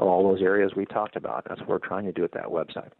of 0.00 0.08
all 0.08 0.28
those 0.28 0.42
areas 0.42 0.72
we 0.74 0.84
talked 0.86 1.14
about. 1.14 1.44
That's 1.48 1.60
what 1.60 1.68
we're 1.68 1.78
trying 1.78 2.04
to 2.06 2.12
do 2.12 2.24
at 2.24 2.32
that 2.32 2.46
website. 2.46 2.90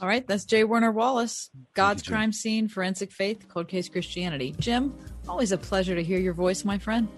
All 0.00 0.08
right, 0.08 0.26
that's 0.26 0.44
Jay 0.44 0.62
Warner 0.64 0.92
Wallace, 0.92 1.50
God's 1.74 2.02
Crime 2.02 2.32
Scene, 2.32 2.68
Forensic 2.68 3.10
Faith, 3.12 3.48
Cold 3.48 3.68
Case 3.68 3.88
Christianity. 3.88 4.54
Jim, 4.58 4.94
always 5.28 5.50
a 5.52 5.58
pleasure 5.58 5.94
to 5.94 6.02
hear 6.02 6.18
your 6.18 6.34
voice, 6.34 6.64
my 6.64 6.78
friend. 6.78 7.08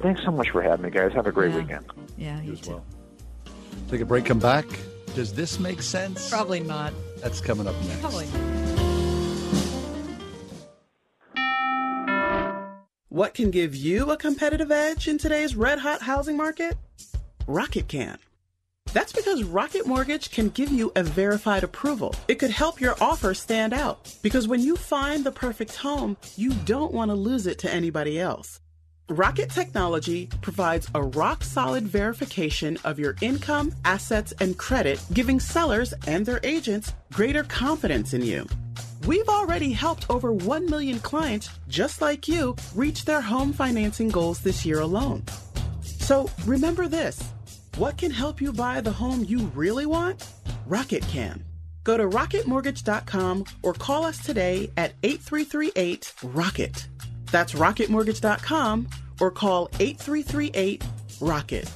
Thanks 0.00 0.22
so 0.24 0.30
much 0.32 0.50
for 0.50 0.62
having 0.62 0.84
me, 0.84 0.90
guys. 0.90 1.12
Have 1.14 1.26
a 1.26 1.32
great 1.32 1.52
Yeah. 1.52 1.58
weekend. 1.58 1.86
Yeah, 2.16 2.42
you 2.42 2.52
as 2.54 2.60
too. 2.60 2.70
well. 2.72 2.84
Take 3.90 4.00
a 4.00 4.04
break, 4.04 4.24
come 4.24 4.38
back. 4.38 4.66
Does 5.14 5.32
this 5.32 5.58
make 5.60 5.80
sense? 5.82 6.28
Probably 6.28 6.60
not. 6.60 6.92
That's 7.18 7.40
coming 7.40 7.66
up 7.66 7.74
next. 7.86 8.00
Probably. 8.00 8.26
What 13.16 13.32
can 13.32 13.50
give 13.50 13.74
you 13.74 14.10
a 14.10 14.16
competitive 14.18 14.70
edge 14.70 15.08
in 15.08 15.16
today's 15.16 15.56
red 15.56 15.78
hot 15.78 16.02
housing 16.02 16.36
market? 16.36 16.76
Rocket 17.46 17.88
can. 17.88 18.18
That's 18.92 19.14
because 19.14 19.42
Rocket 19.42 19.86
Mortgage 19.86 20.30
can 20.30 20.50
give 20.50 20.70
you 20.70 20.92
a 20.94 21.02
verified 21.02 21.64
approval. 21.64 22.14
It 22.28 22.34
could 22.34 22.50
help 22.50 22.78
your 22.78 22.94
offer 23.00 23.32
stand 23.32 23.72
out 23.72 24.14
because 24.20 24.46
when 24.46 24.60
you 24.60 24.76
find 24.76 25.24
the 25.24 25.32
perfect 25.32 25.76
home, 25.76 26.18
you 26.36 26.52
don't 26.66 26.92
want 26.92 27.10
to 27.10 27.14
lose 27.14 27.46
it 27.46 27.58
to 27.60 27.72
anybody 27.72 28.20
else. 28.20 28.60
Rocket 29.08 29.48
Technology 29.48 30.28
provides 30.42 30.86
a 30.94 31.02
rock 31.02 31.42
solid 31.42 31.84
verification 31.84 32.76
of 32.84 32.98
your 32.98 33.16
income, 33.22 33.72
assets, 33.86 34.34
and 34.40 34.58
credit, 34.58 35.02
giving 35.14 35.40
sellers 35.40 35.94
and 36.06 36.26
their 36.26 36.40
agents 36.42 36.92
greater 37.14 37.44
confidence 37.44 38.12
in 38.12 38.20
you. 38.20 38.46
We've 39.06 39.28
already 39.28 39.70
helped 39.70 40.06
over 40.10 40.32
1 40.32 40.68
million 40.68 40.98
clients 40.98 41.48
just 41.68 42.00
like 42.00 42.26
you 42.26 42.56
reach 42.74 43.04
their 43.04 43.20
home 43.20 43.52
financing 43.52 44.08
goals 44.08 44.40
this 44.40 44.66
year 44.66 44.80
alone. 44.80 45.22
So 45.82 46.28
remember 46.44 46.88
this 46.88 47.22
what 47.76 47.98
can 47.98 48.10
help 48.10 48.40
you 48.40 48.52
buy 48.52 48.80
the 48.80 48.90
home 48.90 49.24
you 49.24 49.46
really 49.54 49.86
want? 49.86 50.26
Rocket 50.66 51.02
can. 51.08 51.44
Go 51.84 51.96
to 51.96 52.04
rocketmortgage.com 52.08 53.44
or 53.62 53.74
call 53.74 54.04
us 54.04 54.18
today 54.24 54.72
at 54.76 54.94
8338 55.04 56.12
Rocket. 56.24 56.88
That's 57.30 57.52
rocketmortgage.com 57.52 58.88
or 59.20 59.30
call 59.30 59.68
8338 59.78 60.84
Rocket. 61.20 61.70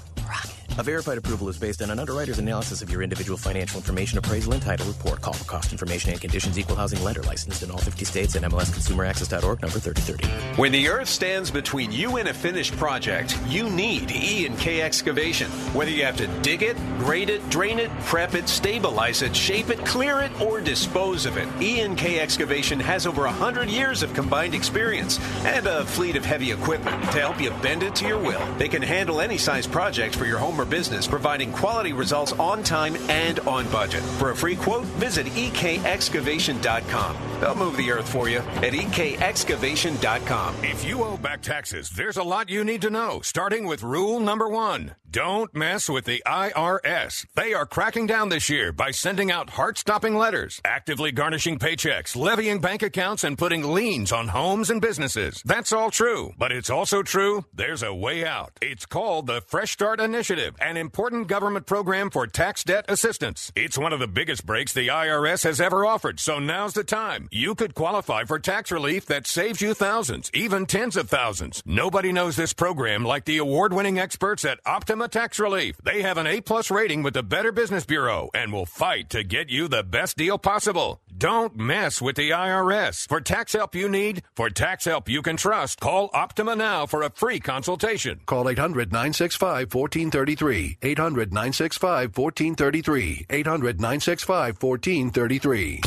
A 0.78 0.82
verified 0.82 1.18
approval 1.18 1.48
is 1.48 1.58
based 1.58 1.82
on 1.82 1.90
an 1.90 1.98
underwriter's 1.98 2.38
analysis 2.38 2.80
of 2.80 2.90
your 2.90 3.02
individual 3.02 3.36
financial 3.36 3.78
information 3.78 4.18
appraisal 4.18 4.52
and 4.52 4.62
title 4.62 4.86
report. 4.86 5.20
Call 5.20 5.32
for 5.34 5.44
cost 5.44 5.72
information 5.72 6.10
and 6.12 6.20
conditions. 6.20 6.58
Equal 6.58 6.76
housing 6.76 7.02
lender 7.02 7.22
licensed 7.22 7.62
in 7.62 7.70
all 7.70 7.78
50 7.78 8.04
states 8.04 8.34
and 8.36 8.46
MLSConsumerAccess.org 8.46 9.60
number 9.60 9.78
3030. 9.78 10.56
When 10.60 10.72
the 10.72 10.88
earth 10.88 11.08
stands 11.08 11.50
between 11.50 11.90
you 11.90 12.16
and 12.16 12.28
a 12.28 12.34
finished 12.34 12.76
project, 12.76 13.36
you 13.48 13.68
need 13.68 14.10
E 14.12 14.46
and 14.46 14.58
K 14.58 14.80
excavation. 14.80 15.50
Whether 15.74 15.90
you 15.90 16.04
have 16.04 16.16
to 16.18 16.28
dig 16.40 16.62
it, 16.62 16.76
grade 16.98 17.30
it, 17.30 17.46
drain 17.50 17.78
it, 17.78 17.90
prep 18.04 18.34
it, 18.34 18.48
stabilize 18.48 19.22
it, 19.22 19.34
shape 19.34 19.70
it, 19.70 19.84
clear 19.84 20.20
it, 20.20 20.40
or 20.40 20.60
dispose 20.60 21.26
of 21.26 21.36
it, 21.36 21.48
E 21.60 21.80
and 21.80 21.98
K 21.98 22.20
excavation 22.20 22.78
has 22.78 23.06
over 23.06 23.22
100 23.22 23.68
years 23.68 24.02
of 24.02 24.14
combined 24.14 24.54
experience 24.54 25.18
and 25.44 25.66
a 25.66 25.84
fleet 25.84 26.16
of 26.16 26.24
heavy 26.24 26.52
equipment 26.52 27.02
to 27.10 27.20
help 27.20 27.40
you 27.40 27.50
bend 27.62 27.82
it 27.82 27.94
to 27.96 28.06
your 28.06 28.18
will. 28.18 28.40
They 28.56 28.68
can 28.68 28.82
handle 28.82 29.20
any 29.20 29.36
size 29.36 29.66
project 29.66 30.14
for 30.14 30.26
your 30.26 30.38
home 30.38 30.59
or 30.60 30.64
business, 30.64 31.06
providing 31.06 31.52
quality 31.52 31.92
results 31.92 32.32
on 32.32 32.62
time 32.62 32.96
and 33.08 33.40
on 33.40 33.68
budget. 33.70 34.02
For 34.18 34.30
a 34.30 34.36
free 34.36 34.56
quote, 34.56 34.84
visit 35.00 35.26
ekexcavation.com. 35.26 37.16
They'll 37.40 37.54
move 37.54 37.76
the 37.76 37.90
earth 37.90 38.08
for 38.08 38.28
you 38.28 38.38
at 38.38 38.72
ekexcavation.com. 38.74 40.54
If 40.62 40.84
you 40.84 41.02
owe 41.02 41.16
back 41.16 41.40
taxes, 41.40 41.90
there's 41.90 42.18
a 42.18 42.22
lot 42.22 42.50
you 42.50 42.64
need 42.64 42.82
to 42.82 42.90
know, 42.90 43.20
starting 43.22 43.66
with 43.66 43.82
rule 43.82 44.20
number 44.20 44.48
one. 44.48 44.94
Don't 45.10 45.52
mess 45.56 45.88
with 45.88 46.04
the 46.04 46.22
IRS. 46.24 47.26
They 47.34 47.52
are 47.52 47.66
cracking 47.66 48.06
down 48.06 48.28
this 48.28 48.48
year 48.48 48.70
by 48.70 48.92
sending 48.92 49.32
out 49.32 49.50
heart 49.50 49.76
stopping 49.76 50.14
letters, 50.14 50.60
actively 50.64 51.10
garnishing 51.10 51.58
paychecks, 51.58 52.14
levying 52.14 52.60
bank 52.60 52.82
accounts, 52.82 53.24
and 53.24 53.36
putting 53.36 53.64
liens 53.64 54.12
on 54.12 54.28
homes 54.28 54.70
and 54.70 54.80
businesses. 54.80 55.42
That's 55.44 55.72
all 55.72 55.90
true. 55.90 56.32
But 56.38 56.52
it's 56.52 56.70
also 56.70 57.02
true 57.02 57.44
there's 57.52 57.82
a 57.82 57.92
way 57.92 58.24
out. 58.24 58.52
It's 58.62 58.86
called 58.86 59.26
the 59.26 59.40
Fresh 59.40 59.72
Start 59.72 59.98
Initiative, 60.00 60.49
an 60.60 60.76
important 60.76 61.28
government 61.28 61.66
program 61.66 62.10
for 62.10 62.26
tax 62.26 62.64
debt 62.64 62.84
assistance. 62.88 63.52
It's 63.54 63.78
one 63.78 63.92
of 63.92 64.00
the 64.00 64.06
biggest 64.06 64.46
breaks 64.46 64.72
the 64.72 64.88
IRS 64.88 65.44
has 65.44 65.60
ever 65.60 65.84
offered, 65.84 66.18
so 66.18 66.38
now's 66.38 66.72
the 66.72 66.84
time. 66.84 67.28
You 67.30 67.54
could 67.54 67.74
qualify 67.74 68.24
for 68.24 68.38
tax 68.38 68.70
relief 68.70 69.06
that 69.06 69.26
saves 69.26 69.60
you 69.60 69.74
thousands, 69.74 70.30
even 70.34 70.66
tens 70.66 70.96
of 70.96 71.08
thousands. 71.08 71.62
Nobody 71.64 72.12
knows 72.12 72.36
this 72.36 72.52
program 72.52 73.04
like 73.04 73.24
the 73.24 73.38
award 73.38 73.72
winning 73.72 73.98
experts 73.98 74.44
at 74.44 74.60
Optima 74.66 75.08
Tax 75.08 75.38
Relief. 75.38 75.76
They 75.84 76.02
have 76.02 76.18
an 76.18 76.26
A 76.26 76.40
plus 76.40 76.70
rating 76.70 77.02
with 77.02 77.14
the 77.14 77.22
Better 77.22 77.52
Business 77.52 77.84
Bureau 77.84 78.30
and 78.34 78.52
will 78.52 78.66
fight 78.66 79.10
to 79.10 79.22
get 79.22 79.50
you 79.50 79.68
the 79.68 79.82
best 79.82 80.16
deal 80.16 80.38
possible. 80.38 81.00
Don't 81.16 81.56
mess 81.56 82.00
with 82.00 82.16
the 82.16 82.30
IRS. 82.30 83.08
For 83.08 83.20
tax 83.20 83.52
help 83.52 83.74
you 83.74 83.88
need, 83.88 84.22
for 84.34 84.48
tax 84.48 84.84
help 84.84 85.08
you 85.08 85.22
can 85.22 85.36
trust, 85.36 85.80
call 85.80 86.10
Optima 86.12 86.56
now 86.56 86.86
for 86.86 87.02
a 87.02 87.10
free 87.10 87.40
consultation. 87.40 88.20
Call 88.26 88.48
800 88.48 88.92
965 88.92 89.74
1433. 89.74 90.78
800 90.82 91.32
965 91.32 92.16
1433. 92.16 93.26
800 93.28 93.80
965 93.80 94.62
1433. 94.62 95.80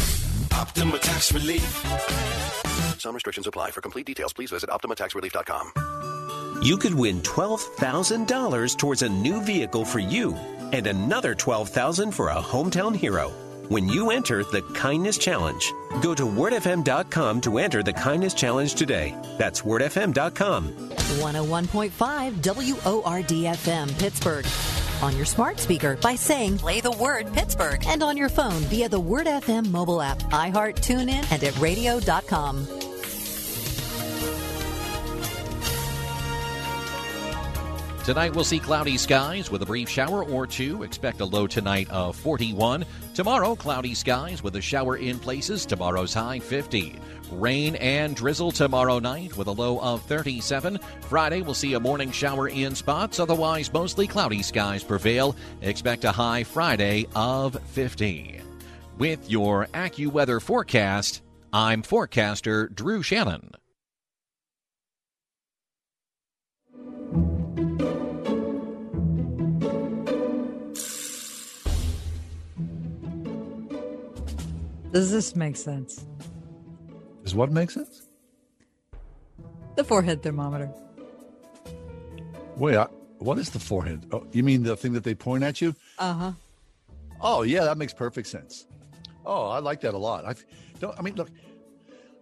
Optima 0.54 1.00
Tax 1.00 1.34
Relief. 1.34 1.64
Some 3.00 3.16
restrictions 3.16 3.48
apply. 3.48 3.72
For 3.72 3.82
complete 3.82 4.06
details, 4.06 4.34
please 4.34 4.52
visit 4.52 4.70
OptimaTaxRelief.com. 4.70 6.62
You 6.64 6.78
could 6.78 6.94
win 6.94 7.22
$12,000 7.22 8.78
towards 8.78 9.02
a 9.02 9.10
new 9.10 9.42
vehicle 9.42 9.84
for 9.84 10.00
you 10.00 10.34
and 10.72 10.88
another 10.88 11.36
$12,000 11.36 12.14
for 12.14 12.30
a 12.30 12.36
hometown 12.36 12.96
hero. 12.96 13.34
When 13.70 13.88
you 13.88 14.12
enter 14.12 14.44
the 14.44 14.62
Kindness 14.74 15.18
Challenge. 15.18 15.74
Go 16.02 16.14
to 16.16 16.24
wordfm.com 16.24 17.42
to 17.42 17.58
enter 17.58 17.84
the 17.84 17.94
Kindness 17.94 18.34
Challenge 18.34 18.74
today. 18.74 19.16
That's 19.38 19.62
wordfm.com. 19.62 20.74
101.5 20.74 23.04
WORD-FM 23.04 24.00
Pittsburgh. 24.00 24.46
On 25.02 25.16
your 25.18 25.26
smart 25.26 25.60
speaker 25.60 25.98
by 25.98 26.16
saying 26.16 26.60
play 26.60 26.80
the 26.80 26.92
word 26.92 27.32
Pittsburgh 27.34 27.84
and 27.88 28.02
on 28.02 28.16
your 28.16 28.30
phone 28.30 28.62
via 28.64 28.88
the 28.88 29.00
Word 29.00 29.28
FM 29.28 29.70
mobile 29.70 30.02
app, 30.02 30.20
iHeart, 30.32 30.76
TuneIn, 30.76 31.30
and 31.32 31.44
at 31.44 31.60
radio.com. 31.60 32.93
Tonight 38.04 38.36
we'll 38.36 38.44
see 38.44 38.60
cloudy 38.60 38.98
skies 38.98 39.50
with 39.50 39.62
a 39.62 39.66
brief 39.66 39.88
shower 39.88 40.26
or 40.26 40.46
two. 40.46 40.84
Expect 40.84 41.22
a 41.22 41.26
low 41.26 41.48
tonight 41.48 41.90
of 41.90 42.18
41. 42.18 42.84
Tomorrow, 43.14 43.56
cloudy 43.56 43.94
skies 43.94 44.44
with 44.44 44.58
a 44.58 44.62
shower 44.62 44.98
in 44.98 45.18
places. 45.18 45.66
Tomorrow's 45.66 46.14
high 46.14 46.40
50. 46.40 47.00
Rain 47.32 47.76
and 47.78 48.14
drizzle 48.14 48.52
tomorrow 48.52 49.00
night 49.00 49.38
with 49.38 49.48
a 49.48 49.52
low 49.52 49.80
of 49.80 50.04
37. 50.04 50.80
Friday, 51.08 51.44
we'll 51.44 51.54
see 51.54 51.76
a 51.76 51.80
morning 51.80 52.12
shower 52.12 52.50
in 52.50 52.76
spots. 52.76 53.22
Otherwise, 53.22 53.72
mostly 53.72 54.06
cloudy 54.06 54.44
skies 54.44 54.84
prevail. 54.84 55.34
Expect 55.62 56.04
a 56.04 56.12
high 56.12 56.44
Friday 56.44 57.06
of 57.16 57.58
50. 57.70 58.42
With 58.98 59.32
your 59.32 59.68
AccuWeather 59.68 60.42
forecast, 60.42 61.22
I'm 61.54 61.82
forecaster 61.82 62.68
Drew 62.68 63.02
Shannon. 63.02 63.52
Does 74.94 75.12
this 75.12 75.36
make 75.36 75.58
sense? 75.58 76.06
Does 77.24 77.34
what 77.34 77.52
make 77.52 77.72
sense? 77.72 78.04
The 79.76 79.84
forehead 79.84 80.22
thermometer. 80.22 80.72
Wait, 82.58 82.78
I, 82.78 82.84
what 83.18 83.40
is 83.40 83.50
the 83.50 83.60
forehead? 83.60 84.06
Oh, 84.12 84.28
you 84.32 84.44
mean 84.44 84.62
the 84.62 84.78
thing 84.78 84.94
that 84.94 85.04
they 85.04 85.16
point 85.16 85.44
at 85.44 85.62
you? 85.62 85.76
Uh 85.98 86.14
huh. 86.14 86.32
Oh, 87.20 87.42
yeah, 87.42 87.64
that 87.64 87.80
makes 87.80 87.92
perfect 87.92 88.28
sense. 88.28 88.68
Oh, 89.26 89.48
I 89.48 89.60
like 89.60 89.82
that 89.82 89.96
a 89.96 89.98
lot. 89.98 90.26
I 90.26 90.36
don't. 90.80 90.98
I 91.00 91.02
mean, 91.02 91.16
look. 91.16 91.32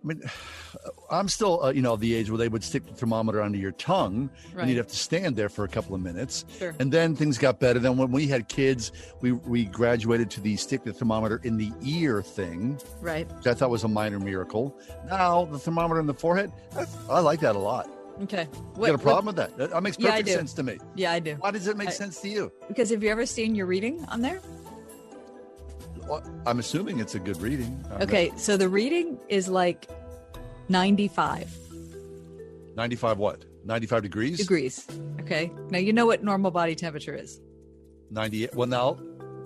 I 0.03 0.07
mean, 0.07 0.21
I'm 1.11 1.27
still, 1.27 1.63
uh, 1.63 1.71
you 1.71 1.81
know, 1.81 1.95
the 1.95 2.13
age 2.15 2.29
where 2.29 2.37
they 2.37 2.47
would 2.47 2.63
stick 2.63 2.85
the 2.85 2.93
thermometer 2.93 3.41
under 3.41 3.57
your 3.57 3.71
tongue, 3.73 4.29
Right. 4.53 4.61
and 4.61 4.69
you'd 4.69 4.77
have 4.77 4.87
to 4.87 4.95
stand 4.95 5.35
there 5.35 5.49
for 5.49 5.63
a 5.63 5.67
couple 5.67 5.93
of 5.93 6.01
minutes. 6.01 6.45
Sure. 6.57 6.73
And 6.79 6.91
then 6.91 7.15
things 7.15 7.37
got 7.37 7.59
better. 7.59 7.79
Then 7.79 7.97
when 7.97 8.11
we 8.11 8.27
had 8.27 8.47
kids, 8.47 8.91
we 9.21 9.31
we 9.33 9.65
graduated 9.65 10.29
to 10.31 10.41
the 10.41 10.55
stick 10.55 10.83
the 10.83 10.93
thermometer 10.93 11.39
in 11.43 11.57
the 11.57 11.71
ear 11.83 12.21
thing, 12.21 12.79
Right. 13.01 13.27
which 13.37 13.47
I 13.47 13.53
thought 13.53 13.69
was 13.69 13.83
a 13.83 13.87
minor 13.89 14.19
miracle. 14.19 14.77
Now 15.07 15.45
the 15.45 15.59
thermometer 15.59 15.99
in 15.99 16.07
the 16.07 16.13
forehead, 16.13 16.51
I 17.09 17.19
like 17.19 17.39
that 17.41 17.55
a 17.55 17.59
lot. 17.59 17.89
Okay. 18.23 18.47
You 18.77 18.85
got 18.85 18.95
a 18.95 18.97
problem 18.99 19.25
with 19.27 19.35
that? 19.37 19.57
That, 19.57 19.81
makes 19.81 19.97
perfect 19.97 20.27
do. 20.27 20.33
sense 20.33 20.53
to 20.53 20.63
me. 20.63 20.77
Yeah, 20.95 21.11
I 21.11 21.19
do. 21.19 21.35
Why 21.39 21.49
does 21.51 21.65
it 21.67 21.75
make 21.77 21.87
I- 21.87 21.91
sense 21.91 22.21
to 22.21 22.29
you? 22.29 22.51
Because 22.67 22.91
have 22.91 23.01
you 23.03 23.09
ever 23.09 23.25
seen 23.25 23.55
your 23.55 23.65
reading 23.65 24.05
on 24.09 24.21
there? 24.21 24.41
Well, 26.11 26.21
I'm 26.45 26.59
assuming 26.59 26.99
it's 26.99 27.15
a 27.15 27.19
good 27.19 27.41
reading. 27.41 27.85
Okay, 28.01 28.33
so 28.35 28.57
the 28.57 28.67
reading 28.67 29.17
is 29.29 29.47
like 29.47 29.89
95 30.67 31.49
95 32.75 33.17
what? 33.17 33.45
95 33.63 34.03
degrees? 34.03 34.37
degrees. 34.37 34.85
Okay. 35.21 35.49
Now 35.69 35.77
you 35.77 35.93
know 35.93 36.05
what 36.05 36.21
normal 36.21 36.51
body 36.51 36.75
temperature 36.75 37.15
is. 37.15 37.39
98. 38.09 38.53
Well, 38.55 38.67
now 38.67 38.99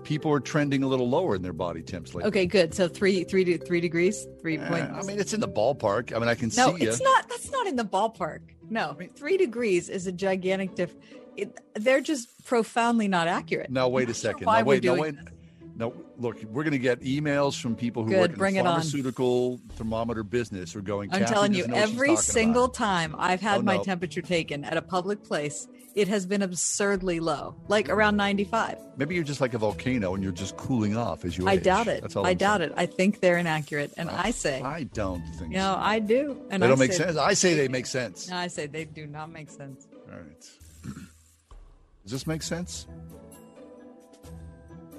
people 0.03 0.31
are 0.31 0.39
trending 0.39 0.81
a 0.81 0.87
little 0.87 1.07
lower 1.07 1.35
in 1.35 1.43
their 1.43 1.53
body 1.53 1.83
temps 1.83 2.15
lately. 2.15 2.29
Okay, 2.29 2.47
good. 2.47 2.73
So 2.73 2.87
three, 2.87 3.23
three 3.25 3.43
to 3.45 3.59
three 3.59 3.79
degrees, 3.79 4.25
three 4.41 4.57
Eh, 4.57 4.67
point. 4.67 4.89
I 4.89 5.03
mean, 5.03 5.19
it's 5.19 5.35
in 5.35 5.41
the 5.41 5.47
ballpark. 5.47 6.15
I 6.15 6.19
mean, 6.19 6.29
I 6.29 6.33
can 6.33 6.47
no, 6.57 6.75
see 6.75 6.83
No, 6.83 6.89
it's 6.91 6.99
not. 6.99 7.29
That's 7.29 7.51
not 7.51 7.67
in 7.67 7.75
the 7.75 7.85
ballpark. 7.85 8.39
No, 8.71 8.97
three 9.15 9.37
degrees 9.37 9.87
is 9.87 10.07
a 10.07 10.11
gigantic 10.11 10.73
diff. 10.73 10.95
It, 11.37 11.59
they're 11.75 12.01
just 12.01 12.43
profoundly 12.43 13.07
not 13.07 13.27
accurate. 13.27 13.69
Now, 13.69 13.87
wait 13.87 14.09
a 14.09 14.15
second. 14.15 14.47
why 14.47 14.61
Now, 14.61 14.65
we're 14.65 14.69
wait. 14.75 14.83
No, 14.83 14.95
doing 14.95 15.15
wait. 15.15 15.34
No, 15.77 15.93
look, 16.17 16.41
we're 16.43 16.63
going 16.63 16.71
to 16.71 16.79
get 16.79 17.01
emails 17.01 17.59
from 17.59 17.75
people 17.75 18.03
who 18.05 18.11
Good, 18.11 18.19
work 18.19 18.29
in 18.31 18.35
bring 18.37 18.53
the 18.53 18.59
it 18.61 18.65
on. 18.65 18.75
pharmaceutical 18.75 19.59
thermometer 19.73 20.23
business 20.23 20.71
who 20.71 20.79
are 20.79 20.81
going, 20.81 21.09
I'm 21.13 21.25
telling 21.25 21.53
you, 21.53 21.63
doesn't 21.67 21.71
know 21.71 21.77
what 21.81 21.89
she's 21.89 21.93
every 21.99 22.15
single 22.15 22.63
about." 22.65 22.73
time 22.75 23.15
I've 23.19 23.41
had 23.41 23.59
Oh, 23.59 23.63
my 23.63 23.75
no. 23.77 23.83
temperature 23.83 24.21
taken 24.21 24.63
at 24.63 24.77
a 24.77 24.81
public 24.81 25.21
place, 25.23 25.67
it 25.93 26.07
has 26.07 26.25
been 26.25 26.41
absurdly 26.41 27.19
low, 27.19 27.55
like 27.67 27.89
around 27.89 28.15
95. 28.15 28.77
Maybe 28.95 29.15
you're 29.15 29.23
just 29.25 29.41
like 29.41 29.53
a 29.53 29.57
volcano 29.57 30.13
and 30.13 30.23
you're 30.23 30.31
just 30.31 30.55
cooling 30.55 30.95
off 30.95 31.25
as 31.25 31.37
you 31.37 31.45
I 31.47 31.53
age. 31.53 31.63
doubt 31.63 31.87
it. 31.87 32.01
That's 32.01 32.15
all 32.15 32.25
I 32.25 32.29
I'm 32.31 32.37
doubt 32.37 32.61
it. 32.61 32.71
I 32.77 32.85
think 32.85 33.19
they're 33.19 33.37
inaccurate, 33.37 33.93
and 33.97 34.09
I 34.09 34.31
say, 34.31 34.61
I 34.61 34.83
don't 34.83 35.23
think 35.35 35.51
you 35.51 35.57
know, 35.57 35.75
I 35.77 35.99
do. 35.99 36.37
And 36.51 36.63
they 36.63 36.67
I 36.67 36.69
don't 36.69 36.79
make 36.79 36.93
sense. 36.93 37.17
I 37.17 37.33
say 37.33 37.53
they 37.53 37.67
make 37.67 37.85
sense. 37.85 38.29
No, 38.29 38.37
I 38.37 38.47
say 38.47 38.67
they 38.67 38.85
do 38.85 39.07
not 39.07 39.29
make 39.29 39.49
sense. 39.49 39.87
All 40.09 40.17
right. 40.19 40.49
Does 42.03 42.11
this 42.11 42.27
make 42.27 42.43
sense? 42.43 42.87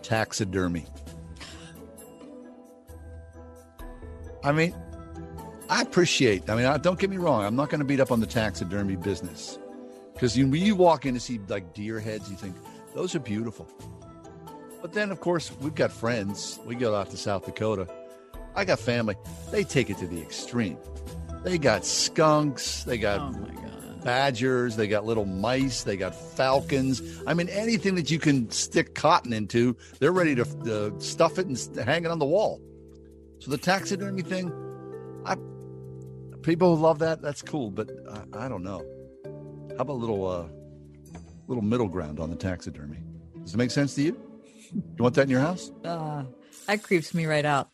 Taxidermy. 0.07 0.87
I 4.45 4.53
mean, 4.53 4.73
I 5.69 5.83
appreciate. 5.83 6.49
I 6.49 6.55
mean, 6.55 6.65
I, 6.65 6.79
don't 6.79 6.97
get 6.97 7.11
me 7.11 7.17
wrong. 7.17 7.45
I'm 7.45 7.57
not 7.57 7.71
going 7.71 7.81
to 7.81 7.85
beat 7.85 7.99
up 7.99 8.13
on 8.13 8.21
the 8.21 8.27
taxidermy 8.27 8.95
business 8.95 9.59
because 10.15 10.39
you, 10.39 10.47
when 10.47 10.63
you 10.63 10.77
walk 10.77 11.07
in 11.07 11.15
to 11.15 11.21
see 11.21 11.41
like 11.49 11.75
deer 11.75 11.99
heads, 11.99 12.31
you 12.31 12.37
think 12.37 12.55
those 12.95 13.17
are 13.17 13.19
beautiful. 13.19 13.69
But 14.81 14.93
then, 14.93 15.11
of 15.11 15.19
course, 15.19 15.51
we've 15.61 15.75
got 15.75 15.91
friends. 15.91 16.61
We 16.65 16.77
go 16.77 16.95
out 16.95 17.11
to 17.11 17.17
South 17.17 17.45
Dakota. 17.45 17.89
I 18.55 18.65
got 18.65 18.79
family. 18.79 19.17
They 19.51 19.65
take 19.65 19.91
it 19.91 19.99
to 19.99 20.07
the 20.07 20.23
extreme. 20.23 20.79
They 21.43 21.59
got 21.59 21.85
skunks. 21.85 22.85
They 22.85 22.97
got 22.97 23.35
oh 23.35 23.66
badgers. 24.07 24.77
They 24.77 24.87
got 24.87 25.05
little 25.05 25.27
mice. 25.27 25.83
They 25.83 25.97
got 25.97 26.15
falcons. 26.15 27.03
I 27.27 27.35
mean, 27.35 27.49
anything 27.49 27.97
that 27.97 28.09
you 28.09 28.21
can 28.21 28.49
stick 28.53 28.95
cotton 28.95 29.33
into, 29.33 29.77
they're 29.99 30.13
ready 30.13 30.37
to 30.37 30.43
uh, 30.43 30.99
stuff 31.01 31.39
it 31.41 31.47
and 31.47 31.59
hang 31.85 32.05
it 32.05 32.11
on 32.11 32.21
the 32.21 32.25
wall. 32.25 32.61
So 33.41 33.51
the 33.51 33.59
taxidermy 33.59 34.23
thing, 34.23 34.53
I 35.27 35.35
people 36.43 36.77
who 36.77 36.83
love 36.83 37.01
that, 37.01 37.21
that's 37.21 37.43
cool. 37.43 37.71
But 37.71 37.91
I, 38.09 38.47
I 38.47 38.49
don't 38.49 38.63
know. 38.63 38.85
How 39.77 39.83
about 39.83 39.95
a 39.95 40.03
little 40.05 40.27
uh, 40.27 40.47
little 41.49 41.65
middle 41.65 41.89
ground 41.89 42.21
on 42.21 42.31
the 42.31 42.37
taxidermy? 42.37 42.99
Does 43.43 43.55
it 43.55 43.57
make 43.57 43.73
sense 43.73 43.97
to 43.97 44.03
you? 44.03 44.17
You 44.73 45.03
want 45.03 45.17
that 45.17 45.23
in 45.23 45.31
your 45.31 45.41
house? 45.41 45.73
Uh, 45.85 46.25
that 46.69 46.83
creeps 46.83 47.13
me 47.13 47.27
right 47.27 47.45
out. 47.45 47.71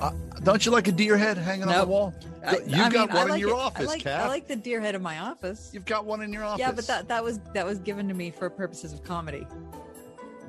Uh, 0.00 0.12
don't 0.44 0.64
you 0.64 0.72
like 0.72 0.88
a 0.88 0.92
deer 0.92 1.16
head 1.16 1.36
hanging 1.36 1.68
on 1.68 1.78
the 1.78 1.86
wall? 1.86 2.14
You've 2.66 2.74
I 2.74 2.88
got 2.88 3.10
mean, 3.10 3.18
one 3.18 3.30
in 3.32 3.38
your 3.38 3.50
it. 3.50 3.56
office, 3.56 3.88
I 3.88 3.90
like, 3.90 4.02
Kath. 4.02 4.24
I 4.24 4.28
like 4.28 4.46
the 4.46 4.56
deer 4.56 4.80
head 4.80 4.94
in 4.94 5.02
my 5.02 5.18
office. 5.18 5.70
You've 5.72 5.84
got 5.84 6.04
one 6.04 6.22
in 6.22 6.32
your 6.32 6.44
office. 6.44 6.60
Yeah, 6.60 6.72
but 6.72 6.86
that 6.86 7.08
that 7.08 7.22
was 7.22 7.40
that 7.52 7.66
was 7.66 7.78
given 7.80 8.08
to 8.08 8.14
me 8.14 8.30
for 8.30 8.48
purposes 8.48 8.92
of 8.92 9.02
comedy. 9.02 9.46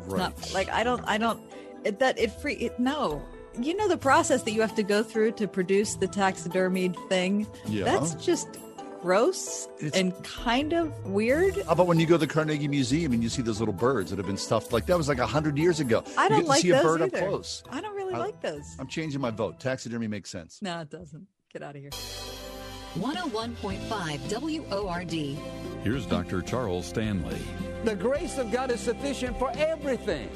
Right. 0.05 0.19
Not, 0.19 0.53
like 0.53 0.69
I 0.69 0.84
don't 0.84 1.03
I 1.05 1.17
don't 1.17 1.41
it, 1.84 1.99
that 1.99 2.19
it 2.19 2.31
free 2.31 2.55
it, 2.55 2.80
no. 2.80 3.21
You 3.59 3.76
know 3.76 3.88
the 3.88 3.97
process 3.97 4.43
that 4.43 4.51
you 4.51 4.61
have 4.61 4.76
to 4.76 4.84
go 4.84 5.03
through 5.03 5.34
to 5.34 5.47
produce 5.47 5.95
the 5.95 6.07
taxidermied 6.07 6.95
thing. 7.09 7.47
Yeah. 7.65 7.85
That's 7.85 8.13
just 8.13 8.47
gross 9.01 9.67
and 9.93 10.13
kind 10.23 10.73
of 10.73 10.93
weird. 11.05 11.55
How 11.65 11.71
about 11.71 11.88
when 11.88 11.99
you 11.99 12.05
go 12.05 12.15
to 12.15 12.17
the 12.19 12.27
Carnegie 12.27 12.67
Museum 12.67 13.13
and 13.13 13.23
you 13.23 13.30
see 13.30 13.41
those 13.41 13.59
little 13.59 13.73
birds 13.73 14.09
that 14.11 14.17
have 14.17 14.26
been 14.27 14.38
stuffed? 14.38 14.71
Like 14.73 14.85
that 14.88 14.97
was 14.97 15.07
like 15.07 15.19
a 15.19 15.27
hundred 15.27 15.57
years 15.57 15.80
ago. 15.80 16.03
I 16.17 16.23
You 16.23 16.30
don't 16.30 16.38
get 16.39 16.43
to 16.43 16.49
like 16.49 16.61
see 16.61 16.71
those 16.71 16.81
a 16.81 16.84
bird 16.84 17.01
either. 17.01 17.17
up 17.17 17.30
close. 17.30 17.63
I 17.69 17.81
don't 17.81 17.95
really 17.95 18.13
I- 18.13 18.17
like 18.19 18.41
those. 18.41 18.76
I'm 18.80 18.88
changing 18.88 19.21
my 19.21 19.31
vote. 19.31 19.59
Taxidermy 19.59 20.07
makes 20.07 20.30
sense. 20.30 20.59
No, 20.61 20.80
it 20.81 20.89
doesn't. 20.89 21.26
Get 21.51 21.63
out 21.63 21.76
of 21.76 21.81
here. 21.81 21.91
101.5 22.99 24.69
WORD. 24.71 25.11
Here's 25.84 26.05
Dr. 26.05 26.41
Charles 26.41 26.88
Stanley. 26.88 27.38
The 27.85 27.95
grace 27.95 28.38
of 28.38 28.51
God 28.51 28.71
is 28.71 28.80
sufficient 28.80 29.38
for 29.39 29.51
everything. 29.55 30.30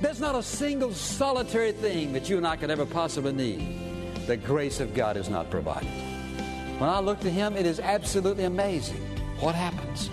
There's 0.00 0.20
not 0.20 0.34
a 0.34 0.42
single 0.42 0.92
solitary 0.92 1.72
thing 1.72 2.12
that 2.12 2.28
you 2.28 2.36
and 2.36 2.46
I 2.46 2.56
could 2.56 2.70
ever 2.70 2.86
possibly 2.86 3.32
need. 3.32 4.16
The 4.26 4.36
grace 4.36 4.80
of 4.80 4.94
God 4.94 5.16
is 5.16 5.28
not 5.28 5.50
provided. 5.50 5.88
When 6.78 6.90
I 6.90 7.00
look 7.00 7.20
to 7.20 7.30
Him, 7.30 7.56
it 7.56 7.64
is 7.64 7.80
absolutely 7.80 8.44
amazing 8.44 9.00
what 9.40 9.54
happens. 9.54 10.10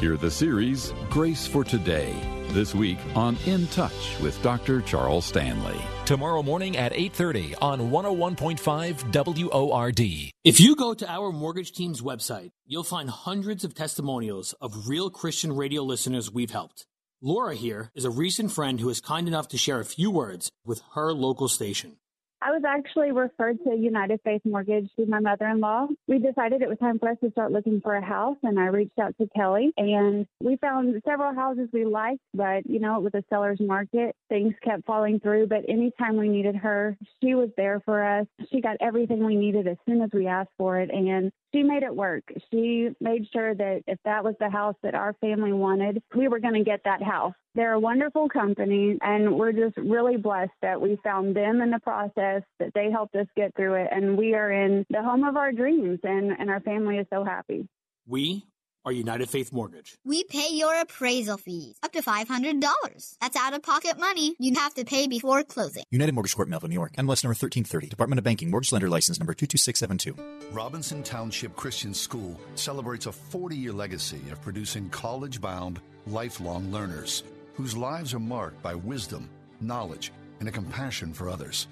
Hear 0.00 0.16
the 0.16 0.30
series 0.30 0.94
Grace 1.10 1.46
for 1.46 1.62
Today 1.62 2.14
this 2.52 2.74
week 2.74 2.96
on 3.14 3.36
In 3.44 3.66
Touch 3.66 4.18
with 4.22 4.40
Dr. 4.42 4.80
Charles 4.80 5.26
Stanley. 5.26 5.78
Tomorrow 6.06 6.42
morning 6.42 6.78
at 6.78 6.94
8:30 6.94 7.54
on 7.60 7.90
101.5 7.90 9.12
WORD. 9.12 10.00
If 10.42 10.58
you 10.58 10.74
go 10.74 10.94
to 10.94 11.06
our 11.06 11.30
mortgage 11.32 11.72
team's 11.72 12.00
website, 12.00 12.52
you'll 12.64 12.82
find 12.82 13.10
hundreds 13.10 13.62
of 13.62 13.74
testimonials 13.74 14.54
of 14.54 14.88
real 14.88 15.10
Christian 15.10 15.52
radio 15.52 15.82
listeners 15.82 16.32
we've 16.32 16.52
helped. 16.52 16.86
Laura 17.20 17.54
here 17.54 17.90
is 17.94 18.06
a 18.06 18.10
recent 18.10 18.52
friend 18.52 18.80
who 18.80 18.88
is 18.88 19.02
kind 19.02 19.28
enough 19.28 19.48
to 19.48 19.58
share 19.58 19.80
a 19.80 19.84
few 19.84 20.10
words 20.10 20.50
with 20.64 20.80
her 20.94 21.12
local 21.12 21.48
station. 21.48 21.98
I 22.46 22.50
was 22.50 22.62
actually 22.64 23.10
referred 23.10 23.58
to 23.64 23.74
United 23.74 24.20
Faith 24.22 24.40
Mortgage 24.44 24.88
through 24.94 25.06
my 25.06 25.18
mother 25.18 25.48
in 25.48 25.58
law. 25.58 25.88
We 26.06 26.20
decided 26.20 26.62
it 26.62 26.68
was 26.68 26.78
time 26.78 27.00
for 27.00 27.08
us 27.08 27.16
to 27.24 27.30
start 27.32 27.50
looking 27.50 27.80
for 27.80 27.96
a 27.96 28.00
house, 28.00 28.36
and 28.44 28.56
I 28.56 28.66
reached 28.66 29.00
out 29.00 29.16
to 29.20 29.28
Kelly, 29.34 29.72
and 29.76 30.28
we 30.40 30.54
found 30.58 30.94
several 31.04 31.34
houses 31.34 31.68
we 31.72 31.84
liked, 31.84 32.20
but 32.34 32.64
you 32.64 32.78
know, 32.78 33.00
with 33.00 33.14
the 33.14 33.24
seller's 33.28 33.58
market, 33.58 34.14
things 34.28 34.54
kept 34.62 34.86
falling 34.86 35.18
through. 35.18 35.48
But 35.48 35.68
anytime 35.68 36.16
we 36.16 36.28
needed 36.28 36.54
her, 36.54 36.96
she 37.20 37.34
was 37.34 37.48
there 37.56 37.82
for 37.84 38.04
us. 38.04 38.28
She 38.52 38.60
got 38.60 38.76
everything 38.80 39.26
we 39.26 39.34
needed 39.34 39.66
as 39.66 39.78
soon 39.84 40.00
as 40.00 40.10
we 40.12 40.28
asked 40.28 40.52
for 40.56 40.78
it, 40.78 40.90
and 40.92 41.32
she 41.56 41.62
made 41.62 41.82
it 41.82 41.94
work. 41.94 42.24
She 42.50 42.90
made 43.00 43.26
sure 43.32 43.54
that 43.54 43.82
if 43.86 43.98
that 44.04 44.22
was 44.22 44.34
the 44.38 44.50
house 44.50 44.74
that 44.82 44.94
our 44.94 45.14
family 45.20 45.52
wanted, 45.52 46.02
we 46.14 46.28
were 46.28 46.38
going 46.38 46.54
to 46.54 46.64
get 46.64 46.82
that 46.84 47.02
house. 47.02 47.32
They're 47.54 47.72
a 47.72 47.80
wonderful 47.80 48.28
company, 48.28 48.98
and 49.00 49.36
we're 49.36 49.52
just 49.52 49.76
really 49.78 50.18
blessed 50.18 50.52
that 50.60 50.80
we 50.80 50.98
found 51.02 51.34
them 51.34 51.62
in 51.62 51.70
the 51.70 51.80
process, 51.80 52.42
that 52.58 52.72
they 52.74 52.90
helped 52.90 53.16
us 53.16 53.26
get 53.36 53.54
through 53.56 53.74
it, 53.74 53.88
and 53.90 54.18
we 54.18 54.34
are 54.34 54.52
in 54.52 54.84
the 54.90 55.02
home 55.02 55.24
of 55.24 55.36
our 55.36 55.52
dreams, 55.52 55.98
and, 56.02 56.32
and 56.38 56.50
our 56.50 56.60
family 56.60 56.98
is 56.98 57.06
so 57.10 57.24
happy. 57.24 57.66
We 58.06 58.44
are 58.86 58.92
United 58.92 59.28
Faith 59.28 59.52
Mortgage. 59.52 59.98
We 60.04 60.24
pay 60.24 60.48
your 60.52 60.80
appraisal 60.80 61.36
fees 61.36 61.76
up 61.82 61.92
to 61.92 62.00
$500. 62.00 63.16
That's 63.20 63.36
out 63.36 63.52
of 63.52 63.62
pocket 63.62 63.98
money 63.98 64.34
you 64.38 64.54
have 64.54 64.72
to 64.74 64.84
pay 64.84 65.08
before 65.08 65.42
closing. 65.42 65.82
United 65.90 66.14
Mortgage 66.14 66.34
Corp, 66.36 66.48
Melville, 66.48 66.70
New 66.70 66.74
York. 66.74 66.92
MLS 66.92 67.24
number 67.24 67.34
1330. 67.34 67.88
Department 67.88 68.18
of 68.18 68.24
Banking. 68.24 68.50
Mortgage 68.50 68.72
lender 68.72 68.88
license 68.88 69.18
number 69.18 69.34
22672. 69.34 70.54
Robinson 70.54 71.02
Township 71.02 71.56
Christian 71.56 71.92
School 71.92 72.40
celebrates 72.54 73.06
a 73.06 73.12
40 73.12 73.56
year 73.56 73.72
legacy 73.72 74.20
of 74.30 74.40
producing 74.40 74.88
college 74.90 75.40
bound, 75.40 75.80
lifelong 76.06 76.72
learners 76.72 77.24
whose 77.56 77.76
lives 77.76 78.12
are 78.12 78.20
marked 78.20 78.62
by 78.62 78.74
wisdom, 78.74 79.28
knowledge, 79.60 80.12
and 80.40 80.48
a 80.48 80.52
compassion 80.52 81.12
for 81.12 81.28
others. 81.28 81.66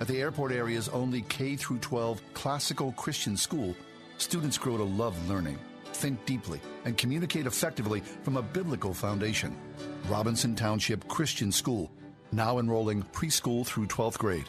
At 0.00 0.06
the 0.06 0.20
airport 0.20 0.52
area's 0.52 0.88
only 0.90 1.22
K 1.22 1.56
12 1.56 2.20
classical 2.34 2.92
Christian 2.92 3.36
school, 3.36 3.74
students 4.18 4.58
grow 4.58 4.76
to 4.76 4.84
love 4.84 5.16
learning, 5.28 5.58
think 5.92 6.24
deeply, 6.26 6.60
and 6.84 6.96
communicate 6.96 7.46
effectively 7.46 8.00
from 8.22 8.36
a 8.36 8.42
biblical 8.42 8.94
foundation. 8.94 9.56
Robinson 10.08 10.54
Township 10.54 11.06
Christian 11.08 11.52
School, 11.52 11.90
now 12.32 12.58
enrolling 12.58 13.02
preschool 13.12 13.66
through 13.66 13.86
12th 13.86 14.18
grade 14.18 14.48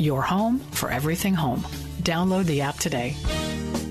your 0.00 0.22
home 0.22 0.58
for 0.72 0.90
everything 0.90 1.34
home. 1.34 1.60
Download 2.02 2.44
the 2.44 2.62
app 2.62 2.76
today. 2.76 3.14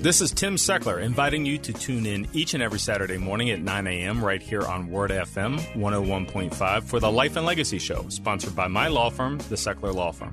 This 0.00 0.22
is 0.22 0.32
Tim 0.32 0.56
Seckler 0.56 1.02
inviting 1.02 1.44
you 1.44 1.58
to 1.58 1.72
tune 1.74 2.06
in 2.06 2.26
each 2.32 2.54
and 2.54 2.62
every 2.62 2.78
Saturday 2.78 3.18
morning 3.18 3.50
at 3.50 3.60
9 3.60 3.86
a.m. 3.86 4.24
right 4.24 4.42
here 4.42 4.62
on 4.62 4.90
Word 4.90 5.10
FM 5.10 5.58
101.5 5.74 6.84
for 6.84 7.00
the 7.00 7.12
Life 7.12 7.36
and 7.36 7.44
Legacy 7.44 7.78
Show, 7.78 8.08
sponsored 8.08 8.56
by 8.56 8.66
my 8.66 8.88
law 8.88 9.10
firm, 9.10 9.36
the 9.50 9.56
Seckler 9.56 9.94
Law 9.94 10.10
Firm. 10.10 10.32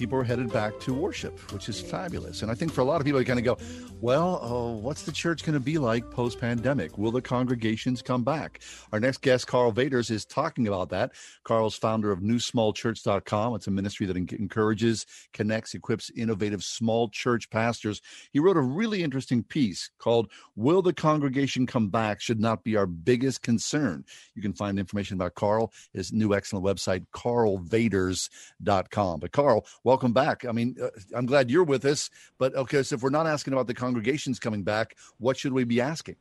people 0.00 0.18
are 0.18 0.24
headed 0.24 0.50
back 0.50 0.80
to 0.80 0.94
worship, 0.94 1.38
which 1.52 1.68
is 1.68 1.78
fabulous. 1.78 2.40
And 2.40 2.50
I 2.50 2.54
think 2.54 2.72
for 2.72 2.80
a 2.80 2.84
lot 2.84 3.02
of 3.02 3.04
people, 3.04 3.18
they 3.18 3.24
kind 3.24 3.38
of 3.38 3.44
go, 3.44 3.58
well, 4.00 4.42
uh, 4.42 4.72
what's 4.80 5.02
the 5.02 5.12
church 5.12 5.44
going 5.44 5.52
to 5.52 5.60
be 5.60 5.76
like 5.76 6.10
post 6.10 6.40
pandemic? 6.40 6.96
Will 6.96 7.10
the 7.10 7.20
congregations 7.20 8.00
come 8.00 8.24
back? 8.24 8.62
Our 8.92 9.00
next 9.00 9.20
guest, 9.20 9.46
Karl 9.46 9.72
Vaters, 9.72 10.10
is 10.10 10.24
talking 10.24 10.68
about 10.68 10.88
that. 10.88 11.12
Karl's 11.44 11.76
founder 11.76 12.10
of 12.10 12.20
newsmallchurch.com. 12.20 13.56
It's 13.56 13.66
a 13.66 13.70
ministry 13.70 14.06
that 14.06 14.16
encourages, 14.16 15.04
connects, 15.34 15.74
equips 15.74 16.10
innovative 16.16 16.64
small 16.64 17.10
church 17.10 17.50
pastors. 17.50 18.00
He 18.32 18.38
wrote 18.38 18.56
a 18.56 18.62
really 18.62 19.02
interesting 19.02 19.42
piece 19.42 19.90
called 19.98 20.30
Will 20.56 20.80
the 20.80 20.94
Congregation 20.94 21.66
Come 21.66 21.90
Back? 21.90 22.22
Should 22.22 22.40
Not 22.40 22.64
Be 22.64 22.74
Our 22.74 22.86
Biggest 22.86 23.42
Concern. 23.42 24.06
You 24.34 24.40
can 24.40 24.54
find 24.54 24.78
information 24.78 25.18
about 25.18 25.34
Karl, 25.34 25.74
his 25.92 26.10
new 26.10 26.32
excellent 26.32 26.64
website, 26.64 27.04
karlvaters.com. 27.14 29.20
But 29.20 29.32
Karl, 29.32 29.66
welcome 29.90 30.12
back. 30.12 30.44
I 30.44 30.52
mean, 30.52 30.76
uh, 30.80 30.88
I'm 31.16 31.26
glad 31.26 31.50
you're 31.50 31.64
with 31.64 31.84
us. 31.84 32.10
But 32.38 32.54
okay, 32.54 32.84
so 32.84 32.94
if 32.94 33.02
we're 33.02 33.10
not 33.10 33.26
asking 33.26 33.54
about 33.54 33.66
the 33.66 33.74
congregations 33.74 34.38
coming 34.38 34.62
back, 34.62 34.94
what 35.18 35.36
should 35.36 35.52
we 35.52 35.64
be 35.64 35.80
asking? 35.80 36.14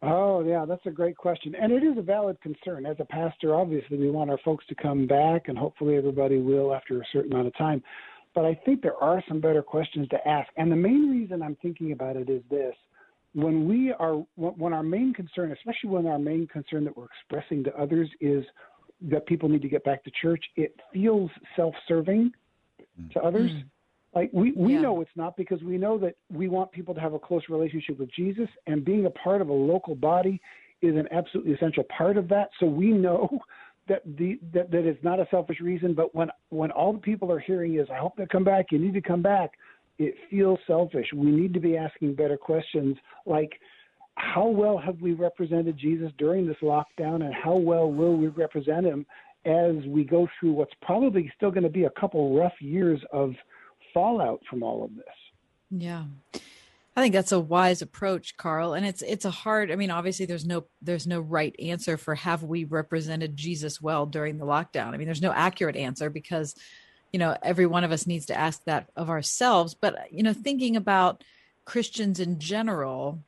Oh, 0.00 0.42
yeah, 0.42 0.64
that's 0.64 0.86
a 0.86 0.90
great 0.90 1.18
question. 1.18 1.54
And 1.54 1.72
it 1.72 1.82
is 1.82 1.98
a 1.98 2.02
valid 2.02 2.40
concern. 2.40 2.86
As 2.86 2.96
a 3.00 3.04
pastor, 3.04 3.54
obviously, 3.54 3.98
we 3.98 4.08
want 4.08 4.30
our 4.30 4.38
folks 4.46 4.64
to 4.68 4.74
come 4.74 5.06
back, 5.06 5.48
and 5.48 5.58
hopefully 5.58 5.96
everybody 5.96 6.38
will 6.38 6.74
after 6.74 7.02
a 7.02 7.04
certain 7.12 7.32
amount 7.32 7.48
of 7.48 7.56
time. 7.56 7.82
But 8.34 8.46
I 8.46 8.54
think 8.64 8.80
there 8.80 8.96
are 8.96 9.22
some 9.28 9.40
better 9.40 9.62
questions 9.62 10.08
to 10.08 10.28
ask. 10.28 10.48
And 10.56 10.72
the 10.72 10.76
main 10.76 11.10
reason 11.10 11.42
I'm 11.42 11.56
thinking 11.60 11.92
about 11.92 12.16
it 12.16 12.30
is 12.30 12.42
this 12.48 12.74
when 13.34 13.68
we 13.68 13.92
are, 13.92 14.14
when 14.36 14.72
our 14.72 14.82
main 14.82 15.12
concern, 15.12 15.52
especially 15.52 15.90
when 15.90 16.06
our 16.06 16.18
main 16.18 16.46
concern 16.46 16.84
that 16.84 16.96
we're 16.96 17.06
expressing 17.06 17.62
to 17.64 17.76
others 17.76 18.08
is 18.20 18.42
that 19.02 19.26
people 19.26 19.48
need 19.48 19.62
to 19.62 19.68
get 19.68 19.84
back 19.84 20.02
to 20.04 20.10
church, 20.20 20.44
it 20.56 20.78
feels 20.92 21.30
self 21.54 21.74
serving 21.86 22.32
to 23.12 23.20
others. 23.20 23.50
Mm. 23.50 23.64
Like 24.14 24.30
we, 24.32 24.52
we 24.52 24.74
yeah. 24.74 24.80
know 24.80 25.00
it's 25.02 25.10
not 25.14 25.36
because 25.36 25.62
we 25.62 25.76
know 25.76 25.98
that 25.98 26.14
we 26.32 26.48
want 26.48 26.72
people 26.72 26.94
to 26.94 27.00
have 27.00 27.12
a 27.12 27.18
close 27.18 27.42
relationship 27.50 27.98
with 27.98 28.10
Jesus 28.14 28.48
and 28.66 28.84
being 28.84 29.04
a 29.06 29.10
part 29.10 29.42
of 29.42 29.50
a 29.50 29.52
local 29.52 29.94
body 29.94 30.40
is 30.80 30.96
an 30.96 31.06
absolutely 31.12 31.52
essential 31.52 31.84
part 31.96 32.16
of 32.16 32.28
that. 32.28 32.48
So 32.58 32.66
we 32.66 32.92
know 32.92 33.28
that 33.88 34.02
the 34.16 34.40
that, 34.54 34.70
that 34.70 34.86
it's 34.86 35.02
not 35.04 35.20
a 35.20 35.26
selfish 35.30 35.60
reason, 35.60 35.94
but 35.94 36.14
when 36.14 36.30
when 36.48 36.70
all 36.70 36.92
the 36.92 36.98
people 36.98 37.30
are 37.30 37.38
hearing 37.38 37.78
is 37.78 37.86
I 37.92 37.98
hope 37.98 38.16
they 38.16 38.26
come 38.26 38.44
back, 38.44 38.66
you 38.70 38.78
need 38.78 38.94
to 38.94 39.02
come 39.02 39.22
back, 39.22 39.50
it 39.98 40.14
feels 40.30 40.58
selfish. 40.66 41.06
We 41.14 41.30
need 41.30 41.52
to 41.54 41.60
be 41.60 41.76
asking 41.76 42.14
better 42.14 42.36
questions 42.36 42.96
like 43.26 43.52
how 44.16 44.46
well 44.46 44.78
have 44.78 45.00
we 45.00 45.12
represented 45.12 45.76
Jesus 45.78 46.10
during 46.18 46.46
this 46.46 46.56
lockdown 46.62 47.24
and 47.24 47.34
how 47.34 47.56
well 47.56 47.90
will 47.90 48.16
we 48.16 48.28
represent 48.28 48.86
him 48.86 49.06
as 49.44 49.76
we 49.86 50.04
go 50.04 50.26
through 50.38 50.52
what's 50.52 50.74
probably 50.82 51.30
still 51.36 51.50
going 51.50 51.62
to 51.62 51.70
be 51.70 51.84
a 51.84 51.90
couple 51.90 52.36
rough 52.36 52.60
years 52.60 53.00
of 53.12 53.34
fallout 53.94 54.40
from 54.50 54.62
all 54.62 54.84
of 54.84 54.94
this. 54.96 55.04
Yeah. 55.70 56.04
I 56.96 57.02
think 57.02 57.12
that's 57.12 57.32
a 57.32 57.38
wise 57.38 57.82
approach, 57.82 58.38
Karl. 58.38 58.72
And 58.72 58.86
it's 58.86 59.02
it's 59.02 59.26
a 59.26 59.30
hard 59.30 59.70
I 59.70 59.76
mean, 59.76 59.90
obviously 59.90 60.24
there's 60.24 60.46
no 60.46 60.64
there's 60.80 61.06
no 61.06 61.20
right 61.20 61.54
answer 61.60 61.98
for 61.98 62.14
have 62.14 62.42
we 62.42 62.64
represented 62.64 63.36
Jesus 63.36 63.80
well 63.80 64.06
during 64.06 64.38
the 64.38 64.46
lockdown. 64.46 64.94
I 64.94 64.96
mean, 64.96 65.06
there's 65.06 65.22
no 65.22 65.32
accurate 65.32 65.76
answer 65.76 66.08
because, 66.08 66.54
you 67.12 67.18
know, 67.18 67.36
every 67.42 67.66
one 67.66 67.84
of 67.84 67.92
us 67.92 68.06
needs 68.06 68.26
to 68.26 68.38
ask 68.38 68.64
that 68.64 68.88
of 68.96 69.10
ourselves. 69.10 69.74
But 69.74 70.10
you 70.10 70.22
know, 70.22 70.32
thinking 70.32 70.74
about 70.74 71.22
Christians 71.66 72.18
in 72.18 72.38
general, 72.38 73.22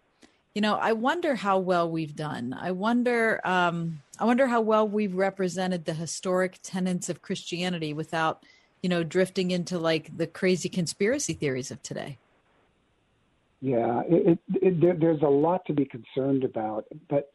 you 0.54 0.62
know, 0.62 0.74
I 0.74 0.92
wonder 0.92 1.36
how 1.36 1.58
well 1.58 1.90
we've 1.90 2.16
done. 2.16 2.56
I 2.58 2.72
wonder 2.72 3.40
um 3.44 4.02
I 4.18 4.24
wonder 4.24 4.48
how 4.48 4.60
well 4.60 4.88
we've 4.88 5.14
represented 5.14 5.84
the 5.84 5.94
historic 5.94 6.58
tenets 6.62 7.08
of 7.08 7.22
Christianity 7.22 7.92
without 7.92 8.44
you 8.82 8.88
know, 8.88 9.02
drifting 9.02 9.50
into 9.50 9.78
like 9.78 10.16
the 10.16 10.26
crazy 10.26 10.68
conspiracy 10.68 11.32
theories 11.32 11.70
of 11.70 11.82
today. 11.82 12.18
Yeah, 13.60 14.02
it, 14.08 14.28
it, 14.28 14.38
it, 14.62 14.80
there, 14.80 14.94
there's 14.94 15.22
a 15.22 15.28
lot 15.28 15.64
to 15.66 15.72
be 15.72 15.84
concerned 15.84 16.44
about, 16.44 16.84
but 17.08 17.32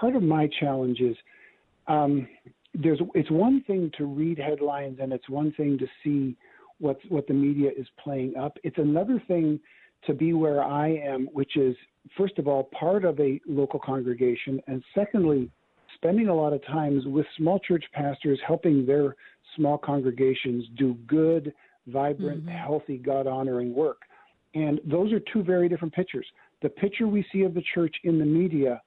part 0.00 0.16
of 0.16 0.22
my 0.22 0.48
challenge 0.58 1.00
is 1.00 1.16
um, 1.86 2.26
there's 2.74 3.00
it's 3.14 3.30
one 3.30 3.62
thing 3.64 3.92
to 3.98 4.04
read 4.04 4.38
headlines 4.38 4.98
and 5.00 5.12
it's 5.12 5.28
one 5.28 5.52
thing 5.52 5.78
to 5.78 5.86
see 6.02 6.36
what's 6.78 7.00
what 7.08 7.26
the 7.28 7.34
media 7.34 7.70
is 7.76 7.86
playing 8.02 8.36
up. 8.36 8.58
It's 8.64 8.78
another 8.78 9.22
thing 9.28 9.60
to 10.04 10.14
be 10.14 10.32
where 10.32 10.62
I 10.62 10.88
am, 10.88 11.28
which 11.32 11.56
is 11.56 11.76
first 12.16 12.38
of 12.38 12.46
all 12.46 12.64
part 12.78 13.04
of 13.04 13.18
a 13.20 13.40
local 13.46 13.80
congregation, 13.80 14.60
and 14.66 14.82
secondly, 14.94 15.50
spending 15.94 16.28
a 16.28 16.34
lot 16.34 16.52
of 16.52 16.64
times 16.66 17.04
with 17.06 17.26
small 17.36 17.58
church 17.58 17.84
pastors 17.92 18.38
helping 18.46 18.86
their 18.86 19.16
small 19.56 19.78
congregations 19.78 20.64
do 20.76 20.94
good, 21.06 21.52
vibrant, 21.86 22.44
Mm-hmm. 22.44 22.56
healthy, 22.56 22.98
God 22.98 23.26
honoring 23.26 23.74
work. 23.74 24.02
And 24.54 24.80
those 24.84 25.12
are 25.12 25.20
two 25.32 25.42
very 25.42 25.68
different 25.68 25.94
pictures. 25.94 26.26
The 26.62 26.68
picture 26.68 27.06
we 27.06 27.24
see 27.32 27.42
of 27.42 27.54
the 27.54 27.62
church 27.74 27.94
in 28.04 28.18
the 28.18 28.24
media, 28.24 28.80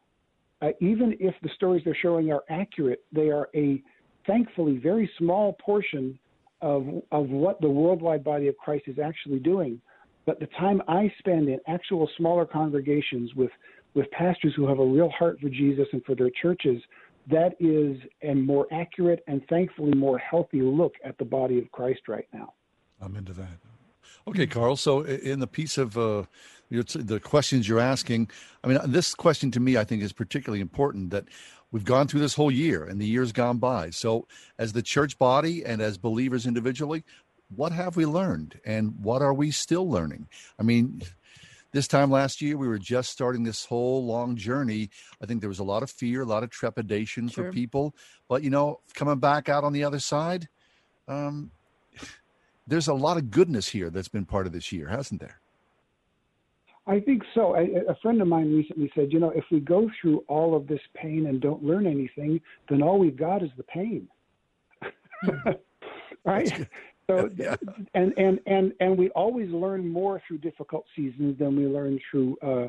uh, 0.61 0.69
even 0.81 1.15
if 1.19 1.35
the 1.41 1.49
stories 1.55 1.83
they're 1.85 1.97
showing 2.01 2.31
are 2.31 2.43
accurate, 2.49 3.03
they 3.11 3.29
are 3.29 3.49
a 3.55 3.81
thankfully 4.25 4.77
very 4.77 5.09
small 5.17 5.53
portion 5.53 6.17
of 6.61 6.87
of 7.11 7.29
what 7.29 7.61
the 7.61 7.69
worldwide 7.69 8.23
body 8.23 8.47
of 8.47 8.57
Christ 8.57 8.85
is 8.87 8.99
actually 8.99 9.39
doing. 9.39 9.79
But 10.29 10.39
the 10.39 10.45
time 10.59 10.79
I 10.87 11.11
spend 11.17 11.49
in 11.49 11.59
actual 11.65 12.07
smaller 12.15 12.45
congregations 12.45 13.33
with 13.33 13.49
with 13.95 14.11
pastors 14.11 14.53
who 14.55 14.67
have 14.67 14.77
a 14.77 14.85
real 14.85 15.09
heart 15.09 15.39
for 15.39 15.49
Jesus 15.49 15.87
and 15.91 16.05
for 16.05 16.13
their 16.13 16.29
churches, 16.39 16.79
that 17.31 17.55
is 17.59 17.97
a 18.21 18.35
more 18.35 18.67
accurate 18.71 19.23
and 19.25 19.41
thankfully 19.49 19.91
more 19.95 20.19
healthy 20.19 20.61
look 20.61 20.93
at 21.03 21.17
the 21.17 21.25
body 21.25 21.57
of 21.57 21.71
Christ 21.71 22.01
right 22.07 22.27
now. 22.31 22.53
I'm 23.01 23.15
into 23.15 23.33
that. 23.33 23.57
Okay, 24.27 24.45
Karl. 24.45 24.75
So, 24.75 25.01
in 25.01 25.39
the 25.39 25.47
piece 25.47 25.79
of 25.79 25.97
uh, 25.97 26.25
your, 26.69 26.83
the 26.83 27.19
questions 27.19 27.67
you're 27.67 27.79
asking, 27.79 28.29
I 28.63 28.67
mean, 28.67 28.77
this 28.85 29.15
question 29.15 29.49
to 29.49 29.59
me, 29.59 29.77
I 29.77 29.83
think, 29.83 30.03
is 30.03 30.13
particularly 30.13 30.61
important. 30.61 31.09
That 31.09 31.25
we've 31.71 31.83
gone 31.83 32.07
through 32.07 32.19
this 32.19 32.35
whole 32.35 32.51
year, 32.51 32.83
and 32.83 33.01
the 33.01 33.07
year's 33.07 33.31
gone 33.31 33.57
by. 33.57 33.89
So, 33.89 34.27
as 34.59 34.73
the 34.73 34.83
church 34.83 35.17
body 35.17 35.65
and 35.65 35.81
as 35.81 35.97
believers 35.97 36.45
individually, 36.45 37.03
what 37.55 37.71
have 37.71 37.95
we 37.95 38.05
learned, 38.05 38.59
and 38.65 38.95
what 39.01 39.21
are 39.21 39.33
we 39.33 39.51
still 39.51 39.89
learning? 39.89 40.27
I 40.59 40.63
mean, 40.63 41.01
this 41.71 41.87
time 41.87 42.09
last 42.11 42.41
year, 42.41 42.57
we 42.57 42.67
were 42.67 42.79
just 42.79 43.11
starting 43.11 43.43
this 43.43 43.65
whole 43.65 44.05
long 44.05 44.35
journey. 44.35 44.89
I 45.21 45.25
think 45.25 45.41
there 45.41 45.49
was 45.49 45.59
a 45.59 45.63
lot 45.63 45.83
of 45.83 45.89
fear, 45.89 46.21
a 46.21 46.25
lot 46.25 46.43
of 46.43 46.49
trepidation 46.49 47.27
Sure. 47.27 47.45
for 47.45 47.51
people. 47.51 47.95
But 48.27 48.43
you 48.43 48.49
know, 48.49 48.81
coming 48.93 49.19
back 49.19 49.49
out 49.49 49.63
on 49.63 49.73
the 49.73 49.83
other 49.83 49.99
side, 49.99 50.47
um, 51.07 51.51
there's 52.67 52.87
a 52.87 52.93
lot 52.93 53.17
of 53.17 53.31
goodness 53.31 53.67
here 53.69 53.89
that's 53.89 54.07
been 54.07 54.25
part 54.25 54.45
of 54.47 54.53
this 54.53 54.71
year, 54.71 54.87
hasn't 54.87 55.21
there? 55.21 55.39
I 56.87 56.99
think 56.99 57.21
so. 57.35 57.55
I, 57.55 57.67
a 57.87 57.95
friend 58.01 58.19
of 58.19 58.27
mine 58.27 58.51
recently 58.51 58.91
said, 58.95 59.13
you 59.13 59.19
know, 59.19 59.29
if 59.29 59.45
we 59.51 59.59
go 59.59 59.91
through 60.01 60.23
all 60.27 60.55
of 60.55 60.67
this 60.67 60.79
pain 60.95 61.27
and 61.27 61.39
don't 61.39 61.63
learn 61.63 61.85
anything, 61.85 62.41
then 62.67 62.81
all 62.81 62.97
we've 62.97 63.17
got 63.17 63.43
is 63.43 63.51
the 63.57 63.63
pain. 63.63 64.07
right? 66.25 66.67
So, 67.09 67.29
and, 67.93 68.13
and, 68.17 68.39
and, 68.45 68.73
and 68.79 68.97
we 68.97 69.09
always 69.09 69.49
learn 69.49 69.87
more 69.87 70.21
through 70.27 70.39
difficult 70.39 70.85
seasons 70.95 71.39
than 71.39 71.55
we 71.55 71.65
learn 71.65 71.99
through, 72.09 72.37
uh, 72.41 72.67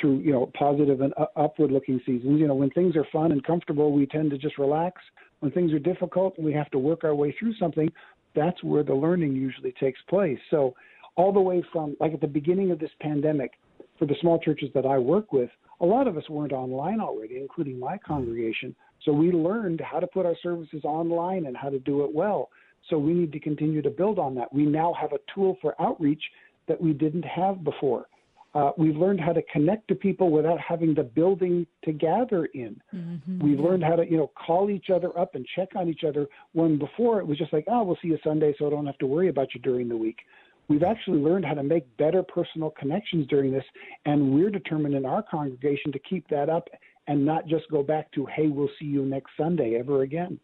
through, 0.00 0.18
you 0.18 0.32
know, 0.32 0.50
positive 0.56 1.00
and 1.00 1.14
u- 1.18 1.26
upward 1.36 1.72
looking 1.72 2.00
seasons. 2.04 2.38
You 2.38 2.46
know, 2.46 2.54
when 2.54 2.70
things 2.70 2.94
are 2.96 3.06
fun 3.12 3.32
and 3.32 3.42
comfortable, 3.42 3.92
we 3.92 4.06
tend 4.06 4.30
to 4.30 4.38
just 4.38 4.58
relax. 4.58 5.00
When 5.40 5.50
things 5.52 5.72
are 5.72 5.78
difficult 5.78 6.36
and 6.36 6.46
we 6.46 6.52
have 6.52 6.70
to 6.70 6.78
work 6.78 7.04
our 7.04 7.14
way 7.14 7.34
through 7.38 7.54
something, 7.56 7.90
that's 8.34 8.62
where 8.62 8.82
the 8.82 8.94
learning 8.94 9.34
usually 9.34 9.72
takes 9.80 10.00
place. 10.08 10.38
So, 10.50 10.74
all 11.16 11.32
the 11.32 11.40
way 11.40 11.62
from 11.72 11.96
like 12.00 12.12
at 12.12 12.20
the 12.20 12.26
beginning 12.26 12.72
of 12.72 12.80
this 12.80 12.90
pandemic, 13.00 13.52
for 13.98 14.06
the 14.06 14.16
small 14.20 14.38
churches 14.40 14.68
that 14.74 14.84
I 14.84 14.98
work 14.98 15.32
with, 15.32 15.50
a 15.80 15.86
lot 15.86 16.08
of 16.08 16.16
us 16.16 16.28
weren't 16.28 16.52
online 16.52 17.00
already, 17.00 17.38
including 17.38 17.78
my 17.78 17.98
congregation. 17.98 18.74
So 19.04 19.12
we 19.12 19.30
learned 19.30 19.80
how 19.80 20.00
to 20.00 20.06
put 20.06 20.26
our 20.26 20.36
services 20.42 20.82
online 20.84 21.46
and 21.46 21.56
how 21.56 21.68
to 21.68 21.78
do 21.78 22.04
it 22.04 22.12
well. 22.12 22.50
So 22.90 22.98
we 22.98 23.14
need 23.14 23.32
to 23.32 23.40
continue 23.40 23.82
to 23.82 23.90
build 23.90 24.18
on 24.18 24.34
that. 24.36 24.52
We 24.52 24.66
now 24.66 24.94
have 25.00 25.12
a 25.12 25.18
tool 25.34 25.56
for 25.60 25.74
outreach 25.80 26.22
that 26.68 26.80
we 26.80 26.92
didn't 26.92 27.24
have 27.24 27.64
before. 27.64 28.06
Uh, 28.54 28.70
we've 28.78 28.96
learned 28.96 29.20
how 29.20 29.32
to 29.32 29.42
connect 29.52 29.88
to 29.88 29.96
people 29.96 30.30
without 30.30 30.60
having 30.60 30.94
the 30.94 31.02
building 31.02 31.66
to 31.84 31.92
gather 31.92 32.44
in. 32.54 32.80
We've 33.42 33.58
learned 33.58 33.82
how 33.82 33.96
to, 33.96 34.08
you 34.08 34.16
know, 34.16 34.30
call 34.46 34.70
each 34.70 34.90
other 34.90 35.18
up 35.18 35.34
and 35.34 35.44
check 35.56 35.70
on 35.74 35.88
each 35.88 36.04
other 36.06 36.28
when 36.52 36.78
before 36.78 37.18
it 37.18 37.26
was 37.26 37.36
just 37.36 37.52
like, 37.52 37.64
oh, 37.68 37.82
we'll 37.82 37.98
see 38.00 38.08
you 38.08 38.18
Sunday, 38.22 38.54
so 38.56 38.68
I 38.68 38.70
don't 38.70 38.86
have 38.86 38.98
to 38.98 39.06
worry 39.06 39.28
about 39.28 39.54
you 39.54 39.60
during 39.60 39.88
the 39.88 39.96
week. 39.96 40.18
We've 40.68 40.84
actually 40.84 41.18
learned 41.18 41.44
how 41.44 41.54
to 41.54 41.64
make 41.64 41.84
better 41.96 42.22
personal 42.22 42.70
connections 42.70 43.26
during 43.26 43.50
this, 43.50 43.64
and 44.06 44.32
we're 44.32 44.50
determined 44.50 44.94
in 44.94 45.04
our 45.04 45.22
congregation 45.22 45.90
to 45.92 45.98
keep 45.98 46.26
that 46.28 46.48
up 46.48 46.68
and 47.08 47.24
not 47.24 47.46
just 47.46 47.68
go 47.70 47.82
back 47.82 48.10
to, 48.12 48.24
hey, 48.26 48.46
we'll 48.46 48.70
see 48.78 48.86
you 48.86 49.04
next 49.04 49.32
Sunday 49.36 49.76
ever 49.78 50.02
again. 50.02 50.38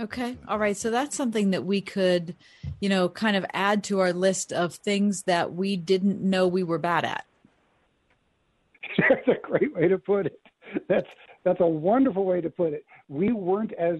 Okay. 0.00 0.36
All 0.48 0.58
right. 0.58 0.76
So 0.76 0.90
that's 0.90 1.14
something 1.14 1.50
that 1.50 1.64
we 1.64 1.80
could, 1.80 2.34
you 2.80 2.88
know, 2.88 3.08
kind 3.08 3.36
of 3.36 3.44
add 3.52 3.84
to 3.84 4.00
our 4.00 4.12
list 4.12 4.52
of 4.52 4.74
things 4.74 5.24
that 5.24 5.52
we 5.54 5.76
didn't 5.76 6.20
know 6.22 6.48
we 6.48 6.62
were 6.62 6.78
bad 6.78 7.04
at. 7.04 7.26
That's 8.98 9.28
a 9.28 9.40
great 9.46 9.72
way 9.74 9.88
to 9.88 9.98
put 9.98 10.26
it. 10.26 10.40
That's 10.88 11.06
that's 11.44 11.60
a 11.60 11.66
wonderful 11.66 12.24
way 12.24 12.40
to 12.40 12.50
put 12.50 12.72
it. 12.72 12.84
We 13.08 13.32
weren't 13.32 13.72
as 13.74 13.96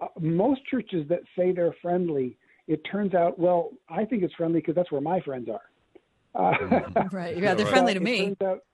uh, 0.00 0.06
most 0.20 0.60
churches 0.66 1.06
that 1.08 1.20
say 1.36 1.52
they're 1.52 1.74
friendly. 1.80 2.36
It 2.66 2.80
turns 2.90 3.14
out, 3.14 3.38
well, 3.38 3.70
I 3.88 4.04
think 4.04 4.22
it's 4.22 4.34
friendly 4.34 4.60
because 4.60 4.74
that's 4.74 4.90
where 4.90 5.00
my 5.00 5.20
friends 5.20 5.48
are. 5.48 5.60
Uh, 6.34 6.80
Right. 7.12 7.36
Yeah, 7.36 7.54
they're 7.54 7.66
friendly 7.66 7.94
to 7.94 8.00
me. 8.00 8.34
out- 8.44 8.64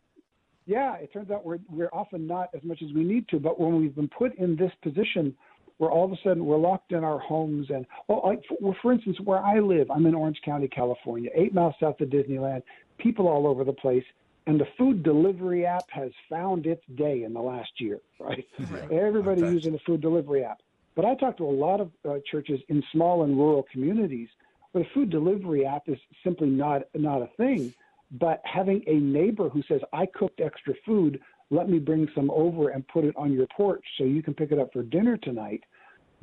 yeah, 0.67 0.95
it 0.97 1.13
turns 1.13 1.31
out 1.31 1.45
we're 1.45 1.59
we're 1.69 1.91
often 1.93 2.27
not 2.27 2.49
as 2.55 2.63
much 2.63 2.81
as 2.83 2.93
we 2.95 3.03
need 3.05 3.29
to. 3.29 3.39
But 3.41 3.59
when 3.61 3.81
we've 3.81 3.95
been 3.95 4.09
put 4.09 4.35
in 4.39 4.57
this 4.57 4.73
position, 4.83 5.35
where 5.81 5.91
all 5.91 6.05
of 6.05 6.13
a 6.13 6.17
sudden 6.23 6.45
we're 6.45 6.59
locked 6.59 6.93
in 6.93 7.03
our 7.05 7.19
homes, 7.19 7.69
and 7.71 7.87
well, 8.07 8.21
like 8.23 8.43
for, 8.47 8.77
for 8.83 8.93
instance, 8.93 9.17
where 9.25 9.39
I 9.39 9.61
live, 9.61 9.91
I'm 9.91 10.05
in 10.05 10.15
Orange 10.15 10.39
County, 10.45 10.69
California, 10.69 11.31
eight 11.35 11.55
miles 11.55 11.75
south 11.81 11.99
of 12.03 12.11
Disneyland. 12.11 12.63
People 12.99 13.27
all 13.27 13.47
over 13.47 13.65
the 13.65 13.73
place, 13.73 14.05
and 14.47 14.61
the 14.61 14.67
food 14.77 15.03
delivery 15.03 15.65
app 15.65 15.87
has 15.89 16.11
found 16.29 16.67
its 16.67 16.83
day 16.97 17.23
in 17.23 17.33
the 17.33 17.41
last 17.41 17.71
year. 17.79 17.99
Right, 18.21 18.47
everybody 18.93 19.41
using 19.41 19.73
the 19.73 19.79
food 19.87 20.03
delivery 20.03 20.45
app. 20.45 20.59
But 20.95 21.07
I 21.07 21.15
talk 21.15 21.39
to 21.39 21.47
a 21.47 21.51
lot 21.51 21.81
of 21.81 21.91
uh, 22.07 22.17
churches 22.31 22.61
in 22.69 22.83
small 22.93 23.25
and 23.25 23.35
rural 23.39 23.65
communities 23.73 24.29
where 24.73 24.85
the 24.85 24.91
food 24.93 25.09
delivery 25.09 25.65
app 25.65 25.85
is 25.87 25.97
simply 26.23 26.51
not 26.51 26.83
not 26.95 27.23
a 27.23 27.31
thing. 27.39 27.73
But 28.21 28.43
having 28.45 28.83
a 28.87 28.97
neighbor 28.97 29.49
who 29.49 29.63
says, 29.63 29.81
"I 29.95 30.05
cooked 30.05 30.43
extra 30.43 30.75
food, 30.85 31.21
let 31.51 31.69
me 31.69 31.79
bring 31.79 32.09
some 32.15 32.31
over 32.31 32.71
and 32.71 32.87
put 32.89 33.05
it 33.05 33.15
on 33.17 33.33
your 33.33 33.47
porch 33.57 33.85
so 33.99 34.05
you 34.05 34.23
can 34.23 34.35
pick 34.35 34.53
it 34.53 34.59
up 34.59 34.73
for 34.73 34.83
dinner 34.83 35.17
tonight," 35.17 35.63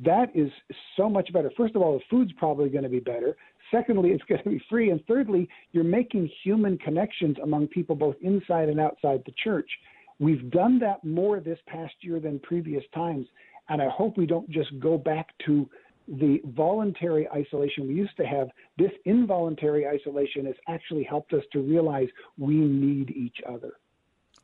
that 0.00 0.34
is 0.34 0.50
so 0.96 1.08
much 1.08 1.32
better. 1.32 1.50
First 1.56 1.74
of 1.74 1.82
all, 1.82 1.94
the 1.94 2.04
food's 2.10 2.32
probably 2.32 2.68
going 2.68 2.84
to 2.84 2.90
be 2.90 3.00
better. 3.00 3.36
Secondly, 3.70 4.10
it's 4.12 4.24
going 4.24 4.42
to 4.42 4.50
be 4.50 4.62
free. 4.68 4.90
And 4.90 5.04
thirdly, 5.06 5.48
you're 5.72 5.84
making 5.84 6.30
human 6.42 6.78
connections 6.78 7.36
among 7.42 7.68
people 7.68 7.96
both 7.96 8.16
inside 8.20 8.68
and 8.68 8.80
outside 8.80 9.22
the 9.26 9.34
church. 9.42 9.68
We've 10.20 10.50
done 10.50 10.78
that 10.80 11.04
more 11.04 11.40
this 11.40 11.58
past 11.66 11.94
year 12.00 12.20
than 12.20 12.38
previous 12.40 12.84
times. 12.94 13.26
And 13.68 13.82
I 13.82 13.88
hope 13.88 14.16
we 14.16 14.26
don't 14.26 14.48
just 14.50 14.78
go 14.80 14.96
back 14.96 15.28
to 15.46 15.68
the 16.08 16.40
voluntary 16.56 17.28
isolation 17.28 17.86
we 17.86 17.94
used 17.94 18.16
to 18.16 18.24
have. 18.24 18.48
This 18.78 18.90
involuntary 19.04 19.86
isolation 19.86 20.46
has 20.46 20.54
actually 20.66 21.04
helped 21.04 21.34
us 21.34 21.42
to 21.52 21.60
realize 21.60 22.08
we 22.38 22.54
need 22.54 23.10
each 23.10 23.36
other. 23.46 23.74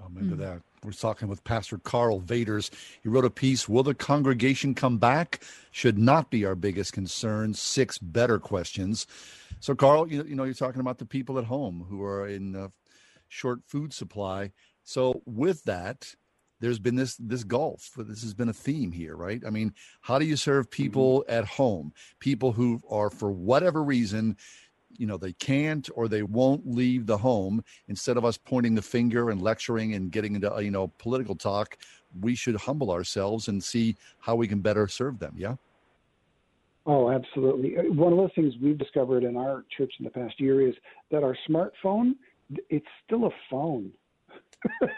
I'm 0.04 0.16
into 0.18 0.36
that. 0.36 0.60
We're 0.84 0.92
talking 0.92 1.28
with 1.28 1.42
Pastor 1.44 1.78
Karl 1.78 2.20
Vaters. 2.20 2.70
He 3.02 3.08
wrote 3.08 3.24
a 3.24 3.30
piece, 3.30 3.68
Will 3.68 3.82
the 3.82 3.94
Congregation 3.94 4.74
Come 4.74 4.98
Back? 4.98 5.42
Should 5.70 5.98
not 5.98 6.30
be 6.30 6.44
our 6.44 6.54
biggest 6.54 6.92
concern. 6.92 7.54
Six 7.54 7.96
better 7.98 8.38
questions. 8.38 9.06
So, 9.60 9.74
Karl, 9.74 10.06
you 10.10 10.18
know, 10.18 10.24
you 10.24 10.34
know 10.34 10.44
you're 10.44 10.54
talking 10.54 10.80
about 10.80 10.98
the 10.98 11.06
people 11.06 11.38
at 11.38 11.46
home 11.46 11.86
who 11.88 12.02
are 12.02 12.28
in 12.28 12.54
uh, 12.54 12.68
short 13.28 13.60
food 13.66 13.94
supply. 13.94 14.52
So, 14.82 15.22
with 15.24 15.64
that, 15.64 16.14
there's 16.60 16.78
been 16.78 16.96
this 16.96 17.16
this 17.16 17.44
gulf. 17.44 17.90
This 17.96 18.22
has 18.22 18.34
been 18.34 18.48
a 18.48 18.54
theme 18.54 18.92
here, 18.92 19.16
right? 19.16 19.42
I 19.46 19.50
mean, 19.50 19.72
how 20.02 20.18
do 20.18 20.26
you 20.26 20.36
serve 20.36 20.70
people 20.70 21.24
at 21.28 21.44
home? 21.44 21.92
People 22.20 22.52
who 22.52 22.82
are, 22.90 23.10
for 23.10 23.30
whatever 23.30 23.82
reason, 23.82 24.36
you 24.98 25.06
know, 25.06 25.16
they 25.16 25.32
can't 25.34 25.88
or 25.94 26.08
they 26.08 26.22
won't 26.22 26.66
leave 26.66 27.06
the 27.06 27.16
home. 27.16 27.62
Instead 27.88 28.16
of 28.16 28.24
us 28.24 28.36
pointing 28.36 28.74
the 28.74 28.82
finger 28.82 29.30
and 29.30 29.40
lecturing 29.42 29.94
and 29.94 30.10
getting 30.10 30.34
into 30.34 30.52
you 30.62 30.70
know 30.70 30.88
political 30.98 31.34
talk, 31.34 31.76
we 32.20 32.34
should 32.34 32.56
humble 32.56 32.90
ourselves 32.90 33.48
and 33.48 33.62
see 33.62 33.96
how 34.20 34.34
we 34.34 34.48
can 34.48 34.60
better 34.60 34.88
serve 34.88 35.18
them. 35.18 35.34
Yeah. 35.36 35.56
Oh, 36.86 37.10
absolutely. 37.10 37.78
Uh, 37.78 37.84
One 37.84 38.12
of 38.12 38.18
the 38.18 38.28
things 38.34 38.54
we've 38.62 38.76
discovered 38.78 39.24
in 39.24 39.36
our 39.36 39.64
church 39.76 39.92
in 39.98 40.04
the 40.04 40.10
past 40.10 40.38
year 40.38 40.66
is 40.68 40.74
that 41.10 41.22
our 41.22 41.36
smartphone, 41.48 42.12
it's 42.68 42.86
still 43.06 43.26
a 43.26 43.30
phone. 43.50 43.90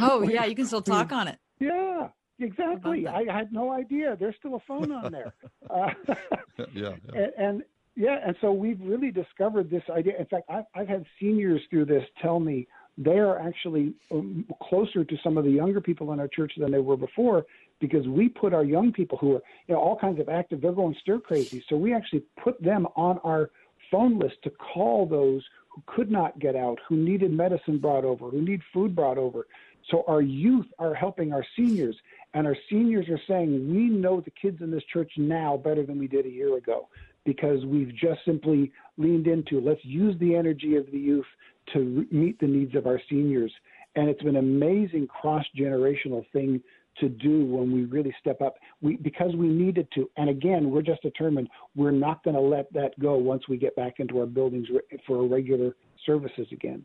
Oh, 0.00 0.22
yeah. 0.22 0.44
You 0.44 0.54
can 0.54 0.66
still 0.66 0.82
talk 0.82 1.10
on 1.10 1.26
it. 1.26 1.38
Yeah, 1.58 2.08
exactly. 2.38 3.08
I 3.08 3.24
had 3.24 3.52
no 3.52 3.72
idea. 3.72 4.16
There's 4.18 4.36
still 4.38 4.54
a 4.54 4.60
phone 4.60 4.92
on 4.92 5.10
there. 5.10 5.34
Uh, 5.68 5.90
yeah. 6.72 6.92
and, 7.14 7.32
and 7.36 7.62
yeah, 7.98 8.20
and 8.24 8.36
so 8.40 8.52
we've 8.52 8.80
really 8.80 9.10
discovered 9.10 9.70
this 9.70 9.82
idea. 9.90 10.16
In 10.20 10.26
fact, 10.26 10.44
I've, 10.48 10.66
I've 10.72 10.86
had 10.86 11.04
seniors 11.18 11.60
through 11.68 11.86
this 11.86 12.04
tell 12.22 12.38
me 12.38 12.68
they 12.96 13.18
are 13.18 13.40
actually 13.40 13.92
um, 14.12 14.46
closer 14.62 15.02
to 15.02 15.16
some 15.24 15.36
of 15.36 15.44
the 15.44 15.50
younger 15.50 15.80
people 15.80 16.12
in 16.12 16.20
our 16.20 16.28
church 16.28 16.52
than 16.58 16.70
they 16.70 16.78
were 16.78 16.96
before 16.96 17.44
because 17.80 18.06
we 18.06 18.28
put 18.28 18.54
our 18.54 18.62
young 18.62 18.92
people 18.92 19.18
who 19.18 19.34
are 19.34 19.42
you 19.66 19.74
know 19.74 19.80
all 19.80 19.98
kinds 19.98 20.20
of 20.20 20.28
active 20.28 20.60
they're 20.60 20.70
going 20.70 20.94
stir 21.00 21.18
crazy. 21.18 21.64
So 21.68 21.76
we 21.76 21.92
actually 21.92 22.22
put 22.40 22.62
them 22.62 22.86
on 22.94 23.18
our 23.24 23.50
phone 23.90 24.16
list 24.20 24.36
to 24.44 24.50
call 24.50 25.04
those 25.04 25.42
who 25.70 25.82
could 25.86 26.08
not 26.08 26.38
get 26.38 26.54
out 26.54 26.78
who 26.88 26.96
needed 26.96 27.32
medicine 27.32 27.78
brought 27.78 28.04
over 28.04 28.30
who 28.30 28.42
need 28.42 28.62
food 28.72 28.94
brought 28.94 29.18
over. 29.18 29.48
So 29.90 30.04
our 30.06 30.22
youth 30.22 30.66
are 30.78 30.94
helping 30.94 31.32
our 31.32 31.44
seniors 31.56 31.96
and 32.34 32.46
our 32.46 32.56
seniors 32.70 33.08
are 33.08 33.20
saying 33.26 33.74
we 33.74 33.88
know 33.88 34.20
the 34.20 34.30
kids 34.30 34.62
in 34.62 34.70
this 34.70 34.84
church 34.84 35.10
now 35.16 35.56
better 35.56 35.84
than 35.84 35.98
we 35.98 36.06
did 36.06 36.26
a 36.26 36.30
year 36.30 36.56
ago 36.58 36.88
because 37.28 37.62
we've 37.66 37.94
just 37.94 38.20
simply 38.24 38.72
leaned 38.96 39.26
into 39.26 39.60
let's 39.60 39.84
use 39.84 40.18
the 40.18 40.34
energy 40.34 40.76
of 40.76 40.86
the 40.90 40.98
youth 40.98 41.26
to 41.74 42.06
meet 42.10 42.40
the 42.40 42.46
needs 42.46 42.74
of 42.74 42.86
our 42.86 42.98
seniors. 43.10 43.52
And 43.96 44.08
it's 44.08 44.22
been 44.22 44.36
an 44.36 44.42
amazing 44.42 45.08
cross 45.08 45.44
generational 45.54 46.24
thing 46.32 46.62
to 47.00 47.10
do 47.10 47.44
when 47.44 47.70
we 47.70 47.84
really 47.84 48.14
step 48.18 48.40
up 48.40 48.56
we 48.80 48.96
because 48.96 49.36
we 49.36 49.46
needed 49.46 49.86
to 49.94 50.10
and 50.16 50.28
again 50.28 50.68
we're 50.68 50.82
just 50.82 51.00
determined 51.00 51.48
we're 51.76 51.92
not 51.92 52.24
going 52.24 52.34
to 52.34 52.40
let 52.40 52.72
that 52.72 52.98
go 52.98 53.14
once 53.14 53.46
we 53.48 53.56
get 53.56 53.76
back 53.76 54.00
into 54.00 54.18
our 54.18 54.26
buildings 54.26 54.66
for 55.06 55.18
our 55.18 55.28
regular 55.28 55.76
services 56.04 56.48
again 56.50 56.84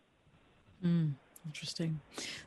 mm. 0.85 1.11
Interesting. 1.45 1.99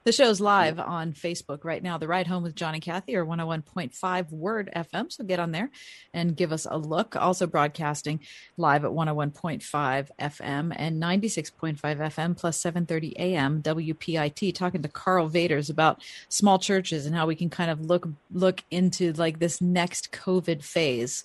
The 0.04 0.12
show's 0.12 0.40
live 0.40 0.78
on 0.80 1.12
Facebook 1.12 1.64
right 1.64 1.82
now. 1.82 1.98
The 1.98 2.08
Ride 2.08 2.26
Home 2.28 2.42
with 2.42 2.54
John 2.54 2.72
and 2.72 2.82
Kathy 2.82 3.14
or 3.14 3.26
101.5 3.26 4.30
Word 4.30 4.70
FM. 4.74 5.12
So 5.12 5.22
get 5.22 5.38
on 5.38 5.52
there 5.52 5.70
and 6.14 6.34
give 6.34 6.50
us 6.50 6.66
a 6.68 6.78
look. 6.78 7.14
Also 7.14 7.46
broadcasting 7.46 8.20
live 8.56 8.86
at 8.86 8.92
101.5 8.92 10.08
FM 10.18 10.72
and 10.74 11.02
96.5 11.02 11.78
FM 11.80 12.36
plus 12.38 12.58
7:30 12.58 13.14
AM 13.18 13.62
WPIT. 13.62 14.54
Talking 14.54 14.82
to 14.82 14.88
Karl 14.88 15.28
Vaters 15.28 15.68
about 15.68 16.02
small 16.30 16.58
churches 16.58 17.04
and 17.04 17.14
how 17.14 17.26
we 17.26 17.36
can 17.36 17.50
kind 17.50 17.70
of 17.70 17.82
look 17.82 18.08
look 18.32 18.64
into 18.70 19.12
like 19.12 19.40
this 19.40 19.60
next 19.60 20.10
COVID 20.10 20.64
phase 20.64 21.22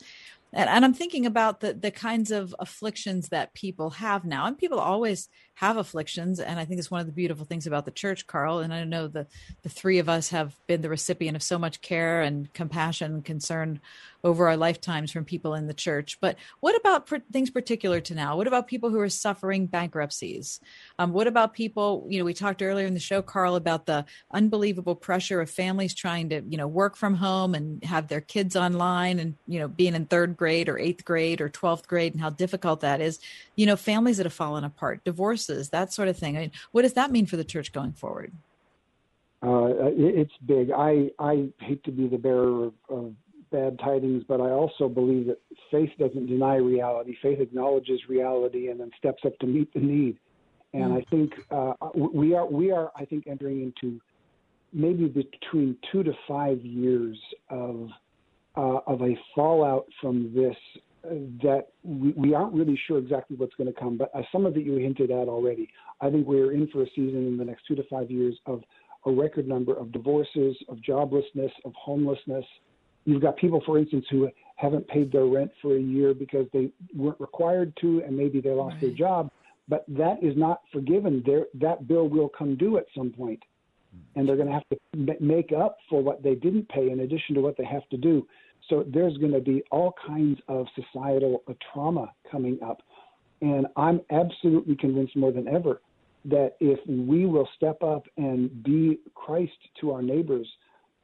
and, 0.53 0.69
and 0.69 0.84
i'm 0.86 0.94
thinking 0.94 1.26
about 1.26 1.60
the 1.60 1.73
the 1.73 1.91
kinds 1.91 2.32
of 2.32 2.56
afflictions 2.60 3.30
that 3.30 3.53
people 3.53 3.90
have 3.90 4.26
now 4.26 4.45
and 4.45 4.57
people 4.57 4.80
always 4.80 5.30
have 5.56 5.78
afflictions 5.78 6.40
and 6.40 6.60
i 6.60 6.65
think 6.65 6.80
it's 6.80 6.91
one 6.91 7.02
of 7.02 7.07
the 7.07 7.14
beautiful 7.14 7.45
things 7.45 7.68
about 7.68 7.86
the 7.86 7.91
church 7.91 8.28
Karl. 8.28 8.60
and 8.60 8.73
i 8.73 8.84
know 8.84 9.07
the 9.07 9.28
the 9.64 9.69
three 9.69 9.99
of 9.99 10.10
us 10.10 10.30
have 10.30 10.56
been 10.68 10.82
the 10.82 10.90
recipient 10.90 11.36
of 11.36 11.44
so 11.44 11.57
much 11.57 11.82
care 11.82 12.22
and 12.22 12.52
compassion 12.53 13.14
and 13.15 13.26
concern 13.26 13.80
over 14.23 14.48
our 14.48 14.57
lifetimes 14.57 15.11
from 15.11 15.26
people 15.26 15.53
in 15.56 15.68
the 15.68 15.73
church. 15.73 16.18
But 16.19 16.38
what 16.60 16.76
about 16.76 17.10
things 17.31 17.49
particular 17.49 17.99
to 18.02 18.15
now? 18.15 18.38
What 18.38 18.48
about 18.48 18.68
people 18.68 18.89
who 18.89 18.99
are 18.99 19.10
suffering 19.10 19.68
bankruptcies? 19.68 20.60
Um, 20.99 21.14
what 21.14 21.27
about 21.27 21.53
people, 21.53 22.06
you 22.10 22.19
know, 22.19 22.26
we 22.26 22.34
talked 22.34 22.61
earlier 22.61 22.85
in 22.85 22.93
the 22.93 22.99
show, 22.99 23.22
Karl, 23.22 23.56
about 23.56 23.85
the 23.85 24.06
unbelievable 24.31 24.95
pressure 24.95 25.41
of 25.41 25.49
families 25.49 25.93
trying 25.93 26.30
to, 26.30 26.41
you 26.48 26.57
know, 26.57 26.68
work 26.68 26.95
from 26.95 27.15
home 27.15 27.56
and 27.56 27.84
have 27.84 28.07
their 28.07 28.22
kids 28.22 28.56
online 28.56 29.19
and, 29.19 29.35
you 29.48 29.60
know, 29.60 29.68
being 29.68 29.95
in 29.95 30.06
third 30.06 30.38
grade 30.38 30.69
or 30.69 30.77
eighth 30.77 31.03
grade 31.06 31.41
or 31.41 31.49
12th 31.49 31.88
grade 31.88 32.14
and 32.14 32.22
how 32.22 32.30
difficult 32.30 32.81
that 32.81 33.02
is. 33.02 33.19
You 33.56 33.65
know, 33.65 33.76
families 33.76 34.18
that 34.18 34.26
have 34.26 34.34
fallen 34.34 34.64
apart, 34.64 35.03
divorces, 35.03 35.69
that 35.69 35.93
sort 35.93 36.07
of 36.07 36.18
thing. 36.18 36.38
I 36.38 36.41
mean, 36.41 36.52
what 36.72 36.84
does 36.84 36.93
that 36.93 37.11
mean 37.11 37.26
for 37.26 37.38
the 37.38 37.43
church 37.43 37.72
going 37.72 37.93
forward? 37.93 38.31
Uh, 39.43 39.69
it's 39.98 40.34
big. 40.45 40.69
I 40.72 41.10
I 41.18 41.49
hate 41.60 41.84
to 41.85 41.91
be 41.91 42.07
the 42.07 42.19
bearer 42.19 42.65
of, 42.65 42.73
of 42.89 43.15
bad 43.52 43.80
tidings, 43.80 44.23
but 44.28 44.41
I 44.41 44.49
also 44.49 44.88
believe 44.88 45.28
that 45.28 45.40
faith 45.69 45.91
doesn't 45.99 46.28
deny 46.28 46.56
reality. 46.56 47.15
Faith 47.22 47.40
acknowledges 47.40 47.99
reality 48.07 48.69
and 48.69 48.80
then 48.80 48.91
steps 48.98 49.23
up 49.26 49.38
to 49.40 49.48
meet 49.48 49.73
the 49.73 49.80
need. 49.80 50.18
And 50.73 50.91
mm. 50.91 50.98
I 50.98 51.06
think 51.10 51.34
uh, 51.52 51.73
we 51.94 52.34
are 52.34 52.45
we 52.45 52.72
are 52.72 52.91
I 52.95 53.06
think 53.06 53.28
entering 53.28 53.61
into 53.61 53.99
maybe 54.73 55.07
between 55.07 55.78
two 55.91 56.03
to 56.03 56.14
five 56.28 56.61
years 56.61 57.18
of 57.49 57.90
uh, 58.56 58.80
of 58.88 59.02
a 59.02 59.18
fallout 59.36 59.86
from 60.02 60.34
this 60.34 60.56
uh, 61.06 61.15
that 61.41 61.68
we, 61.84 62.11
we, 62.11 62.34
aren't 62.34 62.53
really 62.53 62.80
sure 62.88 62.99
exactly 62.99 63.36
what's 63.38 63.56
going 63.56 63.72
to 63.72 63.80
come. 63.80 63.98
But 63.98 64.11
uh, 64.14 64.22
some 64.32 64.45
of 64.45 64.57
it 64.57 64.65
you 64.65 64.76
hinted 64.76 65.10
at 65.10 65.28
already. 65.28 65.69
I 66.02 66.10
think 66.10 66.28
we're 66.28 66.52
in 66.52 66.68
for 66.68 66.84
a 66.84 66.88
season 66.88 67.28
in 67.28 67.38
the 67.38 67.45
next 67.45 67.65
two 67.65 67.76
to 67.76 67.84
five 67.90 68.11
years 68.11 68.38
of 68.45 68.61
a 69.06 69.11
record 69.11 69.48
number 69.48 69.73
of 69.73 69.91
divorces, 69.91 70.56
of 70.69 70.78
joblessness, 70.88 71.52
of 71.65 71.73
homelessness, 71.73 72.45
You've 73.06 73.22
got 73.22 73.38
people, 73.38 73.61
for 73.65 73.78
instance, 73.78 74.06
who 74.10 74.30
haven't 74.56 74.88
paid 74.88 75.11
their 75.11 75.26
rent 75.26 75.52
for 75.61 75.76
a 75.76 75.80
year 75.80 76.14
because 76.14 76.45
they 76.53 76.72
weren't 76.95 77.19
required 77.19 77.73
to, 77.82 78.03
and 78.06 78.15
maybe 78.15 78.41
they 78.41 78.52
lost 78.52 78.73
right. 78.73 78.82
their 78.82 78.91
job. 78.91 79.32
But 79.68 79.86
that 79.88 80.18
is 80.22 80.38
not 80.38 80.61
forgiven. 80.72 81.23
There, 81.26 81.45
that 81.56 81.88
bill 81.88 82.07
will 82.07 82.30
come 82.30 82.56
due 82.56 82.78
at 82.78 82.86
some 82.95 83.11
point, 83.11 83.41
and 84.15 84.28
they're 84.28 84.36
going 84.36 84.48
to 84.48 84.53
have 84.53 84.68
to 84.69 85.23
make 85.23 85.52
up 85.52 85.78
for 85.90 86.03
what 86.03 86.22
they 86.22 86.36
didn't 86.36 86.69
pay 86.69 86.91
in 86.91 87.02
addition 87.02 87.36
to 87.36 87.41
what 87.41 87.57
they 87.57 87.65
have 87.65 87.88
to 87.90 87.98
do. 87.98 88.28
So 88.69 88.86
there's 88.88 89.18
going 89.18 89.32
to 89.34 89.40
be 89.40 89.64
all 89.72 89.94
kinds 90.06 90.40
of 90.48 90.68
societal 90.76 91.44
uh, 91.48 91.53
trauma 91.73 92.11
coming 92.32 92.60
up, 92.64 92.82
and 93.41 93.65
I'm 93.76 94.02
absolutely 94.11 94.76
convinced 94.76 95.15
more 95.15 95.32
than 95.32 95.48
ever 95.48 95.82
that 96.26 96.56
if 96.60 96.80
we 96.88 97.26
will 97.26 97.49
step 97.56 97.82
up 97.82 98.03
and 98.18 98.64
be 98.64 98.99
Christ 99.15 99.57
to 99.80 99.91
our 99.91 100.03
neighbors 100.03 100.48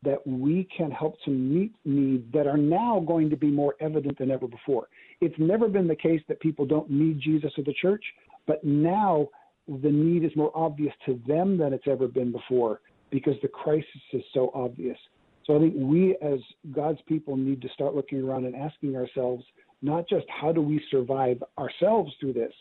that 0.04 0.26
we 0.26 0.68
can 0.76 0.92
help 0.92 1.16
to 1.26 1.32
meet 1.32 1.74
needs 1.86 2.24
that 2.34 2.48
are 2.48 2.58
now 2.58 3.04
going 3.06 3.30
to 3.30 3.38
be 3.38 3.48
more 3.48 3.76
evident 3.80 4.18
than 4.18 4.32
ever 4.32 4.48
before. 4.48 4.88
It's 5.22 5.36
never 5.38 5.68
been 5.68 5.88
the 5.88 5.96
case 5.96 6.22
that 6.28 6.40
people 6.40 6.66
don't 6.66 6.90
need 6.90 7.20
Jesus 7.20 7.52
or 7.58 7.64
the 7.64 7.74
church, 7.74 8.04
but 8.46 8.64
now 8.64 9.28
the 9.68 9.92
need 9.92 10.24
is 10.24 10.32
more 10.36 10.52
obvious 10.56 10.94
to 11.06 11.20
them 11.28 11.58
than 11.58 11.74
it's 11.74 11.88
ever 11.88 12.08
been 12.08 12.32
before 12.32 12.82
because 13.10 13.36
the 13.42 13.48
crisis 13.48 14.02
is 14.14 14.24
so 14.34 14.52
obvious. 14.54 14.98
So 15.46 15.56
I 15.56 15.60
think 15.60 15.74
we 15.78 16.16
as 16.22 16.40
God's 16.72 17.00
people 17.08 17.36
need 17.36 17.62
to 17.62 17.70
start 17.70 17.96
looking 17.96 18.22
around 18.22 18.46
and 18.46 18.56
asking 18.56 18.96
ourselves 18.96 19.44
not 19.82 20.08
just 20.08 20.26
how 20.30 20.52
do 20.52 20.62
we 20.62 20.84
survive 20.92 21.42
ourselves 21.58 22.14
through 22.20 22.34
this, 22.34 22.54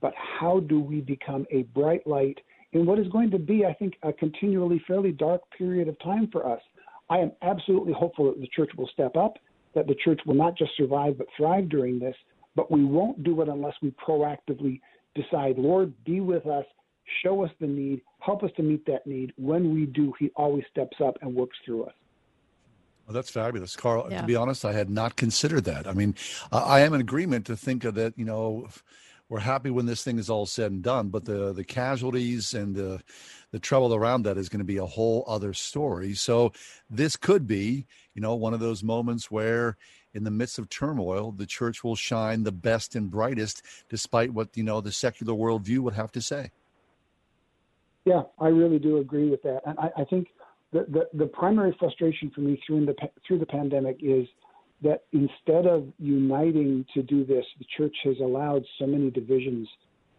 but 0.00 0.12
how 0.16 0.60
do 0.60 0.80
we 0.80 1.00
become 1.00 1.46
a 1.50 1.62
bright 1.62 2.06
light 2.06 2.38
in 2.72 2.86
what 2.86 2.98
is 2.98 3.06
going 3.08 3.30
to 3.30 3.38
be, 3.38 3.64
I 3.64 3.74
think, 3.74 3.94
a 4.02 4.12
continually 4.12 4.82
fairly 4.86 5.12
dark 5.12 5.42
period 5.56 5.88
of 5.88 5.98
time 6.00 6.28
for 6.32 6.48
us. 6.50 6.60
I 7.12 7.18
am 7.18 7.32
absolutely 7.42 7.92
hopeful 7.92 8.24
that 8.30 8.40
the 8.40 8.48
church 8.56 8.70
will 8.78 8.88
step 8.88 9.16
up, 9.16 9.36
that 9.74 9.86
the 9.86 9.94
church 10.02 10.20
will 10.24 10.34
not 10.34 10.56
just 10.56 10.70
survive 10.78 11.18
but 11.18 11.26
thrive 11.36 11.68
during 11.68 11.98
this, 11.98 12.16
but 12.56 12.70
we 12.70 12.86
won't 12.86 13.22
do 13.22 13.42
it 13.42 13.48
unless 13.50 13.74
we 13.82 13.90
proactively 13.90 14.80
decide, 15.14 15.58
Lord, 15.58 15.92
be 16.04 16.20
with 16.20 16.46
us, 16.46 16.64
show 17.22 17.44
us 17.44 17.50
the 17.60 17.66
need, 17.66 18.00
help 18.20 18.42
us 18.42 18.50
to 18.56 18.62
meet 18.62 18.86
that 18.86 19.06
need. 19.06 19.34
When 19.36 19.74
we 19.74 19.84
do, 19.84 20.14
He 20.18 20.30
always 20.36 20.64
steps 20.70 20.96
up 21.04 21.18
and 21.20 21.34
works 21.34 21.58
through 21.66 21.84
us. 21.84 21.92
Well, 23.06 23.14
that's 23.14 23.30
fabulous, 23.30 23.76
Karl. 23.76 24.08
Yeah. 24.10 24.22
To 24.22 24.26
be 24.26 24.36
honest, 24.36 24.64
I 24.64 24.72
had 24.72 24.88
not 24.88 25.16
considered 25.16 25.64
that. 25.64 25.86
I 25.86 25.92
mean, 25.92 26.14
I 26.50 26.80
am 26.80 26.94
in 26.94 27.02
agreement 27.02 27.44
to 27.46 27.56
think 27.58 27.84
of 27.84 27.94
that. 27.96 28.16
You 28.16 28.24
know, 28.24 28.68
we're 29.32 29.40
happy 29.40 29.70
when 29.70 29.86
this 29.86 30.04
thing 30.04 30.18
is 30.18 30.28
all 30.28 30.44
said 30.44 30.72
and 30.72 30.82
done, 30.82 31.08
but 31.08 31.24
the 31.24 31.54
the 31.54 31.64
casualties 31.64 32.52
and 32.52 32.76
the 32.76 33.00
the 33.50 33.58
trouble 33.58 33.94
around 33.94 34.24
that 34.24 34.36
is 34.36 34.50
going 34.50 34.58
to 34.58 34.64
be 34.64 34.76
a 34.76 34.84
whole 34.84 35.24
other 35.26 35.54
story. 35.54 36.12
So 36.12 36.52
this 36.90 37.16
could 37.16 37.46
be, 37.46 37.86
you 38.12 38.20
know, 38.20 38.34
one 38.34 38.52
of 38.52 38.60
those 38.60 38.82
moments 38.82 39.30
where 39.30 39.78
in 40.12 40.24
the 40.24 40.30
midst 40.30 40.58
of 40.58 40.68
turmoil, 40.68 41.32
the 41.32 41.46
church 41.46 41.82
will 41.82 41.96
shine 41.96 42.42
the 42.42 42.52
best 42.52 42.94
and 42.94 43.10
brightest, 43.10 43.62
despite 43.88 44.34
what 44.34 44.54
you 44.54 44.64
know 44.64 44.82
the 44.82 44.92
secular 44.92 45.32
worldview 45.32 45.78
would 45.78 45.94
have 45.94 46.12
to 46.12 46.20
say. 46.20 46.50
Yeah, 48.04 48.24
I 48.38 48.48
really 48.48 48.78
do 48.78 48.98
agree 48.98 49.30
with 49.30 49.42
that, 49.44 49.62
and 49.64 49.78
I, 49.78 50.02
I 50.02 50.04
think 50.04 50.28
the, 50.74 50.84
the, 50.90 51.08
the 51.14 51.26
primary 51.26 51.74
frustration 51.78 52.30
for 52.34 52.42
me 52.42 52.60
through 52.66 52.84
the 52.84 52.94
through 53.26 53.38
the 53.38 53.46
pandemic 53.46 53.96
is 54.02 54.28
that 54.82 55.04
instead 55.12 55.66
of 55.66 55.86
uniting 55.98 56.84
to 56.94 57.02
do 57.02 57.24
this, 57.24 57.44
the 57.58 57.64
church 57.76 57.94
has 58.04 58.16
allowed 58.20 58.64
so 58.78 58.86
many 58.86 59.10
divisions 59.10 59.68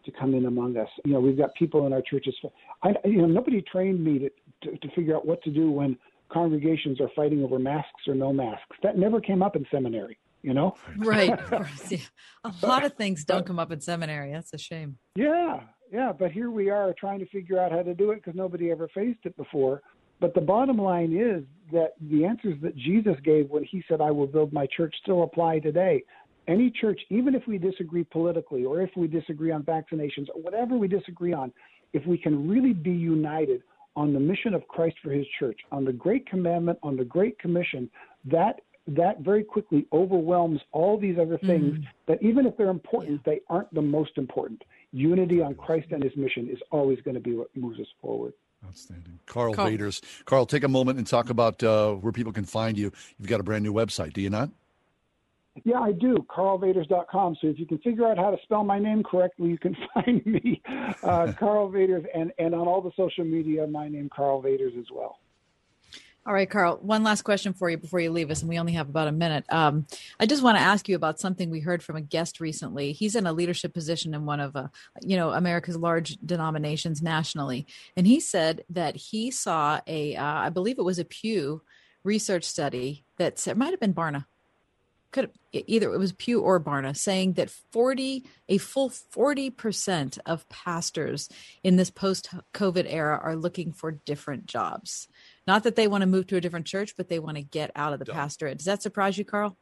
to 0.04 0.12
come 0.12 0.34
in 0.34 0.46
among 0.46 0.76
us. 0.76 0.88
You 1.04 1.12
know, 1.12 1.20
we've 1.20 1.36
got 1.36 1.54
people 1.54 1.86
in 1.86 1.92
our 1.92 2.02
churches. 2.02 2.34
I, 2.82 2.90
you 3.04 3.18
know, 3.18 3.26
nobody 3.26 3.62
trained 3.62 4.02
me 4.02 4.18
to, 4.18 4.30
to, 4.62 4.78
to 4.78 4.94
figure 4.94 5.16
out 5.16 5.26
what 5.26 5.42
to 5.44 5.50
do 5.50 5.70
when 5.70 5.96
congregations 6.30 7.00
are 7.00 7.10
fighting 7.14 7.42
over 7.42 7.58
masks 7.58 8.08
or 8.08 8.14
no 8.14 8.32
masks. 8.32 8.76
That 8.82 8.98
never 8.98 9.20
came 9.20 9.42
up 9.42 9.56
in 9.56 9.66
seminary. 9.70 10.18
You 10.42 10.52
know, 10.52 10.76
right? 10.98 11.40
A 12.44 12.52
lot 12.62 12.84
of 12.84 12.92
things 12.96 13.24
don't 13.24 13.46
come 13.46 13.58
up 13.58 13.72
in 13.72 13.80
seminary. 13.80 14.30
That's 14.30 14.52
a 14.52 14.58
shame. 14.58 14.98
Yeah, 15.16 15.60
yeah. 15.90 16.12
But 16.12 16.32
here 16.32 16.50
we 16.50 16.68
are 16.68 16.92
trying 17.00 17.20
to 17.20 17.26
figure 17.30 17.58
out 17.58 17.72
how 17.72 17.80
to 17.80 17.94
do 17.94 18.10
it 18.10 18.16
because 18.16 18.34
nobody 18.34 18.70
ever 18.70 18.86
faced 18.94 19.20
it 19.24 19.34
before. 19.38 19.80
But 20.24 20.32
the 20.32 20.40
bottom 20.40 20.78
line 20.78 21.12
is 21.12 21.44
that 21.70 21.92
the 22.00 22.24
answers 22.24 22.56
that 22.62 22.74
Jesus 22.76 23.14
gave 23.22 23.50
when 23.50 23.62
he 23.62 23.84
said, 23.86 24.00
I 24.00 24.10
will 24.10 24.26
build 24.26 24.54
my 24.54 24.66
church, 24.74 24.94
still 25.02 25.22
apply 25.22 25.58
today 25.58 26.02
any 26.48 26.70
church, 26.70 26.98
even 27.10 27.34
if 27.34 27.46
we 27.46 27.58
disagree 27.58 28.04
politically 28.04 28.64
or 28.64 28.80
if 28.80 28.88
we 28.96 29.06
disagree 29.06 29.50
on 29.50 29.62
vaccinations 29.64 30.28
or 30.34 30.40
whatever 30.40 30.78
we 30.78 30.88
disagree 30.88 31.34
on, 31.34 31.52
if 31.92 32.06
we 32.06 32.16
can 32.16 32.48
really 32.48 32.72
be 32.72 32.90
united 32.90 33.64
on 33.96 34.14
the 34.14 34.18
mission 34.18 34.54
of 34.54 34.66
Christ 34.66 34.96
for 35.02 35.10
his 35.10 35.26
church, 35.38 35.60
on 35.70 35.84
the 35.84 35.92
great 35.92 36.26
commandment, 36.26 36.78
on 36.82 36.96
the 36.96 37.04
great 37.04 37.38
commission, 37.38 37.90
that 38.24 38.62
that 38.86 39.20
very 39.20 39.44
quickly 39.44 39.86
overwhelms 39.92 40.60
all 40.72 40.98
these 40.98 41.18
other 41.18 41.36
things 41.36 41.76
mm. 41.76 41.84
that 42.08 42.22
even 42.22 42.46
if 42.46 42.56
they're 42.56 42.70
important, 42.70 43.20
yeah. 43.26 43.34
they 43.34 43.40
aren't 43.50 43.72
the 43.74 43.82
most 43.82 44.12
important. 44.16 44.62
Unity 44.90 45.42
on 45.42 45.54
Christ 45.54 45.88
and 45.90 46.02
his 46.02 46.16
mission 46.16 46.48
is 46.50 46.58
always 46.70 46.98
going 47.02 47.14
to 47.14 47.20
be 47.20 47.34
what 47.34 47.54
moves 47.54 47.78
us 47.78 47.86
forward. 48.00 48.32
Outstanding. 48.66 49.20
Carl, 49.26 49.54
Karl. 49.54 49.68
Vaters. 49.68 50.02
Karl, 50.24 50.46
take 50.46 50.64
a 50.64 50.68
moment 50.68 50.98
and 50.98 51.06
talk 51.06 51.30
about 51.30 51.62
uh, 51.62 51.92
where 51.92 52.12
people 52.12 52.32
can 52.32 52.44
find 52.44 52.76
you. 52.78 52.92
You've 53.18 53.28
got 53.28 53.40
a 53.40 53.42
brand 53.42 53.64
new 53.64 53.72
website, 53.72 54.12
do 54.12 54.20
you 54.20 54.30
not? 54.30 54.50
Yeah, 55.62 55.78
I 55.78 55.92
do. 55.92 56.16
KarlVaters.com. 56.28 57.36
So 57.40 57.46
if 57.46 57.58
you 57.60 57.66
can 57.66 57.78
figure 57.78 58.06
out 58.06 58.18
how 58.18 58.30
to 58.30 58.36
spell 58.42 58.64
my 58.64 58.78
name 58.78 59.04
correctly, 59.04 59.50
you 59.50 59.58
can 59.58 59.76
find 59.94 60.24
me, 60.26 60.60
uh, 61.02 61.32
Karl 61.38 61.70
Vaters, 61.70 62.04
and, 62.14 62.32
and 62.38 62.54
on 62.54 62.66
all 62.66 62.80
the 62.80 62.90
social 62.96 63.24
media, 63.24 63.66
my 63.66 63.88
name, 63.88 64.10
Karl 64.14 64.42
Vaters, 64.42 64.76
as 64.78 64.86
well. 64.92 65.18
All 66.26 66.32
right, 66.32 66.48
Karl. 66.48 66.78
One 66.80 67.02
last 67.02 67.20
question 67.20 67.52
for 67.52 67.68
you 67.68 67.76
before 67.76 68.00
you 68.00 68.10
leave 68.10 68.30
us, 68.30 68.40
and 68.40 68.48
we 68.48 68.58
only 68.58 68.72
have 68.72 68.88
about 68.88 69.08
a 69.08 69.12
minute. 69.12 69.44
Um, 69.50 69.86
I 70.18 70.24
just 70.24 70.42
want 70.42 70.56
to 70.56 70.62
ask 70.62 70.88
you 70.88 70.96
about 70.96 71.20
something 71.20 71.50
we 71.50 71.60
heard 71.60 71.82
from 71.82 71.96
a 71.96 72.00
guest 72.00 72.40
recently. 72.40 72.92
He's 72.92 73.14
in 73.14 73.26
a 73.26 73.32
leadership 73.34 73.74
position 73.74 74.14
in 74.14 74.24
one 74.24 74.40
of, 74.40 74.56
uh, 74.56 74.68
you 75.02 75.18
know, 75.18 75.32
America's 75.32 75.76
large 75.76 76.16
denominations 76.24 77.02
nationally, 77.02 77.66
and 77.94 78.06
he 78.06 78.20
said 78.20 78.64
that 78.70 78.96
he 78.96 79.30
saw 79.30 79.80
a, 79.86 80.16
uh, 80.16 80.24
I 80.24 80.48
believe 80.48 80.78
it 80.78 80.84
was 80.84 80.98
a 80.98 81.04
Pew 81.04 81.60
research 82.04 82.44
study 82.44 83.04
that 83.18 83.38
said, 83.38 83.52
it 83.52 83.58
might 83.58 83.72
have 83.72 83.80
been 83.80 83.92
Barna, 83.92 84.24
could 85.12 85.30
either 85.52 85.92
it 85.92 85.98
was 85.98 86.12
Pew 86.12 86.40
or 86.40 86.58
Barna 86.58 86.96
saying 86.96 87.34
that 87.34 87.50
40 87.50 88.24
a 88.48 88.58
full 88.58 88.90
40% 88.90 90.18
of 90.26 90.48
pastors 90.48 91.28
in 91.62 91.76
this 91.76 91.90
post 91.90 92.30
covid 92.52 92.86
era 92.88 93.20
are 93.22 93.36
looking 93.36 93.72
for 93.72 93.92
different 93.92 94.46
jobs 94.46 95.06
not 95.46 95.62
that 95.62 95.76
they 95.76 95.86
want 95.86 96.02
to 96.02 96.06
move 96.06 96.26
to 96.26 96.36
a 96.36 96.40
different 96.40 96.66
church 96.66 96.94
but 96.96 97.08
they 97.08 97.18
want 97.18 97.36
to 97.36 97.42
get 97.42 97.70
out 97.76 97.92
of 97.92 97.98
the 97.98 98.04
Dumb. 98.04 98.14
pastorate 98.16 98.58
does 98.58 98.66
that 98.66 98.82
surprise 98.82 99.18
you 99.18 99.24
Karl 99.24 99.56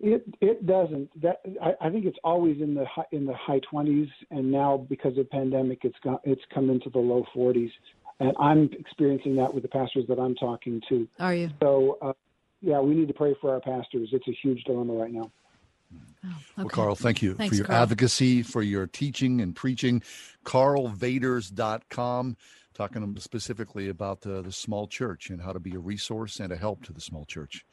it 0.00 0.24
it 0.40 0.66
doesn't 0.66 1.10
that 1.20 1.40
I, 1.62 1.86
I 1.86 1.90
think 1.90 2.04
it's 2.04 2.18
always 2.22 2.60
in 2.60 2.74
the 2.74 2.84
high, 2.86 3.06
in 3.12 3.26
the 3.26 3.34
high 3.34 3.60
20s 3.72 4.08
and 4.30 4.50
now 4.50 4.76
because 4.88 5.18
of 5.18 5.28
pandemic 5.30 5.80
it's 5.82 5.98
got 6.04 6.20
it's 6.24 6.42
come 6.52 6.70
into 6.70 6.90
the 6.90 6.98
low 6.98 7.24
40s 7.34 7.70
and 8.20 8.32
I'm 8.38 8.70
experiencing 8.72 9.36
that 9.36 9.52
with 9.52 9.62
the 9.62 9.68
pastors 9.68 10.04
that 10.08 10.18
I'm 10.18 10.34
talking 10.34 10.82
to. 10.88 11.08
Are 11.20 11.34
you? 11.34 11.50
So 11.62 11.98
uh, 12.02 12.12
yeah, 12.60 12.80
we 12.80 12.94
need 12.94 13.08
to 13.08 13.14
pray 13.14 13.34
for 13.40 13.52
our 13.52 13.60
pastors. 13.60 14.08
It's 14.12 14.26
a 14.26 14.36
huge 14.42 14.64
dilemma 14.64 14.94
right 14.94 15.12
now. 15.12 15.30
Oh, 15.94 16.28
okay. 16.28 16.36
Well, 16.56 16.68
Karl, 16.68 16.94
thank 16.94 17.22
you 17.22 17.34
Thanks, 17.34 17.50
for 17.50 17.56
your 17.56 17.66
Karl. 17.66 17.82
advocacy, 17.82 18.42
for 18.42 18.62
your 18.62 18.86
teaching 18.86 19.40
and 19.40 19.54
preaching. 19.54 20.02
KarlVaters.com, 20.44 22.36
talking 22.74 23.16
specifically 23.20 23.88
about 23.88 24.26
uh, 24.26 24.42
the 24.42 24.52
small 24.52 24.86
church 24.86 25.30
and 25.30 25.40
how 25.40 25.52
to 25.52 25.60
be 25.60 25.74
a 25.74 25.78
resource 25.78 26.40
and 26.40 26.52
a 26.52 26.56
help 26.56 26.82
to 26.84 26.92
the 26.92 27.00
small 27.00 27.24
church. 27.24 27.64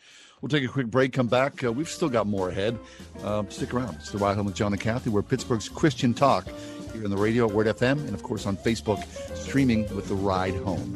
We'll 0.42 0.50
take 0.50 0.64
a 0.64 0.68
quick 0.68 0.88
break, 0.88 1.14
come 1.14 1.28
back. 1.28 1.64
Uh, 1.64 1.72
we've 1.72 1.90
still 1.90 2.10
got 2.10 2.28
more 2.28 2.50
ahead. 2.50 2.78
Uh, 3.24 3.44
stick 3.50 3.74
around. 3.74 3.96
It's 3.96 4.12
the 4.12 4.18
Ride 4.18 4.36
Home 4.38 4.46
with 4.46 4.56
John 4.56 4.74
and 4.74 4.82
Kathy. 4.82 5.10
We're 5.10 5.24
Pittsburgh's 5.24 5.70
Christian 5.70 6.14
Talk 6.14 6.48
here 6.94 7.04
on 7.04 7.10
the 7.10 7.18
radio 7.18 7.48
at 7.48 7.54
Word 7.54 7.68
FM 7.68 8.00
and, 8.00 8.14
of 8.14 8.24
course, 8.24 8.46
on 8.46 8.58
Facebook, 8.58 9.04
streaming 9.36 9.94
with 9.96 10.08
The 10.08 10.16
Ride 10.16 10.56
Home. 10.58 10.96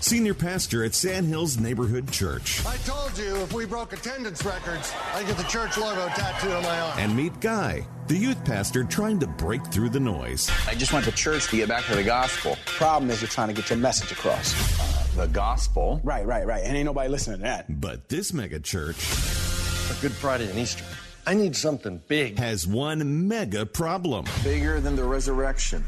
senior 0.00 0.34
pastor 0.34 0.84
at 0.84 0.94
Sandhills 0.94 1.58
Neighborhood 1.58 2.10
Church. 2.10 2.64
I 2.66 2.76
told 2.78 3.16
you 3.16 3.36
if 3.36 3.52
we 3.52 3.66
broke 3.66 3.92
attendance 3.92 4.44
records, 4.44 4.92
I'd 5.14 5.26
get 5.26 5.36
the 5.36 5.44
church 5.44 5.78
logo 5.78 6.08
tattooed 6.08 6.52
on 6.52 6.62
my 6.62 6.80
arm. 6.80 6.98
And 6.98 7.16
meet 7.16 7.38
Guy, 7.40 7.86
the 8.08 8.16
youth 8.16 8.44
pastor 8.44 8.84
trying 8.84 9.18
to 9.20 9.26
break 9.26 9.64
through 9.66 9.90
the 9.90 10.00
noise. 10.00 10.50
I 10.66 10.74
just 10.74 10.92
went 10.92 11.04
to 11.04 11.12
church 11.12 11.48
to 11.48 11.56
get 11.56 11.68
back 11.68 11.84
to 11.84 11.94
the 11.94 12.02
gospel. 12.02 12.56
Problem 12.66 13.10
is, 13.10 13.20
you're 13.20 13.28
trying 13.28 13.48
to 13.48 13.54
get 13.54 13.70
your 13.70 13.78
message 13.78 14.12
across. 14.12 14.54
Uh, 14.80 15.06
the 15.16 15.26
gospel. 15.28 16.00
Right, 16.02 16.26
right, 16.26 16.46
right. 16.46 16.62
And 16.64 16.76
ain't 16.76 16.86
nobody 16.86 17.08
listening 17.08 17.38
to 17.38 17.42
that. 17.44 17.80
But 17.80 18.08
this 18.08 18.32
mega 18.32 18.60
church. 18.60 18.96
A 18.96 20.00
Good 20.00 20.12
Friday 20.12 20.48
and 20.48 20.58
Easter. 20.58 20.84
I 21.26 21.34
need 21.34 21.54
something 21.54 22.00
big. 22.08 22.38
Has 22.38 22.66
one 22.66 23.28
mega 23.28 23.66
problem. 23.66 24.24
Bigger 24.42 24.80
than 24.80 24.96
the 24.96 25.04
resurrection. 25.04 25.84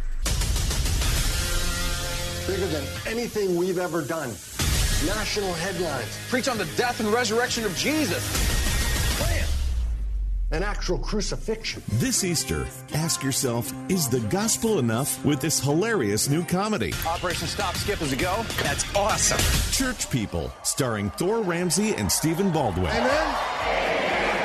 Bigger 2.47 2.67
than 2.67 2.85
anything 3.07 3.57
we've 3.57 3.79
ever 3.79 4.03
done. 4.03 4.31
National 5.07 5.53
headlines. 5.55 6.19
Preach 6.29 6.49
on 6.49 6.59
the 6.59 6.65
death 6.77 6.99
and 6.99 7.09
resurrection 7.09 7.65
of 7.65 7.77
Jesus. 7.77 9.19
Bam! 9.19 9.49
An 10.51 10.63
actual 10.63 10.99
crucifixion. 10.99 11.83
This 11.93 12.25
Easter, 12.25 12.67
ask 12.95 13.23
yourself 13.23 13.73
is 13.89 14.09
the 14.09 14.21
gospel 14.21 14.81
enough 14.81 15.25
with 15.25 15.41
this 15.41 15.61
hilarious 15.61 16.29
new 16.29 16.45
comedy? 16.45 16.93
Operation 17.07 17.47
Stop 17.47 17.77
Skip 17.77 18.03
is 18.03 18.13
a 18.13 18.17
go? 18.17 18.45
That's 18.63 18.85
awesome. 18.97 19.39
Church 19.73 20.11
People, 20.11 20.53
starring 20.65 21.11
Thor 21.11 21.43
Ramsey 21.43 21.95
and 21.95 22.11
Stephen 22.11 22.51
Baldwin. 22.51 22.87
Amen. 22.87 24.02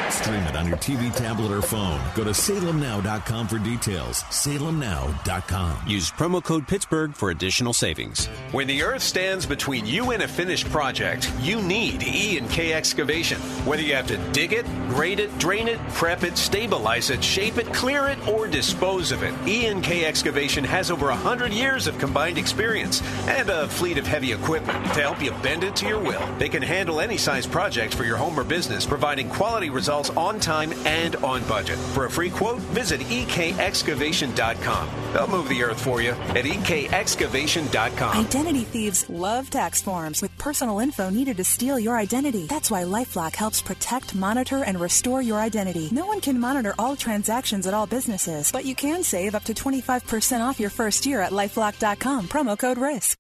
Stream 0.10 0.44
it 0.44 0.56
on 0.56 0.68
your 0.68 0.78
TV, 0.78 1.14
tablet, 1.14 1.52
or 1.52 1.62
phone. 1.62 2.00
Go 2.16 2.24
to 2.24 2.30
salemnow.com 2.30 3.48
for 3.48 3.60
details. 3.60 4.24
Salemnow.com. 4.24 5.78
Use 5.86 6.12
promo 6.12 6.42
code 6.42 6.68
Pittsburgh 6.68 7.14
for 7.14 7.30
additional 7.30 7.74
savings. 7.74 8.28
When 8.52 8.68
the 8.68 8.84
earth 8.84 9.02
stands 9.02 9.46
between 9.46 9.86
you 9.86 10.12
and 10.12 10.24
a 10.24 10.28
finished 10.28 10.70
project, 10.70 11.32
you 11.42 11.62
need 11.62 12.04
E 12.04 12.38
and 12.38 12.50
K 12.50 12.74
excavation. 12.74 13.40
Whether 13.66 13.84
you 13.84 13.96
have 13.96 14.08
to 14.08 14.18
dig 14.32 14.54
it, 14.54 14.66
grade 14.90 15.20
it, 15.20 15.38
drain 15.40 15.68
it, 15.68 15.80
prep 15.90 16.24
it, 16.24 16.38
stabilize 16.38 17.10
it, 17.10 17.24
shape 17.24 17.58
it, 17.58 17.74
clear 17.74 18.08
it, 18.08 18.28
or 18.28 18.48
dispose 18.48 19.12
of 19.12 19.24
it, 19.24 19.34
E 19.46 19.66
and 19.66 19.84
K 19.84 20.06
excavation 20.06 20.64
has 20.64 20.90
over 20.90 21.08
100 21.08 21.52
years 21.52 21.86
of 21.86 21.98
combined 22.00 22.38
experience 22.38 23.02
and 23.28 23.50
a 23.50 23.68
fleet 23.68 23.98
of 23.98 24.08
heavy 24.08 24.32
equipment 24.32 24.84
to 24.94 25.02
help 25.02 25.22
you 25.22 25.32
bend 25.44 25.64
it 25.66 25.76
to 25.76 25.88
your 25.88 26.00
will. 26.00 26.26
They 26.38 26.50
can 26.50 26.62
handle 26.62 27.02
any 27.02 27.18
size 27.18 27.46
project 27.46 27.94
for 27.94 28.06
your 28.06 28.18
home 28.18 28.40
or 28.40 28.44
business, 28.46 28.86
providing 28.86 29.30
quality 29.30 29.70
results 29.70 29.97
on 30.11 30.40
time 30.40 30.72
and 30.86 31.15
on 31.18 31.44
budget. 31.48 31.78
For 31.94 32.06
a 32.06 32.10
free 32.10 32.30
quote, 32.30 32.60
visit 32.74 33.02
ekexcavation.com. 33.02 34.90
They'll 35.14 35.28
move 35.28 35.49
the 35.49 35.64
earth 35.64 35.82
for 35.82 36.02
you 36.02 36.11
at 36.11 36.45
ekexcavation.com. 36.45 38.18
Identity 38.18 38.64
thieves 38.64 39.10
love 39.10 39.49
tax 39.49 39.82
forms 39.82 40.22
with 40.22 40.38
personal 40.38 40.80
info 40.80 41.10
needed 41.10 41.38
to 41.38 41.44
steal 41.44 41.80
your 41.80 41.98
identity. 41.98 42.45
That's 42.48 42.72
why 42.72 42.84
Lifelock 42.84 43.36
helps 43.36 43.61
protect, 43.61 44.15
monitor, 44.15 44.64
and 44.64 44.80
restore 44.80 45.22
your 45.22 45.40
identity. 45.40 45.90
No 45.91 46.06
one 46.06 46.22
can 46.22 46.40
monitor 46.40 46.74
all 46.78 46.95
transactions 46.95 47.68
at 47.68 47.74
all 47.74 47.88
businesses, 47.88 48.52
but 48.52 48.65
you 48.65 48.76
can 48.76 49.03
save 49.03 49.36
up 49.36 49.44
to 49.45 49.53
25% 49.53 50.41
off 50.41 50.60
your 50.60 50.69
first 50.69 51.06
year 51.06 51.22
at 51.22 51.32
lifelock.com. 51.32 52.28
Promo 52.28 52.57
code 52.57 52.78
RISK. 52.78 53.15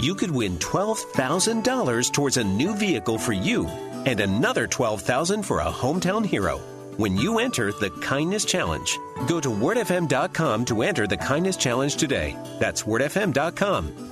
You 0.00 0.14
could 0.14 0.30
win 0.30 0.56
$12,000 0.58 2.12
towards 2.12 2.36
a 2.38 2.44
new 2.44 2.74
vehicle 2.74 3.18
for 3.18 3.34
you 3.34 3.68
and 4.06 4.20
another 4.20 4.66
12,000 4.66 5.42
for 5.42 5.60
a 5.60 5.70
hometown 5.70 6.24
hero 6.24 6.58
when 6.96 7.16
you 7.16 7.38
enter 7.38 7.72
the 7.72 7.90
Kindness 8.02 8.44
Challenge. 8.44 8.98
Go 9.26 9.40
to 9.40 9.48
wordfm.com 9.48 10.64
to 10.66 10.82
enter 10.82 11.06
the 11.06 11.16
Kindness 11.16 11.56
Challenge 11.56 11.96
today. 11.96 12.36
That's 12.58 12.82
wordfm.com. 12.82 14.10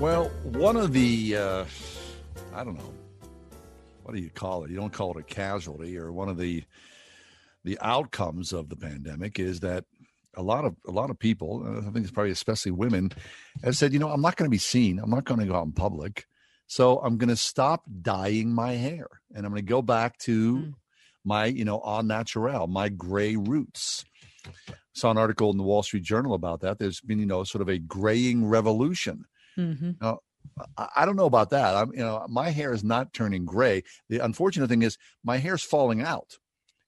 Well, 0.00 0.28
one 0.42 0.76
of 0.76 0.92
the, 0.92 1.36
uh, 1.36 1.64
I 2.54 2.62
don't 2.62 2.74
know, 2.74 2.92
what 4.02 4.14
do 4.14 4.20
you 4.20 4.28
call 4.28 4.64
it? 4.64 4.70
You 4.70 4.76
don't 4.76 4.92
call 4.92 5.12
it 5.12 5.20
a 5.20 5.22
casualty, 5.22 5.96
or 5.96 6.12
one 6.12 6.28
of 6.28 6.36
the 6.36 6.64
the 7.64 7.78
outcomes 7.80 8.52
of 8.52 8.68
the 8.68 8.76
pandemic 8.76 9.38
is 9.38 9.60
that 9.60 9.86
a 10.36 10.42
lot 10.42 10.64
of 10.64 10.74
a 10.86 10.90
lot 10.90 11.10
of 11.10 11.18
people, 11.18 11.64
I 11.66 11.90
think 11.90 12.04
it's 12.04 12.10
probably 12.10 12.32
especially 12.32 12.72
women, 12.72 13.12
have 13.62 13.76
said, 13.76 13.92
you 13.92 13.98
know, 13.98 14.10
I'm 14.10 14.20
not 14.20 14.36
going 14.36 14.46
to 14.46 14.50
be 14.50 14.58
seen. 14.58 14.98
I'm 14.98 15.10
not 15.10 15.24
going 15.24 15.40
to 15.40 15.46
go 15.46 15.54
out 15.54 15.66
in 15.66 15.72
public, 15.72 16.26
so 16.66 16.98
I'm 16.98 17.18
going 17.18 17.28
to 17.28 17.36
stop 17.36 17.84
dyeing 18.02 18.52
my 18.52 18.72
hair, 18.72 19.08
and 19.34 19.44
I'm 19.44 19.52
going 19.52 19.64
to 19.64 19.68
go 19.68 19.82
back 19.82 20.18
to 20.18 20.56
mm. 20.58 20.74
my, 21.24 21.46
you 21.46 21.64
know, 21.64 21.80
au 21.80 22.00
naturel, 22.00 22.66
my 22.66 22.88
gray 22.88 23.36
roots. 23.36 24.04
Saw 24.92 25.10
an 25.10 25.18
article 25.18 25.50
in 25.50 25.56
the 25.56 25.64
Wall 25.64 25.82
Street 25.82 26.04
Journal 26.04 26.34
about 26.34 26.60
that. 26.60 26.78
There's 26.78 27.00
been, 27.00 27.18
you 27.18 27.26
know, 27.26 27.42
sort 27.44 27.62
of 27.62 27.68
a 27.68 27.78
graying 27.78 28.46
revolution. 28.46 29.24
Mm-hmm. 29.58 29.92
Now, 30.00 30.20
I, 30.76 30.88
I 30.98 31.06
don't 31.06 31.16
know 31.16 31.26
about 31.26 31.50
that. 31.50 31.74
I'm, 31.74 31.92
you 31.92 31.98
know, 31.98 32.24
my 32.28 32.50
hair 32.50 32.72
is 32.72 32.84
not 32.84 33.12
turning 33.12 33.44
gray. 33.44 33.82
The 34.08 34.18
unfortunate 34.18 34.68
thing 34.68 34.82
is 34.82 34.96
my 35.24 35.38
hair's 35.38 35.62
falling 35.64 36.02
out, 36.02 36.38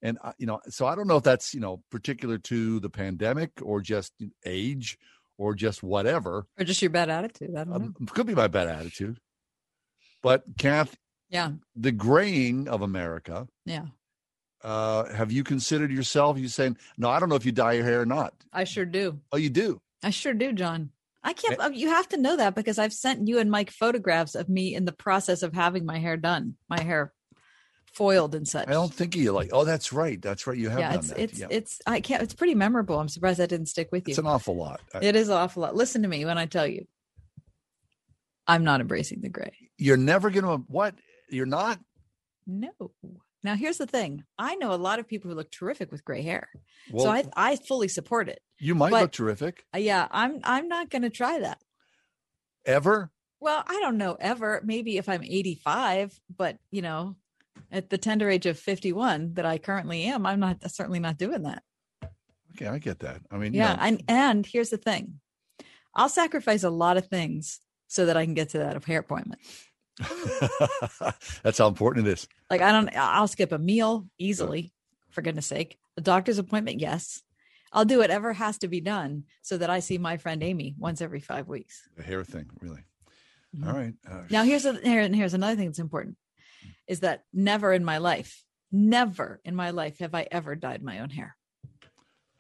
and 0.07 0.19
uh, 0.23 0.33
you 0.39 0.47
know, 0.47 0.61
so 0.69 0.87
I 0.87 0.95
don't 0.95 1.09
know 1.09 1.16
if 1.16 1.24
that's 1.24 1.53
you 1.55 1.61
know 1.61 1.83
particular 1.91 2.39
to 2.39 2.81
the 2.81 2.89
pandemic 2.91 3.51
or 3.62 3.81
just 3.81 4.12
age 4.45 4.99
or 5.39 5.55
just 5.55 5.83
whatever. 5.83 6.47
Or 6.59 6.65
just 6.65 6.81
your 6.81 6.91
bad 6.91 7.11
attitude. 7.11 7.51
I 7.57 7.65
don't 7.65 7.69
know. 7.70 7.77
Um, 7.77 7.95
could 8.11 8.27
be 8.27 8.35
my 8.35 8.47
bad 8.47 8.69
attitude. 8.69 9.19
But 10.23 10.45
Kath, 10.59 10.97
yeah, 11.28 11.53
the 11.74 11.93
graying 11.93 12.69
of 12.69 12.83
America. 12.83 13.47
Yeah. 13.65 13.87
Uh, 14.62 15.12
have 15.12 15.31
you 15.31 15.45
considered 15.45 15.93
yourself? 15.93 16.39
You 16.39 16.49
saying 16.49 16.77
no? 16.97 17.11
I 17.11 17.20
don't 17.20 17.28
know 17.28 17.35
if 17.37 17.45
you 17.47 17.53
dye 17.53 17.74
your 17.74 17.85
hair 17.85 18.01
or 18.01 18.07
not. 18.07 18.33
I 18.53 18.65
sure 18.65 18.87
do. 18.87 19.20
Oh, 19.33 19.37
you 19.37 19.51
do. 19.51 19.81
I 20.03 20.11
sure 20.11 20.35
do, 20.35 20.53
John. 20.53 20.91
I 21.23 21.33
can't. 21.33 21.61
uh, 21.61 21.70
You 21.73 21.89
have 21.89 22.09
to 22.11 22.16
know 22.16 22.37
that 22.37 22.55
because 22.55 22.78
I've 22.78 22.93
sent 22.93 23.27
you 23.27 23.39
and 23.41 23.51
Mike 23.51 23.70
photographs 23.70 24.35
of 24.37 24.49
me 24.49 24.74
in 24.77 24.85
the 24.85 24.93
process 24.93 25.43
of 25.43 25.53
having 25.53 25.85
my 25.85 25.99
hair 25.99 26.16
done, 26.16 26.55
my 26.69 26.81
hair 26.81 27.12
foiled 27.97 28.35
and 28.35 28.47
such. 28.47 28.68
I 28.68 28.73
don't 28.73 28.93
think 28.93 29.16
you 29.16 29.32
like. 29.32 29.51
Oh, 29.52 29.64
that's 29.64 29.93
right. 29.93 30.20
That's 30.20 30.47
right. 30.47 30.56
You 30.56 30.68
have 30.68 30.78
yeah, 30.78 30.90
done 30.90 30.98
it's 30.98 31.09
that. 31.09 31.18
it's 31.18 31.39
yeah. 31.40 31.47
it's. 31.51 31.81
I 31.86 32.01
can't. 32.01 32.23
It's 32.23 32.35
pretty 32.35 32.55
memorable. 32.55 32.98
I'm 33.01 33.09
surprised 33.09 33.39
that 33.40 33.48
didn't 33.48 33.66
stick 33.66 33.89
with 33.90 34.06
you. 34.06 34.12
It's 34.12 34.18
an 34.18 34.27
awful 34.27 34.56
lot. 34.56 34.81
I- 34.94 35.01
It 35.05 35.16
is 35.16 35.28
an 35.28 35.36
awful 35.36 35.62
lot. 35.62 35.74
Listen 35.74 36.02
to 36.02 36.09
me 36.09 36.24
when 36.24 36.39
I 36.39 36.47
tell 36.47 36.66
you, 36.66 36.86
I'm 38.47 38.64
not 38.64 38.81
embracing 38.81 39.20
the 39.23 39.28
gray. 39.28 39.52
You're 39.78 39.97
never 39.97 40.31
gonna 40.31 40.59
what? 40.68 40.94
You're 41.31 41.47
not. 41.47 41.81
No. 42.47 42.70
Now 43.43 43.55
here's 43.55 43.78
the 43.78 43.86
thing. 43.86 44.24
I 44.39 44.56
know 44.56 44.73
a 44.73 44.77
lot 44.77 44.98
of 44.98 45.09
people 45.09 45.31
who 45.31 45.36
look 45.36 45.51
terrific 45.51 45.90
with 45.90 46.05
gray 46.05 46.23
hair, 46.23 46.48
so 46.97 47.09
I 47.09 47.24
I 47.36 47.56
fully 47.56 47.89
support 47.89 48.28
it. 48.28 48.40
You 48.59 48.74
might 48.74 48.90
But- 48.90 49.02
look 49.02 49.12
terrific. 49.12 49.64
Uh, 49.74 49.78
yeah, 49.78 50.09
I'm 50.10 50.40
I'm 50.44 50.68
not 50.68 50.90
going 50.90 51.02
to 51.02 51.10
try 51.10 51.40
that. 51.40 51.59
Ever? 52.64 53.10
Well, 53.39 53.62
I 53.66 53.81
don't 53.81 53.98
know 53.98 54.16
ever. 54.18 54.60
Maybe 54.64 54.97
if 54.97 55.09
I'm 55.09 55.23
85, 55.23 56.18
but 56.36 56.56
you 56.70 56.82
know, 56.82 57.16
at 57.70 57.90
the 57.90 57.98
tender 57.98 58.28
age 58.30 58.47
of 58.47 58.59
51 58.59 59.34
that 59.34 59.47
I 59.47 59.59
currently 59.59 60.05
am, 60.05 60.26
I'm 60.26 60.40
not 60.40 60.59
certainly 60.70 61.01
not 61.01 61.18
doing 61.18 61.43
that. 61.43 61.62
Okay, 62.55 62.66
I 62.66 62.78
get 62.78 63.01
that. 63.01 63.20
I 63.30 63.36
mean, 63.36 63.52
you 63.52 63.60
Yeah, 63.60 63.74
know, 63.74 63.82
and 63.82 64.02
and 64.09 64.47
here's 64.47 64.70
the 64.70 64.78
thing. 64.78 65.20
I'll 65.94 66.09
sacrifice 66.09 66.62
a 66.62 66.70
lot 66.70 66.97
of 66.97 67.06
things 67.09 67.60
so 67.86 68.06
that 68.06 68.16
I 68.16 68.24
can 68.24 68.34
get 68.34 68.51
to 68.51 68.59
that 68.59 68.82
hair 68.84 69.01
appointment. 69.01 69.40
that's 71.43 71.59
how 71.59 71.68
important 71.68 72.06
it 72.06 72.12
is. 72.12 72.28
Like 72.51 72.60
I 72.60 72.72
don't 72.72 72.90
I'll 72.97 73.28
skip 73.28 73.52
a 73.52 73.59
meal 73.59 74.06
easily, 74.18 74.72
for 75.10 75.22
goodness 75.22 75.47
sake. 75.47 75.78
A 75.97 76.01
doctor's 76.01 76.38
appointment, 76.38 76.80
yes. 76.80 77.22
I'll 77.72 77.84
do 77.84 77.98
whatever 77.98 78.32
has 78.32 78.59
to 78.59 78.68
be 78.68 78.80
done 78.80 79.24
so 79.43 79.59
that 79.59 79.70
I 79.70 79.80
see 79.80 79.98
my 79.98 80.16
friend 80.18 80.43
Amy 80.43 80.74
once 80.78 81.01
every 81.01 81.20
5 81.20 81.48
weeks. 81.48 81.88
The 81.97 82.02
hair 82.02 82.24
thing, 82.24 82.47
really. 82.60 82.84
Mm-hmm. 83.56 83.68
All 83.68 83.74
right. 83.74 83.94
Uh, 84.09 84.22
Now 84.30 84.44
here's 84.44 84.64
a, 84.64 84.74
here 84.74 85.01
and 85.01 85.14
here's 85.14 85.34
another 85.34 85.56
thing 85.56 85.66
that's 85.66 85.78
important 85.78 86.16
is 86.86 87.01
that 87.01 87.22
never 87.32 87.72
in 87.72 87.84
my 87.84 87.98
life, 87.98 88.44
never 88.72 89.40
in 89.44 89.55
my 89.55 89.70
life 89.70 89.98
have 90.01 90.14
I 90.14 90.26
ever 90.30 90.55
dyed 90.55 90.82
my 90.82 91.01
own 91.01 91.10
hair. 91.10 91.36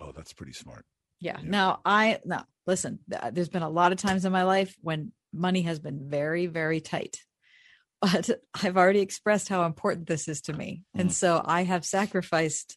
oh, 0.00 0.12
that's 0.12 0.32
pretty 0.32 0.52
smart. 0.52 0.84
Yeah. 1.20 1.38
Now 1.42 1.80
I 1.84 2.20
no 2.24 2.42
listen. 2.66 2.98
Uh, 3.12 3.30
there's 3.30 3.48
been 3.48 3.62
a 3.62 3.70
lot 3.70 3.92
of 3.92 3.98
times 3.98 4.24
in 4.24 4.32
my 4.32 4.42
life 4.42 4.74
when 4.80 5.12
money 5.32 5.62
has 5.62 5.78
been 5.78 6.08
very 6.08 6.46
very 6.46 6.80
tight, 6.80 7.18
but 8.00 8.30
I've 8.62 8.76
already 8.76 9.00
expressed 9.00 9.48
how 9.48 9.64
important 9.64 10.06
this 10.06 10.28
is 10.28 10.42
to 10.42 10.52
me, 10.52 10.82
and 10.94 11.10
mm. 11.10 11.12
so 11.12 11.42
I 11.44 11.64
have 11.64 11.84
sacrificed 11.84 12.76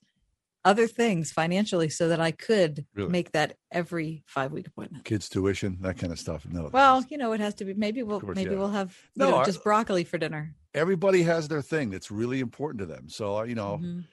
other 0.65 0.87
things 0.87 1.31
financially 1.31 1.89
so 1.89 2.09
that 2.09 2.19
I 2.19 2.31
could 2.31 2.85
Really? 2.93 3.09
make 3.09 3.31
that 3.31 3.55
every 3.71 4.23
five 4.27 4.51
week 4.51 4.67
appointment. 4.67 5.05
Kids' 5.05 5.29
tuition, 5.29 5.77
that 5.81 5.97
kind 5.97 6.11
of 6.11 6.19
stuff. 6.19 6.45
No. 6.49 6.69
Well, 6.71 7.05
you 7.09 7.17
know, 7.17 7.31
it 7.33 7.39
has 7.39 7.55
to 7.55 7.65
be. 7.65 7.73
Maybe 7.73 8.03
we'll 8.03 8.21
course, 8.21 8.35
maybe 8.35 8.51
yeah. 8.51 8.57
we'll 8.57 8.69
have 8.69 8.95
No, 9.15 9.31
know, 9.31 9.37
I- 9.37 9.45
just 9.45 9.63
broccoli 9.63 10.03
for 10.03 10.17
dinner. 10.17 10.53
Everybody 10.73 11.23
has 11.23 11.47
their 11.47 11.61
thing 11.61 11.89
that's 11.89 12.11
really 12.11 12.39
important 12.39 12.79
to 12.79 12.85
them. 12.85 13.09
So 13.09 13.37
uh, 13.39 13.43
you 13.43 13.55
know, 13.55 13.79
Mhm. 13.81 14.03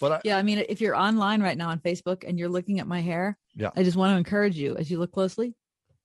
but 0.00 0.12
I, 0.12 0.20
Yeah, 0.24 0.36
I 0.38 0.42
mean, 0.42 0.64
if 0.68 0.80
you're 0.80 0.94
online 0.96 1.42
right 1.42 1.56
now 1.56 1.68
on 1.70 1.78
Facebook 1.80 2.24
and 2.26 2.38
you're 2.38 2.48
looking 2.48 2.80
at 2.80 2.86
my 2.86 3.00
hair, 3.00 3.36
Yeah. 3.54 3.70
I 3.76 3.82
just 3.82 3.96
want 3.96 4.12
to 4.14 4.18
encourage 4.18 4.56
you 4.56 4.76
as 4.76 4.90
you 4.90 4.98
look 4.98 5.12
closely, 5.12 5.54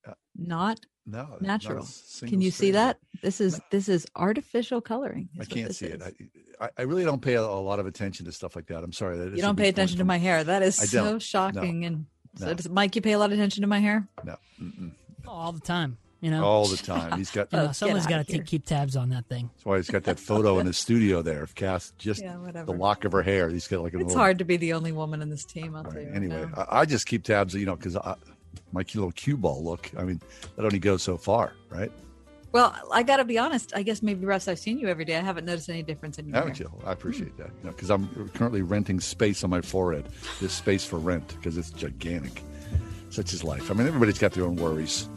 Yeah. 0.06 0.14
not 0.36 0.80
no, 1.06 1.36
natural. 1.40 1.84
single 1.84 2.32
Can 2.32 2.40
you 2.42 2.50
see 2.50 2.70
that? 2.72 2.98
This 3.22 3.40
is 3.40 3.60
this 3.70 3.88
is 3.88 4.06
artificial 4.16 4.80
coloring. 4.80 5.28
I 5.38 5.42
is 5.42 5.48
what 5.48 5.56
can't 5.56 5.74
see 5.74 5.86
it. 5.86 6.02
is. 6.02 6.12
I, 6.60 6.64
I, 6.66 6.70
I 6.78 6.82
really 6.82 7.04
don't 7.04 7.22
pay 7.22 7.34
a, 7.34 7.42
a 7.42 7.62
lot 7.70 7.78
of 7.80 7.86
attention 7.86 8.26
to 8.26 8.32
stuff 8.32 8.54
like 8.56 8.66
that. 8.66 8.82
I'm 8.84 8.92
sorry. 8.92 9.16
That 9.18 9.28
is 9.28 9.36
You 9.36 9.42
don't 9.42 9.56
pay 9.56 9.68
attention 9.68 9.98
to 9.98 10.04
my 10.04 10.18
hair. 10.18 10.44
That 10.44 10.62
is 10.62 10.76
so 10.76 11.02
don't. 11.04 11.22
shocking. 11.22 11.84
And 11.86 12.06
so, 12.36 12.46
No. 12.46 12.54
does 12.54 12.68
Mike, 12.68 12.94
you 12.96 13.00
pay 13.02 13.12
a 13.12 13.18
lot 13.18 13.26
of 13.32 13.38
attention 13.38 13.62
to 13.62 13.66
my 13.68 13.78
hair? 13.78 14.06
No. 14.24 14.36
Mm-mm. 14.60 14.92
all 15.26 15.52
the 15.52 15.60
time. 15.60 15.96
You 16.20 16.30
know, 16.32 16.44
All 16.44 16.66
the 16.66 16.76
time. 16.82 17.16
He's 17.16 17.30
got. 17.30 17.52
You 17.52 17.58
know, 17.58 17.66
Oh, 17.68 17.72
someone's 17.72 18.06
get 18.06 18.26
got 18.26 18.34
to 18.34 18.42
keep 18.42 18.66
tabs 18.66 18.96
on 18.96 19.08
that 19.10 19.26
thing. 19.28 19.50
That's 19.54 19.64
why 19.64 19.76
he's 19.76 19.88
got 19.90 20.02
that 20.04 20.18
photo 20.18 20.58
in 20.58 20.66
his 20.66 20.76
studio 20.76 21.22
there 21.22 21.42
of 21.44 21.54
Cass, 21.54 21.92
just 21.96 22.22
Yeah, 22.22 22.36
the 22.64 22.72
lock 22.72 23.04
of 23.04 23.12
her 23.12 23.22
hair. 23.22 23.48
He's 23.48 23.68
got 23.68 23.82
like 23.82 23.94
a 23.94 23.98
It's 23.98 24.06
little. 24.08 24.18
hard 24.18 24.38
to 24.38 24.44
be 24.44 24.56
the 24.56 24.72
only 24.72 24.90
woman 24.92 25.22
in 25.22 25.30
this 25.30 25.44
team. 25.44 25.76
I'll 25.76 25.84
tell 25.84 25.94
you. 26.00 26.08
right 26.08 26.16
Anyway, 26.16 26.44
now. 26.56 26.66
I, 26.70 26.80
I 26.80 26.84
just 26.86 27.06
keep 27.06 27.22
tabs, 27.22 27.54
you 27.54 27.66
know, 27.66 27.76
because 27.76 27.96
my 28.72 28.82
cute 28.82 28.96
little 29.02 29.12
cue 29.12 29.36
ball 29.36 29.62
look. 29.62 29.90
I 29.96 30.02
mean, 30.02 30.20
that 30.56 30.64
only 30.64 30.80
goes 30.80 31.02
so 31.04 31.16
far, 31.16 31.52
right? 31.70 31.92
well, 32.50 32.74
I 32.90 33.02
got 33.02 33.18
to 33.18 33.24
be 33.24 33.38
honest. 33.38 33.72
I 33.76 33.82
guess 33.82 34.02
maybe 34.02 34.24
Russ, 34.26 34.48
I've 34.48 34.58
seen 34.58 34.78
you 34.78 34.88
every 34.88 35.04
day. 35.04 35.16
I 35.16 35.20
haven't 35.20 35.44
noticed 35.44 35.68
any 35.68 35.82
difference 35.82 36.18
in 36.18 36.26
your 36.26 36.34
Haven't 36.36 36.56
hair. 36.58 36.66
you? 36.66 36.82
I 36.86 36.92
appreciate 36.92 37.36
that. 37.36 37.48
You 37.62 37.64
know, 37.64 37.70
because 37.70 37.90
I'm 37.90 38.08
currently 38.34 38.62
renting 38.62 38.98
space 39.00 39.44
on 39.44 39.50
my 39.50 39.60
forehead. 39.60 40.08
This 40.40 40.54
space 40.54 40.82
for 40.84 40.98
rent 40.98 41.28
because 41.36 41.56
it's 41.58 41.70
gigantic. 41.70 42.42
Such 43.10 43.32
is 43.34 43.44
life. 43.44 43.70
I 43.70 43.74
mean, 43.74 43.86
everybody's 43.86 44.18
got 44.18 44.32
their 44.32 44.44
own 44.44 44.56
worries. 44.56 45.08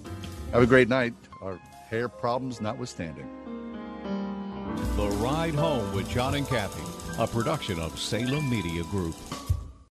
Have 0.52 0.64
a 0.64 0.68
great 0.68 0.90
night. 0.90 1.14
Our 1.42 1.58
hair 1.90 2.10
problems 2.10 2.60
notwithstanding. 2.60 3.26
The 4.98 5.08
Ride 5.08 5.56
Home 5.56 5.94
with 5.96 6.10
John 6.10 6.36
and 6.36 6.46
Kathy, 6.46 6.84
a 7.18 7.26
production 7.26 7.80
of 7.80 7.98
Salem 7.98 8.50
Media 8.50 8.84
Group. 8.84 9.16